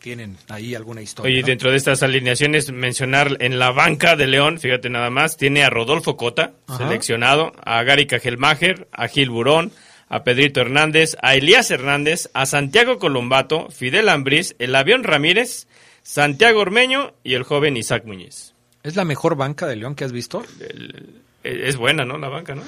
Tienen 0.00 0.36
ahí 0.48 0.74
alguna 0.74 1.02
historia. 1.02 1.30
Oye, 1.32 1.40
¿no? 1.40 1.46
dentro 1.48 1.70
de 1.70 1.76
estas 1.76 2.02
alineaciones, 2.02 2.70
mencionar 2.72 3.36
en 3.40 3.58
la 3.58 3.70
banca 3.72 4.14
de 4.16 4.26
León, 4.28 4.58
fíjate 4.60 4.88
nada 4.90 5.10
más, 5.10 5.36
tiene 5.36 5.64
a 5.64 5.70
Rodolfo 5.70 6.16
Cota, 6.16 6.52
Ajá. 6.68 6.78
seleccionado, 6.78 7.52
a 7.64 7.82
Gary 7.82 8.06
Cajelmacher, 8.06 8.86
a 8.92 9.08
Gil 9.08 9.30
Burón, 9.30 9.72
a 10.08 10.22
Pedrito 10.24 10.60
Hernández, 10.60 11.16
a 11.20 11.34
Elías 11.34 11.70
Hernández, 11.70 12.30
a 12.32 12.46
Santiago 12.46 12.98
Colombato, 12.98 13.68
Fidel 13.70 14.08
Ambriz, 14.08 14.54
el 14.58 14.74
avión 14.74 15.02
Ramírez, 15.04 15.66
Santiago 16.02 16.60
Ormeño 16.60 17.12
y 17.24 17.34
el 17.34 17.42
joven 17.42 17.76
Isaac 17.76 18.04
Muñiz. 18.06 18.54
¿Es 18.84 18.96
la 18.96 19.04
mejor 19.04 19.36
banca 19.36 19.66
de 19.66 19.76
León 19.76 19.94
que 19.96 20.04
has 20.04 20.12
visto? 20.12 20.44
Eh, 20.60 21.62
Es 21.66 21.76
buena, 21.76 22.04
¿no? 22.04 22.16
La 22.18 22.28
banca, 22.28 22.54
¿no? 22.54 22.62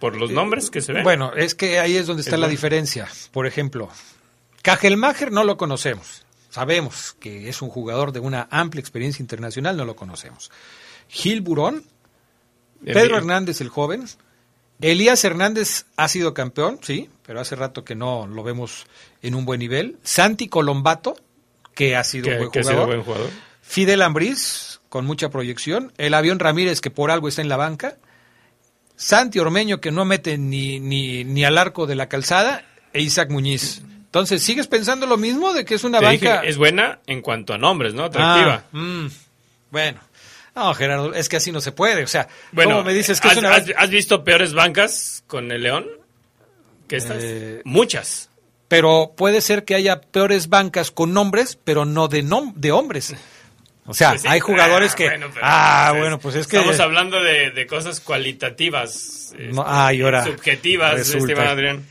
Por 0.00 0.16
los 0.16 0.30
nombres 0.30 0.70
que 0.70 0.80
se 0.80 0.92
ven. 0.92 1.02
Bueno, 1.04 1.32
es 1.34 1.54
que 1.54 1.78
ahí 1.80 1.96
es 1.96 2.06
donde 2.06 2.20
está 2.22 2.36
Es 2.36 2.40
la 2.40 2.46
bueno. 2.46 2.50
diferencia. 2.52 3.08
Por 3.32 3.46
ejemplo, 3.46 3.88
Cajelmacher 4.62 5.32
no 5.32 5.44
lo 5.44 5.56
conocemos. 5.56 6.24
Sabemos 6.56 7.14
que 7.20 7.50
es 7.50 7.60
un 7.60 7.68
jugador 7.68 8.12
de 8.12 8.20
una 8.20 8.48
amplia 8.50 8.80
experiencia 8.80 9.22
internacional, 9.22 9.76
no 9.76 9.84
lo 9.84 9.94
conocemos. 9.94 10.50
Gil 11.06 11.42
Burón, 11.42 11.84
Pedro 12.82 13.18
Hernández 13.18 13.60
el 13.60 13.68
joven, 13.68 14.06
Elías 14.80 15.22
Hernández 15.22 15.84
ha 15.98 16.08
sido 16.08 16.32
campeón, 16.32 16.78
sí, 16.80 17.10
pero 17.26 17.40
hace 17.40 17.56
rato 17.56 17.84
que 17.84 17.94
no 17.94 18.26
lo 18.26 18.42
vemos 18.42 18.86
en 19.20 19.34
un 19.34 19.44
buen 19.44 19.60
nivel. 19.60 19.98
Santi 20.02 20.48
Colombato, 20.48 21.18
que 21.74 21.94
ha 21.94 22.04
sido 22.04 22.30
un 22.30 22.38
buen 22.38 22.50
que 22.50 22.60
ha 22.60 22.62
sido 22.62 22.72
jugador. 22.76 22.94
buen 22.94 23.02
jugador. 23.04 23.30
Fidel 23.60 24.00
Ambriz, 24.00 24.80
con 24.88 25.04
mucha 25.04 25.28
proyección. 25.28 25.92
El 25.98 26.14
avión 26.14 26.38
Ramírez, 26.38 26.80
que 26.80 26.90
por 26.90 27.10
algo 27.10 27.28
está 27.28 27.42
en 27.42 27.50
la 27.50 27.58
banca. 27.58 27.98
Santi 28.96 29.40
Ormeño, 29.40 29.82
que 29.82 29.92
no 29.92 30.06
mete 30.06 30.38
ni, 30.38 30.80
ni, 30.80 31.22
ni 31.22 31.44
al 31.44 31.58
arco 31.58 31.86
de 31.86 31.96
la 31.96 32.08
calzada. 32.08 32.64
E 32.94 33.02
Isaac 33.02 33.28
Muñiz. 33.28 33.82
Entonces, 34.06 34.42
¿sigues 34.42 34.66
pensando 34.66 35.06
lo 35.06 35.16
mismo 35.18 35.52
de 35.52 35.64
que 35.64 35.74
es 35.74 35.84
una 35.84 36.00
Te 36.00 36.08
dije, 36.10 36.28
banca? 36.28 36.44
es 36.46 36.56
buena 36.56 37.00
en 37.06 37.20
cuanto 37.20 37.52
a 37.52 37.58
nombres, 37.58 37.92
¿no? 37.94 38.04
Atractiva. 38.04 38.64
Ah, 38.72 38.76
mm, 38.76 39.06
bueno. 39.70 40.00
No, 40.54 40.72
Gerardo, 40.74 41.12
es 41.12 41.28
que 41.28 41.36
así 41.36 41.52
no 41.52 41.60
se 41.60 41.72
puede. 41.72 42.02
O 42.02 42.06
sea, 42.06 42.28
Bueno, 42.52 42.72
¿cómo 42.76 42.84
me 42.84 42.94
dices 42.94 43.20
que 43.20 43.28
¿has, 43.28 43.34
es 43.34 43.38
una 43.40 43.50
has- 43.54 43.66
banca? 43.66 43.78
has 43.80 43.90
visto 43.90 44.24
peores 44.24 44.54
bancas 44.54 45.22
con 45.26 45.52
el 45.52 45.62
León? 45.62 45.86
que 46.88 46.96
estas? 46.96 47.18
Eh, 47.20 47.60
Muchas. 47.64 48.30
Pero 48.68 49.12
puede 49.16 49.40
ser 49.42 49.64
que 49.64 49.74
haya 49.74 50.00
peores 50.00 50.48
bancas 50.48 50.90
con 50.90 51.12
nombres, 51.12 51.58
pero 51.62 51.84
no 51.84 52.08
de, 52.08 52.22
nom 52.22 52.52
de 52.56 52.72
hombres. 52.72 53.14
O 53.86 53.92
sea, 53.94 54.10
Pues 54.10 54.22
sí. 54.22 54.28
hay 54.28 54.40
jugadores 54.40 54.92
Ah, 54.92 54.96
que... 54.96 55.04
bueno, 55.08 55.26
ah, 55.42 55.78
entonces, 55.88 56.00
bueno, 56.00 56.18
pues 56.20 56.34
es 56.36 56.46
que... 56.46 56.56
Estamos 56.56 56.80
hablando 56.80 57.22
de, 57.22 57.50
de 57.50 57.66
cosas 57.66 58.00
cualitativas. 58.00 59.32
No, 59.38 59.62
este, 59.62 59.62
ah, 59.66 59.92
y 59.92 60.02
ahora 60.02 60.24
Subjetivas, 60.24 60.94
resulta- 60.94 61.18
estimado 61.32 61.50
Adrián. 61.50 61.86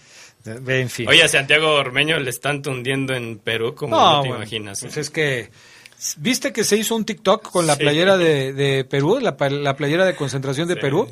En 0.45 0.89
fin. 0.89 1.07
Oye, 1.07 1.27
Santiago 1.27 1.71
Ormeño 1.73 2.19
le 2.19 2.29
están 2.29 2.61
tundiendo 2.61 3.13
en 3.13 3.37
Perú 3.39 3.73
como 3.75 3.95
No, 3.95 4.13
no, 4.17 4.21
te 4.21 4.27
bueno, 4.29 4.43
imaginas. 4.43 4.81
¿eh? 4.83 4.85
pues 4.87 4.97
es 4.97 5.09
que... 5.09 5.49
¿Viste 6.17 6.51
que 6.51 6.63
se 6.63 6.77
hizo 6.77 6.95
un 6.95 7.05
TikTok 7.05 7.49
con 7.49 7.65
la 7.65 7.75
Sí. 7.75 7.79
playera 7.81 8.17
de, 8.17 8.53
de 8.53 8.83
Perú, 8.83 9.19
la 9.19 9.37
playera 9.37 10.05
de 10.05 10.15
concentración 10.15 10.67
de 10.67 10.75
Sí. 10.75 10.79
Perú? 10.81 11.07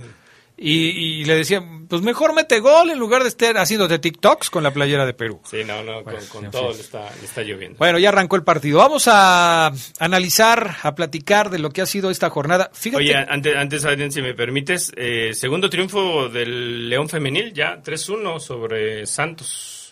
Y, 0.55 0.89
y 0.89 1.25
le 1.25 1.35
decían, 1.35 1.87
pues 1.87 2.03
mejor 2.03 2.33
mete 2.33 2.59
gol 2.59 2.91
en 2.91 2.99
lugar 2.99 3.23
de 3.23 3.29
estar 3.29 3.57
haciéndote 3.57 3.97
TikToks 3.97 4.49
con 4.49 4.63
la 4.63 4.71
playera 4.71 5.05
de 5.05 5.13
Perú. 5.13 5.41
Sí, 5.43 5.63
no, 5.65 5.83
no, 5.83 6.03
Bueno, 6.03 6.19
con, 6.19 6.27
con 6.27 6.45
en 6.45 6.51
todo 6.51 6.71
le 6.71 6.79
está, 6.79 7.09
le 7.19 7.25
está 7.25 7.41
lloviendo. 7.41 7.77
Bueno, 7.79 7.97
ya 7.97 8.09
arrancó 8.09 8.35
el 8.35 8.43
partido. 8.43 8.77
Vamos 8.77 9.07
a 9.07 9.71
analizar, 9.99 10.77
a 10.83 10.93
platicar 10.95 11.49
de 11.49 11.59
lo 11.59 11.71
que 11.71 11.81
ha 11.81 11.85
sido 11.85 12.11
esta 12.11 12.29
jornada. 12.29 12.69
Fíjate, 12.71 13.03
Oye, 13.03 13.15
antes, 13.15 13.55
antes 13.55 13.83
Adrián, 13.83 14.11
si 14.11 14.21
me 14.21 14.35
permites, 14.35 14.91
eh, 14.95 15.31
segundo 15.33 15.69
triunfo 15.69 16.29
del 16.29 16.87
León 16.87 17.09
Femenil, 17.09 17.51
ya 17.51 17.81
3-1 17.81 18.39
sobre 18.39 19.05
Santos. 19.07 19.83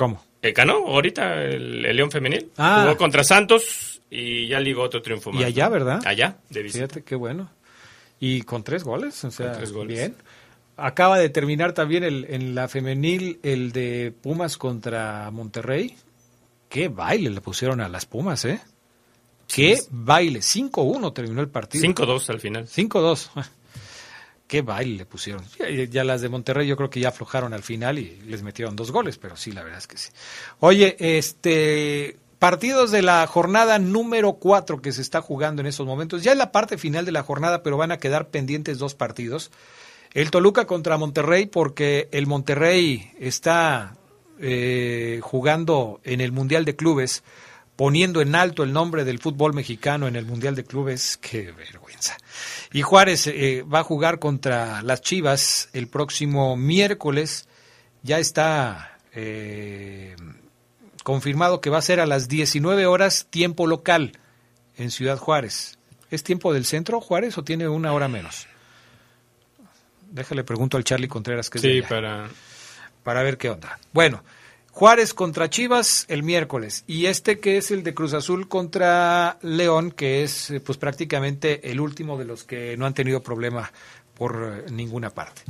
¿cómo? 0.00 0.24
Eh, 0.40 0.52
ganó 0.52 0.76
ahorita 0.86 1.44
el, 1.44 1.84
el 1.84 1.94
León 1.94 2.10
Femenil. 2.10 2.50
Ah. 2.56 2.80
Jugó 2.84 2.96
contra 2.96 3.22
Santos 3.22 4.00
y 4.08 4.48
ya 4.48 4.58
ligó 4.58 4.82
otro 4.82 5.02
triunfo 5.02 5.30
más. 5.30 5.42
Y 5.42 5.44
allá. 5.44 5.68
¿verdad? 5.68 6.00
Allá, 6.06 6.38
de 6.48 6.62
visita. 6.62 6.86
Fíjate 6.86 7.04
qué 7.04 7.14
bueno. 7.16 7.50
Y 8.20 8.42
con 8.42 8.62
tres 8.62 8.84
goles, 8.84 9.24
o 9.24 9.30
sea, 9.30 9.46
Con 9.48 9.56
tres 9.56 9.72
goles. 9.72 9.98
bien. 9.98 10.16
Acaba 10.76 11.18
de 11.18 11.28
terminar 11.30 11.72
también 11.72 12.04
el, 12.04 12.26
en 12.30 12.54
la 12.54 12.68
femenil 12.68 13.40
el 13.42 13.72
de 13.72 14.12
Pumas 14.22 14.56
contra 14.56 15.30
Monterrey. 15.30 15.96
Qué 16.68 16.88
baile 16.88 17.30
le 17.30 17.40
pusieron 17.40 17.80
a 17.80 17.88
las 17.88 18.06
Pumas, 18.06 18.44
¿eh? 18.44 18.60
Qué 19.46 19.76
Sí. 19.76 19.86
baile. 19.90 20.40
5-1 20.42 21.12
terminó 21.12 21.40
el 21.40 21.48
partido. 21.48 21.82
5-2 21.82 22.30
al 22.30 22.40
final. 22.40 22.68
5-2. 22.68 23.30
Qué 24.46 24.62
baile 24.62 24.96
le 24.98 25.06
pusieron. 25.06 25.44
Ya, 25.58 25.68
ya 25.68 26.04
las 26.04 26.20
de 26.22 26.28
Monterrey 26.28 26.66
yo 26.66 26.76
creo 26.76 26.90
que 26.90 27.00
ya 27.00 27.08
aflojaron 27.10 27.52
al 27.54 27.62
final 27.62 27.98
y 27.98 28.20
les 28.26 28.42
metieron 28.42 28.74
dos 28.76 28.90
goles, 28.90 29.16
pero 29.18 29.36
sí, 29.36 29.52
la 29.52 29.62
verdad 29.62 29.78
es 29.78 29.86
que 29.86 29.96
sí. 29.96 30.10
Oye, 30.60 30.96
este 30.98 32.16
partidos 32.40 32.90
de 32.90 33.02
la 33.02 33.24
jornada 33.26 33.78
número 33.78 34.32
4 34.32 34.80
que 34.80 34.92
se 34.92 35.02
está 35.02 35.20
jugando 35.20 35.60
en 35.60 35.66
estos 35.66 35.86
momentos. 35.86 36.24
Ya 36.24 36.32
es 36.32 36.38
la 36.38 36.50
parte 36.50 36.78
final 36.78 37.04
de 37.04 37.12
la 37.12 37.22
jornada, 37.22 37.62
pero 37.62 37.76
van 37.76 37.92
a 37.92 37.98
quedar 37.98 38.30
pendientes 38.30 38.78
dos 38.78 38.94
partidos. 38.94 39.52
El 40.14 40.30
Toluca 40.30 40.66
contra 40.66 40.96
Monterrey, 40.96 41.44
porque 41.44 42.08
el 42.12 42.26
Monterrey 42.26 43.12
está 43.20 43.94
eh, 44.40 45.20
jugando 45.22 46.00
en 46.02 46.22
el 46.22 46.32
Mundial 46.32 46.64
de 46.64 46.76
Clubes, 46.76 47.22
poniendo 47.76 48.22
en 48.22 48.34
alto 48.34 48.62
el 48.62 48.72
nombre 48.72 49.04
del 49.04 49.18
fútbol 49.18 49.52
mexicano 49.52 50.08
en 50.08 50.16
el 50.16 50.24
Mundial 50.24 50.54
de 50.54 50.64
Clubes. 50.64 51.18
Qué 51.18 51.52
vergüenza. 51.52 52.16
Y 52.72 52.80
Juárez 52.80 53.26
eh, 53.26 53.62
va 53.62 53.80
a 53.80 53.84
jugar 53.84 54.18
contra 54.18 54.80
las 54.80 55.02
Chivas 55.02 55.68
el 55.74 55.88
próximo 55.88 56.56
miércoles. 56.56 57.46
Ya 58.02 58.18
está 58.18 58.98
eh, 59.12 60.16
confirmado 61.02 61.60
que 61.60 61.70
va 61.70 61.78
a 61.78 61.82
ser 61.82 62.00
a 62.00 62.06
las 62.06 62.28
19 62.28 62.86
horas 62.86 63.26
tiempo 63.30 63.66
local 63.66 64.12
en 64.76 64.90
Ciudad 64.90 65.18
Juárez. 65.18 65.78
¿Es 66.10 66.22
tiempo 66.22 66.52
del 66.52 66.64
centro 66.64 67.00
Juárez 67.00 67.38
o 67.38 67.44
tiene 67.44 67.68
una 67.68 67.92
hora 67.92 68.08
menos? 68.08 68.46
Déjale 70.10 70.42
pregunto 70.42 70.76
al 70.76 70.84
Charlie 70.84 71.08
Contreras 71.08 71.50
que 71.50 71.58
es 71.58 71.62
de 71.62 71.78
allá, 71.78 71.88
para... 71.88 72.28
para 73.02 73.22
ver 73.22 73.38
qué 73.38 73.50
onda. 73.50 73.78
Bueno, 73.92 74.22
Juárez 74.72 75.14
contra 75.14 75.50
Chivas 75.50 76.04
el 76.08 76.22
miércoles 76.22 76.84
y 76.86 77.06
este 77.06 77.38
que 77.38 77.58
es 77.58 77.70
el 77.70 77.82
de 77.82 77.94
Cruz 77.94 78.14
Azul 78.14 78.48
contra 78.48 79.38
León, 79.42 79.90
que 79.92 80.22
es 80.22 80.50
eh, 80.50 80.60
pues 80.60 80.78
prácticamente 80.78 81.70
el 81.70 81.80
último 81.80 82.18
de 82.18 82.24
los 82.24 82.44
que 82.44 82.76
no 82.76 82.86
han 82.86 82.94
tenido 82.94 83.22
problema 83.22 83.72
por 84.14 84.64
eh, 84.66 84.70
ninguna 84.72 85.10
parte. 85.10 85.42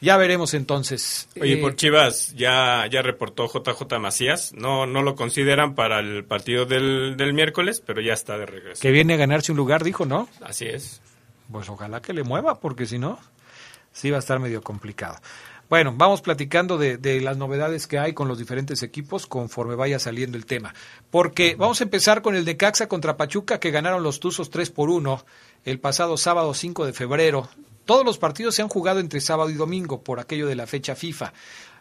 Ya 0.00 0.16
veremos 0.16 0.52
entonces. 0.54 1.28
Oye, 1.40 1.54
Eh, 1.54 1.56
por 1.56 1.74
Chivas 1.74 2.34
ya, 2.36 2.86
ya 2.90 3.02
reportó 3.02 3.46
JJ 3.48 3.98
Macías. 3.98 4.52
No, 4.52 4.86
no 4.86 5.02
lo 5.02 5.14
consideran 5.16 5.74
para 5.74 6.00
el 6.00 6.24
partido 6.24 6.66
del, 6.66 7.16
del 7.16 7.32
miércoles, 7.32 7.82
pero 7.84 8.00
ya 8.00 8.12
está 8.12 8.36
de 8.36 8.46
regreso. 8.46 8.82
que 8.82 8.90
viene 8.90 9.14
a 9.14 9.16
ganarse 9.16 9.52
un 9.52 9.58
lugar, 9.58 9.82
dijo, 9.84 10.04
¿no? 10.04 10.28
Así 10.42 10.66
es. 10.66 11.00
Pues 11.50 11.68
ojalá 11.68 12.02
que 12.02 12.12
le 12.12 12.24
mueva, 12.24 12.60
porque 12.60 12.86
si 12.86 12.98
no, 12.98 13.18
sí 13.92 14.10
va 14.10 14.16
a 14.16 14.20
estar 14.20 14.38
medio 14.38 14.60
complicado. 14.62 15.16
Bueno, 15.68 15.92
vamos 15.96 16.20
platicando 16.22 16.78
de, 16.78 16.96
de 16.96 17.20
las 17.20 17.36
novedades 17.38 17.88
que 17.88 17.98
hay 17.98 18.12
con 18.12 18.28
los 18.28 18.38
diferentes 18.38 18.84
equipos 18.84 19.26
conforme 19.26 19.74
vaya 19.74 19.98
saliendo 19.98 20.36
el 20.36 20.46
tema. 20.46 20.74
Porque 21.10 21.56
vamos 21.56 21.80
a 21.80 21.84
empezar 21.84 22.22
con 22.22 22.36
el 22.36 22.44
de 22.44 22.56
Caxa 22.56 22.86
contra 22.86 23.16
Pachuca, 23.16 23.58
que 23.58 23.72
ganaron 23.72 24.02
los 24.04 24.20
Tuzos 24.20 24.50
3 24.50 24.70
por 24.70 24.90
1 24.90 25.24
el 25.64 25.80
pasado 25.80 26.16
sábado 26.18 26.54
5 26.54 26.86
de 26.86 26.92
febrero. 26.92 27.48
Todos 27.86 28.04
los 28.04 28.18
partidos 28.18 28.54
se 28.54 28.62
han 28.62 28.68
jugado 28.68 29.00
entre 29.00 29.20
sábado 29.20 29.48
y 29.48 29.54
domingo 29.54 30.02
por 30.02 30.20
aquello 30.20 30.46
de 30.46 30.56
la 30.56 30.66
fecha 30.66 30.94
FIFA. 30.94 31.32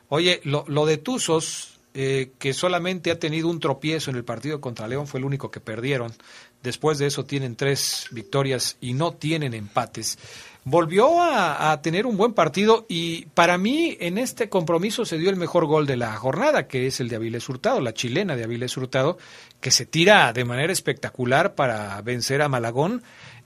Oye, 0.08 0.40
lo, 0.44 0.64
lo 0.68 0.86
de 0.86 0.98
Tuzos, 0.98 1.76
eh, 1.98 2.34
que 2.40 2.54
solamente 2.54 3.10
ha 3.10 3.20
tenido 3.20 3.48
un 3.48 3.62
tropiezo 3.62 4.12
en 4.12 4.18
el 4.18 4.26
partido 4.26 4.60
contra 4.60 4.86
León, 4.86 5.08
fue 5.08 5.20
el 5.20 5.26
único 5.26 5.50
que 5.50 5.62
perdieron. 5.62 6.14
Después 6.62 6.98
de 6.98 7.08
eso 7.08 7.24
tienen 7.24 7.56
tres 7.56 8.08
victorias 8.12 8.76
y 8.82 8.94
no 8.96 9.14
tienen 9.14 9.54
empates. 9.54 10.18
Volvió 10.66 11.22
a, 11.22 11.80
tener 11.82 12.06
un 12.06 12.18
buen 12.18 12.34
partido 12.34 12.86
y 12.90 13.28
para 13.28 13.58
mí 13.58 13.96
en 14.02 14.18
este 14.18 14.50
compromiso 14.50 15.06
se 15.06 15.20
dio 15.20 15.30
el 15.30 15.38
mejor 15.38 15.68
gol 15.68 15.86
de 15.86 15.96
la 15.96 16.14
jornada, 16.18 16.68
que 16.68 16.88
es 16.88 17.00
el 17.00 17.08
de 17.08 17.16
Avilés 17.16 17.48
Hurtado, 17.48 17.80
la 17.80 17.94
chilena 17.94 18.36
de 18.36 18.44
Avilés 18.44 18.76
Hurtado, 18.76 19.18
que 19.62 19.72
se 19.72 19.86
tira 19.86 20.34
de 20.34 20.44
manera 20.44 20.74
espectacular 20.74 21.56
para 21.56 22.02
vencer 22.02 22.42
a 22.42 22.50
Malagón 22.50 23.04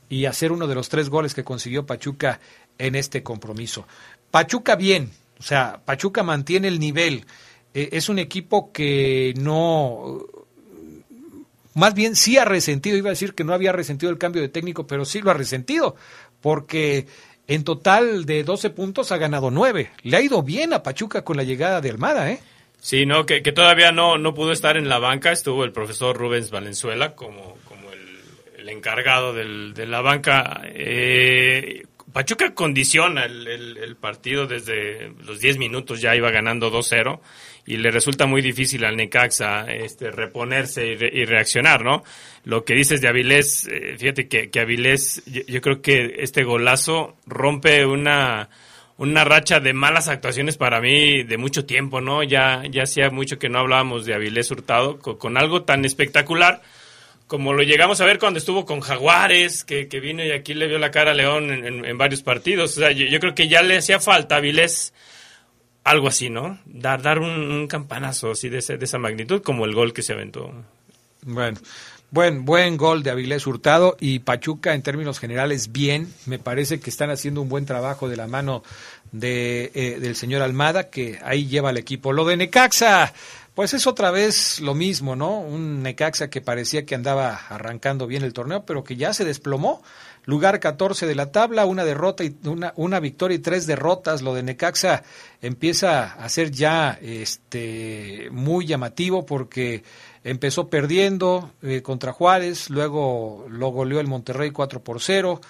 y 0.09 0.25
hacer 0.25 0.51
uno 0.51 0.67
de 0.67 0.75
los 0.75 0.89
tres 0.89 1.09
goles 1.09 1.33
que 1.33 1.43
consiguió 1.43 1.85
Pachuca 1.85 2.39
en 2.77 2.95
este 2.95 3.23
compromiso. 3.23 3.87
Pachuca 4.31 4.75
bien, 4.75 5.11
o 5.39 5.43
sea, 5.43 5.81
Pachuca 5.85 6.23
mantiene 6.23 6.67
el 6.67 6.79
nivel. 6.79 7.25
Eh, 7.73 7.89
es 7.93 8.09
un 8.09 8.19
equipo 8.19 8.71
que 8.71 9.33
no, 9.37 10.25
más 11.75 11.93
bien 11.93 12.15
sí 12.15 12.37
ha 12.37 12.45
resentido, 12.45 12.97
iba 12.97 13.09
a 13.09 13.11
decir 13.11 13.33
que 13.33 13.43
no 13.43 13.53
había 13.53 13.71
resentido 13.71 14.11
el 14.11 14.17
cambio 14.17 14.41
de 14.41 14.49
técnico, 14.49 14.87
pero 14.87 15.05
sí 15.05 15.21
lo 15.21 15.31
ha 15.31 15.35
resentido, 15.35 15.95
porque 16.41 17.07
en 17.47 17.63
total 17.63 18.25
de 18.25 18.43
12 18.43 18.71
puntos 18.71 19.11
ha 19.11 19.17
ganado 19.17 19.51
9. 19.51 19.91
Le 20.03 20.17
ha 20.17 20.21
ido 20.21 20.43
bien 20.43 20.73
a 20.73 20.83
Pachuca 20.83 21.23
con 21.23 21.37
la 21.37 21.43
llegada 21.43 21.81
de 21.81 21.89
Almada, 21.89 22.31
¿eh? 22.31 22.39
Sí, 22.81 23.05
no, 23.05 23.25
que, 23.25 23.41
que 23.43 23.51
todavía 23.51 23.91
no, 23.91 24.17
no 24.17 24.33
pudo 24.33 24.51
estar 24.51 24.77
en 24.77 24.87
la 24.87 24.99
banca. 24.99 25.31
Estuvo 25.31 25.63
el 25.63 25.71
profesor 25.71 26.15
Rubens 26.15 26.49
Valenzuela 26.49 27.15
como, 27.15 27.57
encargado 28.71 29.33
del- 29.33 29.73
de 29.73 29.85
la 29.85 30.01
banca. 30.01 30.61
Eh, 30.65 31.83
Pachuca 32.11 32.53
condiciona 32.55 33.25
el, 33.25 33.95
partido 33.99 34.47
desde 34.47 35.11
los 35.25 35.39
10 35.39 35.57
minutos, 35.57 36.01
ya 36.01 36.15
iba 36.15 36.31
ganando 36.31 36.71
2-0 36.71 37.19
y 37.67 37.77
le 37.77 37.91
resulta 37.91 38.25
muy 38.25 38.41
difícil 38.41 38.83
al 38.85 38.95
Necaxa 38.97 39.65
este, 39.71 40.09
reponerse 40.09 40.87
y, 40.87 40.95
re- 40.95 41.11
y 41.13 41.25
reaccionar, 41.25 41.83
¿no? 41.83 42.03
Lo 42.45 42.65
que 42.65 42.73
dices 42.73 43.01
de 43.01 43.09
Avilés, 43.09 43.67
eh, 43.67 43.95
fíjate 43.99 44.27
que, 44.27 44.59
Avilés, 44.59 45.21
yo, 45.47 45.61
creo 45.61 45.81
que 45.81 46.15
este 46.19 46.43
golazo 46.43 47.15
rompe 47.27 47.85
una 47.85 48.49
una 48.97 49.23
racha 49.23 49.61
de 49.61 49.71
malas 49.71 50.09
actuaciones 50.09 50.57
para 50.57 50.81
mí 50.81 51.23
de 51.23 51.37
mucho 51.37 51.65
tiempo, 51.65 52.01
¿no? 52.01 52.21
Ya, 52.21 52.63
ya 52.69 52.83
hacía 52.83 53.09
mucho 53.11 53.39
que 53.39 53.47
no 53.47 53.59
hablábamos 53.59 54.05
de 54.05 54.13
Avilés 54.13 54.51
Hurtado 54.51 54.99
con 54.99 55.37
algo 55.37 55.63
tan 55.63 55.85
espectacular 55.85 56.61
como 57.29 57.53
lo 57.53 57.61
llegamos 57.61 58.01
a 58.01 58.05
ver 58.05 58.17
cuando 58.17 58.39
estuvo 58.39 58.65
con 58.65 58.79
Jaguares, 58.81 59.63
que, 59.63 59.87
que 59.87 59.99
vino 59.99 60.25
y 60.25 60.31
aquí 60.31 60.55
le 60.55 60.65
vio 60.65 60.79
la 60.79 60.89
cara 60.89 61.11
a 61.11 61.13
León 61.13 61.51
en, 61.51 61.85
en- 61.85 61.97
varios 61.97 62.23
partidos. 62.23 62.75
O 62.75 62.79
sea, 62.79 62.91
yo, 62.91 63.05
creo 63.19 63.35
que 63.35 63.47
ya 63.47 63.61
le 63.61 63.77
hacía 63.77 63.99
falta 63.99 64.35
a 64.35 64.41
algo 65.83 66.07
así, 66.07 66.31
¿no? 66.31 66.59
Dar, 66.65 67.03
dar 67.03 67.19
un, 67.19 67.29
un 67.29 67.67
campanazo 67.67 68.31
así 68.31 68.49
de, 68.49 68.57
ese- 68.57 68.77
de 68.77 68.85
esa 68.85 68.97
magnitud 68.97 69.43
como 69.43 69.65
el 69.65 69.75
gol 69.75 69.93
que 69.93 70.01
se 70.01 70.13
aventó. 70.13 70.51
Bueno, 71.21 71.59
buen, 72.09 72.45
buen 72.45 72.77
gol 72.77 73.03
de 73.03 73.11
Avilés 73.11 73.45
Hurtado 73.45 73.95
y 73.99 74.19
Pachuca 74.19 74.73
en 74.73 74.81
términos 74.81 75.19
generales 75.19 75.71
bien. 75.71 76.11
Me 76.25 76.39
parece 76.39 76.79
que 76.79 76.89
están 76.89 77.11
haciendo 77.11 77.41
un 77.43 77.49
buen 77.49 77.67
trabajo 77.67 78.09
de 78.09 78.17
la 78.17 78.25
mano 78.25 78.63
de, 79.11 79.71
eh, 79.75 79.99
del 79.99 80.15
señor 80.15 80.41
Almada, 80.41 80.89
que 80.89 81.19
ahí 81.23 81.45
lleva 81.47 81.69
al 81.69 81.77
equipo. 81.77 82.11
Lo 82.11 82.25
de 82.25 82.37
Necaxa, 82.37 83.13
pues 83.59 83.73
es 83.73 83.87
otra 83.87 84.09
vez 84.09 84.61
lo 84.61 84.73
mismo, 84.73 85.17
¿no? 85.17 85.41
Un 85.41 85.83
Necaxa 85.83 86.29
que 86.29 86.39
parecía 86.39 86.85
que 86.85 86.95
andaba 86.95 87.35
arrancando 87.49 88.07
bien 88.07 88.23
el 88.23 88.31
torneo, 88.31 88.63
pero 88.65 88.85
que 88.85 88.95
ya 88.95 89.11
se 89.11 89.25
desplomó. 89.25 89.83
Lugar 90.23 90.61
14 90.61 91.05
de 91.05 91.13
la 91.13 91.33
tabla, 91.33 91.65
una 91.65 91.83
derrota 91.83 92.23
y 92.23 92.33
una, 92.45 92.71
una 92.77 93.01
victoria 93.01 93.35
y 93.35 93.39
tres 93.39 93.67
derrotas. 93.67 94.21
Lo 94.21 94.33
de 94.33 94.43
Necaxa 94.43 95.03
empieza 95.41 96.05
a 96.05 96.29
ser 96.29 96.51
ya 96.51 96.97
este 97.01 98.29
muy 98.31 98.65
llamativo 98.65 99.25
porque 99.25 99.83
empezó 100.23 100.69
perdiendo 100.69 101.51
eh, 101.61 101.81
contra 101.81 102.13
Juárez, 102.13 102.69
luego 102.69 103.45
lo 103.49 103.71
goleó 103.71 103.99
el 103.99 104.07
Monterrey 104.07 104.51
4 104.51 104.81
por 104.85 105.01
0, 105.01 105.41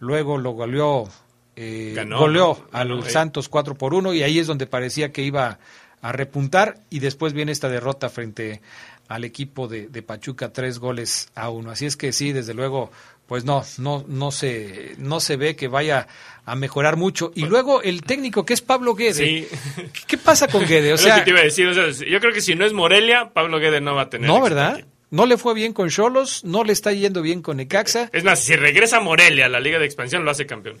luego 0.00 0.38
lo 0.38 0.50
goleó 0.54 1.08
eh, 1.54 1.92
Ganó, 1.94 2.18
goleó 2.18 2.66
al 2.72 2.98
eh. 2.98 3.10
Santos 3.10 3.48
4 3.48 3.76
por 3.76 3.94
1 3.94 4.12
y 4.14 4.24
ahí 4.24 4.40
es 4.40 4.48
donde 4.48 4.66
parecía 4.66 5.12
que 5.12 5.22
iba 5.22 5.60
a 6.04 6.12
repuntar 6.12 6.76
y 6.90 6.98
después 6.98 7.32
viene 7.32 7.50
esta 7.50 7.70
derrota 7.70 8.10
frente 8.10 8.60
al 9.08 9.24
equipo 9.24 9.68
de, 9.68 9.88
de 9.88 10.02
Pachuca 10.02 10.52
tres 10.52 10.78
goles 10.78 11.30
a 11.34 11.48
uno. 11.48 11.70
Así 11.70 11.86
es 11.86 11.96
que 11.96 12.12
sí, 12.12 12.30
desde 12.34 12.52
luego, 12.52 12.92
pues 13.26 13.46
no, 13.46 13.64
no, 13.78 14.04
no 14.06 14.30
se, 14.30 14.96
no 14.98 15.20
se 15.20 15.36
ve 15.36 15.56
que 15.56 15.66
vaya 15.66 16.06
a 16.44 16.56
mejorar 16.56 16.96
mucho. 16.96 17.32
Y 17.34 17.46
luego 17.46 17.80
el 17.80 18.02
técnico 18.02 18.44
que 18.44 18.52
es 18.52 18.60
Pablo 18.60 18.94
Guede. 18.94 19.14
Sí. 19.14 19.48
¿Qué, 19.94 20.00
qué 20.06 20.18
pasa 20.18 20.46
con 20.46 20.66
Guede? 20.66 20.92
O 20.92 20.98
sea, 20.98 21.16
que 21.16 21.22
te 21.22 21.30
iba 21.30 21.40
a 21.40 21.44
decir. 21.44 21.66
o 21.68 21.72
sea, 21.72 22.06
yo 22.06 22.20
creo 22.20 22.34
que 22.34 22.42
si 22.42 22.54
no 22.54 22.66
es 22.66 22.74
Morelia, 22.74 23.30
Pablo 23.32 23.58
Guede 23.58 23.80
no 23.80 23.94
va 23.94 24.02
a 24.02 24.10
tener. 24.10 24.28
no, 24.28 24.42
¿verdad? 24.42 24.74
aquí. 24.74 24.84
No 25.10 25.24
le 25.24 25.38
fue 25.38 25.54
bien 25.54 25.72
con 25.72 25.88
Cholos, 25.88 26.44
no 26.44 26.64
le 26.64 26.72
está 26.74 26.92
yendo 26.92 27.22
bien 27.22 27.40
con 27.40 27.56
Necaxa. 27.58 28.10
Es 28.12 28.24
más, 28.24 28.40
si 28.40 28.56
regresa 28.56 29.00
Morelia 29.00 29.46
a 29.46 29.48
la 29.48 29.60
Liga 29.60 29.78
de 29.78 29.86
Expansión, 29.86 30.24
lo 30.24 30.30
hace 30.32 30.44
campeón. 30.44 30.76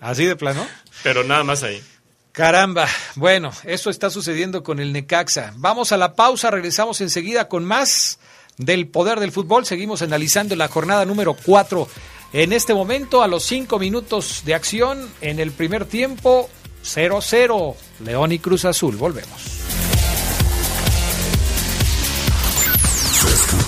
Así 0.00 0.26
de 0.26 0.34
plano. 0.36 0.66
Pero 1.04 1.22
nada 1.24 1.44
más 1.44 1.62
ahí. 1.62 1.80
Caramba, 2.36 2.86
bueno, 3.14 3.50
eso 3.64 3.88
está 3.88 4.10
sucediendo 4.10 4.62
con 4.62 4.78
el 4.78 4.92
Necaxa. 4.92 5.54
Vamos 5.56 5.90
a 5.90 5.96
la 5.96 6.14
pausa, 6.14 6.50
regresamos 6.50 7.00
enseguida 7.00 7.48
con 7.48 7.64
más 7.64 8.18
del 8.58 8.88
poder 8.88 9.20
del 9.20 9.32
fútbol. 9.32 9.64
Seguimos 9.64 10.02
analizando 10.02 10.54
la 10.54 10.68
jornada 10.68 11.06
número 11.06 11.34
4. 11.34 11.88
En 12.34 12.52
este 12.52 12.74
momento, 12.74 13.22
a 13.22 13.26
los 13.26 13.42
5 13.44 13.78
minutos 13.78 14.42
de 14.44 14.54
acción, 14.54 15.08
en 15.22 15.40
el 15.40 15.50
primer 15.50 15.86
tiempo, 15.86 16.50
0-0, 16.84 17.74
León 18.04 18.32
y 18.32 18.38
Cruz 18.38 18.66
Azul. 18.66 18.96
Volvemos. 18.96 19.85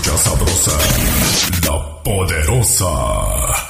Escucha 0.00 0.16
sabrosa, 0.16 0.78
la 1.66 2.02
poderosa. 2.02 3.69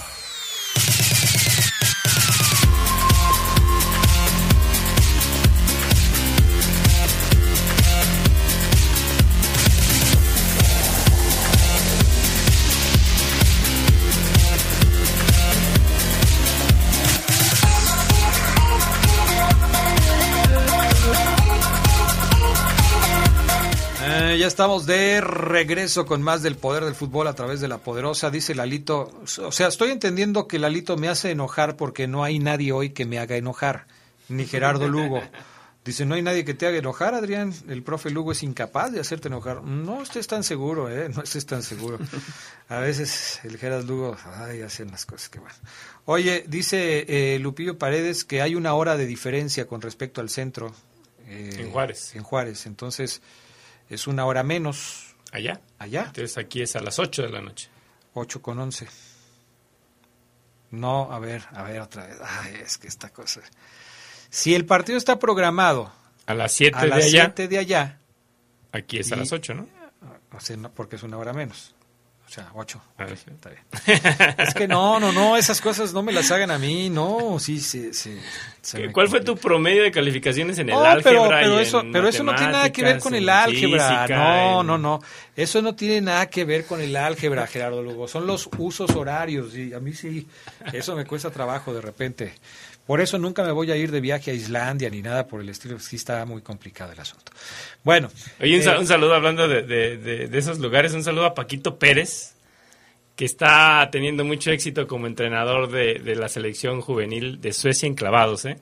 Eh, 24.22 24.36
ya 24.38 24.46
estamos 24.46 24.84
de 24.86 25.20
regreso 25.22 26.04
con 26.04 26.20
más 26.20 26.42
del 26.42 26.56
poder 26.56 26.84
del 26.84 26.94
fútbol 26.94 27.26
a 27.26 27.34
través 27.34 27.60
de 27.60 27.68
la 27.68 27.78
poderosa, 27.78 28.30
dice 28.30 28.54
Lalito. 28.54 29.10
O 29.42 29.52
sea, 29.52 29.68
estoy 29.68 29.90
entendiendo 29.90 30.46
que 30.46 30.58
Lalito 30.58 30.96
me 30.98 31.08
hace 31.08 31.30
enojar 31.30 31.76
porque 31.76 32.06
no 32.06 32.22
hay 32.22 32.38
nadie 32.38 32.72
hoy 32.72 32.90
que 32.90 33.06
me 33.06 33.18
haga 33.18 33.36
enojar, 33.36 33.86
ni 34.28 34.46
Gerardo 34.46 34.88
Lugo. 34.88 35.22
Dice, 35.82 36.04
no 36.04 36.14
hay 36.14 36.20
nadie 36.20 36.44
que 36.44 36.52
te 36.52 36.66
haga 36.66 36.76
enojar, 36.76 37.14
Adrián. 37.14 37.54
El 37.66 37.82
profe 37.82 38.10
Lugo 38.10 38.32
es 38.32 38.42
incapaz 38.42 38.92
de 38.92 39.00
hacerte 39.00 39.28
enojar. 39.28 39.62
No 39.62 40.02
estés 40.02 40.26
tan 40.26 40.44
seguro, 40.44 40.90
¿eh? 40.90 41.08
No 41.08 41.22
estés 41.22 41.46
tan 41.46 41.62
seguro. 41.62 41.98
A 42.68 42.80
veces 42.80 43.40
el 43.44 43.56
Gerardo 43.56 43.86
Lugo, 43.86 44.16
ay, 44.36 44.60
hacen 44.60 44.90
las 44.90 45.06
cosas 45.06 45.30
que 45.30 45.38
van. 45.40 45.54
Oye, 46.04 46.44
dice 46.46 47.06
eh, 47.08 47.38
Lupillo 47.38 47.78
Paredes 47.78 48.26
que 48.26 48.42
hay 48.42 48.54
una 48.56 48.74
hora 48.74 48.98
de 48.98 49.06
diferencia 49.06 49.66
con 49.66 49.80
respecto 49.80 50.20
al 50.20 50.28
centro. 50.28 50.74
eh, 51.26 51.56
En 51.58 51.70
Juárez. 51.72 52.14
En 52.14 52.24
Juárez. 52.24 52.66
Entonces, 52.66 53.22
es 53.90 54.06
una 54.06 54.24
hora 54.24 54.42
menos. 54.42 55.14
Allá. 55.32 55.60
Allá. 55.78 56.04
Entonces 56.06 56.38
aquí 56.38 56.62
es 56.62 56.74
a 56.76 56.80
las 56.80 56.98
8 56.98 57.22
de 57.22 57.28
la 57.28 57.42
noche. 57.42 57.68
8 58.14 58.40
con 58.40 58.58
11. 58.58 58.88
No, 60.70 61.12
a 61.12 61.18
ver, 61.18 61.42
a 61.52 61.64
ver 61.64 61.80
otra 61.80 62.06
vez. 62.06 62.18
Ay, 62.24 62.54
es 62.62 62.78
que 62.78 62.88
esta 62.88 63.10
cosa. 63.10 63.40
Si 64.30 64.54
el 64.54 64.64
partido 64.64 64.96
está 64.96 65.18
programado 65.18 65.92
A 66.26 66.34
las 66.34 66.52
7 66.52 66.76
a 66.78 66.82
de 66.82 66.88
las 66.88 67.04
allá. 67.04 67.24
7 67.24 67.48
de 67.48 67.58
allá, 67.58 67.98
Aquí 68.72 68.98
es 68.98 69.10
a 69.10 69.16
las 69.16 69.32
8, 69.32 69.54
¿no? 69.54 69.68
o 70.32 70.40
sea, 70.40 70.56
no, 70.56 70.72
porque 70.72 70.94
es 70.94 71.02
una 71.02 71.18
hora 71.18 71.32
menos. 71.32 71.74
O 72.30 72.32
sea, 72.32 72.48
8. 72.54 72.80
A 72.98 73.04
ver, 73.06 73.16
sí. 73.16 73.24
Está 73.28 73.50
bien. 73.50 73.60
Es 74.38 74.54
que 74.54 74.68
no, 74.68 75.00
no, 75.00 75.10
no, 75.10 75.36
esas 75.36 75.60
cosas 75.60 75.92
no 75.92 76.00
me 76.04 76.12
las 76.12 76.30
hagan 76.30 76.52
a 76.52 76.58
mí, 76.58 76.88
no, 76.88 77.40
sí, 77.40 77.58
sí, 77.58 77.90
sí. 77.92 78.16
¿Cuál 78.92 79.08
fue 79.08 79.20
tu 79.20 79.36
promedio 79.36 79.82
de 79.82 79.90
calificaciones 79.90 80.56
en 80.60 80.68
el 80.68 80.76
No, 80.76 80.84
álgebra? 80.84 81.28
pero, 81.28 81.28
pero 81.28 81.58
y 81.58 81.62
eso, 81.64 81.80
en 81.80 81.90
pero 81.90 82.06
eso 82.06 82.22
no 82.22 82.36
tiene 82.36 82.52
nada 82.52 82.70
que 82.70 82.84
ver 82.84 83.00
con 83.00 83.16
el 83.16 83.28
álgebra. 83.28 84.06
No, 84.08 84.60
en- 84.60 84.66
no, 84.68 84.78
no. 84.78 85.00
Eso 85.34 85.60
no 85.60 85.74
tiene 85.74 86.00
nada 86.02 86.26
que 86.30 86.44
ver 86.44 86.66
con 86.66 86.80
el 86.80 86.94
álgebra, 86.94 87.48
Gerardo 87.48 87.82
Lugo. 87.82 88.06
Son 88.06 88.26
los 88.28 88.48
usos 88.58 88.90
horarios 88.92 89.56
y 89.56 89.72
a 89.74 89.80
mí 89.80 89.92
sí, 89.92 90.28
eso 90.72 90.94
me 90.94 91.04
cuesta 91.06 91.30
trabajo 91.32 91.74
de 91.74 91.80
repente. 91.80 92.34
Por 92.90 93.00
eso 93.00 93.18
nunca 93.18 93.44
me 93.44 93.52
voy 93.52 93.70
a 93.70 93.76
ir 93.76 93.92
de 93.92 94.00
viaje 94.00 94.32
a 94.32 94.34
Islandia 94.34 94.90
ni 94.90 95.00
nada 95.00 95.28
por 95.28 95.40
el 95.40 95.48
estilo. 95.48 95.78
Sí 95.78 95.94
está 95.94 96.24
muy 96.24 96.42
complicado 96.42 96.90
el 96.90 96.98
asunto. 96.98 97.30
Bueno. 97.84 98.10
Oye, 98.40 98.58
un, 98.60 98.68
eh, 98.68 98.78
un 98.80 98.86
saludo 98.88 99.14
hablando 99.14 99.46
de, 99.46 99.62
de- 99.62 99.96
de- 99.96 100.26
de 100.26 100.38
esos 100.38 100.58
lugares, 100.58 100.92
un 100.92 101.04
saludo 101.04 101.26
a 101.26 101.32
Paquito 101.34 101.78
Pérez, 101.78 102.32
que 103.14 103.24
está 103.24 103.88
teniendo 103.92 104.24
mucho 104.24 104.50
éxito 104.50 104.88
como 104.88 105.06
entrenador 105.06 105.70
de, 105.70 106.00
de 106.00 106.16
la 106.16 106.28
selección 106.28 106.80
juvenil 106.80 107.40
de 107.40 107.52
Suecia 107.52 107.86
en 107.86 107.94
clavados, 107.94 108.44
¿eh? 108.44 108.58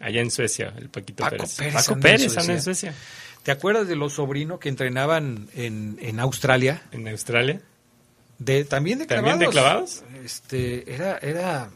Allá 0.00 0.22
en 0.22 0.30
Suecia, 0.30 0.72
el 0.78 0.88
Paquito 0.88 1.24
Paco 1.24 1.36
Pérez. 1.36 1.56
Pérez 1.58 1.74
Paco 1.74 1.92
anda 1.92 2.02
Pérez 2.02 2.38
anda 2.38 2.52
en 2.54 2.62
Suecia. 2.62 2.94
¿Te 3.42 3.50
acuerdas 3.50 3.86
de 3.88 3.96
los 3.96 4.14
sobrinos 4.14 4.58
que 4.58 4.70
entrenaban 4.70 5.50
en, 5.54 5.98
en 6.00 6.18
Australia? 6.18 6.82
En 6.92 7.06
Australia. 7.08 7.60
De, 8.38 8.64
también 8.64 8.98
de 9.00 9.06
clavados. 9.06 9.30
¿También 9.30 9.48
de 9.50 9.52
clavados? 9.52 10.02
Este, 10.24 10.94
era, 10.94 11.18
era 11.18 11.68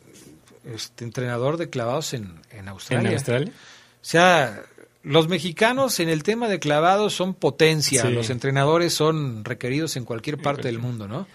este, 0.64 1.04
entrenador 1.04 1.56
de 1.56 1.70
clavados 1.70 2.14
en, 2.14 2.40
en 2.50 2.68
Australia. 2.68 3.10
¿En 3.10 3.14
Australia? 3.16 3.52
O 3.52 4.04
sea, 4.04 4.62
los 5.02 5.28
mexicanos 5.28 6.00
en 6.00 6.08
el 6.08 6.22
tema 6.22 6.48
de 6.48 6.58
clavados 6.58 7.14
son 7.14 7.34
potencia, 7.34 8.02
Sí. 8.02 8.12
los 8.12 8.30
entrenadores 8.30 8.92
son 8.94 9.44
requeridos 9.44 9.96
en 9.96 10.04
cualquier 10.04 10.38
parte 10.38 10.68
del 10.68 10.78
mundo, 10.78 11.08
¿no? 11.08 11.26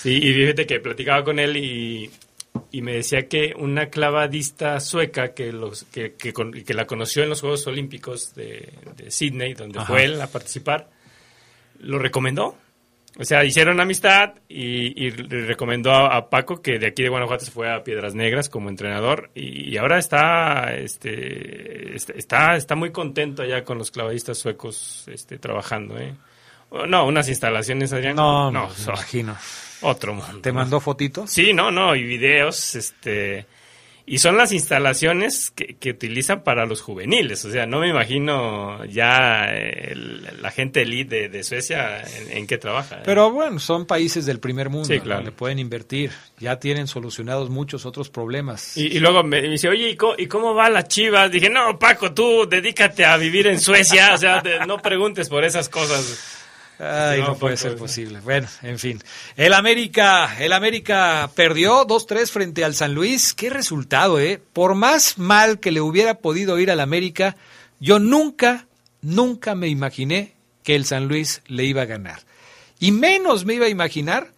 Sí, 0.00 0.16
y 0.16 0.32
fíjate 0.34 0.66
que 0.66 0.80
platicaba 0.80 1.22
con 1.24 1.38
él 1.38 1.56
y, 1.56 2.10
y 2.72 2.82
me 2.82 2.94
decía 2.94 3.28
que 3.28 3.54
una 3.56 3.86
clavadista 3.88 4.80
sueca 4.80 5.32
que, 5.32 5.52
los, 5.52 5.84
que, 5.84 6.14
que, 6.14 6.32
con- 6.32 6.52
que 6.52 6.74
la 6.74 6.86
conoció 6.86 7.22
en 7.22 7.28
los 7.28 7.40
Juegos 7.40 7.66
Olímpicos 7.68 8.34
de, 8.34 8.72
de 8.96 9.10
Sydney, 9.12 9.54
donde 9.54 9.78
Ajá. 9.78 9.86
fue 9.88 10.04
él 10.04 10.20
a 10.20 10.26
participar, 10.26 10.90
lo 11.78 11.98
recomendó. 12.00 12.56
O 13.18 13.24
sea, 13.24 13.44
hicieron 13.44 13.78
amistad 13.78 14.34
y, 14.48 15.06
y 15.06 15.10
le 15.10 15.44
recomendó 15.44 15.92
a, 15.92 16.16
a 16.16 16.30
Paco 16.30 16.62
que 16.62 16.78
de 16.78 16.86
aquí 16.86 17.02
de 17.02 17.10
Guanajuato 17.10 17.44
se 17.44 17.50
fue 17.50 17.70
a 17.70 17.84
Piedras 17.84 18.14
Negras 18.14 18.48
como 18.48 18.70
entrenador 18.70 19.30
y, 19.34 19.70
y 19.70 19.76
ahora 19.76 19.98
está, 19.98 20.74
este, 20.74 21.94
está, 21.94 22.12
está, 22.14 22.56
está 22.56 22.74
muy 22.74 22.90
contento 22.90 23.42
allá 23.42 23.64
con 23.64 23.76
los 23.76 23.90
clavadistas 23.90 24.38
suecos 24.38 25.04
este, 25.08 25.38
trabajando. 25.38 25.98
¿eh? 25.98 26.14
No, 26.88 27.06
unas 27.06 27.28
instalaciones, 27.28 27.92
Adrián. 27.92 28.16
No, 28.16 28.50
no, 28.50 28.68
me 28.68 28.84
imagino. 28.84 29.36
otro 29.82 30.14
mundo. 30.14 30.40
¿Te 30.40 30.52
mandó 30.52 30.80
fotitos? 30.80 31.30
Sí, 31.30 31.52
no, 31.52 31.70
no, 31.70 31.94
y 31.94 32.04
videos, 32.04 32.74
este, 32.76 33.46
y 34.04 34.18
son 34.18 34.36
las 34.36 34.52
instalaciones 34.52 35.50
que, 35.50 35.76
que 35.76 35.90
utilizan 35.90 36.42
para 36.42 36.66
los 36.66 36.80
juveniles, 36.80 37.44
o 37.44 37.50
sea, 37.52 37.66
no 37.66 37.78
me 37.80 37.88
imagino 37.88 38.84
ya 38.86 39.44
el- 39.46 40.28
la 40.42 40.50
gente 40.50 40.82
elite 40.82 41.14
de, 41.14 41.28
de 41.28 41.44
Suecia 41.44 42.02
en, 42.02 42.38
en 42.38 42.46
qué 42.46 42.58
trabaja. 42.58 42.96
¿eh? 42.96 43.02
Pero 43.04 43.30
bueno, 43.30 43.58
son 43.60 43.86
países 43.86 44.26
del 44.26 44.40
primer 44.40 44.70
mundo, 44.70 44.88
Sí, 44.88 44.98
claro. 45.00 45.20
donde 45.20 45.32
pueden 45.32 45.58
invertir, 45.58 46.10
ya 46.38 46.58
tienen 46.58 46.86
solucionados 46.88 47.48
muchos 47.50 47.86
otros 47.86 48.10
problemas. 48.10 48.76
Y, 48.76 48.86
y 48.88 48.98
luego 48.98 49.22
me, 49.22 49.40
me 49.42 49.48
dice, 49.50 49.68
oye, 49.68 49.90
¿y 49.90 49.96
cómo, 49.96 50.14
¿y 50.18 50.26
cómo 50.26 50.54
va 50.54 50.68
la 50.68 50.86
chivas? 50.88 51.30
Dije, 51.30 51.48
no, 51.48 51.78
Paco, 51.78 52.12
tú 52.12 52.46
dedícate 52.48 53.04
a 53.04 53.16
vivir 53.16 53.46
en 53.46 53.60
Suecia, 53.60 54.14
o 54.14 54.18
sea, 54.18 54.42
te- 54.42 54.66
no 54.66 54.78
preguntes 54.78 55.28
por 55.28 55.44
esas 55.44 55.68
cosas. 55.68 56.40
Ay, 56.84 57.20
No, 57.20 57.28
no, 57.28 57.36
puede 57.38 57.56
ser 57.56 57.72
no. 57.72 57.78
posible. 57.78 58.20
Bueno, 58.20 58.48
en 58.62 58.78
fin. 58.78 59.00
El 59.36 59.54
América, 59.54 60.36
el 60.40 60.52
América 60.52 61.30
perdió 61.34 61.86
2-3 61.86 62.28
frente 62.28 62.64
al 62.64 62.74
San 62.74 62.92
Luis. 62.92 63.34
Qué 63.34 63.50
resultado, 63.50 64.18
¿eh? 64.18 64.40
Por 64.52 64.74
más 64.74 65.16
mal 65.16 65.60
que 65.60 65.70
le 65.70 65.80
hubiera 65.80 66.14
podido 66.14 66.58
ir 66.58 66.70
al 66.72 66.80
América, 66.80 67.36
yo 67.78 68.00
nunca, 68.00 68.66
nunca 69.00 69.54
me 69.54 69.68
imaginé 69.68 70.34
que 70.64 70.74
el 70.74 70.84
San 70.84 71.06
Luis 71.06 71.42
le 71.46 71.64
iba 71.64 71.82
a 71.82 71.86
ganar. 71.86 72.20
Y 72.80 72.90
menos 72.90 73.44
me 73.44 73.54
iba 73.54 73.66
a 73.66 73.70
imaginar 73.70 74.32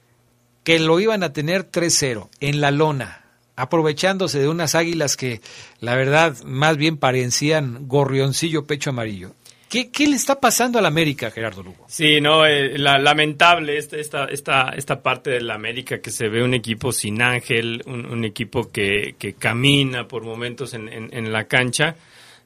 que 0.64 0.78
lo 0.78 1.00
iban 1.00 1.22
a 1.22 1.32
tener 1.32 1.70
3-0 1.70 2.28
en 2.40 2.60
la 2.60 2.70
lona, 2.70 3.24
aprovechándose 3.56 4.38
de 4.38 4.48
unas 4.48 4.74
águilas 4.74 5.16
que, 5.16 5.40
la 5.80 5.94
verdad, 5.94 6.36
más 6.44 6.76
bien 6.76 6.96
parecían 6.98 7.88
gorrioncillo 7.88 8.66
pecho 8.66 8.90
amarillo. 8.90 9.34
¿Qué, 9.74 9.90
¿Qué, 9.90 10.06
le 10.06 10.14
está 10.14 10.38
pasando 10.38 10.78
al 10.78 10.86
América, 10.86 11.32
Gerardo 11.32 11.64
Lugo? 11.64 11.84
Sí, 11.88 12.20
no, 12.20 12.46
eh, 12.46 12.78
la, 12.78 12.96
lamentable 12.96 13.76
esta, 13.76 13.96
esta, 13.96 14.26
esta, 14.26 14.68
esta 14.76 15.02
parte 15.02 15.30
del 15.30 15.50
América 15.50 16.00
que 16.00 16.12
se 16.12 16.28
ve 16.28 16.44
un 16.44 16.54
equipo 16.54 16.92
sin 16.92 17.20
ángel, 17.20 17.82
un, 17.86 18.06
un 18.06 18.24
equipo 18.24 18.70
que, 18.70 19.16
que, 19.18 19.34
camina 19.34 20.06
por 20.06 20.22
momentos 20.22 20.74
en, 20.74 20.88
en, 20.88 21.08
en 21.12 21.32
la 21.32 21.48
cancha 21.48 21.96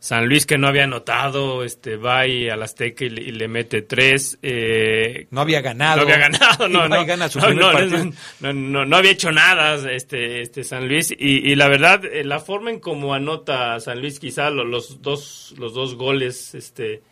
San 0.01 0.29
Luis 0.29 0.47
que 0.47 0.59
no 0.59 0.69
había 0.69 0.85
anotado, 0.85 1.65
este, 1.65 1.97
va 1.97 2.27
y 2.27 2.49
al 2.49 2.63
Azteca 2.63 3.05
y, 3.05 3.09
y 3.09 3.33
le 3.33 3.49
mete 3.49 3.83
tres. 3.83 4.39
Eh, 4.43 5.27
no 5.31 5.41
había 5.41 5.61
ganado. 5.61 5.97
No 5.97 6.03
había 6.03 6.19
ganado, 6.19 6.69
no, 6.69 6.89
no, 6.89 7.05
gana 7.05 7.29
su 7.29 7.41
no, 7.41 7.51
no, 7.51 8.53
no, 8.53 8.85
no, 8.87 8.97
había 8.97 9.11
hecho 9.11 9.33
nada 9.33 9.75
este, 9.91 10.41
este 10.41 10.63
San 10.63 10.87
Luis. 10.87 11.11
Y, 11.11 11.51
y 11.51 11.57
la 11.57 11.69
verdad, 11.69 12.05
eh, 12.05 12.23
la 12.23 12.39
forma 12.39 12.71
en 12.71 12.79
cómo 12.79 13.13
anota 13.13 13.81
San 13.81 14.01
Luis, 14.01 14.21
quizá 14.21 14.51
los, 14.51 14.67
los, 14.67 15.03
dos, 15.03 15.55
los 15.59 15.75
dos 15.75 15.97
goles, 15.97 16.55
este, 16.55 17.03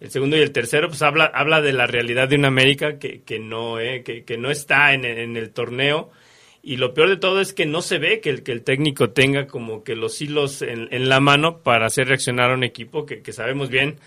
el 0.00 0.10
segundo 0.10 0.36
y 0.36 0.40
el 0.40 0.52
tercero, 0.52 0.88
pues 0.88 1.02
habla, 1.02 1.26
habla 1.26 1.60
de 1.60 1.72
la 1.72 1.86
realidad 1.86 2.28
de 2.28 2.36
una 2.36 2.48
América 2.48 2.98
que, 2.98 3.22
que 3.22 3.38
no, 3.38 3.78
eh, 3.78 4.02
que, 4.02 4.38
no 4.38 4.50
está 4.50 4.94
en, 4.94 5.04
en 5.04 5.36
el 5.36 5.50
torneo. 5.50 6.10
Y 6.62 6.76
lo 6.76 6.94
peor 6.94 7.10
de 7.10 7.16
todo 7.16 7.40
es 7.40 7.52
que 7.52 7.66
no 7.66 7.82
se 7.82 7.98
ve 7.98 8.20
que 8.20 8.30
el, 8.30 8.42
que 8.42 8.52
el 8.52 8.62
técnico 8.62 9.10
tenga 9.10 9.46
como 9.46 9.84
que 9.84 9.96
los 9.96 10.20
hilos 10.20 10.62
en, 10.62 10.88
en 10.90 11.08
la 11.08 11.20
mano 11.20 11.62
para 11.62 11.86
hacer 11.86 12.08
reaccionar 12.08 12.50
a 12.50 12.54
un 12.54 12.64
equipo 12.64 13.04
que, 13.04 13.22
que 13.22 13.32
sabemos 13.32 13.68
bien, 13.68 13.98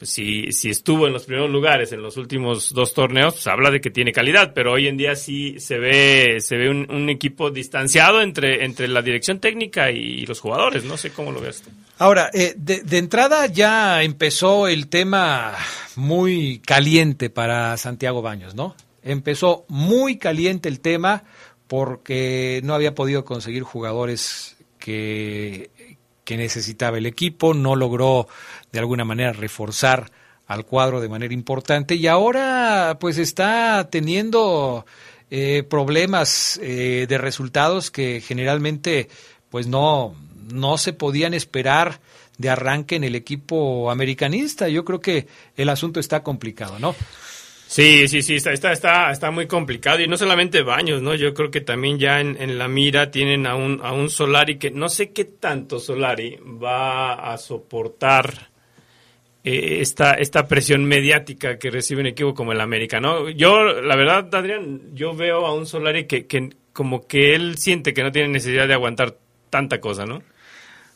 pues 0.00 0.10
si, 0.10 0.50
si 0.52 0.70
estuvo 0.70 1.06
en 1.06 1.12
los 1.12 1.26
primeros 1.26 1.50
lugares 1.50 1.92
en 1.92 2.00
los 2.00 2.16
últimos 2.16 2.72
dos 2.72 2.94
torneos, 2.94 3.34
pues 3.34 3.46
habla 3.46 3.70
de 3.70 3.82
que 3.82 3.90
tiene 3.90 4.12
calidad, 4.12 4.52
pero 4.54 4.72
hoy 4.72 4.88
en 4.88 4.96
día 4.96 5.14
sí 5.14 5.60
se 5.60 5.78
ve, 5.78 6.38
se 6.40 6.56
ve 6.56 6.70
un, 6.70 7.10
equipo 7.10 7.50
distanciado 7.50 8.22
entre, 8.22 8.64
entre 8.64 8.88
la 8.88 9.02
dirección 9.02 9.40
técnica 9.40 9.90
y, 9.90 10.24
los 10.24 10.40
jugadores, 10.40 10.84
no 10.84 10.96
sé 10.96 11.10
cómo 11.10 11.32
lo 11.32 11.42
ves 11.42 11.60
tú. 11.60 11.70
Ahora, 11.98 12.30
eh, 12.32 12.54
de, 12.56 12.80
de 12.80 12.96
entrada 12.96 13.44
ya 13.44 14.02
empezó 14.02 14.68
el 14.68 14.88
tema 14.88 15.54
muy 15.96 16.62
caliente 16.64 17.28
para 17.28 17.76
Santiago 17.76 18.22
Baños, 18.22 18.54
¿no? 18.54 18.74
Empezó 19.02 19.66
muy 19.68 20.16
caliente 20.16 20.70
el 20.70 20.80
tema 20.80 21.24
porque 21.68 22.62
no 22.64 22.74
había 22.74 22.94
podido 22.94 23.26
conseguir 23.26 23.64
jugadores 23.64 24.56
que, 24.78 25.70
que, 26.24 26.36
necesitaba 26.38 26.96
el 26.96 27.04
equipo, 27.04 27.52
no 27.52 27.76
logró 27.76 28.28
de 28.72 28.78
alguna 28.78 29.04
manera 29.04 29.32
reforzar 29.32 30.10
al 30.46 30.64
cuadro 30.64 31.00
de 31.00 31.08
manera 31.08 31.32
importante 31.32 31.94
y 31.94 32.08
ahora 32.08 32.96
pues 33.00 33.18
está 33.18 33.88
teniendo 33.90 34.84
eh, 35.30 35.62
problemas 35.62 36.58
eh, 36.60 37.06
de 37.08 37.18
resultados 37.18 37.92
que 37.92 38.20
generalmente 38.20 39.08
pues 39.48 39.68
no, 39.68 40.16
no 40.52 40.76
se 40.76 40.92
podían 40.92 41.34
esperar 41.34 42.00
de 42.36 42.48
arranque 42.48 42.96
en 42.96 43.04
el 43.04 43.14
equipo 43.14 43.92
americanista. 43.92 44.68
Yo 44.68 44.84
creo 44.84 45.00
que 45.00 45.28
el 45.56 45.68
asunto 45.68 46.00
está 46.00 46.24
complicado, 46.24 46.80
¿no? 46.80 46.96
Sí, 47.68 48.08
sí, 48.08 48.22
sí, 48.22 48.34
está, 48.34 48.50
está, 48.50 48.72
está, 48.72 49.12
está 49.12 49.30
muy 49.30 49.46
complicado 49.46 50.00
y 50.00 50.08
no 50.08 50.16
solamente 50.16 50.62
Baños, 50.62 51.00
¿no? 51.00 51.14
Yo 51.14 51.32
creo 51.32 51.52
que 51.52 51.60
también 51.60 52.00
ya 52.00 52.20
en, 52.20 52.36
en, 52.42 52.58
la 52.58 52.66
mira 52.66 53.12
tienen 53.12 53.46
a 53.46 53.54
un, 53.54 53.80
a 53.84 53.92
un 53.92 54.10
Solari 54.10 54.58
que 54.58 54.72
no 54.72 54.88
sé 54.88 55.12
qué 55.12 55.24
tanto 55.24 55.78
Solari 55.78 56.36
va 56.42 57.32
a 57.32 57.38
soportar 57.38 58.49
eh, 59.42 59.80
esta, 59.80 60.14
esta 60.14 60.46
presión 60.46 60.84
mediática 60.84 61.58
que 61.58 61.70
recibe 61.70 62.00
un 62.00 62.08
equipo 62.08 62.34
como 62.34 62.52
el 62.52 62.60
América, 62.60 63.00
¿no? 63.00 63.28
Yo, 63.30 63.80
la 63.80 63.96
verdad, 63.96 64.34
Adrián, 64.34 64.94
yo 64.94 65.14
veo 65.14 65.46
a 65.46 65.54
un 65.54 65.66
Solari 65.66 66.06
que, 66.06 66.26
que 66.26 66.50
como 66.72 67.06
que 67.06 67.34
él 67.34 67.56
siente 67.58 67.94
que 67.94 68.02
no 68.02 68.12
tiene 68.12 68.28
necesidad 68.28 68.68
de 68.68 68.74
aguantar 68.74 69.16
tanta 69.48 69.80
cosa, 69.80 70.06
¿no? 70.06 70.22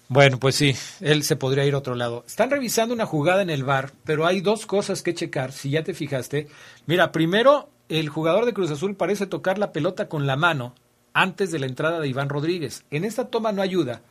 Bueno, 0.08 0.38
pues 0.38 0.54
sí, 0.54 0.76
él 1.00 1.22
se 1.22 1.36
podría 1.36 1.64
ir 1.64 1.74
a 1.74 1.78
otro 1.78 1.94
lado. 1.94 2.24
Están 2.26 2.50
revisando 2.50 2.94
una 2.94 3.06
jugada 3.06 3.40
en 3.40 3.48
el 3.48 3.64
bar, 3.64 3.92
pero 4.04 4.26
hay 4.26 4.42
dos 4.42 4.66
cosas 4.66 5.02
que 5.02 5.14
checar, 5.14 5.52
si 5.52 5.70
ya 5.70 5.82
te 5.82 5.94
fijaste. 5.94 6.48
Mira, 6.86 7.10
primero, 7.10 7.70
el 7.88 8.10
jugador 8.10 8.44
de 8.44 8.52
Cruz 8.52 8.70
Azul 8.70 8.96
parece 8.96 9.26
tocar 9.26 9.58
la 9.58 9.72
pelota 9.72 10.08
con 10.08 10.26
la 10.26 10.36
mano 10.36 10.74
antes 11.14 11.50
de 11.50 11.58
la 11.58 11.66
entrada 11.66 12.00
de 12.00 12.08
Iván 12.08 12.28
Rodríguez. 12.28 12.84
En 12.90 13.04
esta 13.04 13.28
toma 13.28 13.52
no 13.52 13.62
ayuda, 13.62 14.02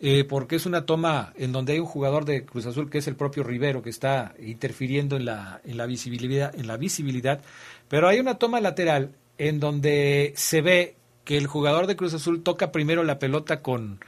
eh, 0.00 0.24
porque 0.24 0.56
es 0.56 0.66
una 0.66 0.86
toma 0.86 1.32
en 1.36 1.52
donde 1.52 1.74
hay 1.74 1.78
un 1.78 1.86
jugador 1.86 2.24
de 2.24 2.44
Cruz 2.44 2.66
Azul 2.66 2.90
que 2.90 2.98
es 2.98 3.08
el 3.08 3.16
propio 3.16 3.42
Rivero 3.42 3.82
que 3.82 3.90
está 3.90 4.34
interfiriendo 4.38 5.16
en 5.16 5.24
la, 5.24 5.60
en 5.64 5.76
la 5.76 5.86
visibilidad, 5.86 6.54
en 6.54 6.66
la 6.66 6.76
visibilidad, 6.76 7.40
pero 7.88 8.08
hay 8.08 8.20
una 8.20 8.34
toma 8.36 8.60
lateral 8.60 9.14
en 9.38 9.60
donde 9.60 10.32
se 10.36 10.60
ve 10.60 10.96
que 11.24 11.36
el 11.36 11.46
jugador 11.46 11.86
de 11.86 11.96
Cruz 11.96 12.14
Azul 12.14 12.42
toca 12.42 12.72
primero 12.72 13.02
la 13.02 13.18
pelota 13.18 13.62
con 13.62 14.00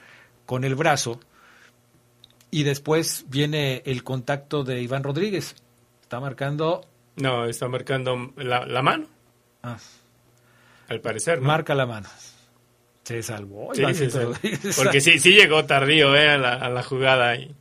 con 0.46 0.64
el 0.64 0.76
brazo 0.76 1.20
y 2.50 2.62
después 2.62 3.26
viene 3.28 3.82
el 3.84 4.02
contacto 4.02 4.64
de 4.64 4.80
Iván 4.80 5.02
Rodríguez. 5.02 5.56
Está 6.00 6.20
marcando... 6.20 6.86
No, 7.16 7.44
está 7.44 7.68
marcando 7.68 8.32
la, 8.36 8.64
la 8.64 8.82
mano. 8.82 9.08
Ah. 9.62 9.76
Al 10.88 11.00
parecer. 11.00 11.40
¿no? 11.40 11.48
Marca 11.48 11.74
la 11.74 11.86
mano. 11.86 12.08
Se 13.06 13.22
salvó. 13.22 13.72
Sí. 13.72 13.82
Porque 14.76 15.00
sí, 15.00 15.20
sí 15.20 15.30
llegó 15.30 15.64
tardío 15.64 16.16
eh, 16.16 16.28
a, 16.28 16.38
la, 16.38 16.54
a 16.54 16.68
la 16.68 16.82
jugada. 16.82 17.30
ahí. 17.30 17.54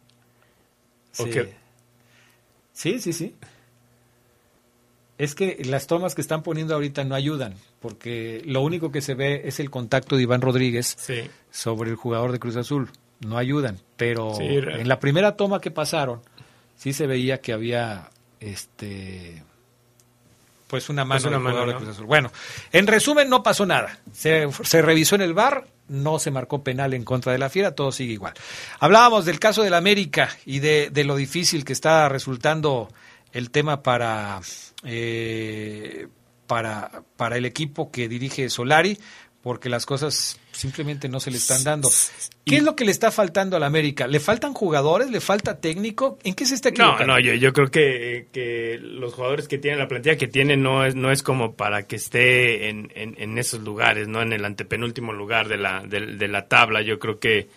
Sí. 1.12 1.30
sí, 2.74 3.00
sí, 3.00 3.14
sí. 3.14 3.36
Es 5.20 5.36
que 5.36 5.62
las 5.66 5.86
tomas 5.86 6.16
que 6.16 6.22
están 6.22 6.42
poniendo 6.42 6.74
ahorita 6.74 7.04
no 7.04 7.14
ayudan, 7.14 7.54
porque 7.80 8.42
lo 8.46 8.62
único 8.62 8.92
que 8.92 9.02
se 9.02 9.14
ve 9.14 9.44
es 9.46 9.60
el 9.60 9.70
contacto 9.70 10.18
de 10.18 10.24
Iván 10.24 10.42
Rodríguez 10.42 10.96
sí. 10.98 11.30
sobre 11.52 11.92
el 11.92 11.96
jugador 11.96 12.32
de 12.32 12.40
Cruz 12.40 12.56
Azul. 12.56 12.90
No 13.20 13.38
ayudan, 13.38 13.78
pero 13.98 14.34
sí, 14.34 14.44
en 14.48 14.88
la 14.88 15.00
primera 15.00 15.38
toma 15.38 15.62
que 15.62 15.70
pasaron, 15.70 16.22
sí 16.76 16.92
se 16.92 17.06
veía 17.06 17.40
que 17.40 17.54
había 17.54 18.10
este 18.40 19.44
pues 20.76 20.90
una 20.90 21.06
mano, 21.06 21.22
pues 21.22 21.34
una 21.34 21.40
mano 21.40 21.66
de. 21.66 21.76
Cruz 21.76 21.90
Azul. 21.90 22.06
Bueno, 22.06 22.32
en 22.74 22.86
resumen 22.86 23.30
no 23.30 23.42
pasó 23.44 23.66
nada. 23.66 23.98
Se, 24.12 24.50
se 24.64 24.82
revisó 24.82 25.16
en 25.16 25.22
el 25.22 25.34
bar, 25.34 25.68
no 25.88 26.20
se 26.20 26.32
marcó 26.32 26.64
penal 26.64 26.94
en 26.94 27.06
contra 27.06 27.32
de 27.32 27.38
la 27.38 27.50
Fiera, 27.50 27.76
todo 27.76 27.94
sigue 27.94 28.12
igual. 28.12 28.34
Hablábamos 28.80 29.24
del 29.24 29.40
caso 29.40 29.64
del 29.64 29.74
América 29.74 30.30
y 30.46 30.60
de, 30.60 30.90
de 30.92 31.04
lo 31.06 31.16
difícil 31.16 31.64
que 31.64 31.72
está 31.72 32.10
resultando 32.10 32.90
el 33.32 33.52
tema 33.52 33.84
para, 33.84 34.42
eh, 34.84 36.08
para, 36.46 37.04
para 37.16 37.38
el 37.38 37.46
equipo 37.46 37.90
que 37.90 38.10
dirige 38.10 38.50
Solari, 38.50 39.00
porque 39.46 39.70
las 39.70 39.86
cosas 39.86 40.40
simplemente 40.52 41.08
no 41.08 41.20
se 41.20 41.30
le 41.30 41.38
están 41.38 41.64
dando. 41.64 41.88
¿Qué 42.48 42.56
es 42.56 42.64
lo 42.64 42.76
que 42.76 42.84
le 42.84 42.90
está 42.90 43.12
faltando 43.12 43.56
a 43.56 43.60
la 43.60 43.68
América? 43.68 44.08
¿Le 44.08 44.20
faltan 44.20 44.56
jugadores? 44.56 45.12
¿Le 45.12 45.22
falta 45.22 45.60
técnico? 45.60 46.18
¿En 46.24 46.34
qué 46.34 46.48
se 46.48 46.56
está 46.56 46.70
equivocando? 46.70 47.06
No, 47.06 47.14
no, 47.14 47.20
yo, 47.20 47.36
yo 47.36 47.54
creo 47.54 47.70
que, 47.70 48.26
que, 48.34 48.80
los 48.82 49.14
jugadores 49.14 49.48
que 49.48 49.60
tienen, 49.60 49.78
la 49.78 49.88
plantilla 49.88 50.18
que 50.18 50.28
tienen, 50.28 50.64
no 50.64 50.84
es, 50.84 50.96
no 50.96 51.12
es 51.12 51.22
como 51.22 51.54
para 51.54 51.86
que 51.86 51.98
esté 51.98 52.70
en, 52.70 52.92
en, 52.96 53.14
en 53.20 53.38
esos 53.38 53.62
lugares, 53.62 54.08
no 54.08 54.24
en 54.24 54.34
el 54.34 54.44
antepenúltimo 54.46 55.14
lugar 55.14 55.48
de 55.48 55.58
la, 55.58 55.84
de, 55.86 56.16
de 56.16 56.28
la 56.28 56.48
tabla. 56.48 56.82
Yo 56.82 56.98
creo 56.98 57.20
que 57.20 57.48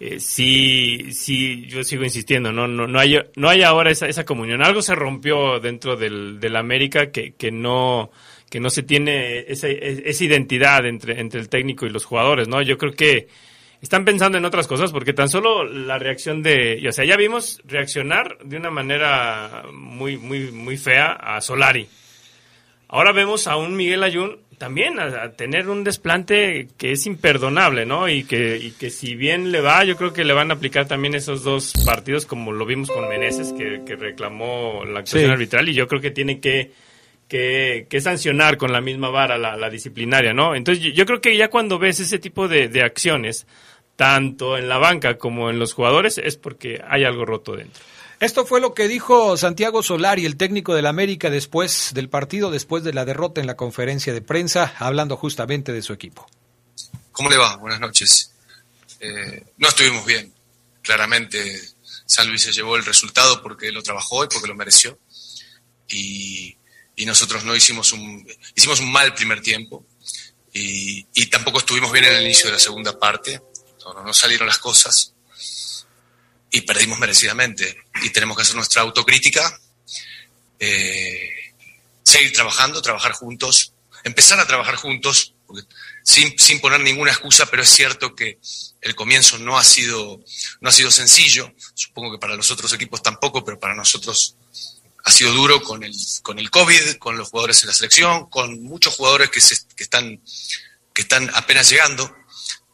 eh, 0.00 0.18
sí, 0.18 1.12
sí, 1.12 1.66
yo 1.68 1.84
sigo 1.84 2.02
insistiendo, 2.02 2.50
no, 2.50 2.66
no, 2.66 2.88
no 2.88 2.98
hay, 2.98 3.16
no 3.36 3.48
hay 3.48 3.62
ahora 3.62 3.92
esa, 3.92 4.08
esa 4.08 4.24
comunión. 4.24 4.60
Algo 4.60 4.82
se 4.82 4.96
rompió 4.96 5.60
dentro 5.60 5.94
del, 5.94 6.40
del 6.40 6.56
América 6.56 7.12
que, 7.12 7.34
que 7.34 7.52
no, 7.52 8.10
que 8.50 8.60
no 8.60 8.70
se 8.70 8.82
tiene 8.82 9.40
esa, 9.48 9.68
esa 9.68 10.24
identidad 10.24 10.86
entre, 10.86 11.20
entre 11.20 11.40
el 11.40 11.48
técnico 11.48 11.86
y 11.86 11.90
los 11.90 12.04
jugadores, 12.04 12.48
¿no? 12.48 12.62
Yo 12.62 12.78
creo 12.78 12.92
que 12.92 13.28
están 13.82 14.04
pensando 14.04 14.38
en 14.38 14.44
otras 14.44 14.66
cosas 14.66 14.90
porque 14.90 15.12
tan 15.12 15.28
solo 15.28 15.64
la 15.64 15.98
reacción 15.98 16.42
de, 16.42 16.84
o 16.88 16.92
sea, 16.92 17.04
ya 17.04 17.16
vimos 17.16 17.60
reaccionar 17.64 18.38
de 18.42 18.56
una 18.56 18.70
manera 18.70 19.64
muy, 19.72 20.16
muy, 20.16 20.50
muy 20.50 20.76
fea 20.76 21.12
a 21.12 21.40
Solari. 21.40 21.86
Ahora 22.88 23.12
vemos 23.12 23.46
a 23.46 23.56
un 23.56 23.76
Miguel 23.76 24.02
Ayun 24.02 24.38
también 24.56 24.98
a, 24.98 25.24
a, 25.24 25.32
tener 25.32 25.68
un 25.68 25.84
desplante 25.84 26.68
que 26.78 26.92
es 26.92 27.06
imperdonable, 27.06 27.84
¿no? 27.86 28.08
Y 28.08 28.24
que, 28.24 28.56
y 28.56 28.70
que 28.72 28.90
si 28.90 29.14
bien 29.14 29.52
le 29.52 29.60
va, 29.60 29.84
yo 29.84 29.96
creo 29.96 30.12
que 30.12 30.24
le 30.24 30.32
van 30.32 30.50
a 30.50 30.54
aplicar 30.54 30.88
también 30.88 31.14
esos 31.14 31.44
dos 31.44 31.74
partidos, 31.84 32.24
como 32.26 32.50
lo 32.50 32.64
vimos 32.66 32.90
con 32.90 33.08
Meneses, 33.08 33.52
que, 33.52 33.82
que 33.86 33.94
reclamó 33.94 34.84
la 34.86 35.00
actuación 35.00 35.26
Sí. 35.26 35.32
arbitral, 35.32 35.68
y 35.68 35.74
yo 35.74 35.86
creo 35.86 36.00
que 36.00 36.10
tiene 36.10 36.40
que, 36.40 36.72
que, 37.28 37.86
que 37.88 38.00
sancionar 38.00 38.56
con 38.56 38.72
la 38.72 38.80
misma 38.80 39.10
vara 39.10 39.38
la, 39.38 39.56
la 39.56 39.70
disciplinaria, 39.70 40.32
¿no? 40.32 40.54
Entonces 40.54 40.82
yo, 40.82 40.90
yo 40.90 41.06
creo 41.06 41.20
que 41.20 41.36
ya 41.36 41.48
cuando 41.48 41.78
ves 41.78 42.00
ese 42.00 42.18
tipo 42.18 42.48
de, 42.48 42.68
de 42.68 42.82
acciones, 42.82 43.46
tanto 43.96 44.56
en 44.56 44.68
la 44.68 44.78
banca 44.78 45.18
como 45.18 45.50
en 45.50 45.58
los 45.58 45.74
jugadores, 45.74 46.18
es 46.18 46.36
porque 46.36 46.82
hay 46.88 47.04
algo 47.04 47.24
roto 47.26 47.56
dentro. 47.56 47.82
Esto 48.20 48.44
fue 48.44 48.60
lo 48.60 48.74
que 48.74 48.88
dijo 48.88 49.36
Santiago 49.36 49.82
Solari, 49.82 50.26
el 50.26 50.36
técnico 50.36 50.74
del 50.74 50.86
América, 50.86 51.30
después 51.30 51.90
del 51.94 52.08
partido, 52.08 52.50
después 52.50 52.82
de 52.82 52.92
la 52.92 53.04
derrota 53.04 53.40
en 53.40 53.46
la 53.46 53.56
conferencia 53.56 54.12
de 54.12 54.22
prensa, 54.22 54.74
hablando 54.78 55.16
justamente 55.16 55.72
de 55.72 55.82
su 55.82 55.92
equipo. 55.92 56.26
¿Cómo 57.12 57.30
le 57.30 57.36
va? 57.36 57.56
Buenas 57.56 57.78
noches. 57.78 58.32
Eh, 58.98 59.44
no 59.58 59.68
estuvimos 59.68 60.04
bien. 60.04 60.32
Claramente 60.82 61.60
San 62.06 62.28
Luis 62.28 62.42
se 62.42 62.52
llevó 62.52 62.76
el 62.76 62.84
resultado 62.84 63.40
porque 63.42 63.70
lo 63.70 63.82
trabajó 63.82 64.24
y 64.24 64.28
porque 64.28 64.48
lo 64.48 64.54
mereció. 64.56 64.98
Y, 65.88 66.57
y 66.98 67.06
nosotros 67.06 67.44
no 67.44 67.54
hicimos 67.54 67.92
un, 67.92 68.26
hicimos 68.56 68.80
un 68.80 68.90
mal 68.90 69.14
primer 69.14 69.40
tiempo. 69.40 69.86
Y, 70.52 71.06
y 71.14 71.26
tampoco 71.26 71.60
estuvimos 71.60 71.92
bien 71.92 72.04
en 72.06 72.14
el 72.14 72.24
inicio 72.24 72.46
de 72.46 72.52
la 72.52 72.58
segunda 72.58 72.98
parte. 72.98 73.40
No, 74.04 74.12
salieron 74.12 74.48
las 74.48 74.58
cosas. 74.58 75.14
y 76.50 76.62
perdimos 76.62 76.98
merecidamente. 76.98 77.84
Y 78.02 78.10
tenemos 78.10 78.36
que 78.36 78.42
hacer 78.42 78.56
nuestra 78.56 78.82
autocrítica, 78.82 79.60
eh, 80.58 81.54
seguir 82.02 82.32
trabajando, 82.32 82.82
trabajar 82.82 83.12
juntos, 83.12 83.74
empezar 84.02 84.40
a 84.40 84.46
trabajar 84.48 84.74
juntos, 84.74 85.34
sin, 86.02 86.36
sin 86.36 86.60
poner 86.60 86.80
ninguna 86.80 87.12
excusa, 87.12 87.46
pero 87.46 87.62
es 87.62 87.68
cierto 87.68 88.16
que 88.16 88.40
el 88.80 88.96
comienzo 88.96 89.38
no 89.38 89.56
ha 89.56 89.62
sido, 89.62 90.20
no 90.60 90.68
ha 90.68 90.72
sido 90.72 90.90
sencillo, 90.90 91.54
supongo 91.74 92.10
que 92.12 92.18
para 92.18 92.34
los 92.34 92.50
otros 92.50 92.72
equipos 92.72 93.02
tampoco, 93.02 93.44
pero 93.44 93.60
para 93.60 93.74
nosotros 93.74 94.36
ha 95.08 95.10
sido 95.10 95.32
duro 95.32 95.62
con 95.62 95.82
el, 95.82 95.94
con 96.22 96.38
el 96.38 96.50
COVID, 96.50 96.96
con 96.98 97.16
los 97.16 97.30
jugadores 97.30 97.62
en 97.62 97.68
la 97.68 97.74
selección, 97.74 98.28
con 98.28 98.62
muchos 98.62 98.94
jugadores 98.94 99.30
que, 99.30 99.38
están, 99.82 100.20
que 100.92 101.02
están 101.02 101.30
apenas 101.34 101.70
llegando 101.70 102.14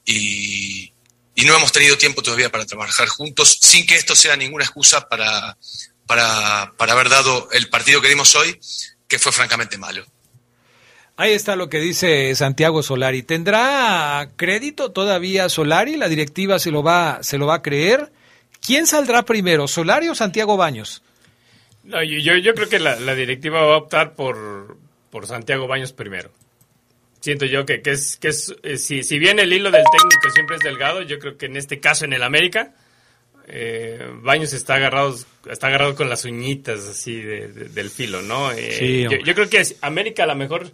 y, 0.04 0.92
y, 1.36 1.44
no 1.44 1.56
hemos 1.56 1.70
tenido 1.70 1.96
tiempo 1.96 2.22
todavía 2.22 2.50
para 2.50 2.66
trabajar 2.66 3.06
juntos 3.08 3.58
sin 3.62 3.86
que 3.86 3.94
esto 3.94 4.16
sea 4.16 4.36
ninguna 4.36 4.64
excusa 4.64 5.08
para, 5.08 5.56
para, 6.06 6.74
para 6.76 6.92
haber 6.92 7.08
dado 7.08 7.48
el 7.52 7.68
partido 7.68 8.00
que 8.00 8.08
dimos 8.08 8.34
hoy, 8.34 8.58
que 9.06 9.20
fue 9.20 9.30
francamente 9.30 9.78
malo. 9.78 10.04
Ahí 11.16 11.30
está 11.30 11.54
lo 11.54 11.68
que 11.68 11.78
dice 11.78 12.34
Santiago 12.34 12.82
Solari. 12.82 13.22
¿Tendrá 13.22 14.28
crédito 14.34 14.90
todavía 14.90 15.48
Solari? 15.48 15.96
¿La 15.96 16.08
directiva 16.08 16.58
se 16.58 16.72
lo 16.72 16.82
va, 16.82 17.22
se 17.22 17.38
lo 17.38 17.46
va 17.46 17.56
a 17.56 17.62
creer? 17.62 18.12
¿Quién 18.60 18.88
saldrá 18.88 19.22
primero, 19.22 19.68
Solari 19.68 20.08
o 20.08 20.16
Santiago 20.16 20.56
Baños? 20.56 21.02
No, 21.84 22.02
yo, 22.02 22.36
yo 22.36 22.54
creo 22.54 22.68
que 22.68 22.78
la, 22.78 23.14
directiva 23.14 23.62
va 23.62 23.74
a 23.74 23.78
optar 23.78 24.14
por, 24.14 24.76
por 25.10 25.26
Santiago 25.26 25.66
Baños 25.66 25.92
primero. 25.92 26.30
Siento 27.20 27.46
yo 27.46 27.64
que, 27.64 27.80
que 27.80 27.92
es, 27.92 28.16
que 28.16 28.28
es 28.28 28.54
eh, 28.62 28.76
si, 28.76 29.02
si 29.02 29.18
bien 29.18 29.38
el 29.38 29.52
hilo 29.52 29.70
del 29.70 29.84
técnico 29.84 30.30
siempre 30.30 30.56
es 30.56 30.62
delgado, 30.62 31.02
yo 31.02 31.18
creo 31.18 31.36
que 31.36 31.46
en 31.46 31.56
este 31.56 31.80
caso 31.80 32.04
en 32.04 32.12
el 32.12 32.22
América, 32.22 32.74
eh, 33.46 34.06
Baños 34.22 34.52
está 34.52 34.74
agarrado, 34.74 35.14
está 35.50 35.68
agarrado 35.68 35.94
con 35.94 36.08
las 36.08 36.24
uñitas 36.24 36.86
así 36.86 37.20
del 37.20 37.90
filo, 37.90 38.22
¿no? 38.22 38.52
Eh, 38.52 39.06
yo, 39.10 39.18
yo, 39.18 39.34
creo 39.34 39.48
que 39.48 39.62
América 39.82 40.24
a 40.24 40.26
lo 40.26 40.34
mejor 40.34 40.70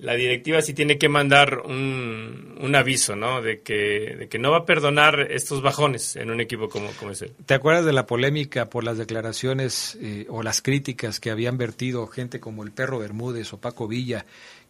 la 0.00 0.14
directiva 0.14 0.62
sí 0.62 0.72
tiene 0.74 0.98
que 0.98 1.08
mandar 1.08 1.60
un, 1.60 2.58
un 2.60 2.74
aviso, 2.74 3.16
¿no? 3.16 3.42
De 3.42 3.60
que, 3.60 4.16
de 4.18 4.28
que 4.28 4.38
no 4.38 4.50
va 4.50 4.58
a 4.58 4.64
perdonar 4.64 5.28
estos 5.30 5.62
bajones 5.62 6.16
en 6.16 6.30
un 6.30 6.40
equipo 6.40 6.68
como, 6.68 6.90
como 6.92 7.12
ese. 7.12 7.32
¿Te 7.46 7.54
acuerdas 7.54 7.84
de 7.84 7.92
la 7.92 8.06
polémica 8.06 8.70
por 8.70 8.84
las 8.84 8.98
declaraciones 8.98 9.98
eh, 10.00 10.26
o 10.28 10.42
las 10.42 10.62
críticas 10.62 11.20
que 11.20 11.30
habían 11.30 11.58
vertido 11.58 12.06
gente 12.06 12.40
como 12.40 12.64
el 12.64 12.72
Perro 12.72 12.98
Bermúdez 12.98 13.52
o 13.52 13.60
Paco 13.60 13.86
Villa, 13.86 14.24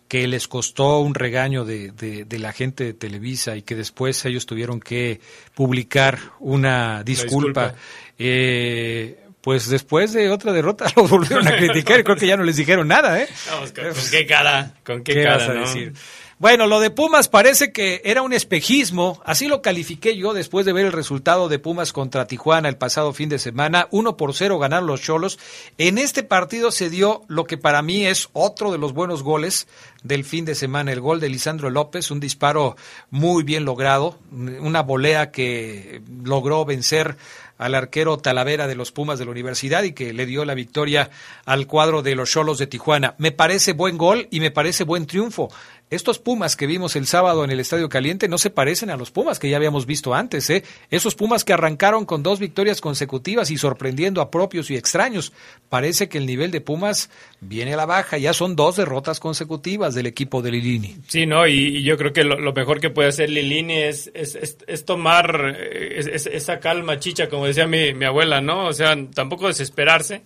que 0.09 0.27
les 0.27 0.49
costó 0.49 0.99
un 0.99 1.15
regaño 1.15 1.65
de, 1.65 1.93
de, 1.93 2.39
la 2.41 2.53
gente 2.53 2.83
de 2.83 2.95
Televisa 2.95 3.57
y 3.57 3.63
que 3.63 3.77
después 3.77 4.25
ellos 4.25 4.45
tuvieron 4.45 4.81
que 4.81 5.21
publicar 5.55 6.19
una 6.41 7.05
disculpa? 7.05 7.69
disculpa. 7.69 7.75
Eh, 8.19 9.30
pues 9.41 9.69
después 9.69 10.13
de 10.13 10.31
otra 10.31 10.53
derrota 10.53 10.87
los 10.97 11.09
volvieron 11.09 11.47
a 11.47 11.57
criticar 11.57 12.01
y 12.01 12.05
creo 12.05 12.17
que 12.17 12.27
ya 12.27 12.37
no 12.37 12.45
les 12.45 12.57
dijeron 12.57 12.89
nada, 12.89 13.21
¿eh? 13.21 13.29
Vamos, 13.51 13.73
¿con, 13.73 14.11
qué 14.11 14.27
cara? 14.27 14.75
¿Con 14.85 15.03
qué, 15.03 15.23
cara, 15.23 15.53
decir? 15.55 15.93
Bueno, 16.41 16.67
lo 16.67 16.81
de 16.81 16.89
Pumas 16.89 17.29
parece 17.29 17.71
que 17.71 18.01
era 18.03 18.23
un 18.23 18.33
espejismo, 18.33 19.21
así 19.27 19.47
lo 19.47 19.61
califiqué 19.61 20.17
yo 20.17 20.33
después 20.33 20.65
de 20.65 20.73
ver 20.73 20.87
el 20.87 20.93
resultado 20.93 21.51
de 21.51 21.59
Pumas 21.59 21.93
contra 21.93 22.27
Tijuana 22.27 22.71
el 22.71 22.79
pasado 22.79 23.13
fin 23.13 23.29
de 23.29 23.39
semana, 23.39 23.89
uno 23.91 24.17
por 24.17 24.33
cero 24.33 24.59
ganar 24.59 24.83
los 24.83 25.03
Cholos. 25.03 25.39
En 25.77 25.99
este 25.99 26.23
partido 26.23 26.71
se 26.71 26.89
dio 26.89 27.25
lo 27.29 27.45
que 27.45 27.59
para 27.59 27.83
mí 27.83 28.07
es 28.07 28.31
otro 28.33 28.73
de 28.73 28.79
los 28.79 28.95
buenos 28.95 29.23
goles 29.23 29.69
del 30.03 30.25
fin 30.25 30.47
de 30.47 30.55
semana, 30.55 30.93
el 30.93 31.03
gol 31.03 31.21
de 31.21 31.29
Lisandro 31.29 31.69
López, 31.69 32.11
un 32.11 32.21
disparo 32.21 32.75
muy 33.11 33.43
bien 33.43 33.67
logrado, 33.67 34.19
una 34.33 34.81
volea 34.81 35.33
que 35.33 36.01
logró 36.25 36.65
vencer 36.65 37.19
al 37.61 37.75
arquero 37.75 38.17
Talavera 38.17 38.67
de 38.67 38.75
los 38.75 38.91
Pumas 38.91 39.19
de 39.19 39.27
la 39.27 39.31
Universidad 39.31 39.83
y 39.83 39.93
que 39.93 40.15
le 40.15 40.25
dio 40.25 40.47
la 40.47 40.55
victoria 40.55 41.11
al 41.45 41.67
cuadro 41.67 42.03
de 42.03 42.15
los 42.15 42.31
Cholos 42.31 42.57
de 42.57 42.67
Tijuana. 42.67 43.15
Me 43.19 43.33
parece 43.33 43.75
buen 43.75 43.99
gol 43.99 44.29
y 44.31 44.41
me 44.41 44.51
parece 44.51 44.83
buen 44.83 45.07
triunfo. 45.07 45.51
Estos 45.91 46.21
Pumas 46.21 46.55
que 46.55 46.69
vimos 46.69 46.95
el 46.95 47.07
sábado 47.07 47.43
en 47.43 47.51
el 47.51 47.59
Estadio 47.59 47.89
Caliente 47.89 48.29
no 48.29 48.39
se 48.39 48.51
parecen 48.51 48.91
a 48.91 48.97
los 48.97 49.11
Pumas 49.11 49.41
que 49.41 49.51
ya 49.51 49.57
habíamos 49.57 49.87
visto 49.87 50.15
antes, 50.15 50.49
¿eh? 50.49 50.63
Esos 50.89 51.17
Pumas 51.17 51.45
que 51.45 51.53
arrancaron 51.53 52.07
con 52.07 52.23
dos 52.23 52.39
victorias 52.39 52.81
consecutivas 52.81 53.51
y 53.51 53.59
sorprendiendo 53.59 54.21
a 54.21 54.31
propios 54.31 54.71
y 54.71 54.77
extraños. 54.77 55.33
Parece 55.69 56.09
que 56.09 56.19
el 56.19 56.27
nivel 56.27 56.53
de 56.53 56.61
Pumas 56.61 57.11
viene 57.41 57.75
a 57.75 57.77
la 57.77 57.87
baja, 57.87 58.19
ya 58.19 58.33
son 58.33 58.55
dos 58.55 58.77
derrotas 58.77 59.19
consecutivas 59.19 59.97
del 59.97 60.07
equipo 60.07 60.43
de 60.43 60.53
Lilini. 60.53 60.97
Sí, 61.09 61.27
no, 61.27 61.49
y, 61.49 61.83
yo 61.83 61.97
creo 61.97 62.13
que 62.13 62.23
lo, 62.23 62.53
mejor 62.53 62.79
que 62.79 62.91
puede 62.91 63.09
hacer 63.09 63.29
Lilini 63.29 63.79
es, 63.79 64.13
es, 64.15 64.85
tomar 64.85 65.57
esa 65.59 66.61
calma 66.61 67.01
chicha, 67.01 67.29
como 67.29 67.47
decía 67.47 67.67
mi, 67.67 67.95
mi 67.95 68.05
abuela, 68.05 68.41
¿no? 68.41 68.67
O 68.67 68.73
sea, 68.73 68.97
tampoco 69.13 69.49
desesperarse 69.49 70.23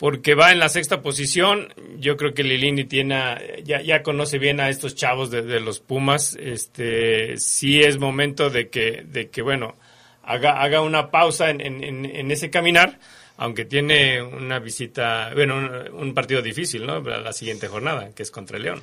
porque 0.00 0.34
va 0.34 0.50
en 0.50 0.58
la 0.58 0.70
sexta 0.70 1.02
posición. 1.02 1.74
Yo 1.98 2.16
creo 2.16 2.32
que 2.32 2.42
Lilini 2.42 2.84
tiene, 2.84 3.62
ya, 3.64 3.82
ya 3.82 4.02
conoce 4.02 4.38
bien 4.38 4.58
a 4.58 4.70
estos 4.70 4.94
chavos 4.94 5.30
de, 5.30 5.60
los 5.60 5.80
Pumas. 5.80 6.38
Este, 6.40 7.36
sí 7.36 7.82
es 7.82 7.98
momento 7.98 8.48
de 8.48 8.70
que, 8.70 9.04
de 9.06 9.28
que 9.28 9.42
bueno, 9.42 9.74
haga, 10.24 10.62
haga 10.62 10.80
una 10.80 11.10
pausa 11.10 11.50
en, 11.50 11.60
en, 11.60 12.30
ese 12.30 12.48
caminar, 12.48 12.98
aunque 13.36 13.66
tiene 13.66 14.22
una 14.22 14.58
visita, 14.58 15.32
bueno, 15.34 15.68
un, 15.92 16.14
partido 16.14 16.40
difícil, 16.40 16.86
¿no? 16.86 17.00
La 17.00 17.34
siguiente 17.34 17.68
jornada, 17.68 18.08
que 18.14 18.22
es 18.22 18.30
contra 18.30 18.56
el 18.56 18.62
León. 18.62 18.82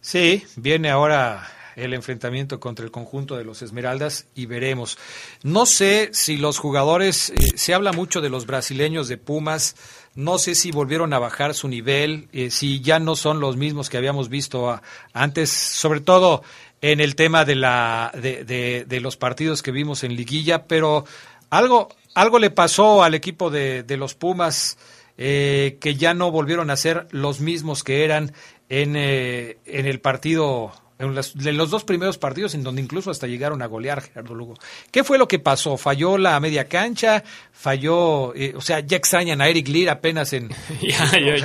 Sí, 0.00 0.42
viene 0.56 0.90
ahora 0.90 1.46
el 1.76 1.94
enfrentamiento 1.94 2.58
contra 2.58 2.84
el 2.84 2.90
conjunto 2.90 3.36
de 3.36 3.44
los 3.44 3.62
Esmeraldas 3.62 4.26
y 4.34 4.46
veremos. 4.46 4.98
No 5.42 5.66
sé 5.66 6.08
si 6.12 6.38
los 6.38 6.58
jugadores, 6.58 7.30
eh, 7.30 7.52
se 7.54 7.74
habla 7.74 7.92
mucho 7.92 8.20
de 8.20 8.30
los 8.30 8.46
brasileños 8.46 9.08
de 9.08 9.18
Pumas, 9.18 9.76
no 10.16 10.38
sé 10.38 10.54
si 10.54 10.72
volvieron 10.72 11.12
a 11.12 11.18
bajar 11.18 11.54
su 11.54 11.68
nivel, 11.68 12.28
eh, 12.32 12.50
si 12.50 12.80
ya 12.80 12.98
no 12.98 13.14
son 13.14 13.38
los 13.38 13.56
mismos 13.56 13.88
que 13.88 13.98
habíamos 13.98 14.28
visto 14.28 14.80
antes, 15.12 15.50
sobre 15.50 16.00
todo 16.00 16.42
en 16.80 17.00
el 17.00 17.14
tema 17.14 17.44
de, 17.44 17.54
la, 17.54 18.10
de, 18.14 18.84
de, 18.86 19.00
los 19.00 19.16
partidos 19.16 19.62
que 19.62 19.70
vimos 19.70 20.04
en 20.04 20.16
liguilla, 20.16 20.64
pero 20.64 21.04
algo, 21.50 21.88
algo 22.14 22.38
le 22.38 22.50
pasó 22.50 23.02
al 23.02 23.14
equipo 23.14 23.50
de, 23.50 23.82
de 23.82 23.96
los 23.96 24.14
Pumas 24.14 24.78
eh, 25.18 25.78
que 25.80 25.94
ya 25.94 26.12
no 26.12 26.30
volvieron 26.30 26.70
a 26.70 26.76
ser 26.76 27.08
los 27.10 27.40
mismos 27.40 27.82
que 27.82 28.04
eran 28.04 28.32
en, 28.68 28.96
eh, 28.96 29.58
en 29.64 29.86
el 29.86 30.00
partido 30.00 30.72
en, 30.98 31.14
los 31.56 31.70
dos 31.70 31.84
primeros 31.84 32.18
partidos 32.18 32.54
en 32.54 32.62
donde 32.62 32.80
incluso 32.80 33.10
hasta 33.10 33.26
llegaron 33.26 33.62
a 33.62 33.66
golear 33.66 34.02
Gerardo 34.02 34.34
Lugo. 34.34 34.54
¿Qué 34.90 35.04
fue 35.04 35.18
lo 35.18 35.28
que 35.28 35.38
pasó? 35.38 35.76
¿Falló 35.76 36.16
la 36.16 36.38
media 36.40 36.68
cancha? 36.68 37.22
¿Falló? 37.52 38.34
Eh, 38.34 38.54
o 38.56 38.60
sea, 38.60 38.80
ya 38.80 38.96
extrañan 38.96 39.40
a 39.40 39.48
Eric 39.48 39.68
Lear 39.68 39.90
apenas 39.90 40.32
en... 40.32 40.48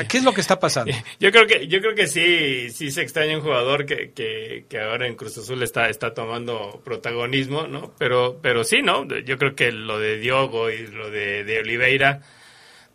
¿Qué 0.08 0.18
es 0.18 0.24
lo 0.24 0.34
que 0.34 0.42
está 0.42 0.60
pasando? 0.60 0.94
Yo 1.20 1.32
creo 1.32 1.48
que, 1.48 1.68
yo 1.68 1.80
creo 1.82 1.96
que 1.96 2.08
sí, 2.08 2.70
sí 2.72 2.92
se 2.92 3.02
extraña 3.02 3.38
un 3.38 3.44
jugador 3.44 3.86
que, 3.86 4.12
que, 4.12 4.66
que 4.70 4.80
ahora 4.80 5.08
en 5.08 5.16
Cruz 5.16 5.38
Azul 5.38 5.62
está, 5.64 5.90
está 5.90 6.14
tomando 6.14 6.82
protagonismo, 6.84 7.68
¿no? 7.68 7.94
Pero, 7.98 8.40
pero 8.42 8.64
sí, 8.64 8.82
¿no? 8.82 9.08
Yo 9.08 9.38
creo 9.38 9.56
que 9.56 9.72
lo 9.72 10.00
de 10.00 10.18
Diogo 10.18 10.70
y 10.70 10.88
lo 10.88 11.10
de, 11.10 11.44
de 11.44 11.60
Oliveira 11.60 12.22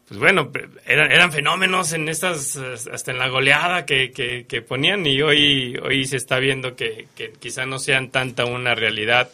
pues 0.08 0.20
bueno, 0.20 0.52
eran, 0.86 1.10
eran 1.10 1.32
fenómenos 1.32 1.92
en 1.92 2.08
estas, 2.08 2.56
hasta 2.56 3.10
en 3.10 3.18
la 3.18 3.28
goleada 3.28 3.84
que, 3.86 4.12
que, 4.46 4.62
ponían 4.62 5.04
y 5.04 5.20
hoy, 5.20 5.76
hoy 5.78 6.04
se 6.04 6.16
está 6.16 6.38
viendo 6.38 6.76
que, 6.76 7.08
que, 7.16 7.32
quizá 7.32 7.66
no 7.66 7.80
sean 7.80 8.10
tanta 8.10 8.44
una 8.44 8.76
realidad. 8.76 9.30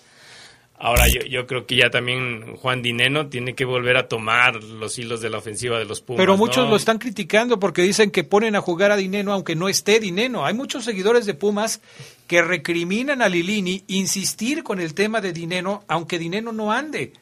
Ahora 0.79 1.09
yo, 1.09 1.21
yo 1.21 1.47
creo 1.47 1.67
que 1.67 1.77
ya 1.77 1.91
también 1.91 2.57
Juan 2.57 2.81
Dineno 2.81 3.29
tiene 3.29 3.55
que 3.55 3.67
volver 3.67 3.99
a 3.99 4.09
tomar 4.09 4.65
los 4.65 4.99
hilos 4.99 5.21
de 5.21 5.29
la 5.29 5.39
ofensiva 5.39 5.79
de 5.79 5.85
los 5.85 6.01
Pumas. 6.01 6.19
Pero 6.19 6.39
muchos 6.39 6.69
lo 6.69 6.75
están 6.75 6.99
criticando 6.99 7.61
porque 7.61 7.83
dicen 7.83 8.11
que 8.11 8.25
ponen 8.25 8.57
a 8.57 8.63
jugar 8.63 8.91
a 8.93 8.97
Dineno 8.97 9.35
aunque 9.35 9.55
no 9.55 9.69
esté 9.69 10.01
Dineno. 10.01 10.47
Hay 10.47 10.55
muchos 10.55 10.85
seguidores 10.85 11.27
de 11.27 11.35
Pumas 11.35 11.83
que 12.27 12.41
recriminan 12.41 13.21
a 13.21 13.29
Lilini 13.29 13.85
insistir 13.89 14.65
con 14.65 14.81
el 14.81 14.95
tema 14.95 15.21
de 15.21 15.35
Dineno 15.35 15.85
aunque 15.87 16.19
Dineno 16.19 16.51
no 16.51 16.73
ande. 16.73 17.13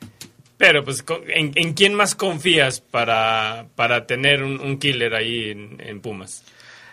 Pero, 0.60 0.84
pues, 0.84 1.02
¿en, 1.28 1.72
quién 1.72 1.94
más 1.94 2.14
confías 2.14 2.82
para, 2.82 3.66
para 3.76 4.06
tener 4.06 4.42
un, 4.42 4.78
killer 4.78 5.14
ahí 5.14 5.48
en, 5.48 6.02
Pumas? 6.02 6.42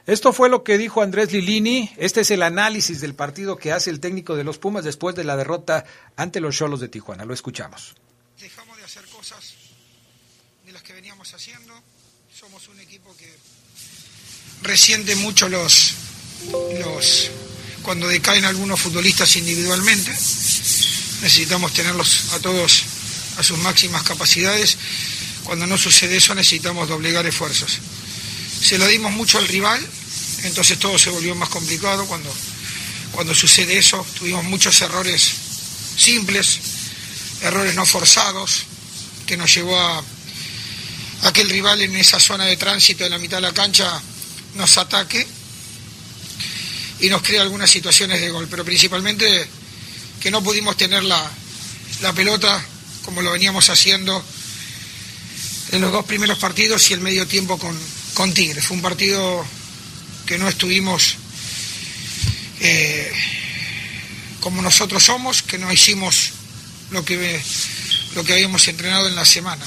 Esto 0.06 0.31
fue 0.31 0.48
lo 0.48 0.64
que 0.64 0.77
dijo 0.77 1.02
Andrés 1.02 1.34
Lilini. 1.34 1.91
Este 1.98 2.22
es 2.22 2.31
el 2.31 2.44
análisis 2.44 3.02
del 3.02 3.14
partido 3.14 3.57
que 3.57 3.73
hace 3.73 3.89
el 3.89 3.99
técnico 3.99 4.38
de 4.38 4.45
los 4.45 4.57
Pumas 4.57 4.85
después 4.85 5.18
de 5.18 5.26
la 5.26 5.35
derrota 5.35 5.84
ante 6.15 6.39
los 6.39 6.56
Cholos 6.56 6.80
de 6.80 6.88
Tijuana. 6.88 7.26
Lo 7.26 7.34
escuchamos. 7.34 7.94
Dejamos 8.39 8.77
de 8.77 8.85
hacer 8.85 9.03
cosas 9.07 9.56
de 10.65 10.72
las 10.72 10.81
que 10.81 10.94
veníamos 10.94 11.34
haciendo. 11.34 11.73
Somos 12.34 12.69
un 12.69 12.80
equipo 12.80 13.14
que 13.18 13.30
resiente 14.61 15.14
mucho 15.18 15.49
los, 15.49 15.94
los 16.80 17.31
cuando 17.84 18.07
decaen 18.07 18.45
algunos 18.45 18.80
futbolistas 18.80 19.35
individualmente. 19.35 20.10
Necesitamos 20.10 21.73
tenerlos 21.73 22.31
a 22.31 22.39
todos 22.39 22.97
a 23.38 23.44
sus 23.44 23.58
máximas 23.60 24.04
capacidades. 24.04 24.78
Cuando 25.44 25.66
no 25.66 25.78
sucede 25.78 26.18
eso 26.18 26.36
necesitamos 26.36 26.90
doblegar 26.90 27.26
esfuerzos. 27.26 27.80
Se 28.62 28.78
lo 28.78 28.88
dimos 28.88 29.12
mucho 29.14 29.38
al 29.38 29.48
rival, 29.48 29.86
entonces 30.44 30.80
todo 30.80 30.98
se 30.98 31.10
volvió 31.10 31.36
más 31.36 31.50
complicado. 31.50 32.06
Cuando, 32.06 32.34
cuando 33.12 33.34
sucede 33.34 33.78
eso 33.78 34.06
tuvimos 34.18 34.44
muchos 34.44 34.82
errores 34.82 35.32
simples, 35.98 36.60
errores 37.42 37.76
no 37.76 37.86
forzados, 37.86 38.64
que 39.26 39.38
nos 39.38 39.54
llevó 39.54 39.80
a, 39.80 40.04
a 41.24 41.34
que 41.34 41.42
el 41.42 41.50
rival 41.50 41.82
en 41.82 41.96
esa 41.96 42.20
zona 42.20 42.46
de 42.46 42.58
tránsito 42.58 43.04
de 43.04 43.10
la 43.10 43.18
mitad 43.18 43.38
de 43.38 43.42
la 43.42 43.54
cancha 43.54 44.02
nos 44.56 44.78
ataque 44.78 45.26
y 47.00 47.10
nos 47.10 47.22
crea 47.22 47.42
algunas 47.44 47.70
situaciones 47.70 48.20
de 48.22 48.30
gol, 48.30 48.48
pero 48.50 48.66
principalmente 48.66 49.48
que 50.20 50.32
no 50.32 50.44
pudimos 50.44 50.76
tener 50.78 51.04
la, 51.04 51.30
la 52.02 52.14
pelota 52.14 52.64
como 53.08 53.22
lo 53.22 53.32
veníamos 53.32 53.70
haciendo 53.70 54.22
en 55.72 55.80
los 55.80 55.94
dos 55.94 56.04
primeros 56.04 56.40
partidos 56.40 56.92
y 56.92 56.94
el 56.94 57.00
medio 57.00 57.26
tiempo 57.26 57.58
con, 57.58 58.34
Tigre. 58.34 58.62
Fue 58.62 58.76
un 58.76 58.84
partido 58.84 59.46
que 60.26 60.38
no 60.38 60.50
estuvimos 60.50 61.16
eh, 62.60 63.10
como 64.42 64.62
nosotros 64.62 65.04
somos, 65.04 65.42
que 65.42 65.58
no 65.58 65.72
hicimos 65.72 66.34
lo 66.92 67.06
que, 67.06 67.40
lo 68.14 68.26
que 68.26 68.34
habíamos 68.34 68.68
entrenado 68.68 69.08
en 69.08 69.16
la 69.16 69.24
semana. 69.24 69.66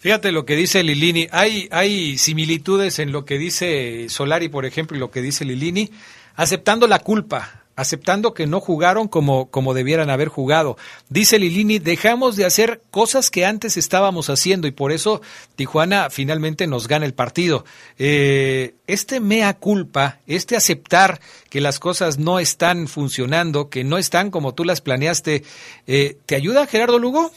Fíjate 0.00 0.32
lo 0.32 0.44
que 0.44 0.56
dice 0.56 0.82
Lilini. 0.82 1.28
Hay, 1.30 1.68
hay 1.70 2.18
similitudes 2.18 2.98
en 2.98 3.12
lo 3.12 3.24
que 3.24 3.38
dice 3.38 4.08
Solari, 4.08 4.48
por 4.48 4.66
ejemplo, 4.66 4.96
y 4.96 5.00
lo 5.00 5.12
que 5.12 5.22
dice 5.22 5.44
Lilini, 5.44 5.92
aceptando 6.34 6.88
la 6.88 6.98
culpa, 6.98 7.62
aceptando 7.78 8.34
que 8.34 8.48
no 8.48 8.58
jugaron 8.60 9.06
como, 9.06 9.50
como 9.50 9.72
debieran 9.72 10.10
haber 10.10 10.26
jugado. 10.26 10.76
Dice 11.10 11.38
Lilini, 11.38 11.78
dejamos 11.78 12.34
de 12.34 12.44
hacer 12.44 12.82
cosas 12.90 13.30
que 13.30 13.46
antes 13.46 13.76
estábamos 13.76 14.30
haciendo 14.30 14.66
y 14.66 14.72
por 14.72 14.90
eso 14.90 15.22
Tijuana 15.54 16.10
finalmente 16.10 16.66
nos 16.66 16.88
gana 16.88 17.06
el 17.06 17.14
partido. 17.14 17.64
Eh, 17.96 18.74
este 18.88 19.20
mea 19.20 19.54
culpa, 19.54 20.18
este 20.26 20.56
aceptar 20.56 21.20
que 21.50 21.60
las 21.60 21.78
cosas 21.78 22.18
no 22.18 22.40
están 22.40 22.88
funcionando, 22.88 23.70
que 23.70 23.84
no 23.84 23.96
están 23.96 24.32
como 24.32 24.54
tú 24.54 24.64
las 24.64 24.80
planeaste, 24.80 25.44
eh, 25.86 26.16
¿te 26.26 26.34
ayuda 26.34 26.66
Gerardo 26.66 26.98
Lugo? 26.98 27.30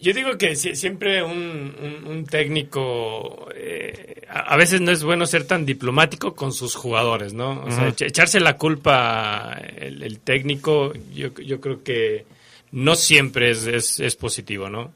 Yo 0.00 0.12
digo 0.12 0.36
que 0.38 0.56
siempre 0.56 1.22
un, 1.22 2.26
técnico, 2.28 3.48
eh, 3.54 4.22
a 4.28 4.56
veces 4.56 4.80
no 4.80 4.90
es 4.90 5.02
bueno 5.02 5.26
ser 5.26 5.44
tan 5.44 5.66
diplomático 5.66 6.34
con 6.34 6.52
sus 6.52 6.74
jugadores, 6.74 7.34
¿no? 7.34 7.62
O 7.64 7.70
sea, 7.70 7.88
echarse 7.88 8.40
la 8.40 8.56
culpa 8.56 9.60
el, 9.76 10.20
técnico, 10.20 10.92
yo, 11.14 11.34
yo, 11.34 11.60
creo 11.60 11.82
que 11.82 12.24
no 12.70 12.94
siempre 12.94 13.50
es, 13.50 13.66
es, 13.66 14.16
positivo, 14.16 14.68
¿no? 14.68 14.92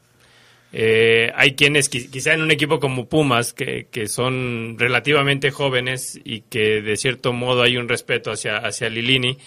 Eh, 0.73 1.31
hay 1.35 1.55
quienes, 1.55 1.89
quizá 1.89 2.33
en 2.33 2.41
un 2.41 2.51
equipo 2.51 2.79
como 2.79 3.07
Pumas, 3.07 3.53
que, 3.53 3.87
que, 3.89 4.07
son 4.07 4.75
relativamente 4.77 5.51
jóvenes 5.51 6.19
y 6.23 6.41
que 6.41 6.81
de 6.81 6.97
cierto 6.97 7.33
modo 7.33 7.63
hay 7.63 7.77
un 7.77 7.87
respeto 7.87 8.31
hacia, 8.31 8.57
hacia 8.57 8.89
Lilini, 8.89 9.37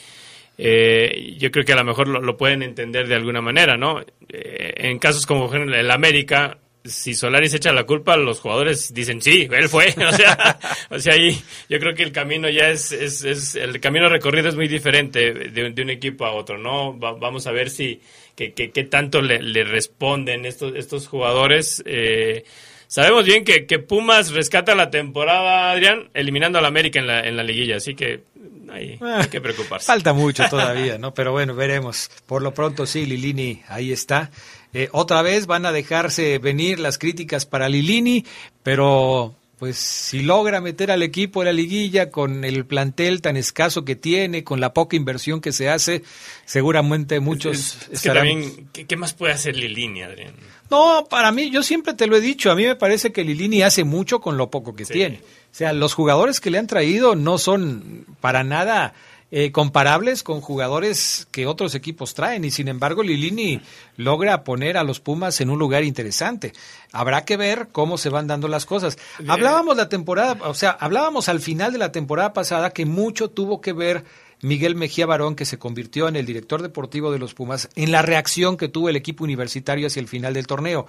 eh, 0.62 1.36
yo 1.38 1.50
creo 1.50 1.64
que 1.64 1.72
a 1.72 1.76
lo 1.76 1.84
mejor 1.84 2.06
lo, 2.06 2.36
pueden 2.36 2.62
entender 2.62 3.08
de 3.08 3.14
alguna 3.14 3.40
manera, 3.40 3.78
¿no? 3.78 4.00
Eh, 4.28 4.74
en 4.76 4.98
casos 4.98 5.24
como 5.24 5.50
el 5.54 5.90
América, 5.90 6.58
si 6.84 7.14
Solari 7.14 7.48
se 7.48 7.56
echa 7.56 7.72
la 7.72 7.84
culpa, 7.84 8.18
los 8.18 8.40
jugadores 8.40 8.92
dicen, 8.92 9.22
sí, 9.22 9.48
él 9.50 9.70
fue. 9.70 9.94
O 10.06 10.12
sea, 10.12 10.58
o 10.90 10.98
sea 10.98 11.14
ahí 11.14 11.40
yo 11.70 11.78
creo 11.78 11.94
que 11.94 12.02
el 12.02 12.12
camino 12.12 12.50
ya 12.50 12.68
es, 12.68 12.92
es, 12.92 13.54
el 13.54 13.80
camino 13.80 14.10
recorrido 14.10 14.50
es 14.50 14.54
muy 14.54 14.68
diferente 14.68 15.32
de, 15.32 15.82
un 15.82 15.88
equipo 15.88 16.26
a 16.26 16.32
otro, 16.32 16.58
¿no? 16.58 16.92
vamos 16.92 17.46
a 17.46 17.52
ver 17.52 17.70
si, 17.70 18.02
qué 18.36 18.52
que, 18.52 18.84
tanto 18.84 19.22
le, 19.22 19.40
le, 19.40 19.64
responden 19.64 20.44
estos, 20.44 20.74
estos 20.76 21.08
jugadores. 21.08 21.82
Eh, 21.86 22.44
sabemos 22.86 23.24
bien 23.24 23.44
que, 23.44 23.64
que, 23.64 23.78
Pumas 23.78 24.32
rescata 24.32 24.74
la 24.74 24.90
temporada, 24.90 25.70
Adrián, 25.70 26.10
eliminando 26.12 26.58
al 26.58 26.66
América 26.66 26.98
en 26.98 27.06
la, 27.06 27.26
en 27.26 27.36
la 27.38 27.44
liguilla, 27.44 27.76
así 27.76 27.94
que 27.94 28.24
hay, 28.72 28.98
hay 29.00 29.28
que 29.28 29.40
preocuparse. 29.40 29.86
Falta 29.86 30.12
mucho 30.12 30.44
todavía, 30.50 30.98
¿no? 30.98 31.14
Pero 31.14 31.32
bueno, 31.32 31.54
veremos. 31.54 32.10
Por 32.26 32.42
lo 32.42 32.54
pronto 32.54 32.86
sí, 32.86 33.06
Lilini 33.06 33.62
ahí 33.68 33.92
está. 33.92 34.30
Eh, 34.72 34.88
otra 34.92 35.22
vez 35.22 35.46
van 35.46 35.66
a 35.66 35.72
dejarse 35.72 36.38
venir 36.38 36.78
las 36.78 36.98
críticas 36.98 37.44
para 37.46 37.68
Lilini, 37.68 38.24
pero 38.62 39.34
pues 39.60 39.76
si 39.76 40.22
logra 40.22 40.62
meter 40.62 40.90
al 40.90 41.02
equipo 41.02 41.42
en 41.42 41.46
la 41.46 41.52
liguilla 41.52 42.10
con 42.10 42.44
el 42.44 42.64
plantel 42.64 43.20
tan 43.20 43.36
escaso 43.36 43.84
que 43.84 43.94
tiene, 43.94 44.42
con 44.42 44.58
la 44.58 44.72
poca 44.72 44.96
inversión 44.96 45.42
que 45.42 45.52
se 45.52 45.68
hace, 45.68 46.02
seguramente 46.46 47.20
muchos 47.20 47.76
es, 47.92 48.00
que 48.00 48.08
también, 48.08 48.70
¿qué, 48.72 48.96
más 48.96 49.12
puede 49.12 49.34
hacer 49.34 49.54
Lilini, 49.54 50.02
Adrián? 50.02 50.32
No, 50.70 51.06
para 51.10 51.30
mí, 51.30 51.50
yo 51.50 51.62
siempre 51.62 51.92
te 51.92 52.06
lo 52.06 52.16
he 52.16 52.22
dicho, 52.22 52.50
a 52.50 52.54
mí 52.54 52.64
me 52.64 52.74
parece 52.74 53.12
que 53.12 53.22
Lilini 53.22 53.60
hace 53.60 53.84
mucho 53.84 54.22
con 54.22 54.38
lo 54.38 54.50
poco 54.50 54.74
que 54.74 54.86
tiene. 54.86 55.20
O 55.52 55.54
sea, 55.54 55.74
los 55.74 55.92
jugadores 55.92 56.40
que 56.40 56.50
le 56.50 56.56
han 56.56 56.66
traído 56.66 57.14
no 57.14 57.36
son 57.36 58.06
para 58.22 58.42
nada 58.42 58.94
eh, 59.30 59.52
comparables 59.52 60.22
con 60.22 60.40
jugadores 60.40 61.28
que 61.30 61.46
otros 61.46 61.74
equipos 61.74 62.14
traen 62.14 62.44
y 62.44 62.50
sin 62.50 62.68
embargo 62.68 63.02
Lilini 63.02 63.60
logra 63.96 64.42
poner 64.42 64.76
a 64.76 64.82
los 64.82 65.00
Pumas 65.00 65.40
en 65.40 65.50
un 65.50 65.58
lugar 65.58 65.84
interesante. 65.84 66.52
Habrá 66.92 67.24
que 67.24 67.36
ver 67.36 67.68
cómo 67.70 67.96
se 67.96 68.08
van 68.08 68.26
dando 68.26 68.48
las 68.48 68.66
cosas. 68.66 68.98
Hablábamos 69.28 69.76
la 69.76 69.88
temporada, 69.88 70.36
o 70.48 70.54
sea, 70.54 70.70
hablábamos 70.70 71.28
al 71.28 71.40
final 71.40 71.72
de 71.72 71.78
la 71.78 71.92
temporada 71.92 72.32
pasada 72.32 72.70
que 72.70 72.86
mucho 72.86 73.30
tuvo 73.30 73.60
que 73.60 73.72
ver 73.72 74.04
Miguel 74.42 74.74
Mejía 74.74 75.06
Barón, 75.06 75.36
que 75.36 75.44
se 75.44 75.58
convirtió 75.58 76.08
en 76.08 76.16
el 76.16 76.26
director 76.26 76.62
deportivo 76.62 77.12
de 77.12 77.18
los 77.18 77.34
Pumas, 77.34 77.68
en 77.76 77.92
la 77.92 78.02
reacción 78.02 78.56
que 78.56 78.68
tuvo 78.68 78.88
el 78.88 78.96
equipo 78.96 79.24
universitario 79.24 79.86
hacia 79.86 80.00
el 80.00 80.08
final 80.08 80.34
del 80.34 80.46
torneo. 80.46 80.86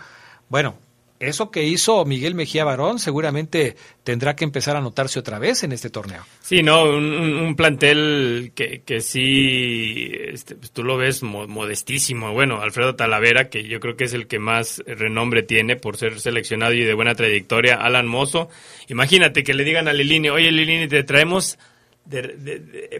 Bueno, 0.50 0.76
eso 1.22 1.52
que 1.52 1.64
hizo 1.64 2.04
Miguel 2.06 2.36
Mejía 2.36 2.64
Barón 2.64 3.00
seguramente 3.00 3.76
tendrá 4.04 4.36
que 4.36 4.44
empezar 4.44 4.76
a 4.76 4.82
notarse 4.82 5.20
otra 5.20 5.40
vez 5.40 5.64
en 5.64 5.72
este 5.72 5.90
torneo. 5.90 6.24
Sí, 6.42 6.64
no, 6.64 6.84
un, 6.84 7.56
plantel 7.56 8.52
que, 8.56 8.82
que 8.86 9.02
sí, 9.02 10.12
este, 10.12 10.56
pues 10.56 10.72
tú 10.72 10.84
lo 10.84 10.98
ves 10.98 11.22
modestísimo. 11.24 12.34
Bueno, 12.34 12.62
Alfredo 12.62 12.96
Talavera, 12.96 13.50
que 13.50 13.68
yo 13.68 13.80
creo 13.80 13.96
que 13.96 14.06
es 14.06 14.14
el 14.14 14.28
que 14.28 14.40
más 14.40 14.82
renombre 14.86 15.44
tiene 15.44 15.76
por 15.76 15.98
ser 15.98 16.20
seleccionado 16.20 16.74
y 16.74 16.84
de 16.84 16.94
buena 16.94 17.16
trayectoria, 17.16 17.76
Alan 17.76 18.08
Mozo. 18.08 18.50
Imagínate 18.88 19.44
que 19.44 19.54
le 19.54 19.64
digan 19.64 19.88
a 19.88 19.94
Lilini, 19.94 20.30
oye 20.30 20.52
Lilini, 20.52 20.88
te 20.88 21.04
traemos 21.04 21.60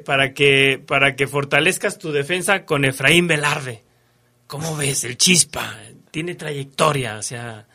para, 0.06 0.34
que, 0.34 0.82
para 0.86 1.16
que 1.16 1.28
fortalezcas 1.28 1.98
tu 1.98 2.12
defensa 2.12 2.66
con 2.66 2.86
Efraín 2.86 3.28
Velarde. 3.28 3.84
¿Cómo 4.48 4.76
ves? 4.76 5.04
El 5.04 5.18
chispa, 5.18 5.78
tiene 6.12 6.36
trayectoria, 6.36 7.18
o 7.18 7.24
sea 7.24 7.66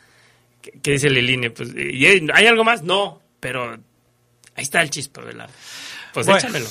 ¿Qué 0.81 0.91
dice 0.91 1.09
Lilini? 1.09 1.49
Pues, 1.49 1.69
¿y 1.75 2.05
¿Hay 2.05 2.47
algo 2.47 2.63
más? 2.63 2.83
No, 2.83 3.21
pero 3.39 3.73
ahí 4.55 4.63
está 4.63 4.81
el 4.81 4.89
chispa, 4.89 5.21
¿verdad? 5.21 5.49
Pues 6.13 6.27
échamelo. 6.27 6.67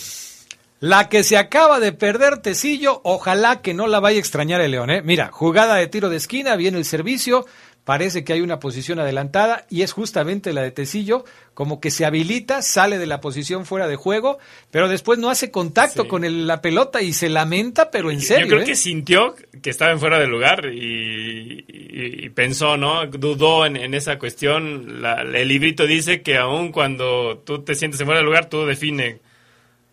La 0.81 1.09
que 1.09 1.24
se 1.24 1.39
acaba 1.39 1.81
de 1.81 1.93
perder 1.93 2.39
Tecillo, 2.39 3.01
ojalá 3.02 3.62
que 3.62 3.73
no 3.73 3.86
la 3.86 3.98
vaya 3.98 4.18
a 4.18 4.20
extrañar 4.20 4.60
el 4.60 4.73
León. 4.73 4.90
¿eh? 4.90 5.01
Mira, 5.02 5.31
jugada 5.32 5.77
de 5.77 5.86
tiro 5.86 6.10
de 6.10 6.16
esquina, 6.16 6.55
viene 6.55 6.77
el 6.77 6.85
servicio, 6.85 7.47
parece 7.87 8.25
que 8.25 8.33
hay 8.33 8.41
una 8.41 8.59
posición 8.59 8.99
adelantada 8.99 9.65
y 9.71 9.83
es 9.83 9.93
justamente 9.93 10.53
la 10.53 10.63
de 10.63 10.73
Tecillo, 10.73 11.25
como 11.55 11.81
que 11.81 11.93
se 11.93 12.05
habilita, 12.05 12.61
sale 12.61 12.99
de 12.99 13.07
la 13.07 13.21
posición 13.21 13.65
fuera 13.65 13.87
de 13.87 13.95
juego, 13.95 14.41
pero 14.73 14.89
después 14.89 15.21
no 15.21 15.31
hace 15.31 15.53
contacto 15.53 16.09
con 16.09 16.49
la 16.49 16.61
pelota 16.61 17.01
y 17.01 17.13
se 17.13 17.29
lamenta, 17.29 17.93
pero 17.93 18.11
en 18.11 18.21
serio. 18.21 18.47
Yo 18.47 18.51
creo 18.51 18.63
¿eh? 18.63 18.65
que 18.65 18.75
sintió 18.75 19.37
que 19.63 19.71
estaba 19.71 19.93
en 19.93 20.01
fuera 20.01 20.19
de 20.19 20.27
lugar 20.27 20.69
y, 20.75 22.29
pensó, 22.31 22.77
¿no? 22.77 23.07
Dudó 23.07 23.65
en, 23.65 23.95
esa 23.95 24.19
cuestión. 24.19 25.05
el 25.33 25.47
librito 25.47 25.87
dice 25.87 26.23
que 26.23 26.39
aun 26.39 26.73
cuando 26.73 27.39
tú 27.39 27.63
te 27.63 27.77
sientes 27.77 28.01
en 28.01 28.07
fuera 28.07 28.19
de 28.19 28.27
lugar, 28.27 28.49
tú 28.49 28.67
define 28.67 29.21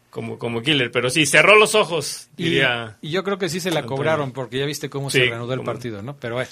como, 0.09 0.39
como 0.39 0.63
killer, 0.63 0.89
pero 0.89 1.11
sí, 1.11 1.27
cerró 1.27 1.59
los 1.59 1.75
ojos, 1.75 2.29
diría. 2.35 2.97
Y, 3.01 3.11
yo 3.11 3.23
creo 3.23 3.37
que 3.37 3.49
sí 3.49 3.59
se 3.59 3.69
la 3.69 3.83
cobraron, 3.83 4.31
porque 4.31 4.57
ya 4.57 4.65
viste 4.65 4.89
cómo 4.89 5.11
se 5.11 5.25
reanudó 5.25 5.53
el 5.53 5.61
partido, 5.61 6.01
¿no? 6.01 6.17
Pero 6.17 6.33
bueno 6.33 6.49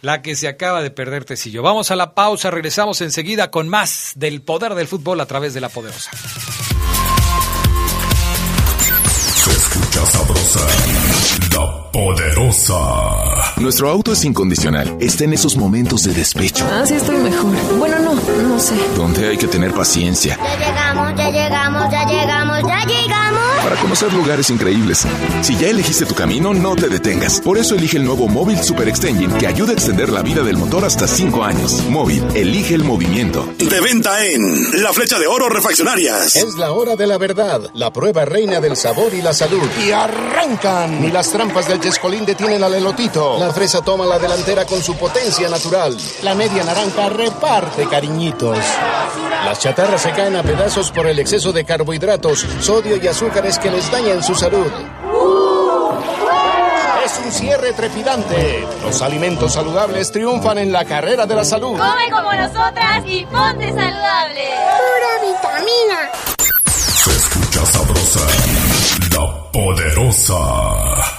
la 0.00 0.22
que 0.22 0.36
se 0.36 0.48
acaba 0.48 0.82
de 0.82 0.90
perder 0.90 1.24
Tecillo. 1.24 1.62
Vamos 1.62 1.90
a 1.90 1.96
la 1.96 2.14
pausa, 2.14 2.50
regresamos 2.50 3.00
enseguida 3.00 3.50
con 3.50 3.68
más 3.68 4.12
del 4.16 4.42
poder 4.42 4.74
del 4.74 4.88
fútbol 4.88 5.20
a 5.20 5.26
través 5.26 5.54
de 5.54 5.60
la 5.60 5.68
poderosa. 5.68 6.10
Se 9.34 9.50
escucha 9.50 10.04
sabrosa, 10.06 10.60
la 11.52 11.90
poderosa. 11.90 13.54
Nuestro 13.56 13.90
auto 13.90 14.12
es 14.12 14.24
incondicional. 14.24 14.96
Está 15.00 15.24
en 15.24 15.32
esos 15.32 15.56
momentos 15.56 16.04
de 16.04 16.14
despecho. 16.14 16.64
Ah, 16.70 16.84
sí, 16.86 16.94
estoy 16.94 17.16
mejor. 17.16 17.54
Bueno, 17.78 17.98
no, 17.98 18.14
no 18.14 18.58
sé. 18.58 18.74
Donde 18.96 19.28
hay 19.28 19.36
que 19.36 19.48
tener 19.48 19.72
paciencia. 19.72 20.38
Ya 20.42 20.58
llegamos, 20.58 21.16
ya 21.16 21.30
llegamos, 21.30 21.90
ya 21.90 22.04
llegamos, 22.06 22.62
ya 22.62 22.84
llegamos. 22.84 23.07
Para 23.68 23.82
conocer 23.82 24.10
lugares 24.14 24.48
increíbles. 24.48 25.06
Si 25.42 25.54
ya 25.54 25.68
elegiste 25.68 26.06
tu 26.06 26.14
camino, 26.14 26.54
no 26.54 26.74
te 26.74 26.88
detengas. 26.88 27.38
Por 27.42 27.58
eso 27.58 27.74
elige 27.74 27.98
el 27.98 28.04
nuevo 28.04 28.26
Móvil 28.26 28.58
Super 28.62 28.88
Extension 28.88 29.30
que 29.36 29.46
ayuda 29.46 29.72
a 29.72 29.74
extender 29.74 30.08
la 30.08 30.22
vida 30.22 30.42
del 30.42 30.56
motor 30.56 30.86
hasta 30.86 31.06
5 31.06 31.44
años. 31.44 31.84
Móvil, 31.90 32.24
elige 32.34 32.74
el 32.74 32.82
movimiento. 32.82 33.46
De 33.58 33.80
venta 33.82 34.24
en 34.24 34.82
La 34.82 34.94
Flecha 34.94 35.18
de 35.18 35.26
Oro 35.26 35.50
Refaccionarias. 35.50 36.34
Es 36.34 36.54
la 36.56 36.72
hora 36.72 36.96
de 36.96 37.06
la 37.06 37.18
verdad, 37.18 37.60
la 37.74 37.92
prueba 37.92 38.24
reina 38.24 38.58
del 38.58 38.74
sabor 38.74 39.12
y 39.12 39.20
la 39.20 39.34
salud. 39.34 39.68
Y 39.86 39.92
arrancan. 39.92 41.02
Ni 41.02 41.10
las 41.10 41.30
trampas 41.30 41.68
del 41.68 41.78
Chescolín 41.78 42.24
detienen 42.24 42.64
al 42.64 42.72
elotito. 42.72 43.38
La 43.38 43.52
fresa 43.52 43.82
toma 43.82 44.06
la 44.06 44.18
delantera 44.18 44.64
con 44.64 44.82
su 44.82 44.96
potencia 44.96 45.46
natural. 45.50 45.94
La 46.22 46.34
media 46.34 46.64
naranja 46.64 47.10
reparte 47.10 47.86
cariñitos. 47.86 48.56
Las 49.44 49.60
chatarras 49.60 50.02
se 50.02 50.10
caen 50.10 50.36
a 50.36 50.42
pedazos 50.42 50.90
por 50.90 51.06
el 51.06 51.18
exceso 51.18 51.52
de 51.52 51.64
carbohidratos, 51.64 52.46
sodio 52.60 52.96
y 52.96 53.06
azúcares 53.06 53.57
que 53.60 53.70
les 53.70 53.90
dañan 53.90 54.22
su 54.22 54.34
salud. 54.34 54.70
es 57.04 57.20
un 57.24 57.32
cierre 57.32 57.72
trepidante. 57.72 58.66
Los 58.82 59.00
alimentos 59.02 59.52
saludables 59.54 60.12
triunfan 60.12 60.58
en 60.58 60.72
la 60.72 60.84
carrera 60.84 61.26
de 61.26 61.34
la 61.34 61.44
salud. 61.44 61.78
Come 61.78 62.10
como 62.10 62.32
nosotras 62.32 63.02
y 63.06 63.24
ponte 63.26 63.68
saludable. 63.68 64.44
Pura 64.78 65.12
vitamina. 65.22 66.10
Se 66.66 67.10
escucha 67.10 67.66
sabrosa, 67.66 68.20
la 69.14 69.50
poderosa. 69.52 71.17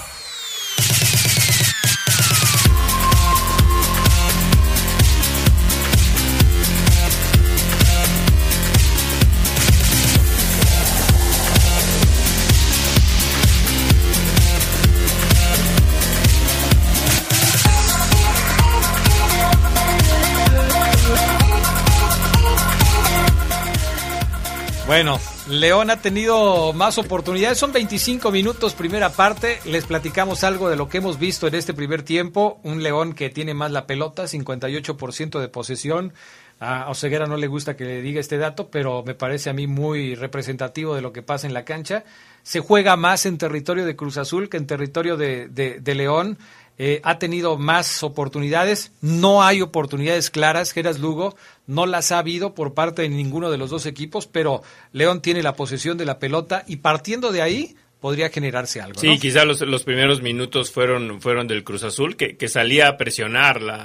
Bueno, 24.90 25.20
León 25.48 25.92
ha 25.92 26.02
tenido 26.02 26.74
más 26.74 26.98
oportunidades. 26.98 27.60
Son 27.60 27.72
25 27.72 28.32
minutos 28.32 28.74
primera 28.74 29.12
parte. 29.12 29.60
Les 29.66 29.86
platicamos 29.86 30.44
algo 30.44 30.68
de 30.68 30.78
lo 30.78 30.90
que 30.90 30.98
hemos 30.98 31.20
visto 31.20 31.46
en 31.46 31.54
este 31.54 31.76
primer 31.76 32.02
tiempo. 32.02 32.60
Un 32.64 32.82
León 32.82 33.14
que 33.14 33.30
tiene 33.30 33.54
más 33.54 33.70
la 33.70 33.86
pelota, 33.86 34.24
58% 34.24 35.40
de 35.40 35.48
posesión. 35.48 36.14
A 36.60 36.90
Oseguera 36.90 37.28
no 37.28 37.38
le 37.38 37.46
gusta 37.46 37.78
que 37.78 37.86
le 37.86 38.02
diga 38.02 38.20
este 38.20 38.40
dato, 38.40 38.72
pero 38.72 39.04
me 39.04 39.14
parece 39.14 39.52
a 39.52 39.54
mí 39.54 39.68
muy 39.68 40.16
representativo 40.16 40.96
de 40.96 41.04
lo 41.04 41.14
que 41.14 41.22
pasa 41.22 41.46
en 41.46 41.54
la 41.54 41.66
cancha. 41.66 42.04
Se 42.42 42.60
juega 42.60 42.96
más 42.96 43.28
en 43.28 43.38
territorio 43.38 43.86
de 43.86 43.96
Cruz 43.96 44.18
Azul 44.18 44.50
que 44.50 44.58
en 44.58 44.66
territorio 44.66 45.18
de, 45.18 45.50
de, 45.50 45.82
de 45.82 45.94
León. 45.94 46.40
Eh, 46.82 47.02
ha 47.04 47.20
tenido 47.20 47.58
más 47.58 48.04
oportunidades, 48.04 48.94
no 49.02 49.44
hay 49.44 49.62
oportunidades 49.62 50.30
claras, 50.30 50.72
Geras 50.72 50.98
Lugo 51.00 51.36
no 51.68 51.86
las 51.86 52.14
ha 52.14 52.20
habido 52.20 52.56
por 52.56 52.74
parte 52.74 53.02
de 53.02 53.10
ninguno 53.10 53.52
de 53.52 53.58
los 53.58 53.70
dos 53.70 53.86
equipos, 53.86 54.28
pero 54.28 54.64
León 54.94 55.22
tiene 55.22 55.44
la 55.44 55.56
posesión 55.56 55.98
de 55.98 56.06
la 56.06 56.20
pelota 56.20 56.64
y 56.68 56.78
partiendo 56.78 57.34
de 57.34 57.42
ahí 57.42 57.76
podría 58.00 58.30
generarse 58.30 58.80
algo. 58.80 59.00
Sí, 59.00 59.20
quizá 59.20 59.44
los, 59.44 59.60
los, 59.60 59.84
primeros 59.84 60.22
minutos 60.22 60.72
fueron, 60.72 61.20
fueron 61.22 61.48
del 61.48 61.66
Cruz 61.66 61.84
Azul, 61.84 62.16
que, 62.16 62.38
que 62.38 62.48
salía 62.48 62.88
a 62.88 62.98
presionar 62.98 63.62
la, 63.62 63.76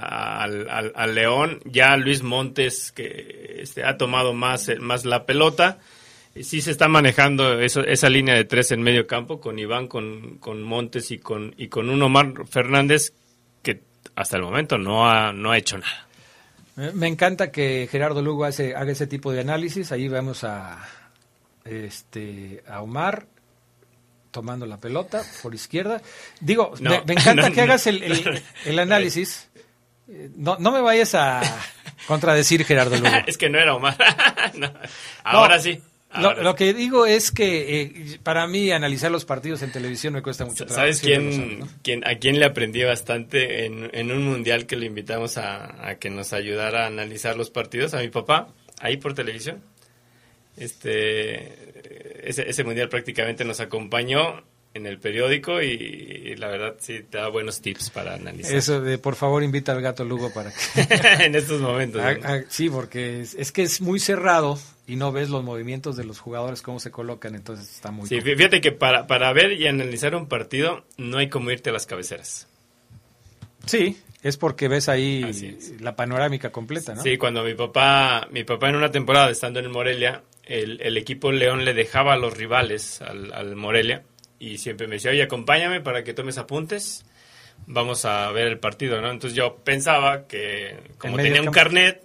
al, 0.40 0.70
al, 0.70 0.92
al, 0.94 1.14
León, 1.16 1.60
ya 1.64 1.96
Luis 1.96 2.22
Montes, 2.22 2.92
que 2.92 3.56
este, 3.58 3.84
ha 3.84 3.96
tomado 3.96 4.34
más, 4.34 4.70
más 4.78 5.04
la 5.04 5.26
pelota 5.26 5.80
sí 6.42 6.60
se 6.60 6.70
está 6.70 6.88
manejando 6.88 7.60
esa 7.60 8.08
línea 8.08 8.34
de 8.34 8.44
tres 8.44 8.72
en 8.72 8.82
medio 8.82 9.06
campo 9.06 9.40
con 9.40 9.58
Iván, 9.58 9.86
con, 9.86 10.38
con 10.38 10.62
Montes 10.62 11.10
y 11.10 11.18
con, 11.18 11.54
y 11.56 11.68
con 11.68 11.88
un 11.90 12.02
Omar 12.02 12.46
Fernández 12.48 13.12
que 13.62 13.82
hasta 14.16 14.36
el 14.36 14.42
momento 14.42 14.78
no 14.78 15.08
ha, 15.08 15.32
no 15.32 15.52
ha 15.52 15.58
hecho 15.58 15.78
nada. 15.78 16.06
Me 16.76 17.06
encanta 17.06 17.52
que 17.52 17.88
Gerardo 17.90 18.20
Lugo 18.20 18.44
hace, 18.44 18.74
haga 18.74 18.90
ese 18.90 19.06
tipo 19.06 19.32
de 19.32 19.40
análisis. 19.40 19.92
Ahí 19.92 20.08
vemos 20.08 20.42
a, 20.42 20.84
este, 21.64 22.64
a 22.66 22.82
Omar 22.82 23.26
tomando 24.32 24.66
la 24.66 24.78
pelota 24.78 25.22
por 25.42 25.54
izquierda. 25.54 26.02
Digo, 26.40 26.74
no, 26.80 26.90
me, 26.90 27.02
me, 27.04 27.12
encanta 27.14 27.48
no, 27.48 27.54
que 27.54 27.60
hagas 27.60 27.86
el, 27.86 28.02
el, 28.02 28.42
el 28.64 28.78
análisis. 28.80 29.48
No, 30.36 30.56
no 30.58 30.72
me 30.72 30.80
vayas 30.80 31.14
a 31.14 31.40
contradecir, 32.08 32.64
Gerardo 32.64 32.96
Lugo. 32.96 33.08
es 33.26 33.38
que 33.38 33.48
no 33.48 33.58
era 33.58 33.76
Omar. 33.76 33.96
Ahora 35.22 35.60
sí. 35.60 35.80
Lo, 36.20 36.34
lo, 36.42 36.54
que 36.54 36.72
digo 36.72 37.06
es 37.06 37.30
que 37.30 37.80
eh, 37.80 38.18
para 38.22 38.46
mí 38.46 38.70
analizar 38.70 39.10
los 39.10 39.24
partidos 39.24 39.62
en 39.62 39.72
televisión 39.72 40.14
me 40.14 40.22
cuesta 40.22 40.44
mucho 40.44 40.66
trabajo. 40.66 40.80
¿Sabes 40.80 41.00
quién, 41.00 41.32
saben, 41.32 41.58
¿no? 41.60 41.68
quién, 41.82 42.06
a 42.06 42.16
quién 42.16 42.38
le 42.38 42.44
aprendí 42.44 42.82
bastante 42.84 43.66
en, 43.66 43.90
en 43.92 44.12
un 44.12 44.24
mundial 44.24 44.66
que 44.66 44.76
lo 44.76 44.84
invitamos 44.84 45.38
a, 45.38 45.88
a, 45.88 45.96
que 45.96 46.10
nos 46.10 46.32
ayudara 46.32 46.84
a 46.84 46.86
analizar 46.86 47.36
los 47.36 47.50
partidos? 47.50 47.94
A 47.94 48.00
mi 48.00 48.08
papá, 48.08 48.48
ahí 48.80 48.96
por 48.96 49.14
televisión. 49.14 49.62
Este, 50.56 52.28
ese, 52.28 52.48
ese 52.48 52.64
mundial 52.64 52.88
prácticamente 52.88 53.44
nos 53.44 53.60
acompañó 53.60 54.44
en 54.74 54.86
el 54.86 54.98
periódico 54.98 55.62
y, 55.62 55.68
y, 55.68 56.36
la 56.36 56.48
verdad 56.48 56.74
sí 56.80 57.00
te 57.08 57.18
da 57.18 57.28
buenos 57.28 57.60
tips 57.60 57.90
para 57.90 58.14
analizar. 58.14 58.54
Eso 58.54 58.80
de 58.80 58.98
por 58.98 59.14
favor 59.14 59.44
invita 59.44 59.70
al 59.70 59.80
gato 59.80 60.04
Lugo 60.04 60.32
para 60.32 60.50
que... 60.50 61.24
en 61.24 61.36
estos 61.36 61.60
momentos. 61.60 62.02
¿no? 62.02 62.08
a, 62.08 62.34
a, 62.34 62.42
sí, 62.48 62.68
porque 62.68 63.20
es, 63.20 63.34
es, 63.34 63.52
que 63.52 63.62
es 63.62 63.80
muy 63.80 64.00
cerrado 64.00 64.58
y 64.88 64.96
no 64.96 65.12
ves 65.12 65.30
los 65.30 65.44
movimientos 65.44 65.96
de 65.96 66.02
los 66.02 66.18
jugadores, 66.18 66.60
cómo 66.60 66.80
se 66.80 66.90
colocan, 66.90 67.36
entonces 67.36 67.70
está 67.70 67.92
muy... 67.92 68.08
Sí, 68.08 68.16
complicado. 68.16 68.36
fíjate 68.36 68.60
que 68.60 68.72
para, 68.72 69.06
para 69.06 69.32
ver 69.32 69.52
y 69.52 69.68
analizar 69.68 70.14
un 70.16 70.26
partido 70.26 70.84
no 70.98 71.18
hay 71.18 71.28
como 71.28 71.52
irte 71.52 71.70
a 71.70 71.72
las 71.72 71.86
cabeceras. 71.86 72.48
Sí, 73.66 73.96
es 74.22 74.36
porque 74.36 74.66
ves 74.66 74.88
ahí 74.88 75.24
la 75.78 75.94
panorámica 75.94 76.50
completa, 76.50 76.96
¿no? 76.96 77.02
Sí, 77.02 77.16
cuando 77.16 77.44
mi 77.44 77.54
papá, 77.54 78.26
mi 78.32 78.42
papá 78.42 78.70
en 78.70 78.76
una 78.76 78.90
temporada 78.90 79.30
estando 79.30 79.60
en 79.60 79.70
Morelia, 79.70 80.22
el, 80.42 80.80
el 80.82 80.96
equipo 80.96 81.30
León 81.30 81.64
le 81.64 81.74
dejaba 81.74 82.14
a 82.14 82.16
los 82.16 82.36
rivales 82.36 83.00
al, 83.00 83.32
al 83.32 83.54
Morelia 83.54 84.02
y 84.44 84.58
siempre 84.58 84.86
me 84.86 84.96
decía, 84.96 85.10
oye, 85.10 85.22
acompáñame 85.22 85.80
para 85.80 86.04
que 86.04 86.12
tomes 86.12 86.36
apuntes, 86.36 87.04
vamos 87.66 88.04
a 88.04 88.30
ver 88.30 88.46
el 88.46 88.58
partido, 88.58 89.00
¿no? 89.00 89.10
Entonces 89.10 89.36
yo 89.36 89.56
pensaba 89.56 90.26
que 90.26 90.76
como 90.98 91.16
tenía 91.16 91.40
un 91.40 91.50
carnet 91.50 92.02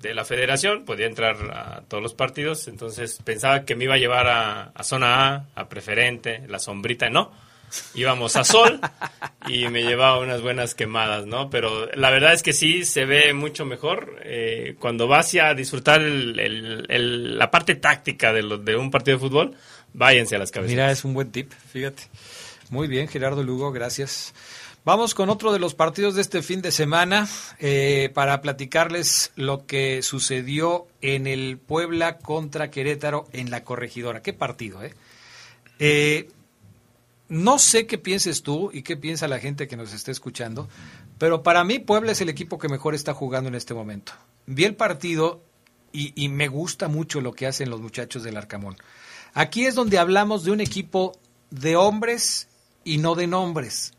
de 0.00 0.14
la 0.14 0.24
federación, 0.24 0.84
podía 0.84 1.06
entrar 1.06 1.36
a 1.52 1.82
todos 1.88 2.02
los 2.02 2.14
partidos, 2.14 2.68
entonces 2.68 3.20
pensaba 3.22 3.64
que 3.64 3.74
me 3.74 3.84
iba 3.84 3.94
a 3.94 3.98
llevar 3.98 4.26
a, 4.28 4.62
a 4.74 4.82
zona 4.82 5.34
A, 5.34 5.46
a 5.54 5.68
preferente, 5.68 6.42
la 6.48 6.58
sombrita, 6.58 7.10
no. 7.10 7.32
Íbamos 7.94 8.36
a 8.36 8.44
sol 8.44 8.80
y 9.48 9.66
me 9.68 9.82
llevaba 9.82 10.20
unas 10.20 10.40
buenas 10.42 10.74
quemadas, 10.74 11.26
¿no? 11.26 11.50
Pero 11.50 11.88
la 11.94 12.10
verdad 12.10 12.32
es 12.32 12.42
que 12.42 12.52
sí 12.52 12.84
se 12.84 13.04
ve 13.04 13.32
mucho 13.32 13.64
mejor 13.64 14.20
eh, 14.22 14.76
cuando 14.78 15.08
vas 15.08 15.34
a 15.34 15.54
disfrutar 15.54 16.00
el, 16.00 16.38
el, 16.38 16.86
el, 16.88 17.38
la 17.38 17.50
parte 17.50 17.74
táctica 17.74 18.32
de, 18.32 18.42
lo, 18.42 18.58
de 18.58 18.76
un 18.76 18.90
partido 18.90 19.18
de 19.18 19.20
fútbol 19.20 19.56
váyanse 19.94 20.36
a 20.36 20.38
las 20.38 20.50
cabezas. 20.50 20.72
Mira, 20.72 20.90
es 20.90 21.04
un 21.04 21.14
buen 21.14 21.32
tip, 21.32 21.50
fíjate. 21.72 22.02
Muy 22.68 22.88
bien, 22.88 23.08
Gerardo 23.08 23.42
Lugo, 23.42 23.72
gracias. 23.72 24.34
Vamos 24.84 25.14
con 25.14 25.30
otro 25.30 25.50
de 25.50 25.58
los 25.58 25.74
partidos 25.74 26.14
de 26.14 26.20
este 26.20 26.42
fin 26.42 26.60
de 26.60 26.70
semana 26.70 27.26
eh, 27.58 28.10
para 28.12 28.42
platicarles 28.42 29.32
lo 29.34 29.64
que 29.64 30.02
sucedió 30.02 30.86
en 31.00 31.26
el 31.26 31.56
Puebla 31.56 32.18
contra 32.18 32.70
Querétaro 32.70 33.26
en 33.32 33.50
la 33.50 33.64
corregidora. 33.64 34.20
Qué 34.20 34.34
partido, 34.34 34.82
¿eh? 34.82 34.94
eh 35.78 36.28
no 37.30 37.58
sé 37.58 37.86
qué 37.86 37.96
pienses 37.96 38.42
tú 38.42 38.70
y 38.74 38.82
qué 38.82 38.98
piensa 38.98 39.26
la 39.26 39.38
gente 39.38 39.66
que 39.66 39.78
nos 39.78 39.94
esté 39.94 40.10
escuchando, 40.10 40.68
pero 41.16 41.42
para 41.42 41.64
mí 41.64 41.78
Puebla 41.78 42.12
es 42.12 42.20
el 42.20 42.28
equipo 42.28 42.58
que 42.58 42.68
mejor 42.68 42.94
está 42.94 43.14
jugando 43.14 43.48
en 43.48 43.54
este 43.54 43.72
momento. 43.72 44.12
Vi 44.44 44.64
el 44.64 44.76
partido 44.76 45.42
y, 45.92 46.12
y 46.22 46.28
me 46.28 46.48
gusta 46.48 46.88
mucho 46.88 47.22
lo 47.22 47.32
que 47.32 47.46
hacen 47.46 47.70
los 47.70 47.80
muchachos 47.80 48.22
del 48.22 48.36
Arcamón. 48.36 48.76
Aquí 49.34 49.66
es 49.66 49.74
donde 49.74 49.98
hablamos 49.98 50.44
de 50.44 50.52
un 50.52 50.60
equipo 50.60 51.18
de 51.50 51.74
hombres 51.74 52.48
y 52.84 52.98
no 52.98 53.16
de 53.16 53.26
nombres, 53.26 53.92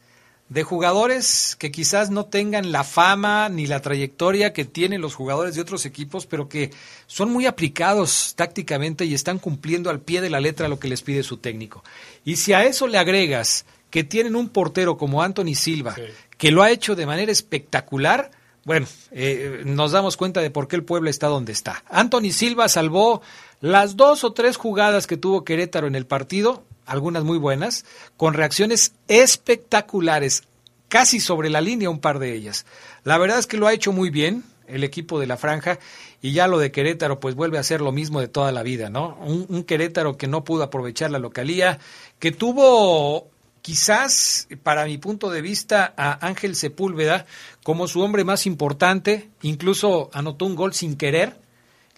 de 0.47 0.63
jugadores 0.63 1.57
que 1.59 1.71
quizás 1.71 2.09
no 2.09 2.25
tengan 2.25 2.71
la 2.71 2.85
fama 2.85 3.49
ni 3.49 3.67
la 3.67 3.81
trayectoria 3.81 4.53
que 4.53 4.63
tienen 4.63 5.01
los 5.01 5.13
jugadores 5.13 5.55
de 5.55 5.61
otros 5.61 5.85
equipos, 5.85 6.25
pero 6.25 6.47
que 6.47 6.71
son 7.07 7.31
muy 7.31 7.47
aplicados 7.47 8.33
tácticamente 8.35 9.03
y 9.05 9.13
están 9.13 9.39
cumpliendo 9.39 9.89
al 9.89 9.99
pie 9.99 10.21
de 10.21 10.29
la 10.29 10.39
letra 10.39 10.69
lo 10.69 10.79
que 10.79 10.87
les 10.87 11.01
pide 11.01 11.21
su 11.23 11.37
técnico. 11.37 11.83
Y 12.23 12.37
si 12.37 12.53
a 12.53 12.63
eso 12.63 12.87
le 12.87 12.97
agregas 12.97 13.65
que 13.89 14.03
tienen 14.03 14.35
un 14.35 14.49
portero 14.49 14.97
como 14.97 15.21
Anthony 15.21 15.55
Silva, 15.55 15.95
sí. 15.95 16.03
que 16.37 16.51
lo 16.51 16.63
ha 16.63 16.71
hecho 16.71 16.95
de 16.95 17.05
manera 17.05 17.31
espectacular, 17.31 18.31
bueno, 18.65 18.87
eh, 19.11 19.61
nos 19.63 19.91
damos 19.91 20.17
cuenta 20.17 20.41
de 20.41 20.49
por 20.49 20.67
qué 20.67 20.75
el 20.75 20.83
pueblo 20.83 21.09
está 21.09 21.27
donde 21.27 21.51
está. 21.51 21.83
Anthony 21.87 22.31
Silva 22.31 22.67
salvó 22.67 23.21
las 23.65 23.97
dos 23.97 24.23
o 24.23 24.31
tres 24.31 24.57
jugadas 24.57 25.07
que 25.07 25.17
tuvo 25.17 25.43
Querétaro 25.43 25.87
en 25.87 25.95
el 25.95 26.05
partido, 26.05 26.63
algunas 26.85 27.23
muy 27.23 27.39
buenas, 27.39 27.83
con 28.15 28.35
reacciones 28.35 28.93
espectaculares, 29.07 30.43
casi 30.87 31.19
sobre 31.19 31.49
la 31.49 31.61
línea 31.61 31.89
un 31.89 31.97
par 31.97 32.19
de 32.19 32.35
ellas. 32.35 32.67
La 33.03 33.17
verdad 33.17 33.39
es 33.39 33.47
que 33.47 33.57
lo 33.57 33.65
ha 33.65 33.73
hecho 33.73 33.91
muy 33.91 34.11
bien 34.11 34.43
el 34.67 34.83
equipo 34.83 35.19
de 35.19 35.25
la 35.25 35.35
franja 35.35 35.79
y 36.21 36.31
ya 36.31 36.47
lo 36.47 36.59
de 36.59 36.71
Querétaro 36.71 37.19
pues 37.19 37.33
vuelve 37.33 37.57
a 37.57 37.63
ser 37.63 37.81
lo 37.81 37.91
mismo 37.91 38.19
de 38.19 38.27
toda 38.27 38.51
la 38.51 38.61
vida, 38.61 38.91
¿no? 38.91 39.17
Un, 39.21 39.47
un 39.49 39.63
Querétaro 39.63 40.15
que 40.15 40.27
no 40.27 40.43
pudo 40.43 40.61
aprovechar 40.61 41.09
la 41.09 41.17
localía, 41.17 41.79
que 42.19 42.31
tuvo 42.31 43.29
quizás, 43.63 44.47
para 44.61 44.85
mi 44.85 44.99
punto 44.99 45.31
de 45.31 45.41
vista, 45.41 45.91
a 45.97 46.23
Ángel 46.27 46.55
Sepúlveda 46.55 47.25
como 47.63 47.87
su 47.87 48.01
hombre 48.01 48.23
más 48.25 48.45
importante, 48.45 49.31
incluso 49.41 50.11
anotó 50.13 50.45
un 50.45 50.53
gol 50.53 50.75
sin 50.75 50.97
querer, 50.97 51.43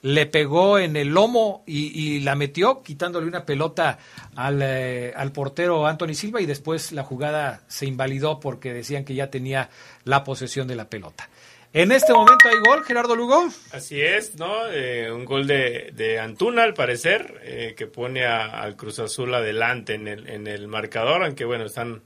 le 0.02 0.26
pegó 0.26 0.80
en 0.80 0.96
el 0.96 1.10
lomo 1.10 1.64
y, 1.66 2.20
la 2.20 2.36
metió, 2.36 2.84
quitándole 2.84 3.28
una 3.28 3.46
pelota 3.46 3.98
al, 4.36 4.62
eh, 4.62 5.14
al, 5.16 5.32
portero 5.32 5.88
Anthony 5.88 6.14
Silva 6.14 6.42
y 6.42 6.46
después 6.46 6.92
la 6.92 7.04
jugada 7.04 7.62
se 7.68 7.86
invalidó 7.86 8.40
porque 8.40 8.74
decían 8.74 9.06
que 9.06 9.16
ya 9.16 9.30
tenía 9.30 9.70
la 10.04 10.24
posesión 10.24 10.68
de 10.68 10.76
la 10.76 10.90
pelota. 10.90 11.30
En 11.74 11.92
este 11.92 12.14
momento 12.14 12.48
hay 12.48 12.60
gol, 12.66 12.84
Gerardo 12.86 13.16
Lugo. 13.16 13.50
Así 13.72 14.02
es, 14.02 14.36
¿no? 14.36 14.68
Eh, 14.72 15.12
un 15.12 15.26
gol 15.26 15.46
de, 15.46 15.92
de, 15.94 16.20
Antuna, 16.20 16.64
al 16.64 16.74
parecer, 16.74 17.42
eh, 17.44 17.76
que 17.78 17.88
pone 17.88 18.26
al 18.26 18.76
Cruz 18.76 19.00
Azul 19.00 19.34
adelante 19.34 19.96
en 19.96 20.08
el, 20.08 20.30
en 20.30 20.48
el 20.48 20.68
marcador, 20.68 21.24
aunque 21.24 21.46
bueno, 21.46 21.66
están 21.66 22.02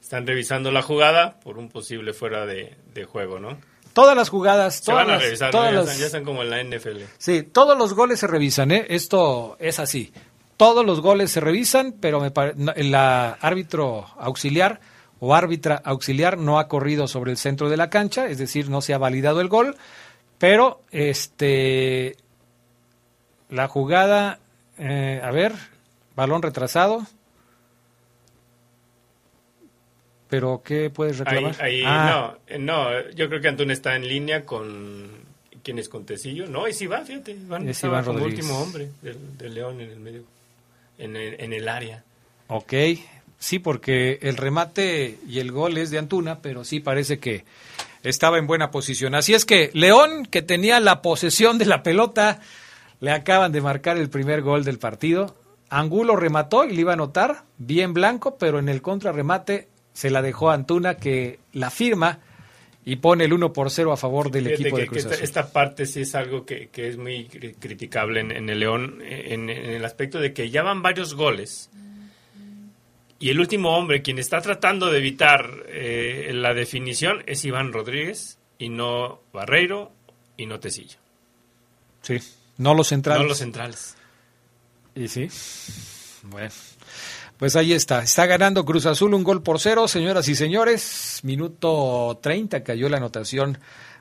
están 0.00 0.26
revisando 0.26 0.70
la 0.70 0.82
jugada 0.82 1.40
por 1.40 1.58
un 1.58 1.68
posible 1.68 2.12
fuera 2.12 2.46
de, 2.46 2.76
de 2.94 3.04
juego, 3.04 3.40
¿no? 3.40 3.58
Todas 4.02 4.16
las 4.16 4.28
jugadas, 4.28 4.76
Se 4.76 4.84
todas 4.86 5.04
van 5.06 5.10
a 5.10 5.12
las- 5.14 5.22
revisar, 5.24 5.48
¿no? 5.48 5.52
todas 5.58 5.70
ya, 5.70 5.76
las- 5.76 5.84
están, 5.86 6.00
ya 6.00 6.06
están 6.06 6.24
como 6.24 6.42
en 6.42 6.50
la 6.50 6.60
NFL. 6.62 7.02
Sí, 7.18 7.42
todos 7.42 7.76
los 7.76 7.94
goles 7.94 8.20
se 8.20 8.26
revisan, 8.26 8.70
¿eh? 8.70 8.86
Esto 8.90 9.56
es 9.58 9.78
así. 9.78 10.12
Todos 10.56 10.84
los 10.84 11.00
goles 11.00 11.30
se 11.30 11.40
revisan, 11.40 11.94
pero 12.00 12.20
me 12.20 12.30
pare- 12.30 12.54
la 12.56 13.38
árbitro 13.40 14.06
auxiliar 14.18 14.80
o 15.20 15.34
árbitra 15.34 15.80
auxiliar 15.84 16.38
no 16.38 16.58
ha 16.58 16.68
corrido 16.68 17.08
sobre 17.08 17.30
el 17.32 17.36
centro 17.36 17.68
de 17.68 17.76
la 17.76 17.90
cancha, 17.90 18.26
es 18.26 18.38
decir, 18.38 18.68
no 18.70 18.80
se 18.80 18.94
ha 18.94 18.98
validado 18.98 19.40
el 19.40 19.48
gol, 19.48 19.76
pero 20.38 20.80
este 20.92 22.16
la 23.50 23.66
jugada, 23.68 24.38
eh, 24.78 25.20
a 25.24 25.30
ver, 25.30 25.54
balón 26.14 26.42
retrasado. 26.42 27.02
Pero 30.28 30.62
¿qué 30.64 30.90
puedes 30.90 31.18
reclamar? 31.18 31.56
ahí 31.60 31.82
Ah, 31.84 32.36
no, 32.50 32.58
no, 32.58 33.10
yo 33.10 33.28
creo 33.28 33.40
que 33.40 33.48
Antún 33.48 33.70
está 33.70 33.96
en 33.96 34.06
línea 34.06 34.44
con 34.44 35.08
quién 35.62 35.78
es 35.78 35.88
con 35.88 36.04
Tecillo. 36.04 36.46
No, 36.46 36.66
es 36.66 36.80
Iván, 36.82 37.06
fíjate, 37.06 37.32
Iván 37.32 37.68
Es 37.68 37.82
Iván 37.82 38.04
como 38.04 38.24
último 38.24 38.58
hombre 38.58 38.90
del, 39.02 39.36
del 39.38 39.54
León 39.54 39.80
en 39.80 39.90
el 39.90 40.00
medio, 40.00 40.22
en 40.98 41.16
el, 41.16 41.40
en 41.40 41.52
el 41.52 41.68
área. 41.68 42.04
Ok, 42.48 42.72
sí, 43.38 43.58
porque 43.58 44.18
el 44.22 44.36
remate 44.36 45.18
y 45.28 45.38
el 45.40 45.52
gol 45.52 45.78
es 45.78 45.90
de 45.90 45.98
Antuna, 45.98 46.40
pero 46.40 46.64
sí 46.64 46.80
parece 46.80 47.18
que 47.18 47.44
estaba 48.02 48.38
en 48.38 48.46
buena 48.46 48.70
posición. 48.70 49.14
Así 49.14 49.34
es 49.34 49.44
que 49.44 49.70
León, 49.74 50.26
que 50.30 50.42
tenía 50.42 50.80
la 50.80 51.02
posesión 51.02 51.58
de 51.58 51.66
la 51.66 51.82
pelota, 51.82 52.40
le 53.00 53.12
acaban 53.12 53.52
de 53.52 53.60
marcar 53.60 53.96
el 53.96 54.10
primer 54.10 54.42
gol 54.42 54.64
del 54.64 54.78
partido. 54.78 55.36
Angulo 55.70 56.16
remató 56.16 56.64
y 56.64 56.74
le 56.74 56.80
iba 56.80 56.92
a 56.92 56.94
anotar, 56.94 57.42
bien 57.58 57.92
blanco, 57.92 58.38
pero 58.38 58.58
en 58.58 58.68
el 58.68 58.80
contrarremate 58.80 59.68
se 59.98 60.10
la 60.10 60.22
dejó 60.22 60.50
a 60.50 60.54
Antuna 60.54 60.96
que 60.96 61.40
la 61.54 61.70
firma 61.70 62.20
y 62.84 62.96
pone 62.96 63.24
el 63.24 63.32
1 63.32 63.52
por 63.52 63.68
0 63.70 63.92
a 63.92 63.96
favor 63.96 64.30
del 64.30 64.44
Fíjate 64.44 64.62
equipo 64.62 64.76
que- 64.76 64.82
de 64.82 64.86
Cruz 64.88 64.98
esta, 65.00 65.14
Azul. 65.14 65.24
esta 65.24 65.52
parte 65.52 65.86
sí 65.86 66.02
es 66.02 66.14
algo 66.14 66.46
que, 66.46 66.68
que 66.68 66.86
es 66.88 66.96
muy 66.96 67.26
cri- 67.28 67.56
criticable 67.58 68.20
en, 68.20 68.30
en 68.30 68.48
el 68.48 68.60
León, 68.60 69.00
en, 69.02 69.50
en 69.50 69.70
el 69.70 69.84
aspecto 69.84 70.20
de 70.20 70.32
que 70.32 70.50
ya 70.50 70.62
van 70.62 70.82
varios 70.82 71.14
goles. 71.14 71.68
Y 73.18 73.30
el 73.30 73.40
último 73.40 73.76
hombre, 73.76 74.00
quien 74.02 74.20
está 74.20 74.40
tratando 74.40 74.86
de 74.92 74.98
evitar 74.98 75.64
eh, 75.66 76.30
la 76.32 76.54
definición, 76.54 77.24
es 77.26 77.44
Iván 77.44 77.72
Rodríguez 77.72 78.38
y 78.56 78.68
no 78.68 79.20
Barreiro 79.32 79.90
y 80.36 80.46
no 80.46 80.60
Tecillo. 80.60 80.98
Sí, 82.02 82.18
no 82.58 82.72
los 82.74 82.86
centrales. 82.86 83.22
No 83.22 83.28
los 83.28 83.38
centrales. 83.38 83.96
Y 84.94 85.08
sí. 85.08 85.28
Bueno. 86.22 86.50
Pues 87.38 87.54
ahí 87.56 87.72
está. 87.72 88.02
Está 88.02 88.26
ganando 88.26 88.64
Cruz 88.64 88.86
Azul 88.86 89.14
un 89.14 89.22
gol 89.22 89.42
por 89.42 89.60
cero, 89.60 89.86
señoras 89.86 90.26
y 90.28 90.34
señores. 90.34 91.20
Minuto 91.22 92.18
30 92.20 92.64
cayó 92.64 92.88
la 92.88 92.96
anotación 92.96 93.58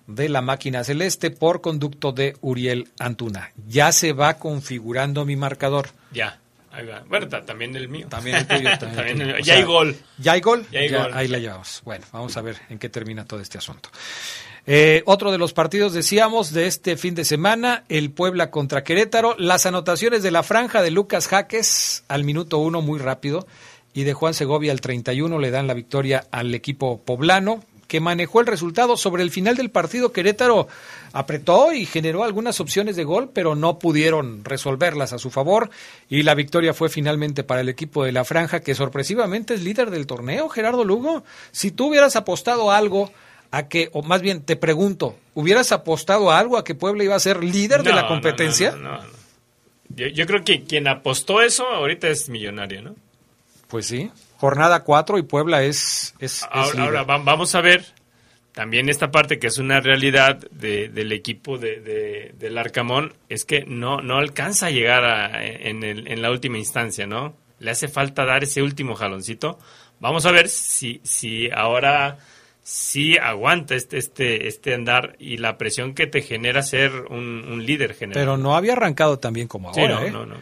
de 0.08 0.30
la 0.30 0.42
máquina 0.42 0.84
celeste 0.84 1.30
por 1.32 1.62
conducto 1.62 2.12
de 2.12 2.36
Uriel 2.42 2.88
Antuna. 2.98 3.52
Ya 3.68 3.92
se 3.92 4.14
va 4.14 4.36
configurando 4.40 5.24
mi 5.26 5.36
marcador. 5.36 5.90
Ya, 6.12 6.40
ahí 6.72 6.86
va. 6.88 7.04
Bueno, 7.08 7.28
ta- 7.28 7.46
también 7.46 7.76
el 7.76 7.90
mío. 7.90 8.08
También 8.10 8.38
el 8.38 8.48
tuyo. 8.48 8.70
también 8.80 8.88
el 8.90 8.96
También 8.96 9.18
tuyo. 9.18 9.30
el- 9.30 9.36
O 9.36 9.38
ya 9.40 9.44
sea, 9.46 9.56
hay 9.58 9.64
gol. 9.64 9.96
¿Ya 10.18 10.32
hay 10.32 10.42
gol? 10.42 10.66
Ya 10.72 10.80
hay 10.80 10.90
gol. 10.90 11.12
Ahí 11.14 11.28
la 11.28 11.38
llevamos. 11.38 11.82
Bueno, 11.86 12.06
vamos 12.12 12.36
a 12.38 12.42
ver 12.42 12.58
en 12.70 12.80
qué 12.80 12.90
termina 12.90 13.26
todo 13.26 13.40
este 13.40 13.60
asunto. 13.60 13.90
Eh, 14.70 15.02
otro 15.06 15.32
de 15.32 15.38
los 15.38 15.54
partidos, 15.54 15.94
decíamos, 15.94 16.52
de 16.52 16.68
este 16.68 16.98
fin 16.98 17.16
de 17.16 17.24
semana, 17.24 17.86
el 17.88 18.12
Puebla 18.12 18.52
contra 18.52 18.84
Querétaro. 18.84 19.34
Las 19.38 19.66
anotaciones 19.66 20.24
de 20.24 20.32
la 20.32 20.44
franja 20.44 20.82
de 20.82 20.92
Lucas 20.92 21.30
Jaques 21.30 22.04
al 22.10 22.26
minuto 22.26 22.58
uno, 22.58 22.82
muy 22.82 23.00
rápido, 23.00 23.48
y 23.94 24.04
de 24.04 24.14
Juan 24.14 24.34
Segovia 24.34 24.74
al 24.74 24.82
31 24.82 25.40
le 25.40 25.52
dan 25.52 25.68
la 25.68 25.74
victoria 25.74 26.28
al 26.32 26.54
equipo 26.54 27.02
poblano, 27.02 27.64
que 27.88 28.02
manejó 28.02 28.42
el 28.42 28.48
resultado. 28.48 28.98
Sobre 28.98 29.24
el 29.24 29.32
final 29.32 29.56
del 29.56 29.72
partido, 29.72 30.12
Querétaro 30.12 30.68
apretó 31.14 31.72
y 31.72 31.86
generó 31.86 32.26
algunas 32.26 32.60
opciones 32.60 32.98
de 32.98 33.06
gol, 33.06 33.30
pero 33.34 33.56
no 33.56 33.80
pudieron 33.80 34.44
resolverlas 34.44 35.14
a 35.14 35.18
su 35.18 35.30
favor. 35.30 35.70
Y 36.10 36.24
la 36.24 36.36
victoria 36.36 36.74
fue 36.74 36.90
finalmente 36.90 37.46
para 37.46 37.62
el 37.62 37.70
equipo 37.70 38.04
de 38.04 38.12
la 38.12 38.26
franja, 38.26 38.60
que 38.60 38.76
sorpresivamente 38.76 39.54
es 39.54 39.64
líder 39.64 39.92
del 39.92 40.08
torneo, 40.08 40.50
Gerardo 40.50 40.84
Lugo. 40.84 41.24
Si 41.54 41.72
tú 41.72 41.88
hubieras 41.88 42.18
apostado 42.18 42.70
algo 42.70 43.14
a 43.52 43.68
que, 43.68 43.90
o 43.94 44.02
más 44.04 44.22
bien 44.22 44.42
te 44.44 44.56
pregunto, 44.56 45.16
¿hubieras 45.34 45.72
apostado 45.72 46.32
algo 46.32 46.58
a 46.58 46.64
que 46.64 46.76
Puebla 46.76 47.04
iba 47.04 47.16
a 47.16 47.20
ser 47.20 47.44
líder 47.44 47.84
de 47.84 47.94
la 47.94 48.08
competencia? 48.08 48.72
no. 48.76 49.00
Yo, 49.90 50.08
yo 50.08 50.26
creo 50.28 50.44
que 50.44 50.64
quien 50.64 50.88
apostó 50.88 51.42
eso 51.42 51.66
ahorita 51.68 52.08
es 52.10 52.30
millonario, 52.30 52.82
¿no? 52.82 52.96
Pues 53.70 53.88
sí, 53.88 54.12
jornada 54.38 54.84
4 54.84 55.18
y 55.18 55.24
Puebla 55.24 55.64
es... 55.64 56.14
es, 56.20 56.44
Ahora, 56.52 56.84
ahora 56.84 57.04
va- 57.04 57.18
vamos 57.18 57.56
a 57.56 57.62
ver 57.62 57.86
también 58.52 58.90
esta 58.90 59.12
parte 59.12 59.40
que 59.40 59.48
es 59.48 59.58
una 59.60 59.80
realidad 59.80 60.38
de- 60.52 60.90
del 60.90 61.12
equipo 61.14 61.58
de, 61.58 61.80
de- 61.80 62.36
del 62.38 62.58
Arcamón, 62.58 63.14
es 63.30 63.46
que 63.46 63.64
no, 63.66 64.02
no 64.02 64.18
alcanza 64.18 64.68
a 64.68 64.72
llegar 64.72 65.04
a- 65.06 65.46
en, 65.46 65.84
el- 65.84 66.08
en 66.12 66.22
la 66.22 66.32
última 66.32 66.58
instancia, 66.58 67.08
¿no? 67.08 67.36
Le 67.60 67.72
hace 67.72 67.88
falta 67.88 68.26
dar 68.26 68.44
ese 68.44 68.62
último 68.62 68.94
jaloncito. 68.94 69.58
Vamos 70.00 70.26
a 70.26 70.32
ver 70.32 70.48
si, 70.50 71.00
si 71.04 71.50
ahora 71.50 72.18
sí 72.70 73.18
aguanta 73.18 73.76
este, 73.76 73.98
este, 73.98 74.48
este 74.50 74.74
andar 74.74 75.16
y 75.20 75.38
la 75.38 75.58
presión 75.58 75.94
que 75.94 76.06
te 76.06 76.22
genera 76.22 76.62
ser 76.64 76.92
un, 77.10 77.46
un 77.50 77.66
líder 77.66 77.94
general. 77.94 78.22
Pero 78.22 78.36
no 78.36 78.58
había 78.58 78.74
arrancado 78.74 79.20
tan 79.20 79.32
bien 79.32 79.48
como 79.48 79.74
Sí, 79.74 79.80
ahora. 79.80 80.02
no, 80.02 80.06
¿eh? 80.06 80.12
no, 80.12 80.26
no. 80.26 80.36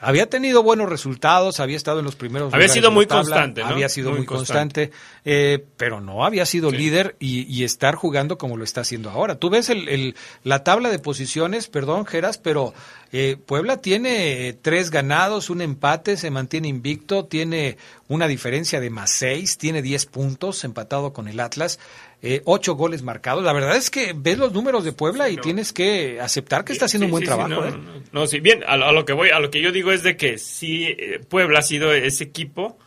Había 0.00 0.28
tenido 0.30 0.62
buenos 0.62 0.88
resultados, 0.88 1.58
había 1.58 1.76
estado 1.76 1.98
en 1.98 2.04
los 2.04 2.14
primeros 2.14 2.54
Había 2.54 2.68
sido 2.68 2.90
muy 2.92 3.06
tabla, 3.06 3.22
constante, 3.24 3.62
¿no? 3.62 3.68
Había 3.68 3.88
sido 3.88 4.10
muy, 4.10 4.18
Muy 4.20 4.26
constante, 4.26 4.90
eh, 5.24 5.64
pero 5.76 6.00
no 6.00 6.24
había 6.24 6.46
sido 6.46 6.70
líder 6.70 7.16
y, 7.18 7.42
y 7.52 7.64
estar 7.64 7.96
jugando 7.96 8.38
como 8.38 8.56
lo 8.56 8.62
está 8.64 8.82
haciendo 8.82 9.10
ahora. 9.10 9.36
Tú 9.40 9.50
ves 9.50 9.70
el, 9.70 9.88
el- 9.88 10.14
la 10.44 10.62
tabla 10.62 10.90
de 10.90 10.98
posiciones, 11.00 11.66
perdón, 11.66 12.06
Geras, 12.06 12.38
pero 12.38 12.74
eh, 13.10 13.36
Puebla 13.44 13.78
tiene 13.78 14.48
eh, 14.48 14.52
tres 14.52 14.90
ganados, 14.90 15.50
un 15.50 15.62
empate, 15.62 16.16
se 16.16 16.30
mantiene 16.30 16.68
invicto, 16.68 17.24
tiene 17.24 17.76
una 18.06 18.28
diferencia 18.28 18.80
de 18.80 18.90
más 18.90 19.10
seis, 19.10 19.58
tiene 19.58 19.82
diez 19.82 20.06
puntos, 20.06 20.62
empatado 20.64 21.12
con 21.12 21.26
el 21.26 21.40
Atlas. 21.40 21.80
Eh, 22.22 22.42
ocho 22.44 22.74
goles 22.74 23.02
marcados. 23.02 23.44
La 23.44 23.52
verdad 23.52 23.76
es 23.76 23.90
que 23.90 24.12
ves 24.16 24.38
los 24.38 24.52
números 24.52 24.84
de 24.84 24.92
Puebla 24.92 25.28
y 25.28 25.36
tienes 25.36 25.72
que 25.72 26.20
aceptar 26.20 26.64
que 26.64 26.72
está 26.72 26.86
haciendo 26.86 27.06
un 27.06 27.12
buen 27.12 27.24
trabajo. 27.24 27.48
no, 27.48 27.64
¿eh? 27.66 27.74
no, 28.12 28.26
sí, 28.26 28.40
bien, 28.40 28.64
a, 28.66 28.76
lo- 28.76 28.86
a 28.86 28.92
lo 28.92 29.04
que 29.04 29.12
voy, 29.12 29.30
a 29.30 29.38
lo 29.40 29.50
que 29.50 29.60
yo 29.60 29.70
digo 29.72 29.92
es 29.92 30.02
de 30.02 30.16
que 30.16 30.38
sí, 30.38 30.84
eh, 30.86 31.20
Puebla 31.28 31.60
ha 31.60 31.62
sido 31.62 31.92
ese 31.92 32.24
equipo 32.24 32.78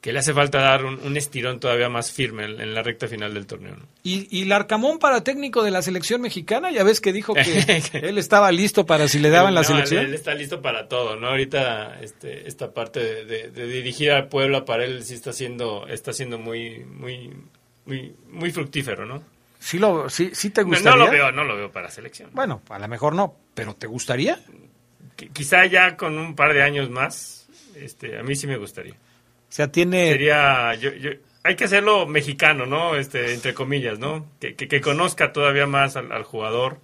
que 0.00 0.12
le 0.12 0.18
hace 0.18 0.34
falta 0.34 0.58
dar 0.58 0.84
un, 0.84 0.98
un 1.04 1.16
estirón 1.16 1.60
todavía 1.60 1.88
más 1.88 2.10
firme 2.10 2.44
en, 2.44 2.60
en 2.60 2.74
la 2.74 2.82
recta 2.82 3.06
final 3.06 3.34
del 3.34 3.46
torneo. 3.46 3.76
Y, 4.02 4.26
y 4.36 4.46
Larcamón 4.46 4.98
para 4.98 5.22
técnico 5.22 5.62
de 5.62 5.70
la 5.70 5.80
selección 5.80 6.20
mexicana, 6.20 6.72
ya 6.72 6.82
ves 6.82 7.00
que 7.00 7.12
dijo 7.12 7.34
que 7.34 7.80
él 8.02 8.18
estaba 8.18 8.50
listo 8.50 8.84
para 8.84 9.06
si 9.06 9.20
le 9.20 9.30
daban 9.30 9.54
la 9.54 9.62
selección. 9.62 10.06
Él, 10.06 10.12
está 10.14 10.34
listo 10.34 10.60
para 10.60 10.88
todo, 10.88 11.14
¿no? 11.14 11.28
Ahorita 11.28 12.00
este, 12.02 12.48
esta 12.48 12.74
parte 12.74 12.98
de, 12.98 13.24
de- 13.26 13.50
de 13.52 13.66
dirigir 13.68 14.10
al 14.10 14.26
Puebla 14.28 14.64
para 14.64 14.84
él 14.84 15.04
sí 15.04 15.14
está 15.14 15.32
siendo, 15.32 15.86
está 15.86 16.12
siendo 16.12 16.36
muy, 16.36 16.80
muy, 16.84 17.30
muy, 17.86 18.14
muy 18.30 18.50
fructífero, 18.52 19.06
¿no? 19.06 19.22
Sí, 19.58 19.78
lo, 19.78 20.08
sí, 20.10 20.30
sí 20.34 20.50
te 20.50 20.62
No, 20.62 20.68
gustaría. 20.68 20.96
no 20.98 21.04
lo 21.06 21.10
veo, 21.10 21.32
no 21.32 21.44
lo 21.44 21.56
veo 21.56 21.70
para 21.70 21.90
selección. 21.90 22.30
Bueno, 22.32 22.62
a 22.68 22.78
lo 22.78 22.88
mejor 22.88 23.14
no, 23.14 23.36
pero 23.54 23.74
¿te 23.74 23.86
gustaría? 23.86 24.38
Qui- 25.16 25.32
Quizá 25.32 25.66
ya 25.66 25.96
con 25.96 26.18
un 26.18 26.34
par 26.34 26.52
de 26.52 26.62
años 26.62 26.90
más, 26.90 27.46
este, 27.76 28.18
a 28.18 28.22
mí 28.22 28.34
sí 28.34 28.46
me 28.46 28.56
gustaría. 28.56 28.94
O 28.94 28.96
sea, 29.54 29.70
tiene... 29.70 30.10
Sería, 30.10 30.74
yo, 30.74 30.92
yo- 30.94 31.10
hay 31.44 31.56
que 31.56 31.64
hacerlo 31.64 32.06
mexicano, 32.06 32.66
¿no? 32.66 32.96
Este, 32.96 33.34
entre 33.34 33.52
comillas, 33.54 33.98
¿no? 33.98 34.26
Que, 34.40 34.54
que- 34.54 34.66
que 34.68 34.80
conozca 34.80 35.32
todavía 35.32 35.66
más 35.66 35.96
al, 35.96 36.10
al 36.12 36.22
jugador, 36.24 36.78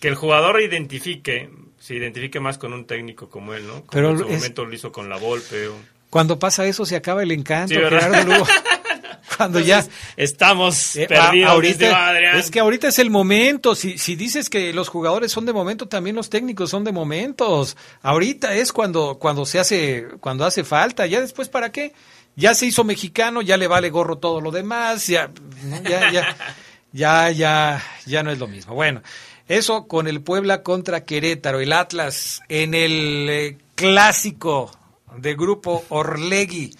que 0.00 0.08
el 0.08 0.14
jugador 0.14 0.60
identifique, 0.62 1.50
se 1.78 1.94
identifique 1.96 2.40
más 2.40 2.56
con 2.58 2.72
un 2.72 2.86
técnico 2.86 3.28
como 3.28 3.52
él, 3.54 3.66
¿no? 3.66 3.72
Como 3.80 3.90
Pero 3.90 4.10
en 4.10 4.18
su 4.18 4.24
es- 4.24 4.30
momento 4.36 4.64
lo 4.64 4.74
hizo 4.74 4.92
con 4.92 5.08
la 5.10 5.16
Volpe. 5.18 5.68
o- 5.68 5.76
Cuando 6.10 6.38
pasa 6.38 6.64
eso 6.66 6.86
se 6.86 6.96
acaba 6.96 7.22
el 7.22 7.32
encanto, 7.32 7.74
Sí. 7.74 7.80
Gerardo 7.80 8.24
Lugo. 8.32 8.46
Cuando 9.36 9.60
ya... 9.60 9.84
Estamos 10.16 10.96
Eh, 10.96 11.06
perdidos, 11.06 11.50
a- 11.50 11.58
mi 11.58 11.66
estimado 11.68 12.04
Adrián. 12.06 12.36
es 12.38 12.50
que 12.50 12.60
ahorita 12.60 12.88
es 12.88 12.98
el 12.98 13.10
momento. 13.10 13.74
Si, 13.74 13.98
si 13.98 14.16
dices 14.16 14.48
que 14.50 14.72
los 14.72 14.88
jugadores 14.88 15.32
son 15.32 15.46
de 15.46 15.52
momento, 15.52 15.88
también 15.88 16.16
los 16.16 16.30
técnicos 16.30 16.70
son 16.70 16.84
de 16.84 16.92
momentos. 16.92 17.76
Ahorita 18.02 18.54
es 18.54 18.72
cuando, 18.72 19.18
cuando 19.18 19.46
se 19.46 19.58
hace, 19.58 20.06
cuando 20.20 20.44
hace 20.44 20.64
falta. 20.64 21.06
Ya 21.06 21.20
después, 21.20 21.48
¿para 21.48 21.70
qué? 21.72 21.92
Ya 22.36 22.54
se 22.54 22.66
hizo 22.66 22.82
mexicano, 22.84 23.42
ya 23.42 23.56
le 23.56 23.66
vale 23.68 23.90
gorro 23.90 24.18
todo 24.18 24.40
lo 24.40 24.50
demás, 24.50 25.06
ya, 25.06 25.30
ya, 25.88 26.10
ya, 26.10 26.36
ya, 26.92 27.30
ya, 27.30 27.82
ya 28.06 28.22
no 28.24 28.32
es 28.32 28.38
lo 28.40 28.48
mismo. 28.48 28.74
Bueno, 28.74 29.02
eso 29.46 29.86
con 29.86 30.08
el 30.08 30.20
Puebla 30.20 30.62
contra 30.64 31.04
Querétaro, 31.04 31.60
el 31.60 31.72
Atlas 31.72 32.40
en 32.48 32.74
el 32.74 33.26
eh, 33.30 33.58
clásico 33.76 34.72
de 35.16 35.34
grupo 35.36 35.84
Orlegui. 35.90 36.74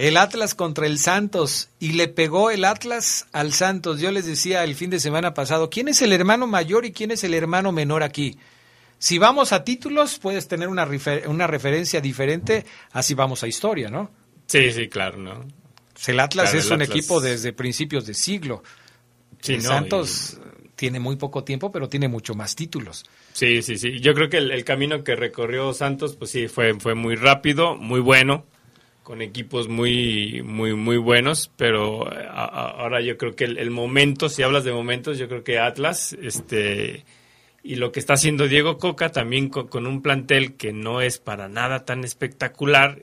El 0.00 0.16
Atlas 0.16 0.54
contra 0.54 0.86
el 0.86 0.98
Santos 0.98 1.68
y 1.78 1.92
le 1.92 2.08
pegó 2.08 2.50
el 2.50 2.64
Atlas 2.64 3.26
al 3.32 3.52
Santos. 3.52 4.00
Yo 4.00 4.10
les 4.10 4.24
decía 4.24 4.64
el 4.64 4.74
fin 4.74 4.88
de 4.88 4.98
semana 4.98 5.34
pasado, 5.34 5.68
¿quién 5.68 5.88
es 5.88 6.00
el 6.00 6.14
hermano 6.14 6.46
mayor 6.46 6.86
y 6.86 6.92
quién 6.92 7.10
es 7.10 7.22
el 7.22 7.34
hermano 7.34 7.70
menor 7.70 8.02
aquí? 8.02 8.38
Si 8.98 9.18
vamos 9.18 9.52
a 9.52 9.62
títulos, 9.62 10.18
puedes 10.18 10.48
tener 10.48 10.68
una, 10.68 10.86
refer- 10.86 11.26
una 11.26 11.46
referencia 11.46 12.00
diferente 12.00 12.64
a 12.92 13.02
si 13.02 13.12
vamos 13.12 13.42
a 13.42 13.48
historia, 13.48 13.90
¿no? 13.90 14.10
Sí, 14.46 14.72
sí, 14.72 14.88
claro, 14.88 15.18
¿no? 15.18 15.44
El 16.06 16.18
Atlas 16.20 16.46
Claro, 16.50 16.58
es 16.58 16.66
el 16.68 16.72
un 16.72 16.82
Atlas. 16.82 16.96
equipo 16.96 17.20
desde 17.20 17.52
principios 17.52 18.06
de 18.06 18.14
siglo. 18.14 18.62
Sí, 19.42 19.52
el 19.54 19.62
no, 19.62 19.68
Santos 19.68 20.40
tiene 20.76 20.98
muy 20.98 21.16
poco 21.16 21.44
tiempo, 21.44 21.70
pero 21.70 21.90
tiene 21.90 22.08
mucho 22.08 22.34
más 22.34 22.56
títulos. 22.56 23.04
Sí, 23.34 23.60
sí, 23.60 23.76
sí. 23.76 24.00
Yo 24.00 24.14
creo 24.14 24.30
que 24.30 24.38
el, 24.38 24.50
el 24.50 24.64
camino 24.64 25.04
que 25.04 25.14
recorrió 25.14 25.74
Santos, 25.74 26.16
pues 26.16 26.30
sí, 26.30 26.48
fue, 26.48 26.72
fue 26.80 26.94
muy 26.94 27.16
rápido, 27.16 27.76
muy 27.76 28.00
bueno, 28.00 28.46
con 29.10 29.22
equipos 29.22 29.66
muy, 29.66 30.40
muy, 30.44 30.74
muy 30.74 30.96
buenos, 30.96 31.50
pero 31.56 32.08
ahora 32.32 33.00
yo 33.00 33.18
creo 33.18 33.34
que 33.34 33.42
el, 33.42 33.58
el 33.58 33.72
momento, 33.72 34.28
si 34.28 34.44
hablas 34.44 34.62
de 34.62 34.70
momentos, 34.70 35.18
yo 35.18 35.26
creo 35.26 35.42
que 35.42 35.58
Atlas, 35.58 36.16
este, 36.22 37.04
y 37.64 37.74
lo 37.74 37.90
que 37.90 37.98
está 37.98 38.12
haciendo 38.12 38.46
Diego 38.46 38.78
Coca 38.78 39.10
también 39.10 39.48
con, 39.48 39.66
con 39.66 39.88
un 39.88 40.00
plantel 40.00 40.54
que 40.54 40.72
no 40.72 41.00
es 41.00 41.18
para 41.18 41.48
nada 41.48 41.84
tan 41.84 42.04
espectacular, 42.04 43.02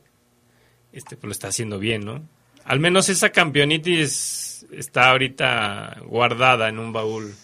este, 0.94 1.18
pues 1.18 1.26
lo 1.26 1.32
está 1.34 1.50
haciendo 1.50 1.78
bien, 1.78 2.06
¿no? 2.06 2.26
Al 2.64 2.80
menos 2.80 3.10
esa 3.10 3.32
campeonitis 3.32 4.66
está 4.72 5.10
ahorita 5.10 6.04
guardada 6.06 6.70
en 6.70 6.80
un 6.80 6.94
baúl. 6.94 7.36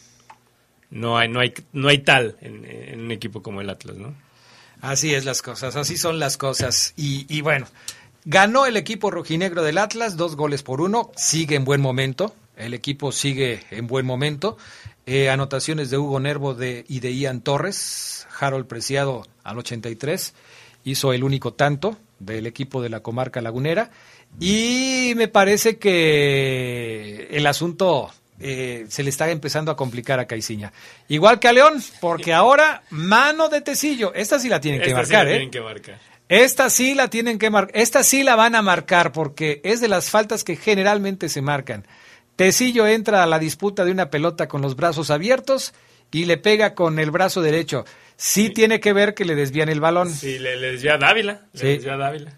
No 0.90 1.18
hay, 1.18 1.28
no 1.28 1.42
hay, 1.42 1.54
no 1.74 1.90
hay 1.90 1.98
tal 1.98 2.38
en, 2.40 2.64
en 2.64 3.02
un 3.02 3.12
equipo 3.12 3.44
como 3.44 3.60
el 3.60 3.70
Atlas, 3.70 3.98
¿no? 3.98 4.16
Así 4.80 5.14
es 5.14 5.26
las 5.26 5.42
cosas, 5.42 5.76
así 5.76 5.98
son 5.98 6.18
las 6.18 6.38
cosas. 6.38 6.94
Y, 6.96 7.26
y 7.28 7.42
bueno, 7.42 7.68
ganó 8.26 8.66
el 8.66 8.78
equipo 8.78 9.12
rojinegro 9.12 9.64
del 9.64 9.78
Atlas, 9.78 10.18
dos 10.18 10.36
goles 10.36 10.64
por 10.64 10.82
uno, 10.82 11.12
sigue 11.16 11.56
en 11.56 11.66
buen 11.66 11.82
momento, 11.82 12.36
el 12.56 12.74
equipo 12.74 13.12
sigue 13.12 13.64
en 13.72 13.88
buen 13.88 14.06
momento. 14.06 14.58
Eh, 15.06 15.30
anotaciones 15.30 15.90
de 15.90 15.98
Hugo 15.98 16.20
Nervo 16.20 16.54
de, 16.54 16.86
y 16.88 17.02
de 17.02 17.14
Ian 17.14 17.42
Torres, 17.42 18.26
Harold 18.40 18.68
Preciado 18.68 19.28
al 19.44 19.58
83, 19.58 20.34
hizo 20.86 21.12
el 21.12 21.24
único 21.26 21.54
tanto 21.54 21.98
del 22.20 22.48
equipo 22.48 22.82
de 22.82 22.90
la 22.90 23.02
comarca 23.02 23.42
lagunera. 23.42 23.92
Y 24.40 25.14
me 25.16 25.28
parece 25.28 25.78
que 25.78 27.28
el 27.32 27.46
asunto 27.46 28.12
eh, 28.40 28.86
se 28.88 29.04
le 29.04 29.10
está 29.10 29.30
empezando 29.30 29.72
a 29.72 29.76
complicar 29.76 30.20
a 30.20 30.26
Caiciña. 30.26 30.72
Igual 31.08 31.40
que 31.40 31.48
a 31.50 31.54
León, 31.54 31.82
porque 32.00 32.34
ahora 32.34 32.84
mano 32.90 33.50
de 33.50 33.62
Tecillo. 33.62 34.14
Esta 34.14 34.40
sí 34.40 34.50
la 34.50 34.60
tienen 34.60 34.82
que 34.82 34.88
Esta 34.90 35.06
sí 35.06 35.12
marcar, 35.12 35.26
la 35.26 35.32
¿eh? 35.32 35.34
tienen 35.36 35.52
que 35.52 35.62
marcar. 35.62 36.13
Esta 36.42 36.70
sí 36.72 36.96
la 36.96 37.10
tienen 37.10 37.38
que 37.38 37.50
marcar. 37.52 37.78
Esta 37.80 38.02
sí 38.04 38.24
la 38.24 38.36
van 38.36 38.56
a 38.56 38.62
marcar 38.64 39.12
porque 39.12 39.62
es 39.64 39.82
de 39.82 39.88
las 39.88 40.10
faltas 40.10 40.44
que 40.44 40.56
generalmente 40.56 41.30
se 41.30 41.42
marcan. 41.44 41.86
Tecillo 42.36 42.88
entra 42.88 43.22
a 43.22 43.28
la 43.28 43.38
disputa 43.38 43.86
de 43.86 43.92
una 43.92 44.10
pelota 44.10 44.48
con 44.48 44.64
los 44.64 44.76
brazos 44.76 45.12
abiertos 45.12 45.74
y 46.12 46.26
le 46.26 46.38
pega 46.38 46.74
con 46.74 46.98
el 46.98 47.12
brazo 47.12 47.42
derecho. 47.42 47.86
Sí, 48.18 48.50
tiene 48.50 48.80
que 48.80 48.94
ver 48.94 49.14
que 49.14 49.26
le 49.26 49.36
desvían 49.36 49.70
el 49.70 49.80
balón. 49.80 50.10
Sí, 50.10 50.40
le, 50.40 50.56
le 50.58 50.72
desvía 50.72 50.96
a 50.96 50.98
Dávila. 50.98 51.42
Le 51.54 51.60
Sí. 51.60 51.68
desvía 51.68 51.98
Dávila. 51.98 52.34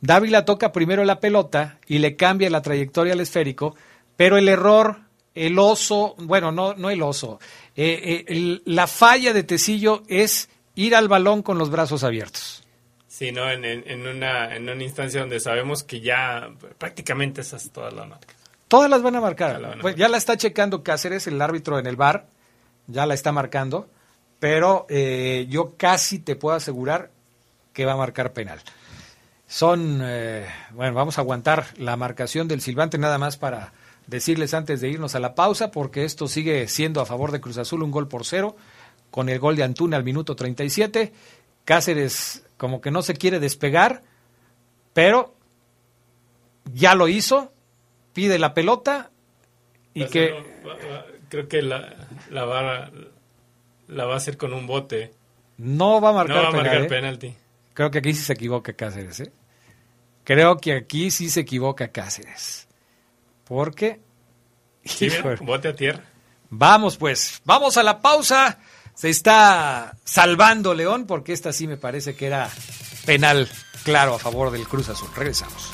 Dávila 0.00 0.44
toca 0.44 0.70
primero 0.72 1.04
la 1.04 1.18
pelota 1.18 1.78
y 1.88 1.98
le 1.98 2.14
cambia 2.14 2.50
la 2.50 2.62
trayectoria 2.62 3.14
al 3.14 3.20
esférico, 3.20 3.74
pero 4.16 4.38
el 4.38 4.48
error, 4.48 5.00
el 5.34 5.58
oso, 5.58 6.14
bueno, 6.18 6.52
no, 6.52 6.74
no 6.74 6.88
el 6.90 7.02
oso, 7.02 7.40
eh, 7.76 8.00
eh, 8.02 8.24
el- 8.28 8.62
la 8.64 8.86
falla 8.86 9.32
de 9.32 9.42
Tecillo 9.42 10.04
es 10.08 10.48
ir 10.76 10.94
al 10.94 11.08
balón 11.08 11.42
con 11.42 11.58
los 11.58 11.70
brazos 11.70 12.04
abiertos. 12.04 12.59
Sí, 13.20 13.32
¿no? 13.32 13.50
En, 13.50 14.06
una, 14.06 14.56
en 14.56 14.66
una 14.66 14.82
instancia 14.82 15.20
donde 15.20 15.40
sabemos 15.40 15.82
que 15.82 16.00
ya 16.00 16.48
prácticamente 16.78 17.42
esas 17.42 17.70
todas 17.70 17.92
las 17.92 18.08
marcas. 18.08 18.34
Todas 18.66 18.88
las 18.88 19.02
van 19.02 19.14
a 19.14 19.20
marcar. 19.20 19.52
Ya 19.52 19.58
la 19.58 19.68
van 19.68 19.78
a 19.78 19.82
Pues 19.82 19.94
ya 19.94 20.08
la 20.08 20.16
está 20.16 20.38
checando 20.38 20.82
Cáceres, 20.82 21.26
el 21.26 21.42
árbitro 21.42 21.78
en 21.78 21.86
el 21.86 21.96
bar, 21.96 22.28
ya 22.86 23.04
la 23.04 23.12
está 23.12 23.30
marcando, 23.30 23.90
pero 24.38 24.86
eh, 24.88 25.46
yo 25.50 25.74
casi 25.76 26.20
te 26.20 26.34
puedo 26.34 26.56
asegurar 26.56 27.10
que 27.74 27.84
va 27.84 27.92
a 27.92 27.96
marcar 27.96 28.32
penal. 28.32 28.58
Son, 29.46 30.00
eh, 30.02 30.46
bueno, 30.70 30.94
vamos 30.94 31.18
a 31.18 31.20
aguantar 31.20 31.66
la 31.76 31.98
marcación 31.98 32.48
del 32.48 32.62
silbante 32.62 32.96
nada 32.96 33.18
más 33.18 33.36
para 33.36 33.74
decirles 34.06 34.54
antes 34.54 34.80
de 34.80 34.88
irnos 34.88 35.14
a 35.14 35.20
la 35.20 35.34
pausa, 35.34 35.70
porque 35.70 36.06
esto 36.06 36.26
sigue 36.26 36.66
siendo 36.68 37.02
a 37.02 37.04
favor 37.04 37.32
de 37.32 37.42
Cruz 37.42 37.58
Azul 37.58 37.82
un 37.82 37.90
gol 37.90 38.08
por 38.08 38.24
cero, 38.24 38.56
con 39.10 39.28
el 39.28 39.38
gol 39.38 39.56
de 39.56 39.64
Antuna 39.64 39.98
al 39.98 40.04
minuto 40.04 40.34
37. 40.34 41.12
Cáceres 41.66 42.44
como 42.60 42.82
que 42.82 42.90
no 42.90 43.00
se 43.00 43.14
quiere 43.14 43.40
despegar, 43.40 44.02
pero 44.92 45.34
ya 46.74 46.94
lo 46.94 47.08
hizo, 47.08 47.54
pide 48.12 48.38
la 48.38 48.52
pelota 48.52 49.10
y 49.94 50.02
a 50.02 50.08
que 50.08 50.34
creo 51.30 51.48
que 51.48 51.62
la, 51.62 51.96
la, 52.28 52.44
va, 52.44 52.90
la 53.88 54.04
va 54.04 54.12
a 54.12 54.16
hacer 54.18 54.36
con 54.36 54.52
un 54.52 54.66
bote. 54.66 55.14
no 55.56 56.02
va 56.02 56.10
a 56.10 56.12
marcar, 56.12 56.36
no 56.36 56.42
va 56.42 56.48
a 56.48 56.50
penal, 56.50 56.64
marcar 56.64 56.82
¿eh? 56.82 56.88
penalti. 56.88 57.36
Creo 57.72 57.90
que 57.90 57.98
aquí 58.00 58.12
sí 58.12 58.24
se 58.24 58.34
equivoca 58.34 58.74
Cáceres, 58.74 59.20
¿eh? 59.20 59.32
Creo 60.24 60.58
que 60.58 60.74
aquí 60.74 61.10
sí 61.10 61.30
se 61.30 61.40
equivoca 61.40 61.88
Cáceres. 61.88 62.68
Porque 63.44 64.00
Sí, 64.84 65.08
mira, 65.08 65.36
bote 65.40 65.68
a 65.68 65.74
tierra. 65.74 66.04
Vamos 66.50 66.98
pues, 66.98 67.40
vamos 67.46 67.78
a 67.78 67.82
la 67.82 68.02
pausa. 68.02 68.58
Se 69.00 69.08
está 69.08 69.96
salvando 70.04 70.74
León 70.74 71.06
porque 71.06 71.32
esta 71.32 71.54
sí 71.54 71.66
me 71.66 71.78
parece 71.78 72.14
que 72.14 72.26
era 72.26 72.50
penal 73.06 73.48
claro 73.82 74.14
a 74.14 74.18
favor 74.18 74.50
del 74.50 74.68
Cruz 74.68 74.90
Azul. 74.90 75.08
Regresamos. 75.16 75.70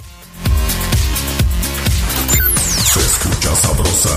Se 2.92 3.00
escucha 3.00 3.56
sabrosa, 3.56 4.16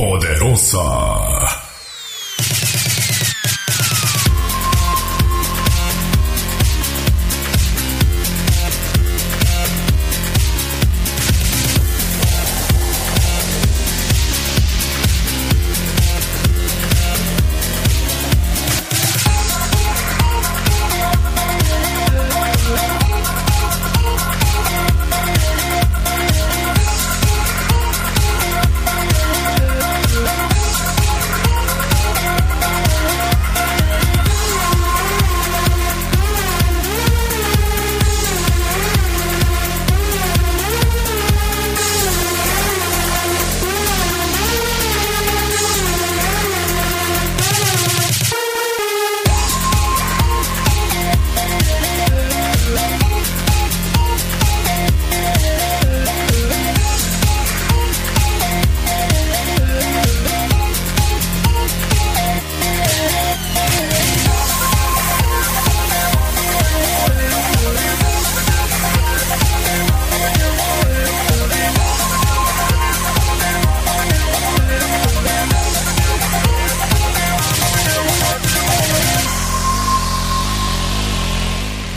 poderosa. 0.00 1.59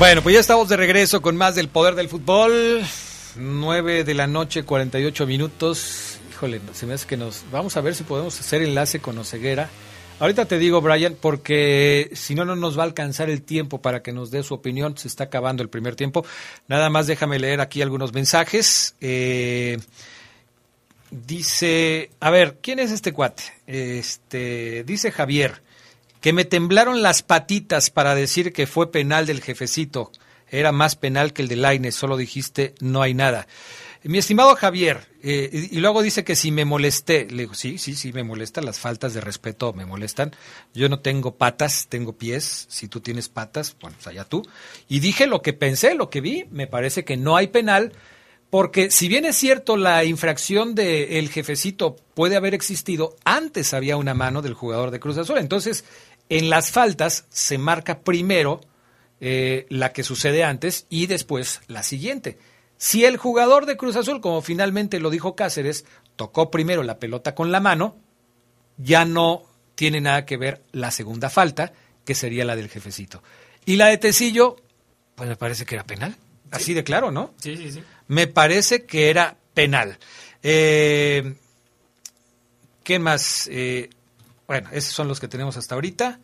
Bueno, 0.03 0.21
pues 0.21 0.33
ya 0.33 0.41
estamos 0.41 0.67
de 0.67 0.75
regreso 0.75 1.21
con 1.21 1.37
más 1.37 1.55
del 1.55 1.69
poder 1.69 1.95
del 1.95 2.09
fútbol. 2.09 2.83
9 3.37 4.03
de 4.03 4.13
la 4.13 4.27
noche, 4.27 4.63
48 4.63 5.25
minutos. 5.25 6.19
Híjole, 6.29 6.59
se 6.73 6.85
me 6.85 6.95
hace 6.95 7.07
que 7.07 7.15
nos. 7.15 7.45
Vamos 7.53 7.77
a 7.77 7.81
ver 7.81 7.95
si 7.95 8.03
podemos 8.03 8.37
hacer 8.37 8.61
enlace 8.63 8.99
con 8.99 9.17
Oseguera. 9.17 9.69
Ahorita 10.19 10.43
te 10.43 10.57
digo, 10.57 10.81
Brian, 10.81 11.15
porque 11.17 12.11
si 12.15 12.35
no, 12.35 12.43
no 12.43 12.57
nos 12.57 12.77
va 12.77 12.81
a 12.83 12.85
alcanzar 12.87 13.29
el 13.29 13.43
tiempo 13.43 13.81
para 13.81 14.03
que 14.03 14.11
nos 14.11 14.29
dé 14.29 14.43
su 14.43 14.53
opinión. 14.53 14.97
Se 14.97 15.07
está 15.07 15.23
acabando 15.23 15.63
el 15.63 15.69
primer 15.69 15.95
tiempo. 15.95 16.25
Nada 16.67 16.89
más 16.89 17.07
déjame 17.07 17.39
leer 17.39 17.61
aquí 17.61 17.81
algunos 17.81 18.11
mensajes. 18.11 18.95
Eh, 18.99 19.79
dice, 21.11 22.11
a 22.19 22.29
ver, 22.29 22.57
¿quién 22.61 22.79
es 22.79 22.91
este 22.91 23.13
cuate? 23.13 23.43
Este, 23.67 24.83
dice 24.83 25.13
Javier, 25.13 25.62
que 26.23 26.31
me 26.31 26.45
temblaron 26.45 27.01
las 27.01 27.21
patitas 27.21 27.89
para 27.89 28.15
decir 28.15 28.53
que 28.53 28.65
fue 28.65 28.93
penal 28.93 29.25
del 29.25 29.41
jefecito. 29.41 30.09
Era 30.47 30.71
más 30.71 30.95
penal 30.95 31.33
que 31.33 31.41
el 31.41 31.49
de 31.49 31.57
Laine, 31.57 31.91
solo 31.91 32.15
dijiste 32.15 32.75
no 32.79 33.01
hay 33.01 33.13
nada. 33.13 33.45
Mi 34.03 34.19
estimado 34.19 34.55
Javier, 34.55 35.05
eh, 35.21 35.49
y, 35.51 35.77
y 35.77 35.81
luego 35.81 36.01
dice 36.01 36.23
que 36.23 36.37
si 36.37 36.51
me 36.51 36.63
molesté, 36.63 37.27
le 37.29 37.43
digo, 37.43 37.55
sí, 37.55 37.77
sí, 37.77 37.93
sí, 37.93 38.13
me 38.13 38.23
molestan, 38.23 38.63
las 38.63 38.79
faltas 38.79 39.13
de 39.13 39.19
respeto 39.19 39.73
me 39.73 39.85
molestan. 39.85 40.31
Yo 40.73 40.87
no 40.87 41.01
tengo 41.01 41.35
patas, 41.35 41.87
tengo 41.89 42.13
pies, 42.13 42.67
si 42.69 42.87
tú 42.87 43.01
tienes 43.01 43.27
patas, 43.27 43.75
bueno, 43.81 43.97
pues 43.97 44.07
allá 44.07 44.23
tú. 44.23 44.47
Y 44.87 45.01
dije 45.01 45.27
lo 45.27 45.41
que 45.41 45.51
pensé, 45.51 45.93
lo 45.93 46.09
que 46.09 46.21
vi, 46.21 46.45
me 46.51 46.67
parece 46.67 47.03
que 47.03 47.17
no 47.17 47.35
hay 47.35 47.47
penal, 47.47 47.91
porque 48.53 48.91
si 48.91 49.07
bien 49.07 49.25
es 49.25 49.35
cierto 49.35 49.77
la 49.77 50.03
infracción 50.05 50.75
del 50.75 51.27
jefecito 51.29 51.95
puede 52.13 52.35
haber 52.35 52.53
existido, 52.53 53.15
antes 53.25 53.73
había 53.73 53.97
una 53.97 54.13
mano 54.13 54.43
del 54.43 54.53
jugador 54.53 54.91
de 54.91 54.99
Cruz 54.99 55.17
Azul. 55.17 55.39
Entonces, 55.39 55.85
en 56.29 56.49
las 56.49 56.71
faltas 56.71 57.25
se 57.29 57.57
marca 57.57 57.99
primero 58.01 58.61
eh, 59.19 59.65
la 59.69 59.93
que 59.93 60.03
sucede 60.03 60.43
antes 60.43 60.85
y 60.89 61.07
después 61.07 61.61
la 61.67 61.83
siguiente. 61.83 62.37
Si 62.77 63.05
el 63.05 63.17
jugador 63.17 63.65
de 63.65 63.77
Cruz 63.77 63.95
Azul, 63.95 64.19
como 64.19 64.41
finalmente 64.41 64.99
lo 64.99 65.09
dijo 65.09 65.35
Cáceres, 65.35 65.85
tocó 66.15 66.51
primero 66.51 66.83
la 66.83 66.99
pelota 66.99 67.33
con 67.33 67.51
la 67.51 67.59
mano, 67.59 67.95
ya 68.77 69.05
no 69.05 69.43
tiene 69.75 70.01
nada 70.01 70.25
que 70.25 70.37
ver 70.37 70.63
la 70.71 70.91
segunda 70.91 71.29
falta, 71.29 71.73
que 72.05 72.15
sería 72.15 72.45
la 72.45 72.55
del 72.55 72.69
jefecito. 72.69 73.23
Y 73.65 73.77
la 73.77 73.87
de 73.87 73.97
Tecillo, 73.97 74.57
pues 75.15 75.29
me 75.29 75.37
parece 75.37 75.65
que 75.65 75.75
era 75.75 75.85
penal. 75.85 76.17
Así 76.51 76.73
de 76.73 76.83
claro, 76.83 77.11
¿no? 77.11 77.33
Sí, 77.37 77.55
sí, 77.57 77.71
sí. 77.71 77.83
Me 78.07 78.27
parece 78.27 78.85
que 78.85 79.09
era 79.09 79.37
penal. 79.53 79.97
Eh, 80.43 81.35
¿Qué 82.83 82.99
más? 82.99 83.47
Eh, 83.51 83.89
bueno, 84.47 84.69
esos 84.71 84.93
son 84.93 85.07
los 85.07 85.19
que 85.19 85.27
tenemos 85.27 85.57
hasta 85.57 85.75
ahorita. 85.75 86.19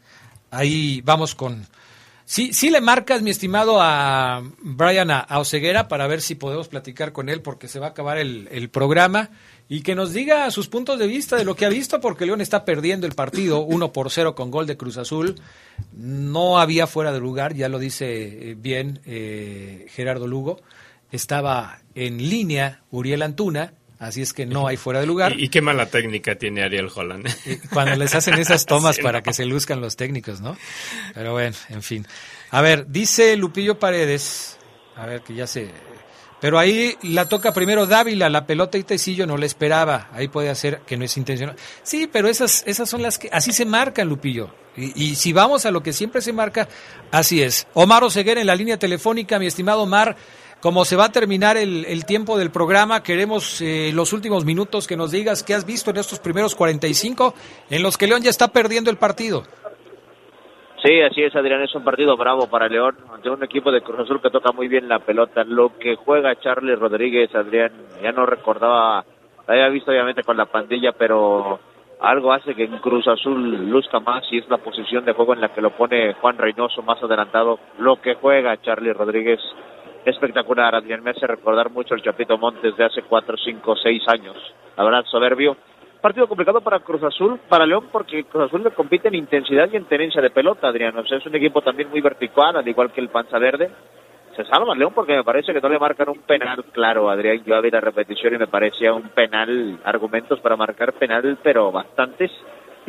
Ahí 0.52 1.02
vamos 1.02 1.36
con... 1.36 1.68
Sí, 2.26 2.54
sí 2.54 2.70
le 2.70 2.80
marcas, 2.80 3.24
mi 3.24 3.32
estimado, 3.32 3.82
a 3.82 4.44
Brian, 4.62 5.10
a, 5.10 5.20
a 5.20 5.40
Oseguera, 5.40 5.88
para 5.88 6.06
ver 6.06 6.22
si 6.22 6.36
podemos 6.36 6.68
platicar 6.68 7.12
con 7.12 7.28
él, 7.28 7.42
porque 7.42 7.68
se 7.68 7.80
va 7.80 7.88
a 7.88 7.90
acabar 7.90 8.20
el, 8.20 8.48
el 8.52 8.70
programa, 8.70 9.32
y 9.68 9.82
que 9.82 9.96
nos 9.96 10.14
diga 10.14 10.52
sus 10.52 10.68
puntos 10.68 11.00
de 11.00 11.08
vista 11.08 11.38
de 11.38 11.44
lo 11.44 11.56
que 11.56 11.66
ha 11.66 11.70
visto, 11.70 12.00
porque 12.00 12.28
León 12.28 12.42
está 12.42 12.66
perdiendo 12.66 13.08
el 13.08 13.14
partido 13.14 13.62
1 13.66 13.92
por 13.92 14.12
0 14.12 14.36
con 14.36 14.52
gol 14.52 14.68
de 14.68 14.78
Cruz 14.78 14.98
Azul. 14.98 15.36
No 15.94 16.60
había 16.60 16.86
fuera 16.86 17.12
de 17.12 17.20
lugar, 17.20 17.56
ya 17.56 17.68
lo 17.68 17.80
dice 17.80 18.52
eh, 18.52 18.56
bien 18.56 19.00
eh, 19.06 19.88
Gerardo 19.90 20.28
Lugo. 20.28 20.62
Estaba 21.12 21.82
en 21.96 22.30
línea 22.30 22.84
Uriel 22.92 23.24
Antuna, 23.24 23.74
así 24.00 24.22
es 24.22 24.34
que 24.34 24.46
no 24.46 24.66
hay 24.68 24.78
fuera 24.78 25.00
de 25.02 25.06
lugar. 25.06 25.38
Y, 25.40 25.46
y 25.46 25.50
qué 25.50 25.62
mala 25.62 25.86
técnica 25.88 26.36
tiene 26.36 26.64
Ariel 26.64 26.90
Holland. 26.94 27.28
Cuando 27.72 27.96
les 27.96 28.16
hacen 28.16 28.36
esas 28.36 28.66
tomas 28.66 28.96
Sí, 29.00 29.02
para 29.04 29.20
no. 29.20 29.24
que 29.24 29.34
se 29.34 29.46
luzcan 29.46 29.82
los 29.82 29.96
técnicos, 29.96 30.42
¿no? 30.42 30.58
Pero 31.14 31.34
bueno, 31.34 31.56
en 31.70 31.84
fin. 31.84 32.08
A 32.52 32.62
ver, 32.62 32.88
dice 32.88 33.36
Lupillo 33.38 33.78
Paredes, 33.78 34.58
a 34.96 35.06
ver 35.06 35.22
que 35.22 35.34
ya 35.36 35.46
se... 35.46 35.70
Pero 36.42 36.58
ahí 36.58 36.96
la 37.04 37.28
toca 37.28 37.54
primero 37.54 37.86
Dávila, 37.86 38.30
la 38.30 38.46
pelota 38.48 38.78
y 38.78 38.84
Tecillo 38.84 39.28
no 39.28 39.36
le 39.36 39.46
esperaba. 39.46 40.08
Ahí 40.14 40.30
puede 40.30 40.50
hacer 40.50 40.80
que 40.88 40.96
no 40.96 41.04
es 41.04 41.18
intencional. 41.18 41.58
Sí, 41.84 42.10
pero 42.10 42.30
esas, 42.30 42.64
esas 42.66 42.90
son 42.90 43.02
las 43.02 43.20
que 43.20 43.28
así 43.34 43.52
se 43.52 43.66
marcan, 43.66 44.08
Lupillo. 44.08 44.50
Y, 44.78 45.04
y 45.04 45.16
si 45.16 45.34
vamos 45.34 45.66
a 45.66 45.72
lo 45.72 45.84
que 45.84 45.92
siempre 45.92 46.22
se 46.22 46.32
marca, 46.32 46.70
así 47.12 47.42
es. 47.42 47.68
Omar 47.74 48.06
Oseguera 48.06 48.40
en 48.40 48.48
la 48.48 48.56
línea 48.56 48.80
telefónica, 48.80 49.38
mi 49.38 49.48
estimado 49.48 49.82
Omar. 49.82 50.16
Como 50.62 50.84
se 50.84 50.98
va 50.98 51.06
a 51.06 51.12
terminar 51.12 51.56
el, 51.56 51.86
el 51.86 52.06
tiempo 52.06 52.38
del 52.38 52.52
programa, 52.52 53.02
queremos 53.02 53.62
eh, 53.62 53.92
los 53.94 54.12
últimos 54.12 54.44
minutos 54.44 54.88
que 54.88 54.98
nos 54.98 55.12
digas 55.12 55.42
qué 55.42 55.54
has 55.54 55.66
visto 55.66 55.92
en 55.92 55.98
estos 55.98 56.20
primeros 56.20 56.54
45 56.56 57.34
en 57.70 57.82
los 57.82 57.98
que 57.98 58.08
León 58.08 58.22
ya 58.22 58.30
está 58.30 58.50
perdiendo 58.50 58.92
el 58.92 58.98
partido. 58.98 59.44
Sí, 60.84 61.02
así 61.02 61.22
es, 61.24 61.36
Adrián. 61.36 61.62
Es 61.62 61.76
un 61.76 61.84
partido 61.84 62.16
bravo 62.16 62.48
para 62.48 62.70
León, 62.70 62.96
ante 63.14 63.30
un 63.30 63.44
equipo 63.44 63.72
de 63.72 63.82
Cruz 63.82 64.00
Azul 64.00 64.22
que 64.22 64.30
toca 64.30 64.52
muy 64.54 64.70
bien 64.70 64.88
la 64.88 65.00
pelota. 65.00 65.44
Lo 65.44 65.78
que 65.78 65.96
juega 65.96 66.40
Charlie 66.40 66.76
Rodríguez, 66.76 67.34
Adrián, 67.36 67.72
ya 68.02 68.12
no 68.14 68.26
recordaba, 68.26 69.04
la 69.48 69.54
había 69.54 69.68
visto 69.70 69.92
obviamente 69.92 70.24
con 70.24 70.38
la 70.38 70.46
pandilla, 70.46 70.94
pero 70.94 71.60
algo 72.00 72.32
hace 72.32 72.56
que 72.56 72.64
en 72.64 72.78
Cruz 72.78 73.08
Azul 73.10 73.70
luzca 73.70 74.00
más 74.00 74.24
y 74.32 74.38
es 74.38 74.50
la 74.50 74.58
posición 74.58 75.04
de 75.04 75.12
juego 75.12 75.34
en 75.34 75.42
la 75.42 75.54
que 75.54 75.62
lo 75.62 75.72
pone 75.72 76.14
Juan 76.14 76.38
Reynoso 76.38 76.82
más 76.82 77.04
adelantado. 77.04 77.60
Lo 77.78 78.00
que 78.02 78.16
juega 78.16 78.62
Charlie 78.62 78.94
Rodríguez, 78.94 79.40
espectacular, 80.10 80.76
Adrián. 80.76 81.04
Me 81.04 81.12
hace 81.12 81.28
recordar 81.28 81.70
mucho 81.72 81.96
el 81.96 82.02
Chapito 82.02 82.38
Montes 82.38 82.76
de 82.76 82.86
hace 82.86 83.02
cuatro, 83.04 83.36
cinco, 83.38 83.76
seis 83.76 84.04
años. 84.08 84.36
La 84.78 84.84
verdad, 84.84 85.06
soberbio. 85.06 85.58
Partido 86.02 86.28
complicado 86.28 86.62
para 86.62 86.80
Cruz 86.80 87.04
Azul, 87.04 87.40
para 87.50 87.66
León, 87.66 87.90
porque 87.92 88.24
Cruz 88.24 88.46
Azul 88.46 88.64
le 88.64 88.72
compite 88.72 89.10
en 89.10 89.16
intensidad 89.16 89.70
y 89.72 89.76
en 89.76 89.86
tenencia 89.86 90.22
de 90.22 90.30
pelota, 90.30 90.70
Adrián. 90.70 90.98
O 90.98 91.06
sea, 91.06 91.18
es 91.18 91.26
un 91.26 91.36
equipo 91.36 91.62
también 91.62 91.90
muy 91.90 92.00
vertical, 92.00 92.56
al 92.56 92.68
igual 92.68 92.92
que 92.92 93.02
el 93.02 93.10
Panza 93.10 93.38
Verde. 93.38 93.70
Se 94.36 94.46
salva 94.46 94.76
León 94.76 94.94
porque 94.96 95.16
me 95.16 95.24
parece 95.24 95.52
que 95.52 95.60
no 95.60 95.68
le 95.68 95.78
marcan 95.78 96.08
un 96.08 96.20
penal 96.20 96.64
claro, 96.72 97.10
Adrián. 97.10 97.44
Yo 97.44 97.62
vi 97.62 97.70
la 97.70 97.82
repetición 97.82 98.36
y 98.36 98.38
me 98.38 98.48
parecía 98.48 98.94
un 98.94 99.10
penal, 99.10 99.80
argumentos 99.84 100.40
para 100.40 100.56
marcar 100.56 100.94
penal, 100.94 101.38
pero 101.44 101.72
bastantes. 101.72 102.32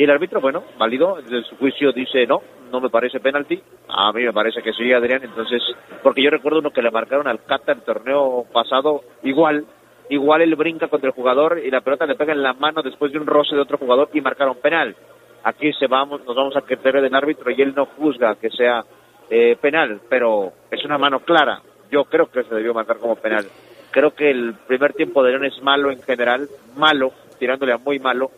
Y 0.00 0.04
el 0.04 0.10
árbitro, 0.12 0.40
bueno, 0.40 0.64
válido, 0.78 1.16
desde 1.16 1.42
su 1.42 1.58
juicio 1.58 1.92
dice 1.92 2.26
no, 2.26 2.40
no 2.72 2.80
me 2.80 2.88
parece 2.88 3.20
penalti. 3.20 3.60
A 3.86 4.10
mí 4.14 4.22
me 4.24 4.32
parece 4.32 4.62
que 4.62 4.72
sí, 4.72 4.90
Adrián. 4.94 5.22
Entonces, 5.22 5.60
porque 6.02 6.22
yo 6.22 6.30
recuerdo 6.30 6.60
uno 6.60 6.70
que 6.70 6.80
le 6.80 6.90
marcaron 6.90 7.28
al 7.28 7.44
Cata 7.44 7.72
el 7.72 7.82
torneo 7.82 8.46
pasado 8.50 9.02
igual, 9.24 9.66
igual 10.08 10.40
él 10.40 10.56
brinca 10.56 10.88
contra 10.88 11.08
el 11.08 11.14
jugador 11.14 11.60
y 11.62 11.70
la 11.70 11.82
pelota 11.82 12.06
le 12.06 12.14
pega 12.14 12.32
en 12.32 12.42
la 12.42 12.54
mano 12.54 12.80
después 12.80 13.12
de 13.12 13.18
un 13.18 13.26
roce 13.26 13.54
de 13.54 13.60
otro 13.60 13.76
jugador 13.76 14.08
y 14.14 14.22
marcaron 14.22 14.56
penal. 14.62 14.96
Aquí 15.44 15.70
se 15.74 15.86
vamos, 15.86 16.24
nos 16.24 16.34
vamos 16.34 16.56
a 16.56 16.62
querer 16.62 17.02
del 17.02 17.14
árbitro 17.14 17.50
y 17.50 17.60
él 17.60 17.74
no 17.76 17.84
juzga 17.84 18.36
que 18.36 18.48
sea 18.48 18.82
eh, 19.28 19.58
penal, 19.60 20.00
pero 20.08 20.50
es 20.70 20.82
una 20.82 20.96
mano 20.96 21.20
clara. 21.20 21.60
Yo 21.90 22.04
creo 22.04 22.30
que 22.30 22.42
se 22.44 22.54
debió 22.54 22.72
marcar 22.72 22.96
como 22.96 23.16
penal. 23.16 23.44
Creo 23.90 24.14
que 24.14 24.30
el 24.30 24.54
primer 24.66 24.94
tiempo 24.94 25.22
de 25.22 25.32
León 25.32 25.44
es 25.44 25.60
malo 25.62 25.90
en 25.90 26.00
general, 26.00 26.48
malo, 26.74 27.12
tirándole 27.38 27.74
a 27.74 27.76
muy 27.76 27.98
malo. 27.98 28.30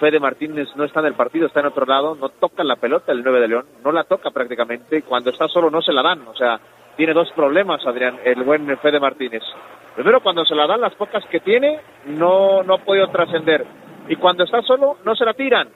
Fede 0.00 0.18
Martínez 0.18 0.68
no 0.76 0.84
está 0.84 1.00
en 1.00 1.06
el 1.06 1.14
partido, 1.14 1.46
está 1.46 1.60
en 1.60 1.66
otro 1.66 1.84
lado, 1.84 2.14
no 2.14 2.30
toca 2.30 2.64
la 2.64 2.76
pelota 2.76 3.12
el 3.12 3.22
9 3.22 3.40
de 3.40 3.48
León, 3.48 3.66
no 3.84 3.92
la 3.92 4.04
toca 4.04 4.30
prácticamente, 4.30 5.02
cuando 5.02 5.30
está 5.30 5.46
solo 5.46 5.70
no 5.70 5.82
se 5.82 5.92
la 5.92 6.02
dan, 6.02 6.26
o 6.26 6.34
sea, 6.34 6.58
tiene 6.96 7.12
dos 7.12 7.30
problemas, 7.32 7.86
Adrián, 7.86 8.18
el 8.24 8.42
buen 8.42 8.66
Fede 8.78 8.98
Martínez. 8.98 9.42
Primero, 9.94 10.22
cuando 10.22 10.44
se 10.46 10.54
la 10.54 10.66
dan 10.66 10.80
las 10.80 10.94
pocas 10.94 11.22
que 11.26 11.40
tiene, 11.40 11.80
no, 12.06 12.62
no 12.62 12.74
ha 12.74 12.78
podido 12.78 13.08
trascender, 13.08 13.66
y 14.08 14.16
cuando 14.16 14.44
está 14.44 14.62
solo, 14.62 14.96
no 15.04 15.14
se 15.14 15.26
la 15.26 15.34
tiran. 15.34 15.68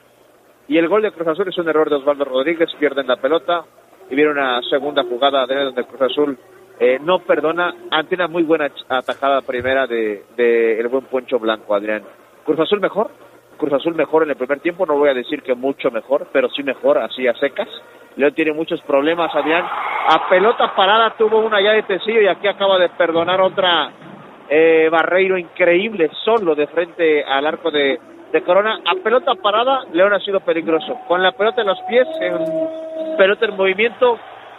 Y 0.67 0.79
el 0.79 0.87
gol 0.87 1.03
de 1.03 1.11
Cruz 1.11 1.27
Azul 1.27 1.47
es 1.47 1.57
un 1.59 1.69
error 1.69 1.87
de 1.89 1.97
Osvaldo 1.97 2.25
Rodríguez, 2.25 2.69
pierden 2.79 3.07
la 3.07 3.17
pelota, 3.17 3.63
y 4.09 4.15
viene 4.15 4.31
una 4.31 4.59
segunda 4.63 5.03
jugada 5.03 5.43
Adrián, 5.43 5.65
donde 5.65 5.85
Cruz 5.85 6.01
Azul 6.01 6.37
eh, 6.79 6.97
no 6.99 7.19
perdona 7.19 7.75
ante 7.91 8.15
una 8.15 8.27
muy 8.27 8.41
buena 8.41 8.71
atajada 8.89 9.41
primera 9.41 9.85
de, 9.85 10.23
de 10.35 10.79
el 10.79 10.87
buen 10.87 11.05
Poncho 11.05 11.37
Blanco, 11.37 11.75
Adrián. 11.75 12.03
Cruz 12.43 12.59
Azul 12.59 12.79
mejor, 12.79 13.11
Cruz 13.55 13.73
Azul 13.73 13.95
mejor 13.95 14.23
en 14.23 14.29
el 14.29 14.35
primer 14.35 14.59
tiempo, 14.59 14.85
no 14.85 14.97
voy 14.97 15.09
a 15.09 15.13
decir 15.13 15.41
que 15.41 15.55
mucho 15.55 15.91
mejor, 15.91 16.27
pero 16.31 16.49
sí 16.49 16.63
mejor, 16.63 16.97
así 16.97 17.27
a 17.27 17.33
secas. 17.35 17.67
León 18.15 18.33
tiene 18.33 18.53
muchos 18.53 18.81
problemas, 18.81 19.33
Adrián. 19.35 19.65
A 19.65 20.29
pelota 20.29 20.73
parada 20.75 21.15
tuvo 21.17 21.39
una 21.39 21.61
ya 21.61 21.71
de 21.71 21.83
Tecillo 21.83 22.21
y 22.21 22.27
aquí 22.27 22.47
acaba 22.47 22.77
de 22.77 22.89
perdonar 22.89 23.41
otra 23.41 23.91
eh, 24.49 24.87
Barreiro 24.91 25.37
increíble, 25.37 26.09
solo 26.23 26.55
de 26.55 26.67
frente 26.67 27.23
al 27.23 27.45
arco 27.45 27.71
de, 27.71 27.99
de 28.31 28.41
Corona. 28.43 28.79
A 28.85 29.03
pelota 29.03 29.33
parada, 29.35 29.83
León 29.91 30.13
ha 30.13 30.19
sido 30.19 30.39
peligroso. 30.39 30.97
Con 31.07 31.21
la 31.21 31.31
pelota 31.33 31.61
en 31.61 31.67
los 31.67 31.81
pies, 31.89 32.07
en 32.21 33.17
pelota 33.17 33.45
en 33.45 33.57
movimiento, 33.57 34.17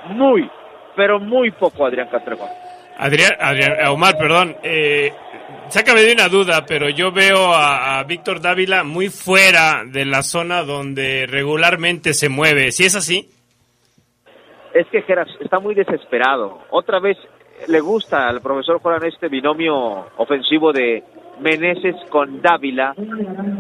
muy, 0.09 0.51
pero 0.95 1.19
muy 1.19 1.51
poco, 1.51 1.87
Adrián 1.87 2.09
Castrejón. 2.09 2.49
Adrián, 2.99 3.33
Adrián, 3.39 3.89
Omar, 3.89 4.17
perdón, 4.19 4.57
eh, 4.63 5.13
sácame 5.69 6.03
de 6.03 6.13
una 6.13 6.29
duda, 6.29 6.65
pero 6.67 6.89
yo 6.89 7.13
veo 7.13 7.53
a, 7.55 8.03
Víctor 8.05 8.41
Dávila 8.41 8.85
muy 8.85 9.09
fuera 9.09 9.83
de 9.87 10.05
la 10.05 10.23
zona 10.23 10.63
donde 10.63 11.27
regularmente 11.27 12.15
se 12.15 12.29
mueve. 12.29 12.73
¿Si 12.73 12.85
es 12.85 12.95
así? 12.95 13.29
Es 14.75 14.87
que 14.89 15.03
Geras 15.03 15.29
está 15.41 15.59
muy 15.59 15.75
desesperado. 15.75 16.61
Otra 16.71 17.01
vez 17.01 17.17
le 17.69 17.81
gusta 17.81 18.29
al 18.29 18.41
profesor 18.43 18.81
Juan 18.81 19.05
este 19.05 19.29
binomio 19.29 20.07
ofensivo 20.19 20.73
de 20.73 21.03
Meneses 21.41 21.97
con 22.09 22.41
Dávila 22.41 22.95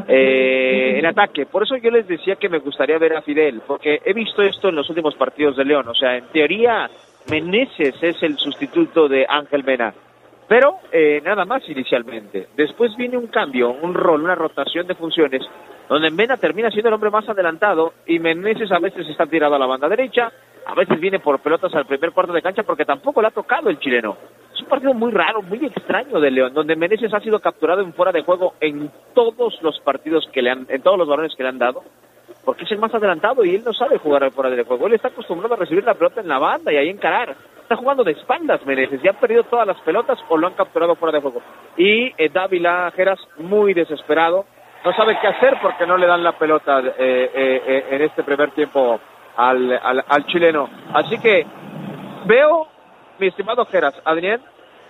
eh, 0.08 0.98
en 0.98 1.06
ataque. 1.06 1.46
Por 1.46 1.62
eso 1.62 1.76
yo 1.76 1.90
les 1.90 2.06
decía 2.06 2.36
que 2.36 2.48
me 2.48 2.58
gustaría 2.58 2.98
ver 2.98 3.16
a 3.16 3.22
Fidel, 3.22 3.62
porque 3.66 4.00
he 4.04 4.12
visto 4.12 4.42
esto 4.42 4.68
en 4.68 4.76
los 4.76 4.88
últimos 4.88 5.14
partidos 5.14 5.56
de 5.56 5.64
León. 5.64 5.88
O 5.88 5.94
sea, 5.94 6.16
en 6.16 6.26
teoría 6.28 6.90
Meneses 7.30 7.94
es 8.00 8.22
el 8.22 8.38
sustituto 8.38 9.08
de 9.08 9.26
Ángel 9.28 9.64
Mena. 9.64 9.94
Pero 10.48 10.78
eh, 10.93 11.20
nada 11.24 11.44
más 11.44 11.68
inicialmente. 11.68 12.48
Después 12.56 12.94
viene 12.97 13.16
un 13.16 13.27
cambio, 13.27 13.70
un 13.70 13.94
rol, 13.94 14.23
una 14.23 14.36
rotación 14.36 14.86
de 14.86 14.94
funciones, 14.94 15.43
donde 15.89 16.10
Mena 16.10 16.36
termina 16.36 16.70
siendo 16.70 16.89
el 16.89 16.94
hombre 16.94 17.10
más 17.10 17.28
adelantado 17.28 17.94
y 18.06 18.18
Meneses 18.18 18.70
a 18.70 18.78
veces 18.78 19.09
está 19.09 19.27
tirado 19.27 19.56
a 19.56 19.59
la 19.59 19.66
banda 19.66 19.89
derecha, 19.89 20.31
a 20.66 20.74
veces 20.74 21.01
viene 21.01 21.18
por 21.18 21.40
pelotas 21.40 21.74
al 21.74 21.86
primer 21.86 22.12
cuarto 22.12 22.32
de 22.32 22.43
cancha 22.43 22.62
porque 22.62 22.85
tampoco 22.85 23.20
le 23.20 23.28
ha 23.28 23.32
tocado 23.32 23.70
el 23.70 23.78
chileno. 23.78 24.16
Es 24.55 24.60
un 24.62 24.68
partido 24.68 24.94
muy 24.94 25.12
raro, 25.12 25.43
muy 25.43 25.64
extraño 25.66 26.20
de 26.20 26.31
León, 26.31 26.55
donde 26.55 26.77
Meneses 26.77 27.12
ha 27.12 27.20
sido 27.20 27.40
capturado 27.40 27.82
en 27.82 27.93
fuera 27.93 28.12
de 28.12 28.23
juego 28.23 28.55
en 28.60 28.90
todos 29.14 29.60
los 29.62 29.81
partidos 29.81 30.28
que 30.32 30.43
le 30.43 30.51
han, 30.51 30.66
en 30.68 30.81
todos 30.81 30.97
los 30.97 31.09
balones 31.09 31.35
que 31.36 31.43
le 31.43 31.48
han 31.48 31.59
dado, 31.59 31.82
porque 32.44 32.64
es 32.64 32.70
el 32.70 32.78
más 32.78 32.94
adelantado 32.94 33.44
y 33.44 33.56
él 33.56 33.62
no 33.64 33.73
sabe 33.73 33.98
jugar 33.98 34.31
fuera 34.31 34.51
de 34.51 34.62
juego. 34.62 34.86
Él 34.86 34.94
está 34.94 35.09
acostumbrado 35.09 35.55
a 35.55 35.59
recibir 35.59 35.85
la 35.85 35.94
pelota 35.94 36.20
en 36.20 36.28
la 36.28 36.39
banda 36.39 36.73
y 36.73 36.77
ahí 36.77 36.89
encarar 36.89 37.36
está 37.66 37.76
jugando 37.76 38.05
de 38.05 38.12
espaldas 38.12 38.64
Meneses, 38.64 39.02
ya 39.02 39.10
han 39.10 39.16
perdido 39.16 39.43
todas 39.43 39.66
las 39.66 39.80
pelotas 39.80 40.18
o 40.28 40.36
lo 40.36 40.47
han 40.47 40.55
capturado 40.55 40.94
fuera 40.94 41.16
de 41.16 41.20
juego. 41.20 41.43
Y 41.76 42.12
eh, 42.16 42.30
Dávila 42.32 42.93
Geras 42.94 43.18
muy 43.38 43.74
desesperado, 43.74 44.47
no 44.84 44.93
sabe 44.93 45.18
qué 45.20 45.26
hacer 45.26 45.59
porque 45.60 45.84
no 45.84 45.97
le 45.97 46.06
dan 46.06 46.22
la 46.22 46.32
pelota 46.32 46.80
eh, 46.80 46.93
eh, 46.97 47.86
en 47.90 48.02
este 48.02 48.22
primer 48.22 48.52
tiempo 48.52 49.01
al, 49.36 49.72
al, 49.82 50.26
chileno. 50.26 50.70
Así 50.94 51.18
que 51.18 51.44
veo, 52.24 52.68
mi 53.18 53.26
estimado 53.26 53.66
Geras, 53.66 54.01
Adrián, 54.05 54.40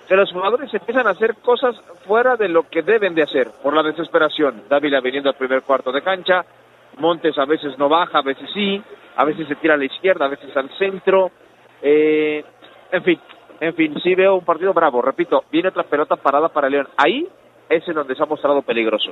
que 0.06 0.14
los 0.14 0.30
jugadores 0.30 0.72
empiezan 0.74 1.06
a 1.06 1.10
hacer 1.10 1.36
cosas 1.36 1.74
fuera 2.06 2.36
de 2.36 2.48
lo 2.48 2.68
que 2.68 2.82
deben 2.82 3.14
de 3.14 3.22
hacer 3.22 3.48
por 3.62 3.74
la 3.74 3.82
desesperación. 3.82 4.64
Dávila 4.68 5.00
viniendo 5.00 5.30
al 5.30 5.36
primer 5.36 5.62
cuarto 5.62 5.90
de 5.90 6.02
cancha, 6.02 6.44
Montes 6.98 7.36
a 7.38 7.46
veces 7.46 7.78
no 7.78 7.88
baja, 7.88 8.18
a 8.18 8.22
veces 8.22 8.48
sí, 8.52 8.82
a 9.16 9.24
veces 9.24 9.48
se 9.48 9.56
tira 9.56 9.74
a 9.74 9.78
la 9.78 9.84
izquierda, 9.84 10.26
a 10.26 10.28
veces 10.28 10.54
al 10.56 10.68
centro. 10.78 11.30
Eh, 11.82 12.42
en 12.96 13.04
fin, 13.04 13.20
en 13.60 13.74
fin, 13.74 13.94
sí 14.02 14.14
veo 14.14 14.36
un 14.36 14.44
partido 14.44 14.72
bravo. 14.72 15.02
Repito, 15.02 15.44
viene 15.50 15.68
otra 15.68 15.84
pelota 15.84 16.16
parada 16.16 16.48
para 16.48 16.68
León. 16.68 16.88
Ahí 16.96 17.26
es 17.68 17.86
en 17.88 17.94
donde 17.94 18.14
se 18.14 18.22
ha 18.22 18.26
mostrado 18.26 18.62
peligroso. 18.62 19.10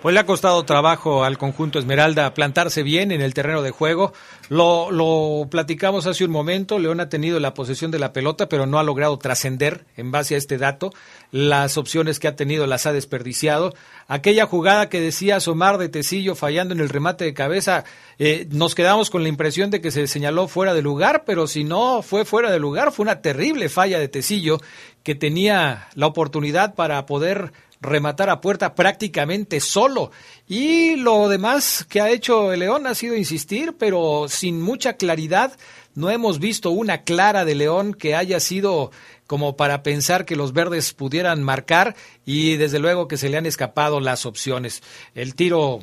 Pues 0.00 0.14
le 0.14 0.20
ha 0.20 0.26
costado 0.26 0.64
trabajo 0.64 1.24
al 1.24 1.38
conjunto 1.38 1.80
Esmeralda 1.80 2.32
plantarse 2.32 2.84
bien 2.84 3.10
en 3.10 3.20
el 3.20 3.34
terreno 3.34 3.62
de 3.62 3.72
juego. 3.72 4.12
Lo, 4.48 4.92
lo 4.92 5.48
platicamos 5.50 6.06
hace 6.06 6.24
un 6.24 6.30
momento, 6.30 6.78
León 6.78 7.00
ha 7.00 7.08
tenido 7.08 7.40
la 7.40 7.52
posesión 7.52 7.90
de 7.90 7.98
la 7.98 8.12
pelota, 8.12 8.48
pero 8.48 8.66
no 8.66 8.78
ha 8.78 8.84
logrado 8.84 9.18
trascender 9.18 9.86
en 9.96 10.12
base 10.12 10.36
a 10.36 10.38
este 10.38 10.56
dato. 10.56 10.92
Las 11.32 11.76
opciones 11.76 12.20
que 12.20 12.28
ha 12.28 12.36
tenido 12.36 12.68
las 12.68 12.86
ha 12.86 12.92
desperdiciado. 12.92 13.74
Aquella 14.06 14.46
jugada 14.46 14.88
que 14.88 15.00
decía 15.00 15.40
Somar 15.40 15.78
de 15.78 15.88
Tecillo 15.88 16.36
fallando 16.36 16.74
en 16.74 16.80
el 16.80 16.90
remate 16.90 17.24
de 17.24 17.34
cabeza, 17.34 17.82
eh, 18.20 18.46
nos 18.52 18.76
quedamos 18.76 19.10
con 19.10 19.24
la 19.24 19.28
impresión 19.28 19.70
de 19.70 19.80
que 19.80 19.90
se 19.90 20.06
señaló 20.06 20.46
fuera 20.46 20.74
de 20.74 20.82
lugar, 20.82 21.24
pero 21.26 21.48
si 21.48 21.64
no 21.64 22.02
fue 22.02 22.24
fuera 22.24 22.52
de 22.52 22.60
lugar, 22.60 22.92
fue 22.92 23.02
una 23.02 23.20
terrible 23.20 23.68
falla 23.68 23.98
de 23.98 24.06
Tecillo 24.06 24.60
que 25.02 25.16
tenía 25.16 25.88
la 25.94 26.06
oportunidad 26.06 26.74
para 26.76 27.04
poder 27.04 27.52
rematar 27.80 28.30
a 28.30 28.40
puerta 28.40 28.74
prácticamente 28.74 29.60
solo. 29.60 30.10
Y 30.46 30.96
lo 30.96 31.28
demás 31.28 31.86
que 31.88 32.00
ha 32.00 32.10
hecho 32.10 32.52
el 32.52 32.60
León 32.60 32.86
ha 32.86 32.94
sido 32.94 33.16
insistir, 33.16 33.74
pero 33.78 34.26
sin 34.28 34.60
mucha 34.60 34.94
claridad. 34.94 35.56
No 35.94 36.10
hemos 36.10 36.38
visto 36.38 36.70
una 36.70 37.02
clara 37.02 37.44
de 37.44 37.54
León 37.54 37.94
que 37.94 38.14
haya 38.14 38.40
sido 38.40 38.90
como 39.26 39.56
para 39.56 39.82
pensar 39.82 40.24
que 40.24 40.36
los 40.36 40.52
verdes 40.52 40.94
pudieran 40.94 41.42
marcar 41.42 41.96
y 42.24 42.56
desde 42.56 42.78
luego 42.78 43.08
que 43.08 43.18
se 43.18 43.28
le 43.28 43.36
han 43.36 43.46
escapado 43.46 44.00
las 44.00 44.24
opciones. 44.24 44.82
El 45.14 45.34
tiro 45.34 45.80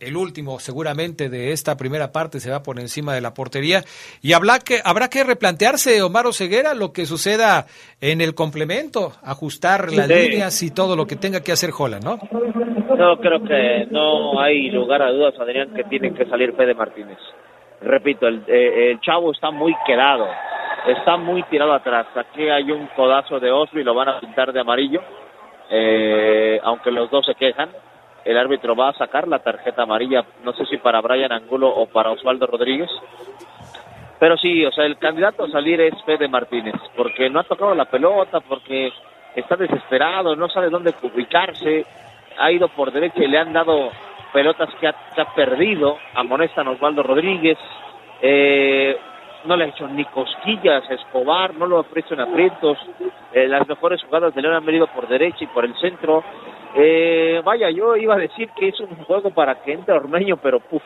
el 0.00 0.16
último 0.16 0.58
seguramente 0.58 1.28
de 1.28 1.52
esta 1.52 1.76
primera 1.76 2.12
parte 2.12 2.40
se 2.40 2.50
va 2.50 2.62
por 2.62 2.78
encima 2.78 3.14
de 3.14 3.20
la 3.20 3.32
portería 3.32 3.82
y 4.22 4.32
habrá 4.32 4.58
que, 4.58 4.80
habrá 4.84 5.08
que 5.08 5.24
replantearse, 5.24 6.02
Omar 6.02 6.26
Ceguera, 6.32 6.74
lo 6.74 6.92
que 6.92 7.06
suceda 7.06 7.66
en 8.00 8.20
el 8.20 8.34
complemento, 8.34 9.12
ajustar 9.22 9.92
las 9.92 10.08
líneas 10.08 10.62
y 10.62 10.70
todo 10.70 10.96
lo 10.96 11.06
que 11.06 11.16
tenga 11.16 11.42
que 11.42 11.52
hacer 11.52 11.70
Jola, 11.70 12.00
¿no? 12.00 12.18
No, 12.96 13.18
creo 13.18 13.42
que 13.42 13.86
no 13.90 14.40
hay 14.40 14.70
lugar 14.70 15.02
a 15.02 15.10
dudas, 15.10 15.34
Adrián, 15.38 15.72
que 15.74 15.84
tienen 15.84 16.14
que 16.14 16.26
salir 16.26 16.54
Fede 16.54 16.74
Martínez. 16.74 17.18
Repito, 17.80 18.26
el, 18.26 18.42
eh, 18.46 18.90
el 18.90 19.00
chavo 19.00 19.32
está 19.32 19.50
muy 19.50 19.74
quedado, 19.86 20.26
está 20.86 21.16
muy 21.16 21.42
tirado 21.44 21.74
atrás. 21.74 22.06
Aquí 22.14 22.48
hay 22.48 22.70
un 22.70 22.86
codazo 22.96 23.38
de 23.38 23.50
Osby, 23.50 23.84
lo 23.84 23.94
van 23.94 24.08
a 24.08 24.20
pintar 24.20 24.52
de 24.52 24.60
amarillo, 24.60 25.00
eh, 25.70 26.58
aunque 26.62 26.90
los 26.90 27.10
dos 27.10 27.26
se 27.26 27.34
quejan 27.34 27.68
el 28.26 28.36
árbitro 28.36 28.74
va 28.74 28.88
a 28.88 28.94
sacar 28.94 29.28
la 29.28 29.38
tarjeta 29.38 29.84
amarilla, 29.84 30.24
no 30.42 30.52
sé 30.52 30.66
si 30.66 30.78
para 30.78 31.00
Brian 31.00 31.30
Angulo 31.30 31.68
o 31.68 31.86
para 31.86 32.10
Osvaldo 32.10 32.46
Rodríguez. 32.46 32.90
Pero 34.18 34.36
sí, 34.36 34.64
o 34.64 34.72
sea, 34.72 34.84
el 34.84 34.98
candidato 34.98 35.44
a 35.44 35.50
salir 35.50 35.80
es 35.80 35.94
Fede 36.04 36.26
Martínez, 36.26 36.74
porque 36.96 37.30
no 37.30 37.38
ha 37.38 37.44
tocado 37.44 37.72
la 37.74 37.84
pelota, 37.84 38.40
porque 38.40 38.92
está 39.36 39.54
desesperado, 39.54 40.34
no 40.34 40.48
sabe 40.48 40.70
dónde 40.70 40.92
ubicarse, 41.02 41.86
ha 42.36 42.50
ido 42.50 42.66
por 42.68 42.90
derecha 42.90 43.22
y 43.22 43.28
le 43.28 43.38
han 43.38 43.52
dado 43.52 43.90
pelotas 44.32 44.70
que 44.80 44.88
ha, 44.88 45.34
perdido, 45.36 45.96
amonestan 46.14 46.66
Osvaldo 46.66 47.04
Rodríguez, 47.04 47.58
eh, 48.22 48.98
no 49.46 49.56
le 49.56 49.64
ha 49.64 49.68
hecho 49.68 49.88
ni 49.88 50.04
cosquillas 50.06 50.84
a 50.90 50.94
Escobar, 50.94 51.54
no 51.54 51.66
lo 51.66 51.78
ha 51.78 51.82
puesto 51.84 52.14
en 52.14 52.20
aprietos, 52.20 52.78
eh, 53.32 53.48
las 53.48 53.66
mejores 53.68 54.02
jugadas 54.02 54.34
de 54.34 54.42
León 54.42 54.54
han 54.54 54.66
venido 54.66 54.86
por 54.88 55.08
derecha 55.08 55.44
y 55.44 55.46
por 55.46 55.64
el 55.64 55.74
centro, 55.78 56.22
eh, 56.74 57.40
vaya, 57.44 57.70
yo 57.70 57.96
iba 57.96 58.14
a 58.14 58.18
decir 58.18 58.50
que 58.58 58.68
es 58.68 58.80
un 58.80 58.94
juego 59.04 59.30
para 59.30 59.62
que 59.62 59.72
entre 59.72 59.94
Ormeño, 59.94 60.36
pero 60.36 60.60
puf, 60.60 60.82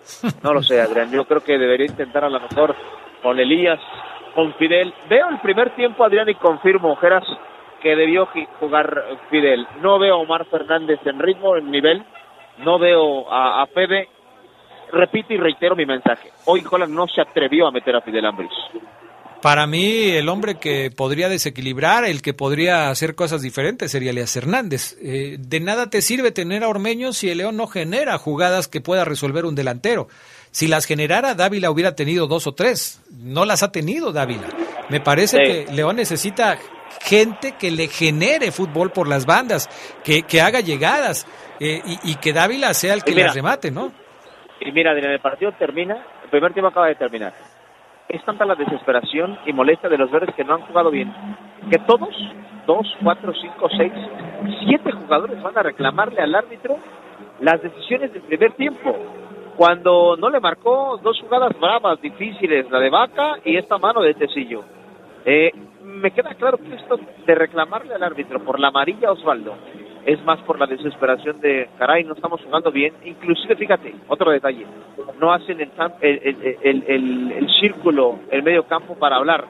no 0.42 0.52
lo 0.52 0.62
sé, 0.62 0.80
Adrián. 0.80 1.10
Yo 1.10 1.24
creo 1.24 1.42
que 1.42 1.58
debería 1.58 1.86
intentar 1.86 2.24
a 2.24 2.30
lo 2.30 2.40
mejor 2.40 2.74
con 3.22 3.38
Elías, 3.38 3.80
con 4.34 4.54
Fidel. 4.54 4.92
Veo 5.08 5.28
el 5.28 5.38
primer 5.40 5.70
tiempo, 5.74 6.04
Adrián, 6.04 6.28
y 6.28 6.34
confirmo, 6.34 6.96
Geras, 6.96 7.24
que 7.82 7.96
debió 7.96 8.28
jugar 8.58 9.04
Fidel. 9.30 9.66
No 9.80 9.98
veo 9.98 10.14
a 10.14 10.18
Omar 10.18 10.46
Fernández 10.46 11.00
en 11.04 11.18
ritmo, 11.18 11.56
en 11.56 11.70
nivel. 11.70 12.02
No 12.58 12.78
veo 12.78 13.30
a, 13.30 13.62
a 13.62 13.66
Fede. 13.66 14.08
Repito 14.92 15.32
y 15.34 15.36
reitero 15.36 15.76
mi 15.76 15.86
mensaje. 15.86 16.30
Hoy 16.44 16.62
Holland 16.68 16.92
no 16.92 17.06
se 17.06 17.20
atrevió 17.20 17.66
a 17.66 17.70
meter 17.70 17.96
a 17.96 18.00
Fidel 18.00 18.26
Ambris. 18.26 18.50
Para 19.42 19.66
mí, 19.66 20.10
el 20.10 20.28
hombre 20.28 20.56
que 20.56 20.90
podría 20.90 21.30
desequilibrar, 21.30 22.04
el 22.04 22.20
que 22.20 22.34
podría 22.34 22.90
hacer 22.90 23.14
cosas 23.14 23.40
diferentes 23.40 23.90
sería 23.90 24.10
Elias 24.10 24.36
Hernández. 24.36 24.98
Eh, 25.00 25.36
de 25.38 25.60
nada 25.60 25.88
te 25.88 26.02
sirve 26.02 26.30
tener 26.30 26.62
a 26.62 26.68
Ormeño 26.68 27.14
si 27.14 27.30
el 27.30 27.38
León 27.38 27.56
no 27.56 27.66
genera 27.66 28.18
jugadas 28.18 28.68
que 28.68 28.82
pueda 28.82 29.06
resolver 29.06 29.46
un 29.46 29.54
delantero. 29.54 30.08
Si 30.50 30.66
las 30.66 30.84
generara, 30.84 31.34
Dávila 31.34 31.70
hubiera 31.70 31.94
tenido 31.94 32.26
dos 32.26 32.46
o 32.46 32.52
tres. 32.52 33.00
No 33.10 33.46
las 33.46 33.62
ha 33.62 33.72
tenido 33.72 34.12
Dávila. 34.12 34.48
Me 34.90 35.00
parece 35.00 35.38
que 35.38 35.66
León 35.72 35.96
necesita 35.96 36.58
gente 37.00 37.54
que 37.58 37.70
le 37.70 37.88
genere 37.88 38.52
fútbol 38.52 38.90
por 38.90 39.08
las 39.08 39.24
bandas, 39.24 39.70
que, 40.04 40.22
que 40.22 40.42
haga 40.42 40.60
llegadas 40.60 41.26
eh, 41.60 41.80
y, 42.02 42.14
que 42.16 42.32
Dávila 42.32 42.74
sea 42.74 42.94
el 42.94 43.04
que 43.04 43.14
las 43.14 43.34
remate, 43.34 43.70
¿no? 43.70 43.92
Y 44.60 44.72
mira, 44.72 44.92
el 44.92 45.20
partido 45.20 45.52
termina, 45.52 45.96
el 46.24 46.30
primer 46.30 46.52
tiempo 46.52 46.68
acaba 46.68 46.88
de 46.88 46.94
terminar 46.94 47.32
es 48.10 48.24
tanta 48.24 48.44
la 48.44 48.56
desesperación 48.56 49.38
y 49.46 49.52
molestia 49.52 49.88
de 49.88 49.96
los 49.96 50.10
verdes 50.10 50.34
que 50.34 50.44
no 50.44 50.54
han 50.54 50.62
jugado 50.62 50.90
bien, 50.90 51.12
que 51.70 51.78
todos, 51.78 52.10
dos, 52.66 52.86
cuatro, 53.02 53.32
cinco, 53.40 53.68
seis, 53.76 53.92
siete 54.64 54.90
jugadores 54.90 55.40
van 55.40 55.56
a 55.56 55.62
reclamarle 55.62 56.20
al 56.20 56.34
árbitro 56.34 56.76
las 57.40 57.62
decisiones 57.62 58.12
del 58.12 58.22
primer 58.22 58.52
tiempo. 58.54 58.96
Cuando 59.56 60.16
no 60.16 60.28
le 60.28 60.40
marcó 60.40 60.98
dos 61.02 61.20
jugadas 61.20 61.52
bravas, 61.60 62.00
difíciles, 62.00 62.68
la 62.70 62.80
de 62.80 62.90
Vaca 62.90 63.36
y 63.44 63.56
esta 63.56 63.78
mano 63.78 64.00
de 64.00 64.14
Tecillo. 64.14 64.64
Eh, 65.24 65.52
me 65.84 66.10
queda 66.10 66.34
claro 66.34 66.58
que 66.58 66.74
esto 66.74 66.98
de 67.26 67.34
reclamarle 67.34 67.94
al 67.94 68.02
árbitro 68.02 68.40
por 68.40 68.58
la 68.58 68.68
amarilla 68.68 69.12
Osvaldo 69.12 69.54
es 70.06 70.22
más 70.24 70.40
por 70.42 70.58
la 70.58 70.66
desesperación 70.66 71.40
de, 71.40 71.68
caray, 71.78 72.04
no 72.04 72.14
estamos 72.14 72.40
jugando 72.42 72.70
bien. 72.70 72.94
Inclusive, 73.04 73.56
fíjate, 73.56 73.94
otro 74.08 74.30
detalle, 74.30 74.66
no 75.20 75.32
hacen 75.32 75.60
el, 75.60 75.70
el, 76.00 76.56
el, 76.62 77.32
el, 77.32 77.48
círculo, 77.60 78.18
el 78.30 78.42
medio 78.42 78.64
campo 78.64 78.94
para 78.94 79.16
hablar. 79.16 79.46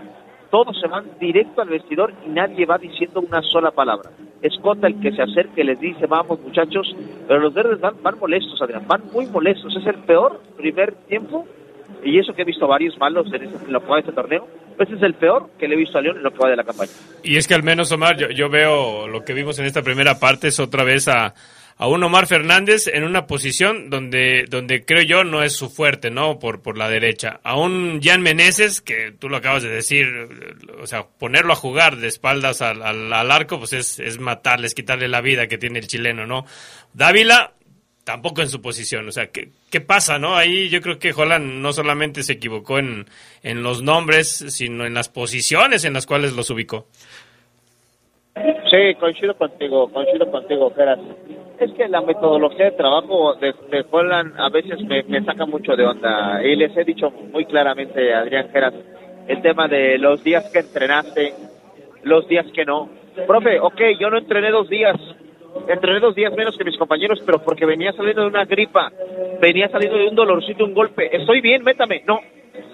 Todos 0.51 0.79
se 0.81 0.89
van 0.89 1.05
directo 1.21 1.63
al 1.63 1.69
vestidor 1.69 2.13
y 2.27 2.29
nadie 2.29 2.67
va 2.67 2.79
diciendo 2.79 3.21
una 3.21 3.41
sola 3.43 3.71
palabra. 3.71 4.11
Escota 4.43 4.89
el 4.89 5.01
que 5.01 5.13
se 5.13 5.23
acerque, 5.23 5.63
les 5.63 5.79
dice, 5.79 6.07
vamos 6.07 6.41
muchachos, 6.41 6.95
pero 7.29 7.41
los 7.41 7.55
verdes 7.55 7.81
van, 7.81 7.95
van 8.03 8.19
molestos, 8.19 8.61
Adrián, 8.61 8.85
van 8.89 9.03
muy 9.13 9.27
molestos. 9.27 9.77
Es 9.77 9.87
el 9.87 10.03
peor 10.03 10.41
primer 10.57 10.95
tiempo 11.07 11.47
y 12.03 12.19
eso 12.19 12.33
que 12.33 12.43
he 12.43 12.45
visto 12.45 12.67
varios 12.67 12.97
malos 12.99 13.27
en, 13.33 13.45
este, 13.45 13.71
lo 13.71 13.81
que 13.81 13.87
va 13.87 13.97
de 13.97 14.01
este 14.01 14.13
torneo, 14.13 14.49
ese 14.79 14.95
es 14.95 15.03
el 15.03 15.15
peor 15.15 15.51
que 15.59 15.69
le 15.69 15.75
he 15.75 15.79
visto 15.79 15.99
a 15.99 16.01
León 16.01 16.17
en 16.19 16.23
lo 16.23 16.33
que 16.33 16.39
va 16.39 16.51
de 16.51 16.57
la 16.57 16.65
campaña. 16.65 16.91
Y 17.23 17.37
es 17.37 17.47
que 17.47 17.55
al 17.55 17.63
menos, 17.63 17.93
Omar, 17.93 18.17
yo, 18.17 18.49
veo 18.49 19.07
lo 19.07 19.25
que 19.25 19.35
vimos 19.35 19.59
en 19.59 19.67
esta 19.67 19.83
primera 19.83 20.19
parte 20.19 20.49
es 20.49 20.59
otra 20.59 20.85
vez 20.85 21.09
a, 21.09 21.35
a 21.77 21.87
un 21.87 22.03
Omar 22.03 22.27
Fernández 22.27 22.87
en 22.87 23.05
una 23.05 23.27
posición 23.27 23.91
donde, 23.91 24.47
donde 24.49 24.85
creo 24.85 25.03
yo 25.03 25.25
no 25.25 25.43
es 25.43 25.55
su 25.55 25.69
fuerte, 25.69 26.11
¿no? 26.11 26.39
Por, 26.39 26.63
por 26.63 26.79
la 26.79 26.89
derecha. 26.89 27.41
A 27.43 27.59
un 27.59 28.01
Jan 28.03 28.23
Meneses, 28.23 28.81
que 28.81 29.13
tú 29.13 29.29
lo 29.29 29.37
acabas 29.37 29.63
de 29.63 29.71
decir, 29.71 30.07
o 30.81 30.87
sea, 30.87 31.07
ponerlo 31.19 31.53
a 31.53 31.57
jugar 31.57 31.97
de 31.97 32.09
espaldas 32.09 32.63
al, 32.63 32.83
al, 32.83 33.13
al 33.13 33.31
arco, 33.31 33.59
pues 33.59 33.75
es, 33.75 33.99
es 33.99 34.19
matarles, 34.19 34.75
quitarle 34.75 35.09
la 35.09 35.21
vida 35.21 35.47
que 35.47 35.59
tiene 35.59 35.79
el 35.79 35.87
chileno, 35.87 36.27
¿no? 36.27 36.47
Dávila, 36.95 37.53
tampoco 38.11 38.41
en 38.41 38.49
su 38.49 38.61
posición. 38.61 39.07
O 39.07 39.13
sea, 39.13 39.29
¿qué, 39.29 39.51
qué 39.71 39.81
pasa, 39.81 40.19
no? 40.19 40.35
Ahí 40.35 40.69
yo 40.69 40.81
creo 40.81 40.99
que 40.99 41.13
Holland 41.13 41.61
no 41.63 41.73
solamente 41.73 42.25
se 42.25 42.33
equivocó 42.33 42.81
en, 42.81 43.07
en 43.45 43.63
los 43.63 43.83
nombres, 43.83 44.29
sino 44.49 44.85
en 44.85 44.95
las 44.95 45.09
posiciones 45.09 45.85
en 45.85 45.93
las 45.93 46.07
cuales 46.07 46.35
los 46.35 46.51
ubicó. 46.51 46.87
Sí, 48.35 48.95
coincido 48.99 49.35
contigo, 49.35 49.89
coincido 49.93 50.29
contigo, 50.29 50.73
Geras. 50.75 50.99
Es 51.61 51.71
que 51.73 51.89
la 51.89 52.01
metodología 52.01 52.67
de 52.67 52.71
trabajo 52.73 53.35
de, 53.35 53.55
de 53.71 53.85
Holland 53.89 54.35
a 54.39 54.49
veces 54.49 54.81
me, 54.83 55.05
me, 55.05 55.25
saca 55.25 55.47
mucho 55.47 55.77
de 55.77 55.85
onda. 55.85 56.43
Y 56.45 56.57
les 56.57 56.77
he 56.77 56.85
dicho 56.85 57.11
muy 57.11 57.45
claramente, 57.45 58.13
Adrián 58.13 58.51
Geras, 58.51 58.75
el 59.29 59.41
tema 59.41 59.69
de 59.69 59.99
los 59.99 60.25
días 60.25 60.51
que 60.53 60.61
entrenaste, 60.61 61.33
los 62.03 62.27
días 62.27 62.47
que 62.55 62.65
no. 62.65 62.89
Profe, 63.27 63.61
ok, 63.61 63.81
yo 64.01 64.11
no 64.11 64.19
entrené 64.19 64.51
dos 64.51 64.69
días, 64.69 64.97
entrené 65.69 66.01
dos 66.01 66.15
días 66.15 66.33
menos 66.37 66.57
que 66.57 66.65
mis 66.65 66.77
compañeros, 66.77 67.21
pero 67.25 67.43
porque 67.43 67.67
venía 67.67 67.93
saliendo 67.93 68.23
de 68.23 68.29
una 68.29 68.45
gripa, 68.45 68.91
venía 69.41 69.69
saliendo 69.69 69.99
de 69.99 70.09
un 70.09 70.15
dolorcito, 70.15 70.65
un 70.65 70.75
golpe. 70.75 71.15
Estoy 71.15 71.41
bien, 71.41 71.63
métame. 71.63 72.03
No, 72.07 72.21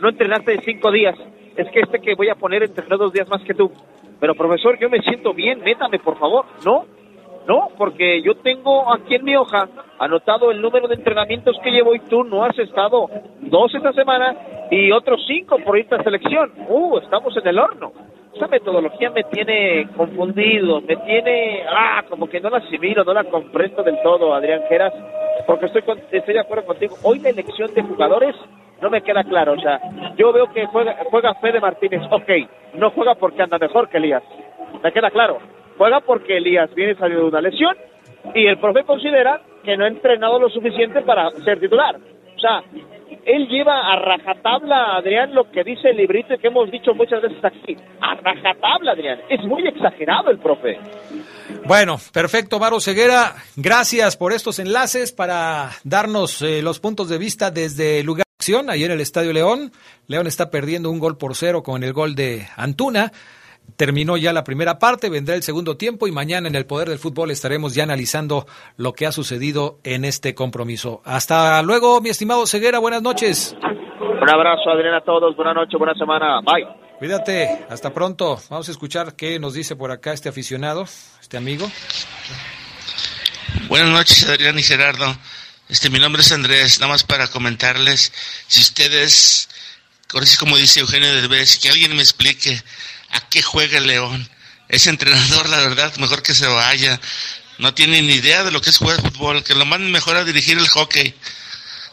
no 0.00 0.08
entrenaste 0.08 0.60
cinco 0.62 0.90
días. 0.90 1.16
Es 1.56 1.68
que 1.70 1.80
este 1.80 2.00
que 2.00 2.14
voy 2.14 2.28
a 2.28 2.34
poner 2.34 2.62
entrenó 2.62 2.96
dos 2.96 3.12
días 3.12 3.28
más 3.28 3.42
que 3.42 3.54
tú. 3.54 3.70
Pero 4.20 4.34
profesor, 4.34 4.78
yo 4.78 4.88
me 4.88 5.00
siento 5.00 5.34
bien, 5.34 5.60
métame, 5.60 5.98
por 5.98 6.18
favor. 6.18 6.44
No, 6.64 6.86
no, 7.46 7.68
porque 7.78 8.22
yo 8.22 8.34
tengo 8.36 8.92
aquí 8.92 9.14
en 9.14 9.24
mi 9.24 9.36
hoja 9.36 9.68
anotado 9.98 10.50
el 10.50 10.60
número 10.60 10.88
de 10.88 10.96
entrenamientos 10.96 11.56
que 11.62 11.70
llevo 11.70 11.94
y 11.94 12.00
tú 12.00 12.24
no 12.24 12.44
has 12.44 12.58
estado 12.58 13.08
dos 13.40 13.74
esta 13.74 13.92
semana 13.92 14.36
y 14.70 14.90
otros 14.90 15.24
cinco 15.26 15.58
por 15.64 15.78
esta 15.78 16.02
selección. 16.02 16.52
Uh, 16.68 16.98
estamos 16.98 17.36
en 17.36 17.46
el 17.46 17.58
horno. 17.58 17.92
Esa 18.36 18.48
metodología 18.48 19.08
me 19.10 19.24
tiene 19.24 19.88
confundido, 19.96 20.82
me 20.82 20.94
tiene, 20.96 21.62
ah, 21.70 22.04
como 22.06 22.28
que 22.28 22.38
no 22.38 22.50
la 22.50 22.58
asimilo, 22.58 23.02
no 23.02 23.14
la 23.14 23.24
comprendo 23.24 23.82
del 23.82 23.98
todo, 24.02 24.34
Adrián 24.34 24.60
Geras, 24.68 24.92
porque 25.46 25.66
estoy, 25.66 25.82
estoy 26.12 26.34
de 26.34 26.40
acuerdo 26.40 26.66
contigo. 26.66 26.96
Hoy 27.02 27.18
la 27.20 27.30
elección 27.30 27.72
de 27.72 27.80
jugadores 27.80 28.36
no 28.82 28.90
me 28.90 29.00
queda 29.00 29.24
claro. 29.24 29.54
O 29.54 29.58
sea, 29.58 29.80
yo 30.18 30.34
veo 30.34 30.52
que 30.52 30.66
juega, 30.66 30.98
juega 31.10 31.34
Fede 31.36 31.60
Martínez, 31.60 32.02
ok, 32.10 32.30
no 32.74 32.90
juega 32.90 33.14
porque 33.14 33.42
anda 33.42 33.56
mejor 33.58 33.88
que 33.88 33.96
Elías, 33.96 34.22
me 34.82 34.92
queda 34.92 35.10
claro. 35.10 35.38
Juega 35.78 36.00
porque 36.00 36.36
Elías 36.36 36.74
viene 36.74 36.94
saliendo 36.94 37.24
de 37.24 37.30
una 37.30 37.40
lesión 37.40 37.74
y 38.34 38.46
el 38.46 38.58
profe 38.58 38.84
considera 38.84 39.40
que 39.64 39.78
no 39.78 39.84
ha 39.84 39.88
entrenado 39.88 40.38
lo 40.38 40.50
suficiente 40.50 41.00
para 41.00 41.30
ser 41.42 41.58
titular. 41.58 41.96
Él 43.24 43.48
lleva 43.48 43.92
a 43.92 43.96
rajatabla, 43.96 44.96
Adrián, 44.96 45.34
lo 45.34 45.50
que 45.50 45.64
dice 45.64 45.90
el 45.90 45.96
librito 45.96 46.38
que 46.40 46.46
hemos 46.46 46.70
dicho 46.70 46.94
muchas 46.94 47.22
veces 47.22 47.44
aquí. 47.44 47.76
A 48.00 48.14
rajatabla, 48.14 48.92
Adrián. 48.92 49.20
Es 49.28 49.44
muy 49.44 49.66
exagerado 49.66 50.30
el 50.30 50.38
profe. 50.38 50.78
Bueno, 51.64 51.96
perfecto, 52.12 52.60
Varo 52.60 52.78
Ceguera. 52.78 53.34
Gracias 53.56 54.16
por 54.16 54.32
estos 54.32 54.60
enlaces 54.60 55.12
para 55.12 55.70
darnos 55.82 56.40
eh, 56.42 56.62
los 56.62 56.78
puntos 56.78 57.08
de 57.08 57.18
vista 57.18 57.50
desde 57.50 58.04
lugar 58.04 58.24
de 58.26 58.34
acción, 58.38 58.70
ahí 58.70 58.84
en 58.84 58.92
el 58.92 59.00
Estadio 59.00 59.32
León. 59.32 59.72
León 60.06 60.28
está 60.28 60.50
perdiendo 60.50 60.90
un 60.90 61.00
gol 61.00 61.18
por 61.18 61.34
cero 61.34 61.64
con 61.64 61.82
el 61.82 61.92
gol 61.92 62.14
de 62.14 62.46
Antuna. 62.56 63.12
Terminó 63.76 64.16
ya 64.16 64.32
la 64.32 64.44
primera 64.44 64.78
parte, 64.78 65.10
vendrá 65.10 65.34
el 65.34 65.42
segundo 65.42 65.76
tiempo 65.76 66.06
y 66.06 66.12
mañana 66.12 66.48
en 66.48 66.54
el 66.54 66.66
Poder 66.66 66.88
del 66.88 66.98
Fútbol 66.98 67.30
estaremos 67.30 67.74
ya 67.74 67.82
analizando 67.82 68.46
lo 68.76 68.92
que 68.94 69.06
ha 69.06 69.12
sucedido 69.12 69.78
en 69.84 70.04
este 70.04 70.34
compromiso. 70.34 71.02
Hasta 71.04 71.62
luego, 71.62 72.00
mi 72.00 72.08
estimado 72.08 72.46
Ceguera, 72.46 72.78
buenas 72.78 73.02
noches. 73.02 73.54
Un 73.60 74.30
abrazo, 74.30 74.70
Adrián, 74.70 74.94
a 74.94 75.02
todos, 75.02 75.36
buenas 75.36 75.54
noches, 75.54 75.78
buena 75.78 75.94
semana, 75.94 76.40
bye. 76.40 76.66
Cuídate, 76.98 77.66
hasta 77.68 77.92
pronto. 77.92 78.40
Vamos 78.48 78.68
a 78.68 78.70
escuchar 78.70 79.14
qué 79.14 79.38
nos 79.38 79.52
dice 79.52 79.76
por 79.76 79.90
acá 79.90 80.14
este 80.14 80.30
aficionado, 80.30 80.86
este 81.20 81.36
amigo. 81.36 81.70
Buenas 83.68 83.90
noches, 83.90 84.26
Adrián 84.28 84.58
y 84.58 84.62
Gerardo. 84.62 85.14
Este, 85.68 85.90
mi 85.90 85.98
nombre 85.98 86.22
es 86.22 86.32
Andrés, 86.32 86.80
nada 86.80 86.92
más 86.92 87.02
para 87.02 87.26
comentarles, 87.26 88.12
si 88.46 88.60
ustedes, 88.60 89.48
como 90.38 90.56
dice 90.56 90.80
Eugenio 90.80 91.12
Derbez, 91.12 91.58
que 91.58 91.68
alguien 91.68 91.94
me 91.94 92.02
explique 92.02 92.62
a 93.10 93.28
qué 93.28 93.42
juega 93.42 93.78
el 93.78 93.86
León. 93.86 94.28
Ese 94.68 94.90
entrenador, 94.90 95.48
la 95.48 95.58
verdad, 95.58 95.94
mejor 95.96 96.22
que 96.22 96.34
se 96.34 96.46
vaya. 96.46 97.00
No 97.58 97.72
tiene 97.74 98.02
ni 98.02 98.14
idea 98.14 98.44
de 98.44 98.50
lo 98.50 98.60
que 98.60 98.70
es 98.70 98.78
jugar 98.78 99.00
fútbol, 99.00 99.42
que 99.42 99.54
lo 99.54 99.64
manden 99.64 99.90
mejor 99.90 100.16
a 100.16 100.24
dirigir 100.24 100.58
el 100.58 100.68
hockey. 100.68 101.14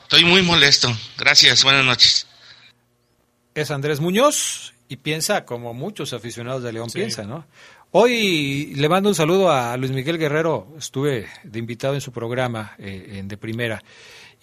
Estoy 0.03 0.26
muy 0.26 0.41
molesto. 0.41 0.95
Gracias, 1.18 1.64
buenas 1.64 1.85
noches. 1.85 2.27
Es 3.56 3.72
Andrés 3.72 3.99
Muñoz 3.99 4.73
y 4.90 4.98
piensa 4.98 5.45
como 5.45 5.73
muchos 5.73 6.14
aficionados 6.14 6.64
de 6.64 6.73
León 6.73 6.90
sí. 6.90 6.99
piensan, 6.99 7.30
¿no? 7.30 7.45
Hoy 7.91 8.73
le 8.76 8.90
mando 8.90 9.10
un 9.10 9.15
saludo 9.15 9.52
a 9.52 9.77
Luis 9.77 9.91
Miguel 9.91 10.18
Guerrero, 10.18 10.73
estuve 10.80 11.30
de 11.44 11.60
invitado 11.60 11.94
en 11.94 12.02
su 12.02 12.11
programa 12.11 12.73
eh, 12.80 13.19
en 13.19 13.27
De 13.27 13.38
Primera 13.38 13.84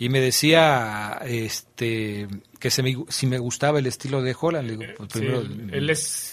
y 0.01 0.09
me 0.09 0.21
decía 0.21 1.21
este 1.27 2.27
que 2.59 2.71
se 2.71 2.83
me, 2.83 2.97
si 3.09 3.27
me 3.27 3.39
gustaba 3.39 3.81
el 3.81 3.87
estilo 3.87 4.23
de 4.23 4.35
Holland. 4.39 4.67
Le 4.67 4.77
digo, 4.77 4.93
pues 4.97 5.11
primero, 5.11 5.43
sí, 5.43 5.49
él 5.73 5.91
es 5.91 6.30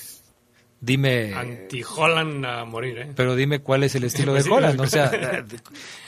dime 0.80 1.34
anti-Holland 1.34 2.46
a 2.46 2.66
morir, 2.66 2.98
¿eh? 3.00 3.12
Pero 3.16 3.36
dime 3.36 3.60
cuál 3.60 3.84
es 3.84 3.96
el 3.96 4.04
estilo 4.04 4.34
de 4.34 4.50
Holland, 4.50 4.80
o 4.80 4.88
sea, 4.88 5.12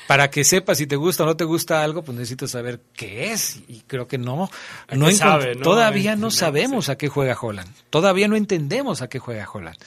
para 0.07 0.29
que 0.29 0.43
sepas 0.43 0.77
si 0.77 0.87
te 0.87 0.95
gusta 0.95 1.23
o 1.23 1.25
no 1.25 1.37
te 1.37 1.43
gusta 1.43 1.83
algo, 1.83 2.03
pues 2.03 2.17
necesito 2.17 2.47
saber 2.47 2.81
qué 2.93 3.31
es 3.31 3.61
y 3.67 3.81
creo 3.87 4.07
que 4.07 4.17
no, 4.17 4.49
no, 4.91 5.11
sabe, 5.11 5.55
¿no? 5.55 5.61
todavía 5.61 6.15
no 6.15 6.31
sabemos 6.31 6.85
sí. 6.85 6.91
a 6.91 6.97
qué 6.97 7.07
juega 7.07 7.37
Holland, 7.39 7.69
todavía 7.89 8.27
no 8.27 8.35
entendemos 8.35 9.01
a 9.01 9.09
qué 9.09 9.19
juega 9.19 9.49
Holland. 9.51 9.77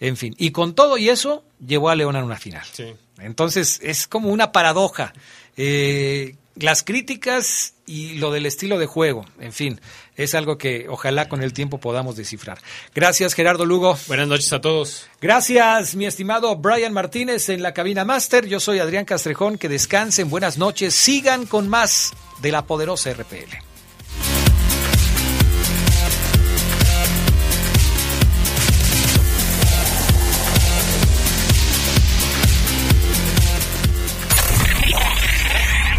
En 0.00 0.16
fin, 0.16 0.34
y 0.38 0.52
con 0.52 0.74
todo 0.74 0.96
y 0.96 1.08
eso, 1.08 1.44
llevó 1.64 1.90
a 1.90 1.96
León 1.96 2.14
a 2.14 2.22
una 2.22 2.36
final. 2.36 2.64
Sí. 2.72 2.94
Entonces, 3.18 3.80
es 3.82 4.06
como 4.06 4.28
una 4.30 4.52
paradoja. 4.52 5.12
Eh, 5.56 6.36
las 6.60 6.82
críticas 6.82 7.74
y 7.86 8.14
lo 8.14 8.30
del 8.30 8.46
estilo 8.46 8.78
de 8.78 8.86
juego, 8.86 9.24
en 9.40 9.52
fin, 9.52 9.80
es 10.16 10.34
algo 10.34 10.58
que 10.58 10.86
ojalá 10.88 11.28
con 11.28 11.42
el 11.42 11.52
tiempo 11.52 11.78
podamos 11.78 12.16
descifrar. 12.16 12.58
Gracias, 12.94 13.34
Gerardo 13.34 13.64
Lugo. 13.64 13.96
Buenas 14.08 14.28
noches 14.28 14.52
a 14.52 14.60
todos. 14.60 15.06
Gracias, 15.20 15.94
mi 15.94 16.06
estimado 16.06 16.56
Brian 16.56 16.92
Martínez 16.92 17.48
en 17.48 17.62
la 17.62 17.72
cabina 17.72 18.04
máster. 18.04 18.46
Yo 18.46 18.60
soy 18.60 18.80
Adrián 18.80 19.04
Castrejón. 19.04 19.58
Que 19.58 19.68
descansen, 19.68 20.28
buenas 20.28 20.58
noches. 20.58 20.94
Sigan 20.94 21.46
con 21.46 21.68
más 21.68 22.12
de 22.42 22.52
la 22.52 22.66
poderosa 22.66 23.12
RPL. 23.12 23.77